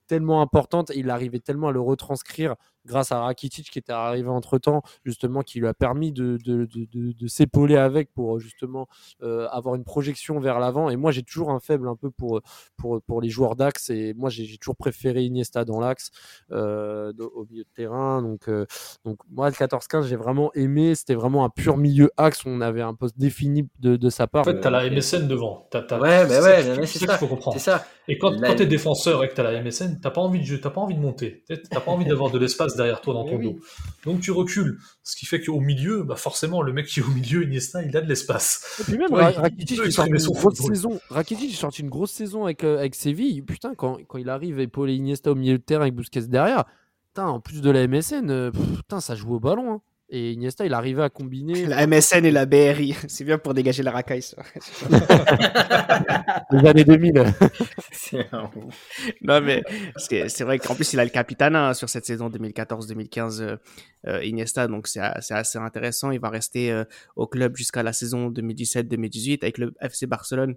tellement 0.07 0.41
importante. 0.41 0.91
Il 0.93 1.09
arrivait 1.09 1.39
tellement 1.39 1.69
à 1.69 1.71
le 1.71 1.81
retranscrire 1.81 2.55
grâce 2.87 3.11
à 3.11 3.19
Rakitic 3.19 3.69
qui 3.69 3.79
était 3.79 3.93
arrivé 3.93 4.29
entre 4.29 4.57
temps, 4.57 4.81
justement, 5.05 5.41
qui 5.41 5.59
lui 5.59 5.67
a 5.67 5.73
permis 5.73 6.11
de, 6.11 6.37
de, 6.43 6.65
de, 6.65 7.11
de 7.11 7.27
s'épauler 7.27 7.77
avec 7.77 8.11
pour 8.13 8.39
justement 8.39 8.87
euh, 9.21 9.47
avoir 9.49 9.75
une 9.75 9.83
projection 9.83 10.39
vers 10.39 10.59
l'avant. 10.59 10.89
Et 10.89 10.95
moi, 10.95 11.11
j'ai 11.11 11.23
toujours 11.23 11.51
un 11.51 11.59
faible 11.59 11.87
un 11.87 11.95
peu 11.95 12.09
pour, 12.09 12.41
pour, 12.77 13.01
pour 13.01 13.21
les 13.21 13.29
joueurs 13.29 13.55
d'axe. 13.55 13.89
Et 13.89 14.13
moi, 14.15 14.29
j'ai 14.29 14.57
toujours 14.57 14.77
préféré 14.77 15.23
Iniesta 15.23 15.65
dans 15.65 15.79
l'axe, 15.79 16.09
euh, 16.51 17.11
au 17.35 17.45
milieu 17.49 17.63
de 17.63 17.69
terrain. 17.75 18.21
Donc, 18.21 18.47
euh, 18.47 18.65
donc 19.05 19.19
moi, 19.29 19.49
le 19.49 19.55
14-15, 19.55 20.03
j'ai 20.07 20.15
vraiment 20.15 20.51
aimé. 20.53 20.95
C'était 20.95 21.15
vraiment 21.15 21.45
un 21.45 21.49
pur 21.49 21.77
milieu 21.77 22.11
axe. 22.17 22.43
On 22.45 22.61
avait 22.61 22.81
un 22.81 22.93
poste 22.93 23.17
défini 23.19 23.67
de, 23.79 23.97
de 23.97 24.09
sa 24.09 24.27
part. 24.27 24.41
En 24.41 24.45
fait, 24.45 24.61
tu 24.61 24.67
as 24.67 24.71
la 24.71 24.89
MSN 24.89 25.27
devant. 25.27 25.67
ouais, 25.73 26.27
mais 26.27 26.39
ouais, 26.39 26.85
c'est 26.85 26.99
ça. 26.99 27.17
Qu'il 27.17 27.17
faut 27.17 27.27
comprendre. 27.27 27.59
Ça. 27.59 27.85
Et 28.07 28.17
quand, 28.17 28.39
quand 28.39 28.55
tu 28.55 28.63
es 28.63 28.65
défenseur 28.65 29.23
et 29.23 29.29
que 29.29 29.33
tu 29.35 29.41
as 29.41 29.51
la 29.51 29.61
MSN, 29.61 29.99
tu 30.01 30.09
pas, 30.09 30.21
envie 30.21 30.39
de, 30.39 30.57
pas 30.57 30.81
envie 30.81 30.95
de 30.95 30.99
monter. 30.99 31.43
Tu 31.49 31.55
n'as 31.73 31.81
pas 31.81 31.91
envie 31.91 32.05
d'avoir 32.05 32.31
de 32.31 32.39
l'espace 32.39 32.76
derrière 32.77 33.01
toi 33.01 33.13
dans 33.13 33.25
ton 33.25 33.39
dos. 33.39 33.59
Donc 34.05 34.21
tu 34.21 34.31
recules. 34.31 34.79
Ce 35.03 35.15
qui 35.15 35.25
fait 35.25 35.41
qu'au 35.41 35.59
milieu, 35.59 36.03
bah 36.03 36.15
forcément, 36.15 36.61
le 36.61 36.73
mec 36.73 36.87
qui 36.87 36.99
est 36.99 37.03
au 37.03 37.09
milieu, 37.09 37.43
Iniesta, 37.43 37.83
il 37.83 37.95
a 37.95 38.01
de 38.01 38.07
l'espace. 38.07 38.77
Et 38.79 38.83
puis 38.83 38.97
même, 38.97 39.13
Rakitic, 39.13 39.79
il 39.85 39.91
sorti 39.91 40.09
une 40.09 40.17
grosse 40.17 40.57
saison. 40.57 40.99
Rakitic, 41.09 41.51
il 41.51 41.81
une 41.81 41.89
grosse 41.89 42.11
saison 42.11 42.45
avec, 42.45 42.63
euh, 42.63 42.79
avec 42.79 42.95
Séville. 42.95 43.41
Putain, 43.41 43.75
quand, 43.75 43.97
quand 44.07 44.17
il 44.17 44.29
arrive 44.29 44.59
épauler 44.59 44.95
Iniesta 44.95 45.31
au 45.31 45.35
milieu 45.35 45.57
de 45.57 45.63
terrain 45.63 45.81
avec 45.81 45.95
Busquets 45.95 46.27
derrière, 46.27 46.65
putain, 47.09 47.27
en 47.27 47.39
plus 47.39 47.61
de 47.61 47.69
la 47.69 47.87
MSN, 47.87 48.29
euh, 48.29 48.51
putain, 48.51 48.99
ça 48.99 49.15
joue 49.15 49.35
au 49.35 49.39
ballon. 49.39 49.73
Hein. 49.73 49.81
Et 50.09 50.31
Iniesta, 50.31 50.65
il 50.65 50.73
arrivait 50.73 51.03
à 51.03 51.09
combiner. 51.09 51.65
La 51.65 51.85
MSN 51.85 52.23
et 52.23 52.31
la 52.31 52.45
BRI, 52.45 52.95
c'est 53.09 53.25
bien 53.25 53.37
pour 53.37 53.53
dégager 53.53 53.83
la 53.83 53.91
racaille, 53.91 54.21
ça. 54.21 54.37
Les 56.51 56.65
années 56.65 56.85
2000. 56.85 57.25
non, 59.21 59.41
mais 59.41 59.63
c'est 59.97 60.43
vrai 60.43 60.59
qu'en 60.59 60.75
plus, 60.75 60.93
il 60.93 60.99
a 61.01 61.03
le 61.03 61.09
capitana 61.09 61.73
sur 61.73 61.89
cette 61.89 62.05
saison 62.05 62.29
2014-2015, 62.29 63.41
euh, 63.41 63.57
euh, 64.07 64.23
Iniesta, 64.23 64.67
donc 64.67 64.87
c'est 64.87 65.01
assez 65.01 65.57
intéressant. 65.57 66.11
Il 66.11 66.21
va 66.21 66.29
rester 66.29 66.71
euh, 66.71 66.85
au 67.17 67.27
club 67.27 67.57
jusqu'à 67.57 67.83
la 67.83 67.91
saison 67.91 68.31
2017-2018 68.31 69.39
avec 69.41 69.57
le 69.57 69.73
FC 69.81 70.07
Barcelone 70.07 70.55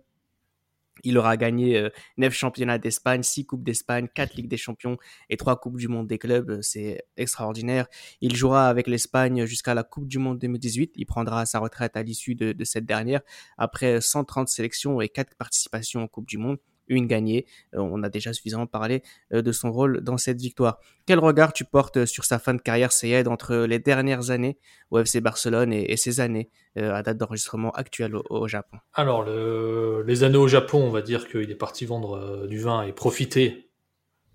il 1.05 1.19
aura 1.19 1.37
gagné 1.37 1.77
euh, 1.77 1.91
9 2.19 2.33
championnats 2.33 2.79
d'Espagne, 2.79 3.23
6 3.23 3.47
coupes 3.47 3.65
d'Espagne, 3.65 4.09
4 4.15 4.35
Ligues 4.35 4.49
des 4.49 4.57
Champions 4.57 4.97
et 5.29 5.37
3 5.37 5.61
coupes 5.61 5.77
du 5.77 5.89
monde 5.89 6.07
des 6.07 6.19
clubs. 6.19 6.51
Euh, 6.51 6.63
c'est 6.63 7.03
extraordinaire. 7.17 7.87
Il 8.21 8.37
jouera 8.37 8.69
avec 8.69 8.87
l'Espagne 8.87 9.47
jusqu'à 9.47 9.75
la 9.75 9.83
Coupe 9.83 10.09
du 10.09 10.19
monde 10.19 10.39
2018. 10.39 10.93
Il 10.97 11.07
prendra 11.07 11.47
sa 11.47 11.59
retraite 11.59 11.97
à 11.97 12.03
l'issue 12.03 12.35
de, 12.35 12.55
cette 12.65 12.87
dernière 12.87 13.21
après 13.59 14.01
130 14.01 14.49
sélections 14.49 15.01
et 15.01 15.09
4 15.09 15.37
participations 15.37 16.03
en 16.03 16.09
Coupe 16.09 16.27
du 16.27 16.39
monde 16.39 16.59
une 16.91 17.07
gagnée. 17.07 17.47
Euh, 17.75 17.79
on 17.79 18.03
a 18.03 18.11
déjà 18.11 18.33
suffisamment 18.35 18.67
parlé 18.67 19.03
euh, 19.33 19.41
de 19.41 19.53
son 19.53 19.73
rôle 19.73 20.03
dans 20.03 20.19
cette 20.19 20.41
victoire. 20.41 20.79
Quel 21.07 21.19
regard 21.19 21.55
tu 21.55 21.65
portes 21.65 22.05
sur 22.05 22.25
sa 22.25 22.39
fin 22.39 22.53
de 22.53 22.61
carrière, 22.61 22.93
Sayed, 22.93 23.29
entre 23.29 23.57
les 23.57 23.79
dernières 23.79 24.31
années 24.31 24.59
au 24.91 24.99
FC 24.99 25.21
Barcelone 25.21 25.73
et, 25.73 25.97
ses 25.97 26.21
années 26.21 26.51
euh, 26.77 26.93
à 26.93 27.03
date 27.03 27.17
d'enregistrement 27.17 27.71
actuelle 27.71 28.15
au, 28.17 28.49
Japon? 28.49 28.79
Alors, 28.95 29.25
les 29.25 30.25
années 30.25 30.37
au 30.37 30.49
Japon, 30.49 30.83
on 30.83 30.91
va 30.91 31.03
dire 31.03 31.29
qu'il 31.29 31.51
est 31.51 31.57
parti 31.57 31.87
vendre 31.87 32.47
du 32.47 32.59
vin 32.59 32.83
et 32.83 32.93
profiter, 32.93 33.71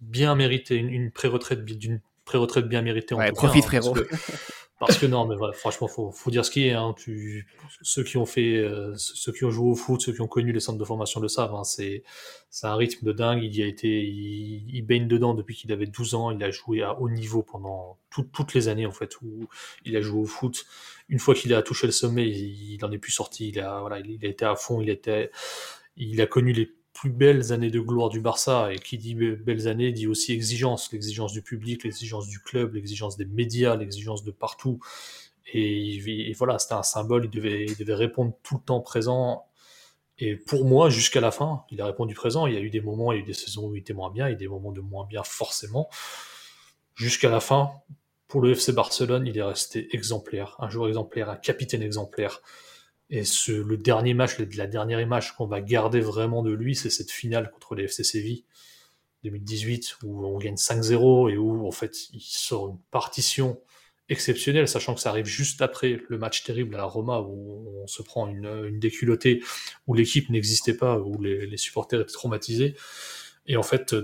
bien 0.01 0.35
mérité, 0.35 0.75
une, 0.75 1.11
pré-retraite 1.11 1.65
d'une 1.65 2.01
pré-retraite 2.23 2.67
bien 2.67 2.81
méritée 2.81 3.13
en 3.13 3.19
profite, 3.33 3.65
hein, 3.65 3.67
frérot. 3.67 3.95
Parce 4.77 4.97
que 4.97 5.05
non, 5.05 5.25
mais 5.25 5.35
voilà, 5.37 5.53
franchement, 5.53 5.87
faut, 5.87 6.11
faut 6.11 6.29
dire 6.31 6.43
ce 6.43 6.51
qui 6.51 6.67
est. 6.67 6.73
Hein. 6.73 6.93
Tu, 6.97 7.47
ceux 7.81 8.03
qui 8.03 8.17
ont 8.17 8.25
fait, 8.25 8.57
euh, 8.57 8.93
ceux 8.97 9.31
qui 9.31 9.45
ont 9.45 9.49
joué 9.49 9.69
au 9.69 9.75
foot, 9.75 10.01
ceux 10.01 10.11
qui 10.11 10.19
ont 10.19 10.27
connu 10.27 10.51
les 10.51 10.59
centres 10.59 10.77
de 10.77 10.83
formation 10.83 11.21
le 11.21 11.29
savent. 11.29 11.55
Hein. 11.55 11.63
C'est, 11.63 12.03
c'est 12.49 12.67
un 12.67 12.75
rythme 12.75 13.05
de 13.05 13.13
dingue. 13.13 13.41
Il 13.41 13.55
y 13.55 13.63
a 13.63 13.67
été, 13.67 13.87
il, 14.05 14.81
baigne 14.81 15.07
dedans 15.07 15.33
depuis 15.33 15.55
qu'il 15.55 15.71
avait 15.71 15.85
12 15.85 16.15
ans. 16.15 16.31
Il 16.31 16.43
a 16.43 16.51
joué 16.51 16.83
à 16.83 16.99
haut 16.99 17.09
niveau 17.09 17.41
pendant 17.41 17.97
toutes 18.09 18.53
les 18.53 18.67
années 18.67 18.85
en 18.85 18.91
fait 18.91 19.21
où 19.21 19.47
il 19.85 19.95
a 19.95 20.01
joué 20.01 20.19
au 20.19 20.25
foot. 20.25 20.65
Une 21.07 21.19
fois 21.19 21.35
qu'il 21.35 21.53
a 21.53 21.61
touché 21.61 21.87
le 21.87 21.93
sommet, 21.93 22.27
il, 22.27 22.77
n'en 22.81 22.91
est 22.91 22.97
plus 22.97 23.13
sorti. 23.13 23.49
Il 23.49 23.59
a, 23.61 23.79
voilà, 23.79 23.99
il, 23.99 24.25
a 24.25 24.27
été 24.27 24.43
à 24.43 24.55
fond. 24.55 24.81
Il 24.81 24.89
était, 24.89 25.31
il 25.95 26.19
a 26.19 26.27
connu 26.27 26.51
les 26.51 26.69
plus 26.95 27.09
belles 27.09 27.51
années 27.51 27.69
de 27.69 27.81
gloire 27.81 28.09
du 28.09 28.21
Barça, 28.21 28.71
et 28.71 28.79
qui 28.79 28.97
dit 28.97 29.13
belles 29.13 29.67
années 29.67 29.91
dit 29.91 30.07
aussi 30.07 30.31
exigence, 30.31 30.91
l'exigence 30.93 31.33
du 31.33 31.41
public, 31.41 31.83
l'exigence 31.83 32.27
du 32.27 32.39
club, 32.39 32.73
l'exigence 32.73 33.17
des 33.17 33.25
médias, 33.25 33.75
l'exigence 33.75 34.23
de 34.23 34.31
partout. 34.31 34.79
Et, 35.53 36.33
voilà, 36.37 36.57
c'était 36.57 36.73
un 36.73 36.83
symbole, 36.83 37.25
il 37.25 37.29
devait, 37.29 37.65
il 37.65 37.75
devait 37.75 37.93
répondre 37.93 38.33
tout 38.43 38.55
le 38.55 38.61
temps 38.61 38.79
présent. 38.79 39.45
Et 40.19 40.37
pour 40.37 40.63
moi, 40.63 40.89
jusqu'à 40.89 41.19
la 41.19 41.31
fin, 41.31 41.65
il 41.69 41.81
a 41.81 41.85
répondu 41.85 42.15
présent. 42.15 42.47
Il 42.47 42.53
y 42.53 42.57
a 42.57 42.61
eu 42.61 42.69
des 42.69 42.81
moments, 42.81 43.11
il 43.11 43.17
y 43.17 43.19
a 43.19 43.23
eu 43.23 43.25
des 43.25 43.33
saisons 43.33 43.67
où 43.67 43.75
il 43.75 43.79
était 43.79 43.93
moins 43.93 44.09
bien, 44.09 44.27
il 44.27 44.31
y 44.31 44.33
a 44.33 44.35
eu 44.35 44.39
des 44.39 44.47
moments 44.47 44.71
de 44.71 44.81
moins 44.81 45.05
bien 45.05 45.23
forcément. 45.23 45.89
Jusqu'à 46.95 47.29
la 47.29 47.41
fin, 47.41 47.73
pour 48.29 48.39
le 48.41 48.51
FC 48.51 48.71
Barcelone, 48.71 49.27
il 49.27 49.37
est 49.37 49.43
resté 49.43 49.93
exemplaire, 49.93 50.55
un 50.59 50.69
joueur 50.69 50.87
exemplaire, 50.87 51.29
un 51.29 51.35
capitaine 51.35 51.81
exemplaire. 51.81 52.41
Et 53.09 53.23
ce, 53.23 53.51
le 53.51 53.77
dernier 53.77 54.13
match, 54.13 54.37
la 54.39 54.67
dernière 54.67 54.99
image 54.99 55.35
qu'on 55.35 55.45
va 55.45 55.61
garder 55.61 55.99
vraiment 55.99 56.41
de 56.41 56.51
lui, 56.51 56.75
c'est 56.75 56.89
cette 56.89 57.11
finale 57.11 57.51
contre 57.51 57.75
les 57.75 57.83
FC 57.83 58.03
Séville 58.03 58.45
2018 59.23 59.97
où 60.03 60.25
on 60.25 60.37
gagne 60.37 60.55
5-0 60.55 61.31
et 61.31 61.37
où 61.37 61.67
en 61.67 61.71
fait 61.71 62.09
il 62.13 62.21
sort 62.21 62.69
une 62.69 62.79
partition 62.91 63.59
exceptionnel, 64.07 64.67
sachant 64.67 64.93
que 64.93 65.01
ça 65.01 65.09
arrive 65.09 65.25
juste 65.25 65.61
après 65.61 65.99
le 66.07 66.17
match 66.17 66.43
terrible 66.43 66.75
à 66.75 66.77
la 66.79 66.85
Roma 66.85 67.21
où 67.21 67.81
on 67.83 67.87
se 67.87 68.03
prend 68.03 68.27
une, 68.27 68.45
une 68.67 68.79
déculottée, 68.79 69.41
où 69.87 69.95
l'équipe 69.95 70.29
n'existait 70.29 70.75
pas, 70.75 70.99
où 70.99 71.19
les, 71.21 71.47
les, 71.47 71.57
supporters 71.57 72.01
étaient 72.01 72.13
traumatisés. 72.13 72.75
Et 73.47 73.57
en 73.57 73.63
fait, 73.63 73.95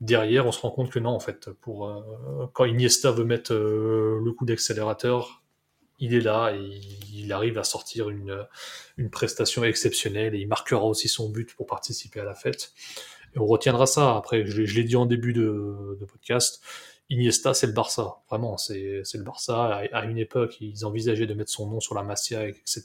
derrière, 0.00 0.46
on 0.46 0.52
se 0.52 0.60
rend 0.60 0.70
compte 0.70 0.90
que 0.90 0.98
non, 0.98 1.10
en 1.10 1.20
fait, 1.20 1.50
pour 1.60 1.88
euh, 1.88 2.46
quand 2.54 2.64
Iniesta 2.64 3.10
veut 3.10 3.24
mettre 3.24 3.52
euh, 3.52 4.18
le 4.24 4.32
coup 4.32 4.46
d'accélérateur, 4.46 5.39
il 6.00 6.14
est 6.14 6.20
là 6.20 6.52
et 6.54 6.80
il 7.14 7.32
arrive 7.32 7.58
à 7.58 7.64
sortir 7.64 8.10
une, 8.10 8.46
prestation 9.10 9.64
exceptionnelle 9.64 10.34
et 10.34 10.38
il 10.38 10.48
marquera 10.48 10.84
aussi 10.84 11.08
son 11.08 11.30
but 11.30 11.54
pour 11.54 11.66
participer 11.66 12.20
à 12.20 12.24
la 12.24 12.34
fête. 12.34 12.72
Et 13.34 13.38
on 13.38 13.46
retiendra 13.46 13.86
ça. 13.86 14.16
Après, 14.16 14.44
je, 14.44 14.62
l'ai 14.62 14.84
dit 14.84 14.96
en 14.96 15.06
début 15.06 15.32
de, 15.32 15.96
de 16.00 16.04
podcast, 16.04 16.60
Iniesta, 17.10 17.54
c'est 17.54 17.66
le 17.66 17.72
Barça. 17.72 18.22
Vraiment, 18.28 18.56
c'est 18.56 19.02
le 19.14 19.22
Barça. 19.24 19.82
À, 19.92 20.04
une 20.04 20.18
époque, 20.18 20.58
ils 20.60 20.86
envisageaient 20.86 21.26
de 21.26 21.34
mettre 21.34 21.50
son 21.50 21.68
nom 21.68 21.80
sur 21.80 21.96
la 21.96 22.04
Masia, 22.04 22.46
etc. 22.46 22.82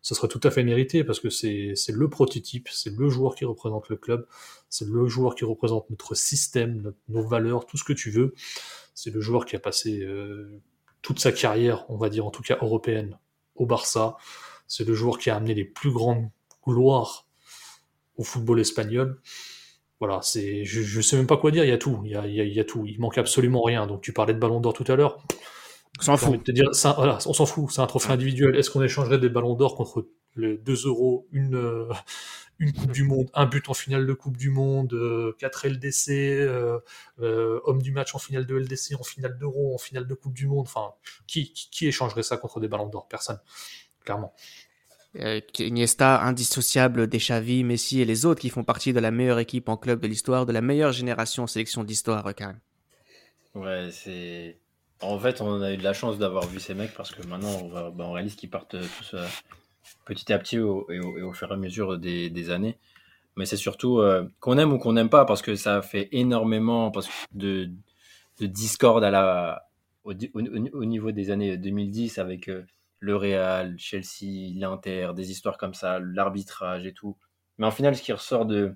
Ce 0.00 0.14
serait 0.14 0.28
tout 0.28 0.40
à 0.44 0.50
fait 0.50 0.64
mérité 0.64 1.04
parce 1.04 1.20
que 1.20 1.28
c'est 1.28 1.74
le 1.88 2.08
prototype, 2.08 2.68
c'est 2.72 2.96
le 2.96 3.10
joueur 3.10 3.34
qui 3.34 3.44
représente 3.44 3.90
le 3.90 3.96
club, 3.96 4.26
c'est 4.70 4.88
le 4.88 5.06
joueur 5.08 5.34
qui 5.34 5.44
représente 5.44 5.90
notre 5.90 6.14
système, 6.14 6.94
nos 7.10 7.22
valeurs, 7.22 7.66
tout 7.66 7.76
ce 7.76 7.84
que 7.84 7.92
tu 7.92 8.10
veux. 8.10 8.34
C'est 8.94 9.10
le 9.10 9.20
joueur 9.20 9.44
qui 9.44 9.56
a 9.56 9.60
passé 9.60 10.00
euh, 10.00 10.60
toute 11.02 11.20
sa 11.20 11.32
carrière, 11.32 11.84
on 11.88 11.96
va 11.96 12.08
dire 12.08 12.26
en 12.26 12.30
tout 12.30 12.42
cas 12.42 12.58
européenne, 12.60 13.18
au 13.54 13.66
Barça. 13.66 14.16
C'est 14.66 14.86
le 14.86 14.94
joueur 14.94 15.18
qui 15.18 15.30
a 15.30 15.36
amené 15.36 15.54
les 15.54 15.64
plus 15.64 15.90
grandes 15.90 16.30
gloires 16.64 17.26
au 18.16 18.22
football 18.22 18.60
espagnol 18.60 19.20
voilà, 20.00 20.20
c'est, 20.22 20.64
je, 20.64 20.80
je 20.80 21.00
sais 21.02 21.16
même 21.16 21.26
pas 21.26 21.36
quoi 21.36 21.50
dire. 21.50 21.62
Il 21.64 21.68
y 21.68 21.72
a 21.72 21.78
tout, 21.78 22.00
il 22.04 22.10
y 22.10 22.16
a, 22.16 22.26
il 22.26 22.54
y 22.54 22.58
a, 22.58 22.64
tout. 22.64 22.86
Il 22.86 22.98
manque 22.98 23.18
absolument 23.18 23.62
rien. 23.62 23.86
Donc 23.86 24.00
tu 24.00 24.14
parlais 24.14 24.32
de 24.32 24.38
Ballon 24.38 24.58
d'Or 24.58 24.72
tout 24.72 24.90
à 24.90 24.96
l'heure. 24.96 25.22
On 25.98 26.02
s'en 26.02 26.16
fout. 26.16 26.42
Te 26.42 26.52
dire, 26.52 26.70
voilà, 26.96 27.18
on 27.26 27.34
s'en 27.34 27.44
fout. 27.44 27.70
C'est 27.70 27.82
un 27.82 27.86
trophée 27.86 28.10
individuel. 28.10 28.56
Est-ce 28.56 28.70
qu'on 28.70 28.82
échangerait 28.82 29.18
des 29.18 29.28
Ballons 29.28 29.54
d'Or 29.54 29.76
contre 29.76 30.08
les 30.36 30.56
2 30.56 30.86
euros, 30.86 31.26
une, 31.32 31.54
euh, 31.54 31.92
une 32.60 32.72
Coupe 32.74 32.92
du 32.92 33.04
Monde, 33.04 33.30
un 33.34 33.46
but 33.46 33.68
en 33.68 33.74
finale 33.74 34.06
de 34.06 34.12
Coupe 34.12 34.36
du 34.36 34.50
Monde, 34.50 34.92
euh, 34.92 35.34
4 35.38 35.66
LDC, 35.66 36.10
euh, 36.10 36.78
euh, 37.20 37.58
homme 37.64 37.80
du 37.80 37.90
match 37.90 38.14
en 38.14 38.18
finale 38.18 38.46
de 38.46 38.54
LDC, 38.54 38.94
en 39.00 39.02
finale 39.02 39.38
d'Euro, 39.38 39.74
en 39.74 39.78
finale 39.78 40.06
de 40.06 40.14
Coupe 40.14 40.34
du 40.34 40.46
Monde. 40.46 40.66
Enfin, 40.66 40.92
qui, 41.26 41.52
qui, 41.52 41.70
qui 41.70 41.86
échangerait 41.86 42.22
ça 42.22 42.36
contre 42.36 42.60
des 42.60 42.68
Ballons 42.68 42.88
d'Or? 42.88 43.08
Personne, 43.08 43.40
clairement. 44.04 44.34
Euh, 45.18 45.40
Iniesta, 45.58 46.22
indissociable 46.22 47.08
des 47.08 47.18
Xavi, 47.18 47.64
Messi 47.64 48.00
et 48.00 48.04
les 48.04 48.26
autres 48.26 48.40
qui 48.40 48.50
font 48.50 48.62
partie 48.62 48.92
de 48.92 49.00
la 49.00 49.10
meilleure 49.10 49.40
équipe 49.40 49.68
en 49.68 49.76
club 49.76 50.00
de 50.00 50.06
l'histoire, 50.06 50.44
de 50.44 50.52
la 50.52 50.60
meilleure 50.60 50.92
génération 50.92 51.44
en 51.44 51.48
sélection 51.48 51.82
d'histoire, 51.82 52.24
quand 52.36 52.46
même. 52.46 52.60
Ouais, 53.54 53.88
c'est. 53.90 54.58
En 55.00 55.18
fait, 55.18 55.40
on 55.40 55.62
a 55.62 55.72
eu 55.72 55.78
de 55.78 55.82
la 55.82 55.94
chance 55.94 56.18
d'avoir 56.18 56.46
vu 56.46 56.60
ces 56.60 56.74
mecs 56.74 56.92
parce 56.94 57.10
que 57.10 57.26
maintenant, 57.26 57.58
on, 57.62 57.68
va, 57.68 57.90
bah, 57.90 58.04
on 58.06 58.12
réalise 58.12 58.36
qu'ils 58.36 58.50
partent 58.50 58.76
tous 58.78 59.14
euh, 59.14 59.26
petit 60.04 60.32
à 60.32 60.38
petit 60.38 60.58
au, 60.58 60.90
et, 60.90 61.00
au, 61.00 61.32
fur 61.32 61.50
et 61.50 61.54
à 61.54 61.56
mesure 61.56 61.98
des, 61.98 62.50
années. 62.50 62.78
Mais 63.36 63.46
c'est 63.46 63.56
surtout 63.56 63.98
euh, 63.98 64.28
qu'on 64.40 64.58
aime 64.58 64.72
ou 64.72 64.78
qu'on 64.78 64.92
n'aime 64.92 65.10
pas 65.10 65.24
parce 65.24 65.42
que 65.42 65.54
ça 65.54 65.82
fait 65.82 66.08
énormément 66.12 66.90
parce 66.90 67.08
de, 67.32 67.70
de 68.40 68.46
discorde 68.46 69.04
au, 70.04 70.12
au, 70.12 70.84
niveau 70.84 71.12
des 71.12 71.30
années 71.30 71.56
2010 71.56 72.18
avec 72.18 72.50
le 73.00 73.16
Real, 73.16 73.74
Chelsea, 73.78 74.52
l'Inter, 74.54 75.12
des 75.14 75.30
histoires 75.30 75.58
comme 75.58 75.74
ça, 75.74 75.98
l'arbitrage 75.98 76.86
et 76.86 76.92
tout. 76.92 77.16
Mais 77.58 77.66
en 77.66 77.70
final, 77.70 77.96
ce 77.96 78.02
qui 78.02 78.12
ressort 78.12 78.46
de, 78.46 78.74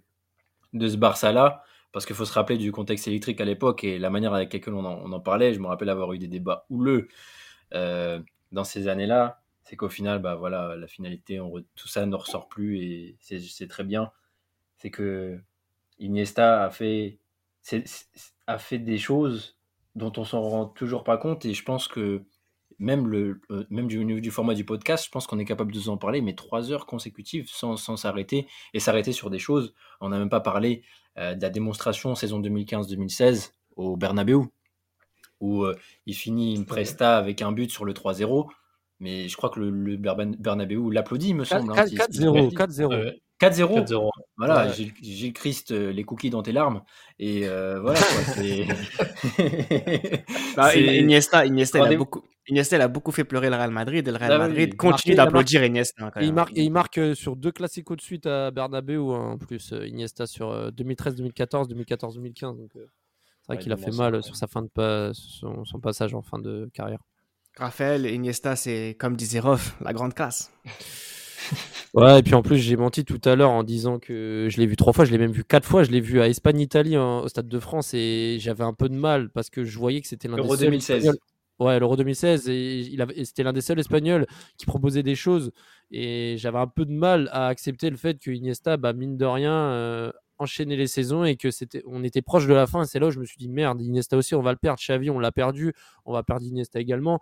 de 0.72 0.88
ce 0.88 0.96
Barça-là, 0.96 1.62
parce 1.92 2.06
qu'il 2.06 2.16
faut 2.16 2.24
se 2.24 2.32
rappeler 2.32 2.58
du 2.58 2.72
contexte 2.72 3.06
électrique 3.06 3.40
à 3.40 3.44
l'époque 3.44 3.84
et 3.84 3.98
la 3.98 4.10
manière 4.10 4.34
avec 4.34 4.52
laquelle 4.52 4.74
on 4.74 4.84
en, 4.84 4.98
on 5.04 5.12
en, 5.12 5.20
parlait, 5.20 5.54
je 5.54 5.60
me 5.60 5.66
rappelle 5.66 5.88
avoir 5.88 6.12
eu 6.12 6.18
des 6.18 6.26
débats 6.26 6.66
houleux 6.68 7.08
euh, 7.72 8.18
dans 8.50 8.64
ces 8.64 8.88
années-là, 8.88 9.40
c'est 9.64 9.76
qu'au 9.76 9.88
final, 9.88 10.20
bah 10.20 10.34
voilà, 10.34 10.76
la 10.76 10.86
finalité, 10.86 11.40
on, 11.40 11.52
tout 11.74 11.88
ça 11.88 12.06
ne 12.06 12.14
ressort 12.14 12.48
plus 12.48 12.78
et 12.78 13.16
c'est 13.20 13.68
très 13.68 13.84
bien. 13.84 14.12
C'est 14.76 14.90
que 14.90 15.40
Iniesta 15.98 16.64
a 16.64 16.70
fait, 16.70 17.18
a 18.46 18.58
fait 18.58 18.78
des 18.78 18.98
choses 18.98 19.58
dont 19.94 20.12
on 20.16 20.24
s'en 20.24 20.42
rend 20.42 20.66
toujours 20.66 21.04
pas 21.04 21.16
compte 21.16 21.44
et 21.44 21.54
je 21.54 21.64
pense 21.64 21.88
que 21.88 22.24
même, 22.78 23.08
le, 23.08 23.40
euh, 23.50 23.64
même 23.70 23.86
du, 23.86 24.20
du, 24.20 24.30
format 24.30 24.54
du 24.54 24.64
podcast, 24.64 25.06
je 25.06 25.10
pense 25.10 25.26
qu'on 25.26 25.38
est 25.38 25.44
capable 25.44 25.72
de 25.72 25.78
vous 25.78 25.88
en 25.88 25.96
parler, 25.96 26.20
mais 26.20 26.34
trois 26.34 26.72
heures 26.72 26.86
consécutives 26.86 27.48
sans 27.48 27.76
s'arrêter 27.76 28.48
et 28.74 28.80
s'arrêter 28.80 29.12
sur 29.12 29.30
des 29.30 29.38
choses. 29.38 29.74
On 30.00 30.08
n'a 30.08 30.18
même 30.18 30.28
pas 30.28 30.40
parlé 30.40 30.82
euh, 31.16 31.34
de 31.34 31.42
la 31.42 31.50
démonstration 31.50 32.14
saison 32.14 32.40
2015-2016 32.40 33.52
au 33.76 33.96
Bernabeu, 33.96 34.40
où 35.40 35.62
euh, 35.62 35.76
il 36.06 36.14
finit 36.14 36.54
une 36.54 36.66
presta 36.66 37.16
avec 37.16 37.40
un 37.42 37.52
but 37.52 37.70
sur 37.70 37.84
le 37.84 37.92
3-0. 37.92 38.48
Mais 39.04 39.28
je 39.28 39.36
crois 39.36 39.50
que 39.50 39.60
le, 39.60 39.68
le 39.68 39.98
Bernabeu 39.98 40.90
l'applaudit, 40.90 41.28
il 41.28 41.36
me 41.36 41.44
semble. 41.44 41.74
4-0. 41.74 42.54
4-0. 42.54 43.12
4-0. 43.38 44.08
Voilà, 44.38 44.66
ouais. 44.66 44.72
Gilles 45.02 45.34
Christ, 45.34 45.72
euh, 45.72 45.92
les 45.92 46.04
cookies 46.04 46.30
dans 46.30 46.42
tes 46.42 46.52
larmes. 46.52 46.80
Et 47.18 47.46
euh, 47.46 47.82
voilà. 47.82 48.00
bah, 50.56 50.74
Iniesta, 50.74 51.44
Iniesta, 51.44 51.80
il 51.80 51.92
a 51.92 51.96
beaucoup, 51.98 52.22
Iniesta, 52.48 52.76
il 52.76 52.80
a 52.80 52.88
beaucoup 52.88 53.12
fait 53.12 53.24
pleurer 53.24 53.50
le 53.50 53.56
Real 53.56 53.72
Madrid. 53.72 54.08
Et 54.08 54.10
le 54.10 54.16
Real 54.16 54.32
ah, 54.32 54.38
Madrid 54.38 54.70
oui, 54.70 54.76
continue 54.78 55.16
d'applaudir 55.16 55.62
Iniesta. 55.62 56.10
Et 56.18 56.24
il, 56.24 56.32
marque, 56.32 56.56
et 56.56 56.62
il 56.62 56.72
marque 56.72 56.96
euh, 56.96 57.14
sur 57.14 57.36
deux 57.36 57.52
classicos 57.52 57.98
de 57.98 58.02
suite 58.02 58.24
à 58.24 58.50
Bernabeu, 58.52 59.00
hein, 59.00 59.32
en 59.32 59.36
plus, 59.36 59.74
Iniesta 59.86 60.26
sur 60.26 60.50
2013-2014, 60.70 61.68
2014-2015. 61.74 62.56
Donc, 62.56 62.70
c'est 62.72 62.78
vrai 62.78 62.88
ouais, 63.50 63.58
qu'il 63.58 63.70
a 63.70 63.76
fait 63.76 63.94
mal 63.94 64.22
sur 64.22 64.34
sa 64.34 64.46
fin 64.46 64.62
de 64.62 65.12
son 65.12 65.80
passage 65.82 66.14
en 66.14 66.22
fin 66.22 66.38
de 66.38 66.70
carrière. 66.72 67.00
Raphaël, 67.56 68.06
Iniesta, 68.06 68.56
c'est 68.56 68.96
comme 68.98 69.16
disait 69.16 69.40
Roff, 69.40 69.76
la 69.80 69.92
grande 69.92 70.14
classe. 70.14 70.52
Ouais, 71.94 72.18
et 72.18 72.22
puis 72.24 72.34
en 72.34 72.42
plus, 72.42 72.58
j'ai 72.58 72.76
menti 72.76 73.04
tout 73.04 73.20
à 73.24 73.36
l'heure 73.36 73.52
en 73.52 73.62
disant 73.62 74.00
que 74.00 74.48
je 74.50 74.56
l'ai 74.56 74.66
vu 74.66 74.74
trois 74.74 74.92
fois, 74.92 75.04
je 75.04 75.12
l'ai 75.12 75.18
même 75.18 75.30
vu 75.30 75.44
quatre 75.44 75.66
fois. 75.66 75.84
Je 75.84 75.92
l'ai 75.92 76.00
vu 76.00 76.20
à 76.20 76.28
Espagne-Italie 76.28 76.96
au 76.96 77.28
Stade 77.28 77.46
de 77.46 77.58
France 77.60 77.94
et 77.94 78.38
j'avais 78.40 78.64
un 78.64 78.72
peu 78.72 78.88
de 78.88 78.94
mal 78.94 79.30
parce 79.30 79.48
que 79.48 79.62
je 79.62 79.78
voyais 79.78 80.00
que 80.00 80.08
c'était 80.08 80.26
l'un 80.26 80.36
des 80.36 80.48
seuls 80.48 80.58
2016. 80.58 80.96
Espagnols... 80.96 81.18
Ouais, 81.60 81.78
l'Euro 81.78 81.96
2016 81.96 82.48
et, 82.48 82.80
il 82.80 83.00
avait... 83.00 83.24
c'était 83.24 83.44
l'un 83.44 83.52
des 83.52 83.60
seuls 83.60 83.78
Espagnols 83.78 84.26
qui 84.58 84.66
proposait 84.66 85.04
des 85.04 85.14
choses 85.14 85.52
et 85.92 86.34
j'avais 86.36 86.58
un 86.58 86.66
peu 86.66 86.84
de 86.84 86.90
mal 86.90 87.28
à 87.30 87.46
accepter 87.46 87.90
le 87.90 87.96
fait 87.96 88.18
que 88.18 88.32
Iniesta, 88.32 88.76
bah, 88.76 88.92
mine 88.92 89.16
de 89.16 89.24
rien, 89.24 89.52
euh, 89.52 90.10
enchaînait 90.38 90.76
les 90.76 90.86
saisons 90.86 91.24
et 91.24 91.36
que 91.36 91.50
c'était, 91.50 91.82
on 91.86 92.02
était 92.04 92.22
proche 92.22 92.46
de 92.46 92.54
la 92.54 92.66
fin. 92.66 92.84
C'est 92.84 92.98
là 92.98 93.08
où 93.08 93.10
je 93.10 93.20
me 93.20 93.24
suis 93.24 93.36
dit 93.38 93.48
merde, 93.48 93.80
Iniesta 93.80 94.16
aussi, 94.16 94.34
on 94.34 94.42
va 94.42 94.52
le 94.52 94.58
perdre. 94.58 94.80
Xavi, 94.80 95.10
on 95.10 95.18
l'a 95.18 95.32
perdu, 95.32 95.72
on 96.04 96.12
va 96.12 96.22
perdre 96.22 96.44
Iniesta 96.44 96.80
également. 96.80 97.20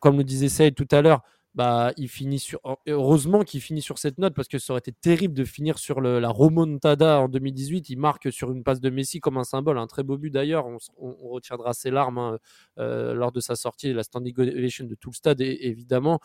Comme 0.00 0.18
le 0.18 0.24
disait 0.24 0.48
Saïd 0.48 0.74
tout 0.74 0.88
à 0.90 1.00
l'heure 1.02 1.22
bah, 1.54 1.92
il 1.98 2.08
finit 2.08 2.38
sur. 2.38 2.60
Heureusement 2.86 3.42
qu'il 3.42 3.60
finit 3.60 3.82
sur 3.82 3.98
cette 3.98 4.16
note 4.18 4.34
parce 4.34 4.48
que 4.48 4.58
ça 4.58 4.72
aurait 4.72 4.78
été 4.78 4.92
terrible 4.92 5.34
de 5.34 5.44
finir 5.44 5.78
sur 5.78 6.00
la 6.00 6.28
remontada 6.30 7.20
en 7.20 7.28
2018. 7.28 7.90
Il 7.90 7.98
marque 7.98 8.32
sur 8.32 8.50
une 8.52 8.64
passe 8.64 8.80
de 8.80 8.88
Messi 8.88 9.20
comme 9.20 9.36
un 9.36 9.44
symbole, 9.44 9.76
un 9.76 9.86
très 9.86 10.02
beau 10.02 10.16
but 10.16 10.30
d'ailleurs. 10.30 10.66
On, 10.66 10.78
on, 10.98 11.16
on, 11.22 11.28
retiendra 11.28 11.74
ses 11.74 11.90
larmes 11.90 12.18
hein, 12.18 12.38
euh, 12.78 13.12
lors 13.12 13.32
de 13.32 13.40
sa 13.40 13.54
sortie, 13.54 13.92
la 13.92 14.02
standing 14.02 14.34
ovation 14.38 14.86
de 14.86 14.94
tout 14.94 15.10
le 15.10 15.16
stade 15.16 15.40
évidemment. 15.42 16.20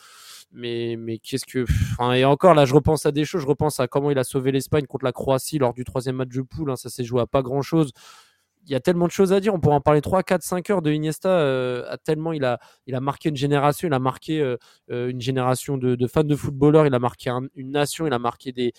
Mais, 0.53 0.95
mais 0.97 1.17
qu'est-ce 1.19 1.45
que. 1.45 1.65
Enfin, 1.93 2.13
et 2.13 2.23
encore 2.23 2.53
là, 2.53 2.65
je 2.65 2.73
repense 2.73 3.05
à 3.05 3.11
des 3.11 3.25
choses. 3.25 3.41
Je 3.41 3.47
repense 3.47 3.79
à 3.81 3.87
comment 3.87 4.11
il 4.11 4.19
a 4.19 4.23
sauvé 4.23 4.53
l'Espagne 4.53 4.85
contre 4.85 5.03
la 5.03 5.11
Croatie 5.11 5.57
lors 5.57 5.73
du 5.73 5.83
troisième 5.83 6.15
match 6.15 6.29
de 6.29 6.41
poule. 6.41 6.71
Hein, 6.71 6.77
ça 6.77 6.89
s'est 6.89 7.03
joué 7.03 7.21
à 7.21 7.27
pas 7.27 7.41
grand 7.41 7.61
chose 7.61 7.91
il 7.91 8.26
y 8.71 8.75
a 8.75 8.79
tellement 8.79 9.05
de 9.07 9.11
choses 9.11 9.33
à 9.33 9.39
dire. 9.39 9.53
On 9.53 9.59
pourrait 9.59 9.75
en 9.75 9.81
parler 9.81 10.01
3, 10.01 10.23
4, 10.23 10.41
5 10.41 10.69
heures 10.69 10.81
de 10.81 10.91
Iniesta. 10.91 11.29
Euh, 11.29 11.95
tellement 12.03 12.33
il 12.33 12.43
a, 12.45 12.59
il 12.85 12.95
a 12.95 12.99
marqué 12.99 13.29
une 13.29 13.35
génération. 13.35 13.87
Il 13.87 13.93
a 13.93 13.99
marqué 13.99 14.41
euh, 14.41 14.57
une 14.89 15.21
génération 15.21 15.77
de, 15.77 16.07
fans 16.07 16.23
de 16.23 16.35
footballeurs. 16.35 16.85
Il 16.85 16.93
a 16.93 16.99
marqué 16.99 17.29
un, 17.29 17.43
une 17.55 17.71
nation. 17.71 18.07
Il 18.07 18.13
a 18.13 18.19
marqué 18.19 18.51
des, 18.51 18.73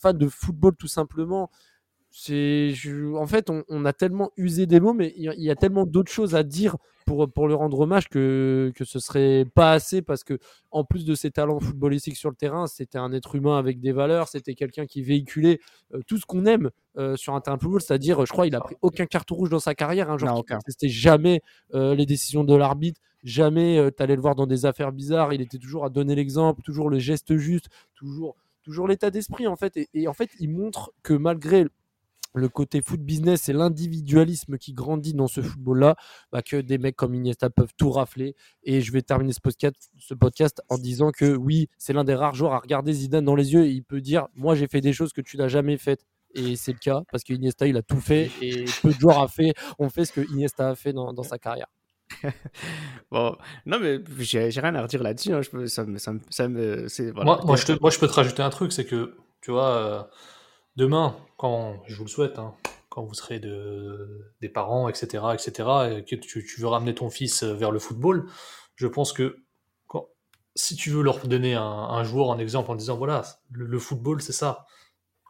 fans 0.00 0.12
de 0.12 0.28
football 0.28 0.74
tout 0.76 0.88
simplement. 0.88 1.50
C'est, 2.16 2.72
en 3.16 3.26
fait, 3.26 3.50
on, 3.50 3.64
on, 3.68 3.84
a 3.84 3.92
tellement 3.92 4.30
usé 4.36 4.66
des 4.66 4.78
mots, 4.78 4.92
mais 4.92 5.12
il 5.16 5.32
y, 5.36 5.50
a 5.50 5.56
tellement 5.56 5.84
d'autres 5.84 6.12
choses 6.12 6.36
à 6.36 6.44
dire 6.44 6.76
pour, 7.06 7.28
pour 7.28 7.48
le 7.48 7.56
rendre 7.56 7.80
hommage 7.80 8.08
que, 8.08 8.72
que 8.76 8.84
ce 8.84 9.00
serait 9.00 9.44
pas 9.52 9.72
assez 9.72 10.00
parce 10.00 10.22
que, 10.22 10.38
en 10.70 10.84
plus 10.84 11.04
de 11.04 11.16
ses 11.16 11.32
talents 11.32 11.58
footballistiques 11.58 12.16
sur 12.16 12.30
le 12.30 12.36
terrain, 12.36 12.68
c'était 12.68 12.98
un 12.98 13.12
être 13.12 13.34
humain 13.34 13.58
avec 13.58 13.80
des 13.80 13.90
valeurs, 13.90 14.28
c'était 14.28 14.54
quelqu'un 14.54 14.86
qui 14.86 15.02
véhiculait 15.02 15.58
euh, 15.92 16.02
tout 16.06 16.16
ce 16.16 16.24
qu'on 16.24 16.46
aime 16.46 16.70
euh, 16.98 17.16
sur 17.16 17.34
un 17.34 17.40
terrain 17.40 17.56
de 17.56 17.62
football, 17.62 17.80
c'est-à-dire, 17.80 18.24
je 18.24 18.30
crois, 18.30 18.46
il 18.46 18.54
a 18.54 18.60
pris 18.60 18.76
aucun 18.80 19.06
carton 19.06 19.34
rouge 19.34 19.50
dans 19.50 19.58
sa 19.58 19.74
carrière, 19.74 20.08
hein, 20.08 20.16
genre, 20.16 20.44
c'était 20.68 20.88
jamais 20.88 21.42
euh, 21.74 21.96
les 21.96 22.06
décisions 22.06 22.44
de 22.44 22.54
l'arbitre, 22.54 23.00
jamais 23.24 23.76
euh, 23.76 23.90
tu 23.90 24.00
allais 24.04 24.14
le 24.14 24.22
voir 24.22 24.36
dans 24.36 24.46
des 24.46 24.66
affaires 24.66 24.92
bizarres, 24.92 25.32
il 25.32 25.40
était 25.40 25.58
toujours 25.58 25.84
à 25.84 25.90
donner 25.90 26.14
l'exemple, 26.14 26.62
toujours 26.62 26.90
le 26.90 27.00
geste 27.00 27.36
juste, 27.36 27.70
toujours, 27.96 28.36
toujours 28.62 28.86
l'état 28.86 29.10
d'esprit, 29.10 29.48
en 29.48 29.56
fait, 29.56 29.76
et, 29.76 29.88
et 29.94 30.06
en 30.06 30.14
fait, 30.14 30.30
il 30.38 30.50
montre 30.50 30.92
que 31.02 31.14
malgré 31.14 31.66
le 32.34 32.48
côté 32.48 32.82
foot 32.82 33.00
business 33.00 33.48
et 33.48 33.52
l'individualisme 33.52 34.58
qui 34.58 34.72
grandit 34.72 35.14
dans 35.14 35.28
ce 35.28 35.40
football-là, 35.40 35.96
bah 36.32 36.42
que 36.42 36.56
des 36.60 36.78
mecs 36.78 36.96
comme 36.96 37.14
Iniesta 37.14 37.48
peuvent 37.50 37.72
tout 37.76 37.90
rafler. 37.90 38.34
Et 38.64 38.80
je 38.80 38.92
vais 38.92 39.02
terminer 39.02 39.32
ce 39.32 39.40
podcast, 39.40 39.90
ce 39.98 40.14
podcast 40.14 40.62
en 40.68 40.76
disant 40.78 41.10
que 41.12 41.34
oui, 41.36 41.68
c'est 41.78 41.92
l'un 41.92 42.04
des 42.04 42.14
rares 42.14 42.34
joueurs 42.34 42.52
à 42.52 42.58
regarder 42.58 42.92
Zidane 42.92 43.24
dans 43.24 43.36
les 43.36 43.54
yeux 43.54 43.64
et 43.64 43.70
il 43.70 43.84
peut 43.84 44.00
dire 44.00 44.26
Moi, 44.34 44.54
j'ai 44.54 44.66
fait 44.66 44.80
des 44.80 44.92
choses 44.92 45.12
que 45.12 45.20
tu 45.20 45.36
n'as 45.36 45.48
jamais 45.48 45.78
faites. 45.78 46.04
Et 46.36 46.56
c'est 46.56 46.72
le 46.72 46.78
cas 46.78 47.02
parce 47.12 47.22
que 47.22 47.32
Iniesta, 47.32 47.66
il 47.68 47.76
a 47.76 47.82
tout 47.82 48.00
fait 48.00 48.28
et 48.42 48.64
peu 48.82 48.92
de 48.92 48.98
joueurs 48.98 49.20
a 49.20 49.28
fait, 49.28 49.54
ont 49.78 49.88
fait 49.88 50.04
ce 50.04 50.12
que 50.12 50.20
Iniesta 50.32 50.70
a 50.70 50.74
fait 50.74 50.92
dans, 50.92 51.12
dans 51.12 51.22
sa 51.22 51.38
carrière. 51.38 51.68
bon, 53.10 53.36
non, 53.66 53.78
mais 53.80 54.00
j'ai 54.18 54.48
rien 54.48 54.74
à 54.74 54.82
redire 54.82 55.02
là-dessus. 55.02 55.32
Hein. 55.32 55.42
Je 55.42 55.66
ça 55.66 55.84
me, 55.84 55.98
ça 55.98 56.48
me, 56.48 57.12
voilà. 57.12 57.24
moi, 57.24 57.40
moi, 57.44 57.56
je 57.56 57.66
te, 57.66 57.80
moi, 57.80 57.90
je 57.90 57.98
peux 57.98 58.08
te 58.08 58.12
rajouter 58.12 58.42
un 58.42 58.50
truc, 58.50 58.72
c'est 58.72 58.84
que, 58.84 59.16
tu 59.40 59.52
vois, 59.52 59.76
euh, 59.76 60.02
demain, 60.76 61.16
quand, 61.36 61.82
je 61.86 61.96
vous 61.96 62.04
le 62.04 62.10
souhaite, 62.10 62.38
hein, 62.38 62.54
quand 62.88 63.02
vous 63.04 63.14
serez 63.14 63.40
de, 63.40 64.32
des 64.40 64.48
parents, 64.48 64.88
etc., 64.88 65.24
etc., 65.32 65.68
et 65.96 66.04
que 66.04 66.16
tu, 66.16 66.60
veux 66.60 66.68
ramener 66.68 66.94
ton 66.94 67.10
fils 67.10 67.42
vers 67.42 67.70
le 67.70 67.78
football, 67.78 68.28
je 68.76 68.86
pense 68.86 69.12
que 69.12 69.38
si 70.56 70.76
tu 70.76 70.90
veux 70.90 71.02
leur 71.02 71.26
donner 71.26 71.54
un, 71.54 71.62
un 71.62 72.04
joueur 72.04 72.28
en 72.28 72.38
exemple 72.38 72.70
en 72.70 72.76
disant, 72.76 72.96
voilà, 72.96 73.24
le 73.50 73.78
football, 73.78 74.22
c'est 74.22 74.32
ça, 74.32 74.66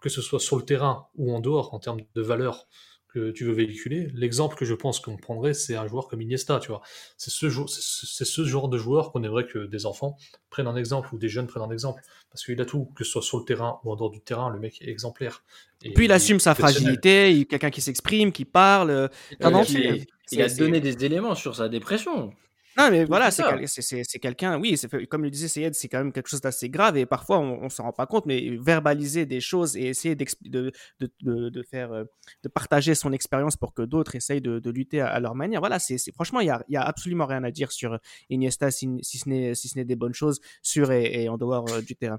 que 0.03 0.11
ce 0.11 0.21
soit 0.21 0.41
sur 0.41 0.57
le 0.57 0.65
terrain 0.65 1.09
ou 1.17 1.35
en 1.35 1.41
dehors, 1.41 1.73
en 1.73 1.79
termes 1.79 2.01
de 2.15 2.21
valeur, 2.21 2.69
que 3.15 3.31
tu 3.31 3.45
veux 3.45 3.53
véhiculer. 3.53 4.09
L'exemple 4.13 4.57
que 4.57 4.65
je 4.65 4.75
pense 4.75 4.99
qu'on 4.99 5.17
prendrait, 5.17 5.55
c'est 5.55 5.77
un 5.77 5.87
joueur 5.87 6.09
comme 6.09 6.21
Iniesta, 6.21 6.59
tu 6.59 6.69
vois. 6.69 6.83
C'est 7.17 7.31
ce, 7.31 7.49
c'est 7.69 8.25
ce 8.25 8.45
genre 8.45 8.69
de 8.69 8.77
joueur 8.77 9.13
qu'on 9.13 9.23
aimerait 9.23 9.47
que 9.47 9.61
des 9.61 9.87
enfants 9.87 10.17
prennent 10.51 10.67
un 10.67 10.77
exemple 10.77 11.15
ou 11.15 11.19
des 11.19 11.29
jeunes 11.29 11.47
prennent 11.47 11.63
un 11.63 11.71
exemple. 11.71 12.03
Parce 12.35 12.47
qu'il 12.47 12.61
a 12.61 12.64
tout, 12.64 12.91
que 12.97 13.05
ce 13.05 13.12
soit 13.12 13.22
sur 13.22 13.39
le 13.39 13.45
terrain 13.45 13.78
ou 13.85 13.93
en 13.93 13.97
dehors 13.97 14.11
du 14.11 14.20
terrain, 14.20 14.51
le 14.51 14.59
mec 14.59 14.82
est 14.82 14.91
exemplaire. 14.91 15.45
Et 15.85 15.93
Puis 15.93 16.07
il 16.07 16.12
assume 16.12 16.41
sa 16.41 16.57
fragilité, 16.57 17.32
il 17.32 17.47
quelqu'un 17.47 17.70
qui 17.70 17.80
s'exprime, 17.80 18.32
qui 18.32 18.45
parle. 18.45 18.91
Euh, 18.91 19.09
il, 19.41 20.05
il 20.32 20.43
a 20.43 20.49
donné 20.49 20.80
des 20.80 21.05
éléments 21.05 21.37
sur 21.37 21.55
sa 21.55 21.68
dépression. 21.68 22.35
Non, 22.77 22.91
mais 22.91 23.05
voilà, 23.05 23.31
c'est 23.31 24.18
quelqu'un, 24.18 24.59
oui, 24.59 24.77
comme 25.09 25.22
le 25.22 25.31
disait 25.31 25.49
Sayed, 25.49 25.75
c'est 25.75 25.89
quand 25.89 25.99
même 25.99 26.12
quelque 26.12 26.29
chose 26.29 26.41
d'assez 26.41 26.68
grave 26.68 26.97
et 26.97 27.07
parfois 27.07 27.39
on, 27.39 27.64
ne 27.64 27.68
s'en 27.68 27.85
rend 27.85 27.93
pas 27.93 28.07
compte, 28.07 28.27
mais 28.27 28.57
verbaliser 28.61 29.27
des 29.27 29.41
choses 29.41 29.77
et 29.77 29.87
essayer 29.87 30.16
de, 30.16 30.27
de, 30.43 31.49
de, 31.49 31.62
faire, 31.62 31.93
euh, 31.93 32.05
de 32.43 32.49
partager 32.49 32.95
son 32.95 33.12
expérience 33.12 33.57
pour 33.57 33.75
que 33.75 33.83
d'autres 33.83 34.16
essayent 34.16 34.41
de, 34.41 34.70
lutter 34.70 35.01
à, 35.01 35.20
leur 35.20 35.35
manière. 35.35 35.61
Voilà, 35.61 35.79
c'est 35.79 35.99
franchement, 36.12 36.41
il 36.41 36.49
y 36.49 36.51
a, 36.51 36.64
y 36.68 36.77
a, 36.77 36.83
absolument 36.83 37.27
rien 37.27 37.45
à 37.45 37.51
dire 37.51 37.70
sur 37.70 37.99
Iniesta 38.29 38.70
si, 38.70 38.89
si 39.03 39.18
ce 39.18 39.29
n'est 39.29 39.55
si 39.55 39.72
des 39.85 39.97
bonnes 39.97 40.14
choses 40.14 40.41
sur 40.62 40.91
et, 40.91 41.29
en 41.29 41.37
dehors 41.37 41.70
euh, 41.72 41.81
du 41.81 41.95
terrain. 41.95 42.18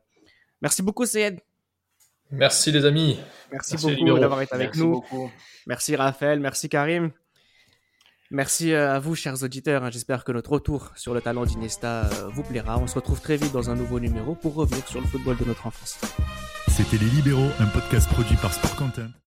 Merci 0.61 0.81
beaucoup, 0.83 1.05
Sayed. 1.05 1.41
Merci 2.31 2.71
les 2.71 2.85
amis. 2.85 3.19
Merci, 3.51 3.75
beaucoup 3.77 4.19
d'avoir 4.19 4.41
été 4.41 4.53
avec 4.55 4.75
nous. 4.75 5.03
Merci 5.67 5.95
Raphaël, 5.95 6.39
merci 6.39 6.69
Karim. 6.69 7.11
Merci 8.35 8.73
euh, 8.73 8.93
à 8.93 8.99
vous, 8.99 9.15
chers 9.15 9.43
auditeurs. 9.43 9.85
Hein. 9.85 9.91
J'espère 9.91 10.25
que 10.25 10.33
notre 10.33 10.51
retour 10.51 10.91
sur 10.97 11.13
le 11.13 11.21
talent 11.21 11.45
d'Inesta 11.45 12.03
euh, 12.03 12.27
vous 12.33 12.43
plaira. 12.43 12.77
On 12.77 12.85
se 12.85 12.95
retrouve 12.95 13.21
très 13.21 13.37
vite 13.37 13.53
dans 13.53 13.69
un 13.69 13.75
nouveau 13.75 13.97
numéro 14.01 14.35
pour 14.35 14.55
revenir 14.55 14.85
sur 14.89 14.99
le 14.99 15.07
football 15.07 15.37
de 15.37 15.45
notre 15.45 15.67
enfance. 15.67 15.97
C'était 16.67 16.97
Les 16.97 17.09
Libéraux, 17.11 17.47
un 17.61 17.67
podcast 17.67 18.09
produit 18.09 18.35
par 18.35 18.53
Sport 18.53 18.75
Content. 18.75 19.15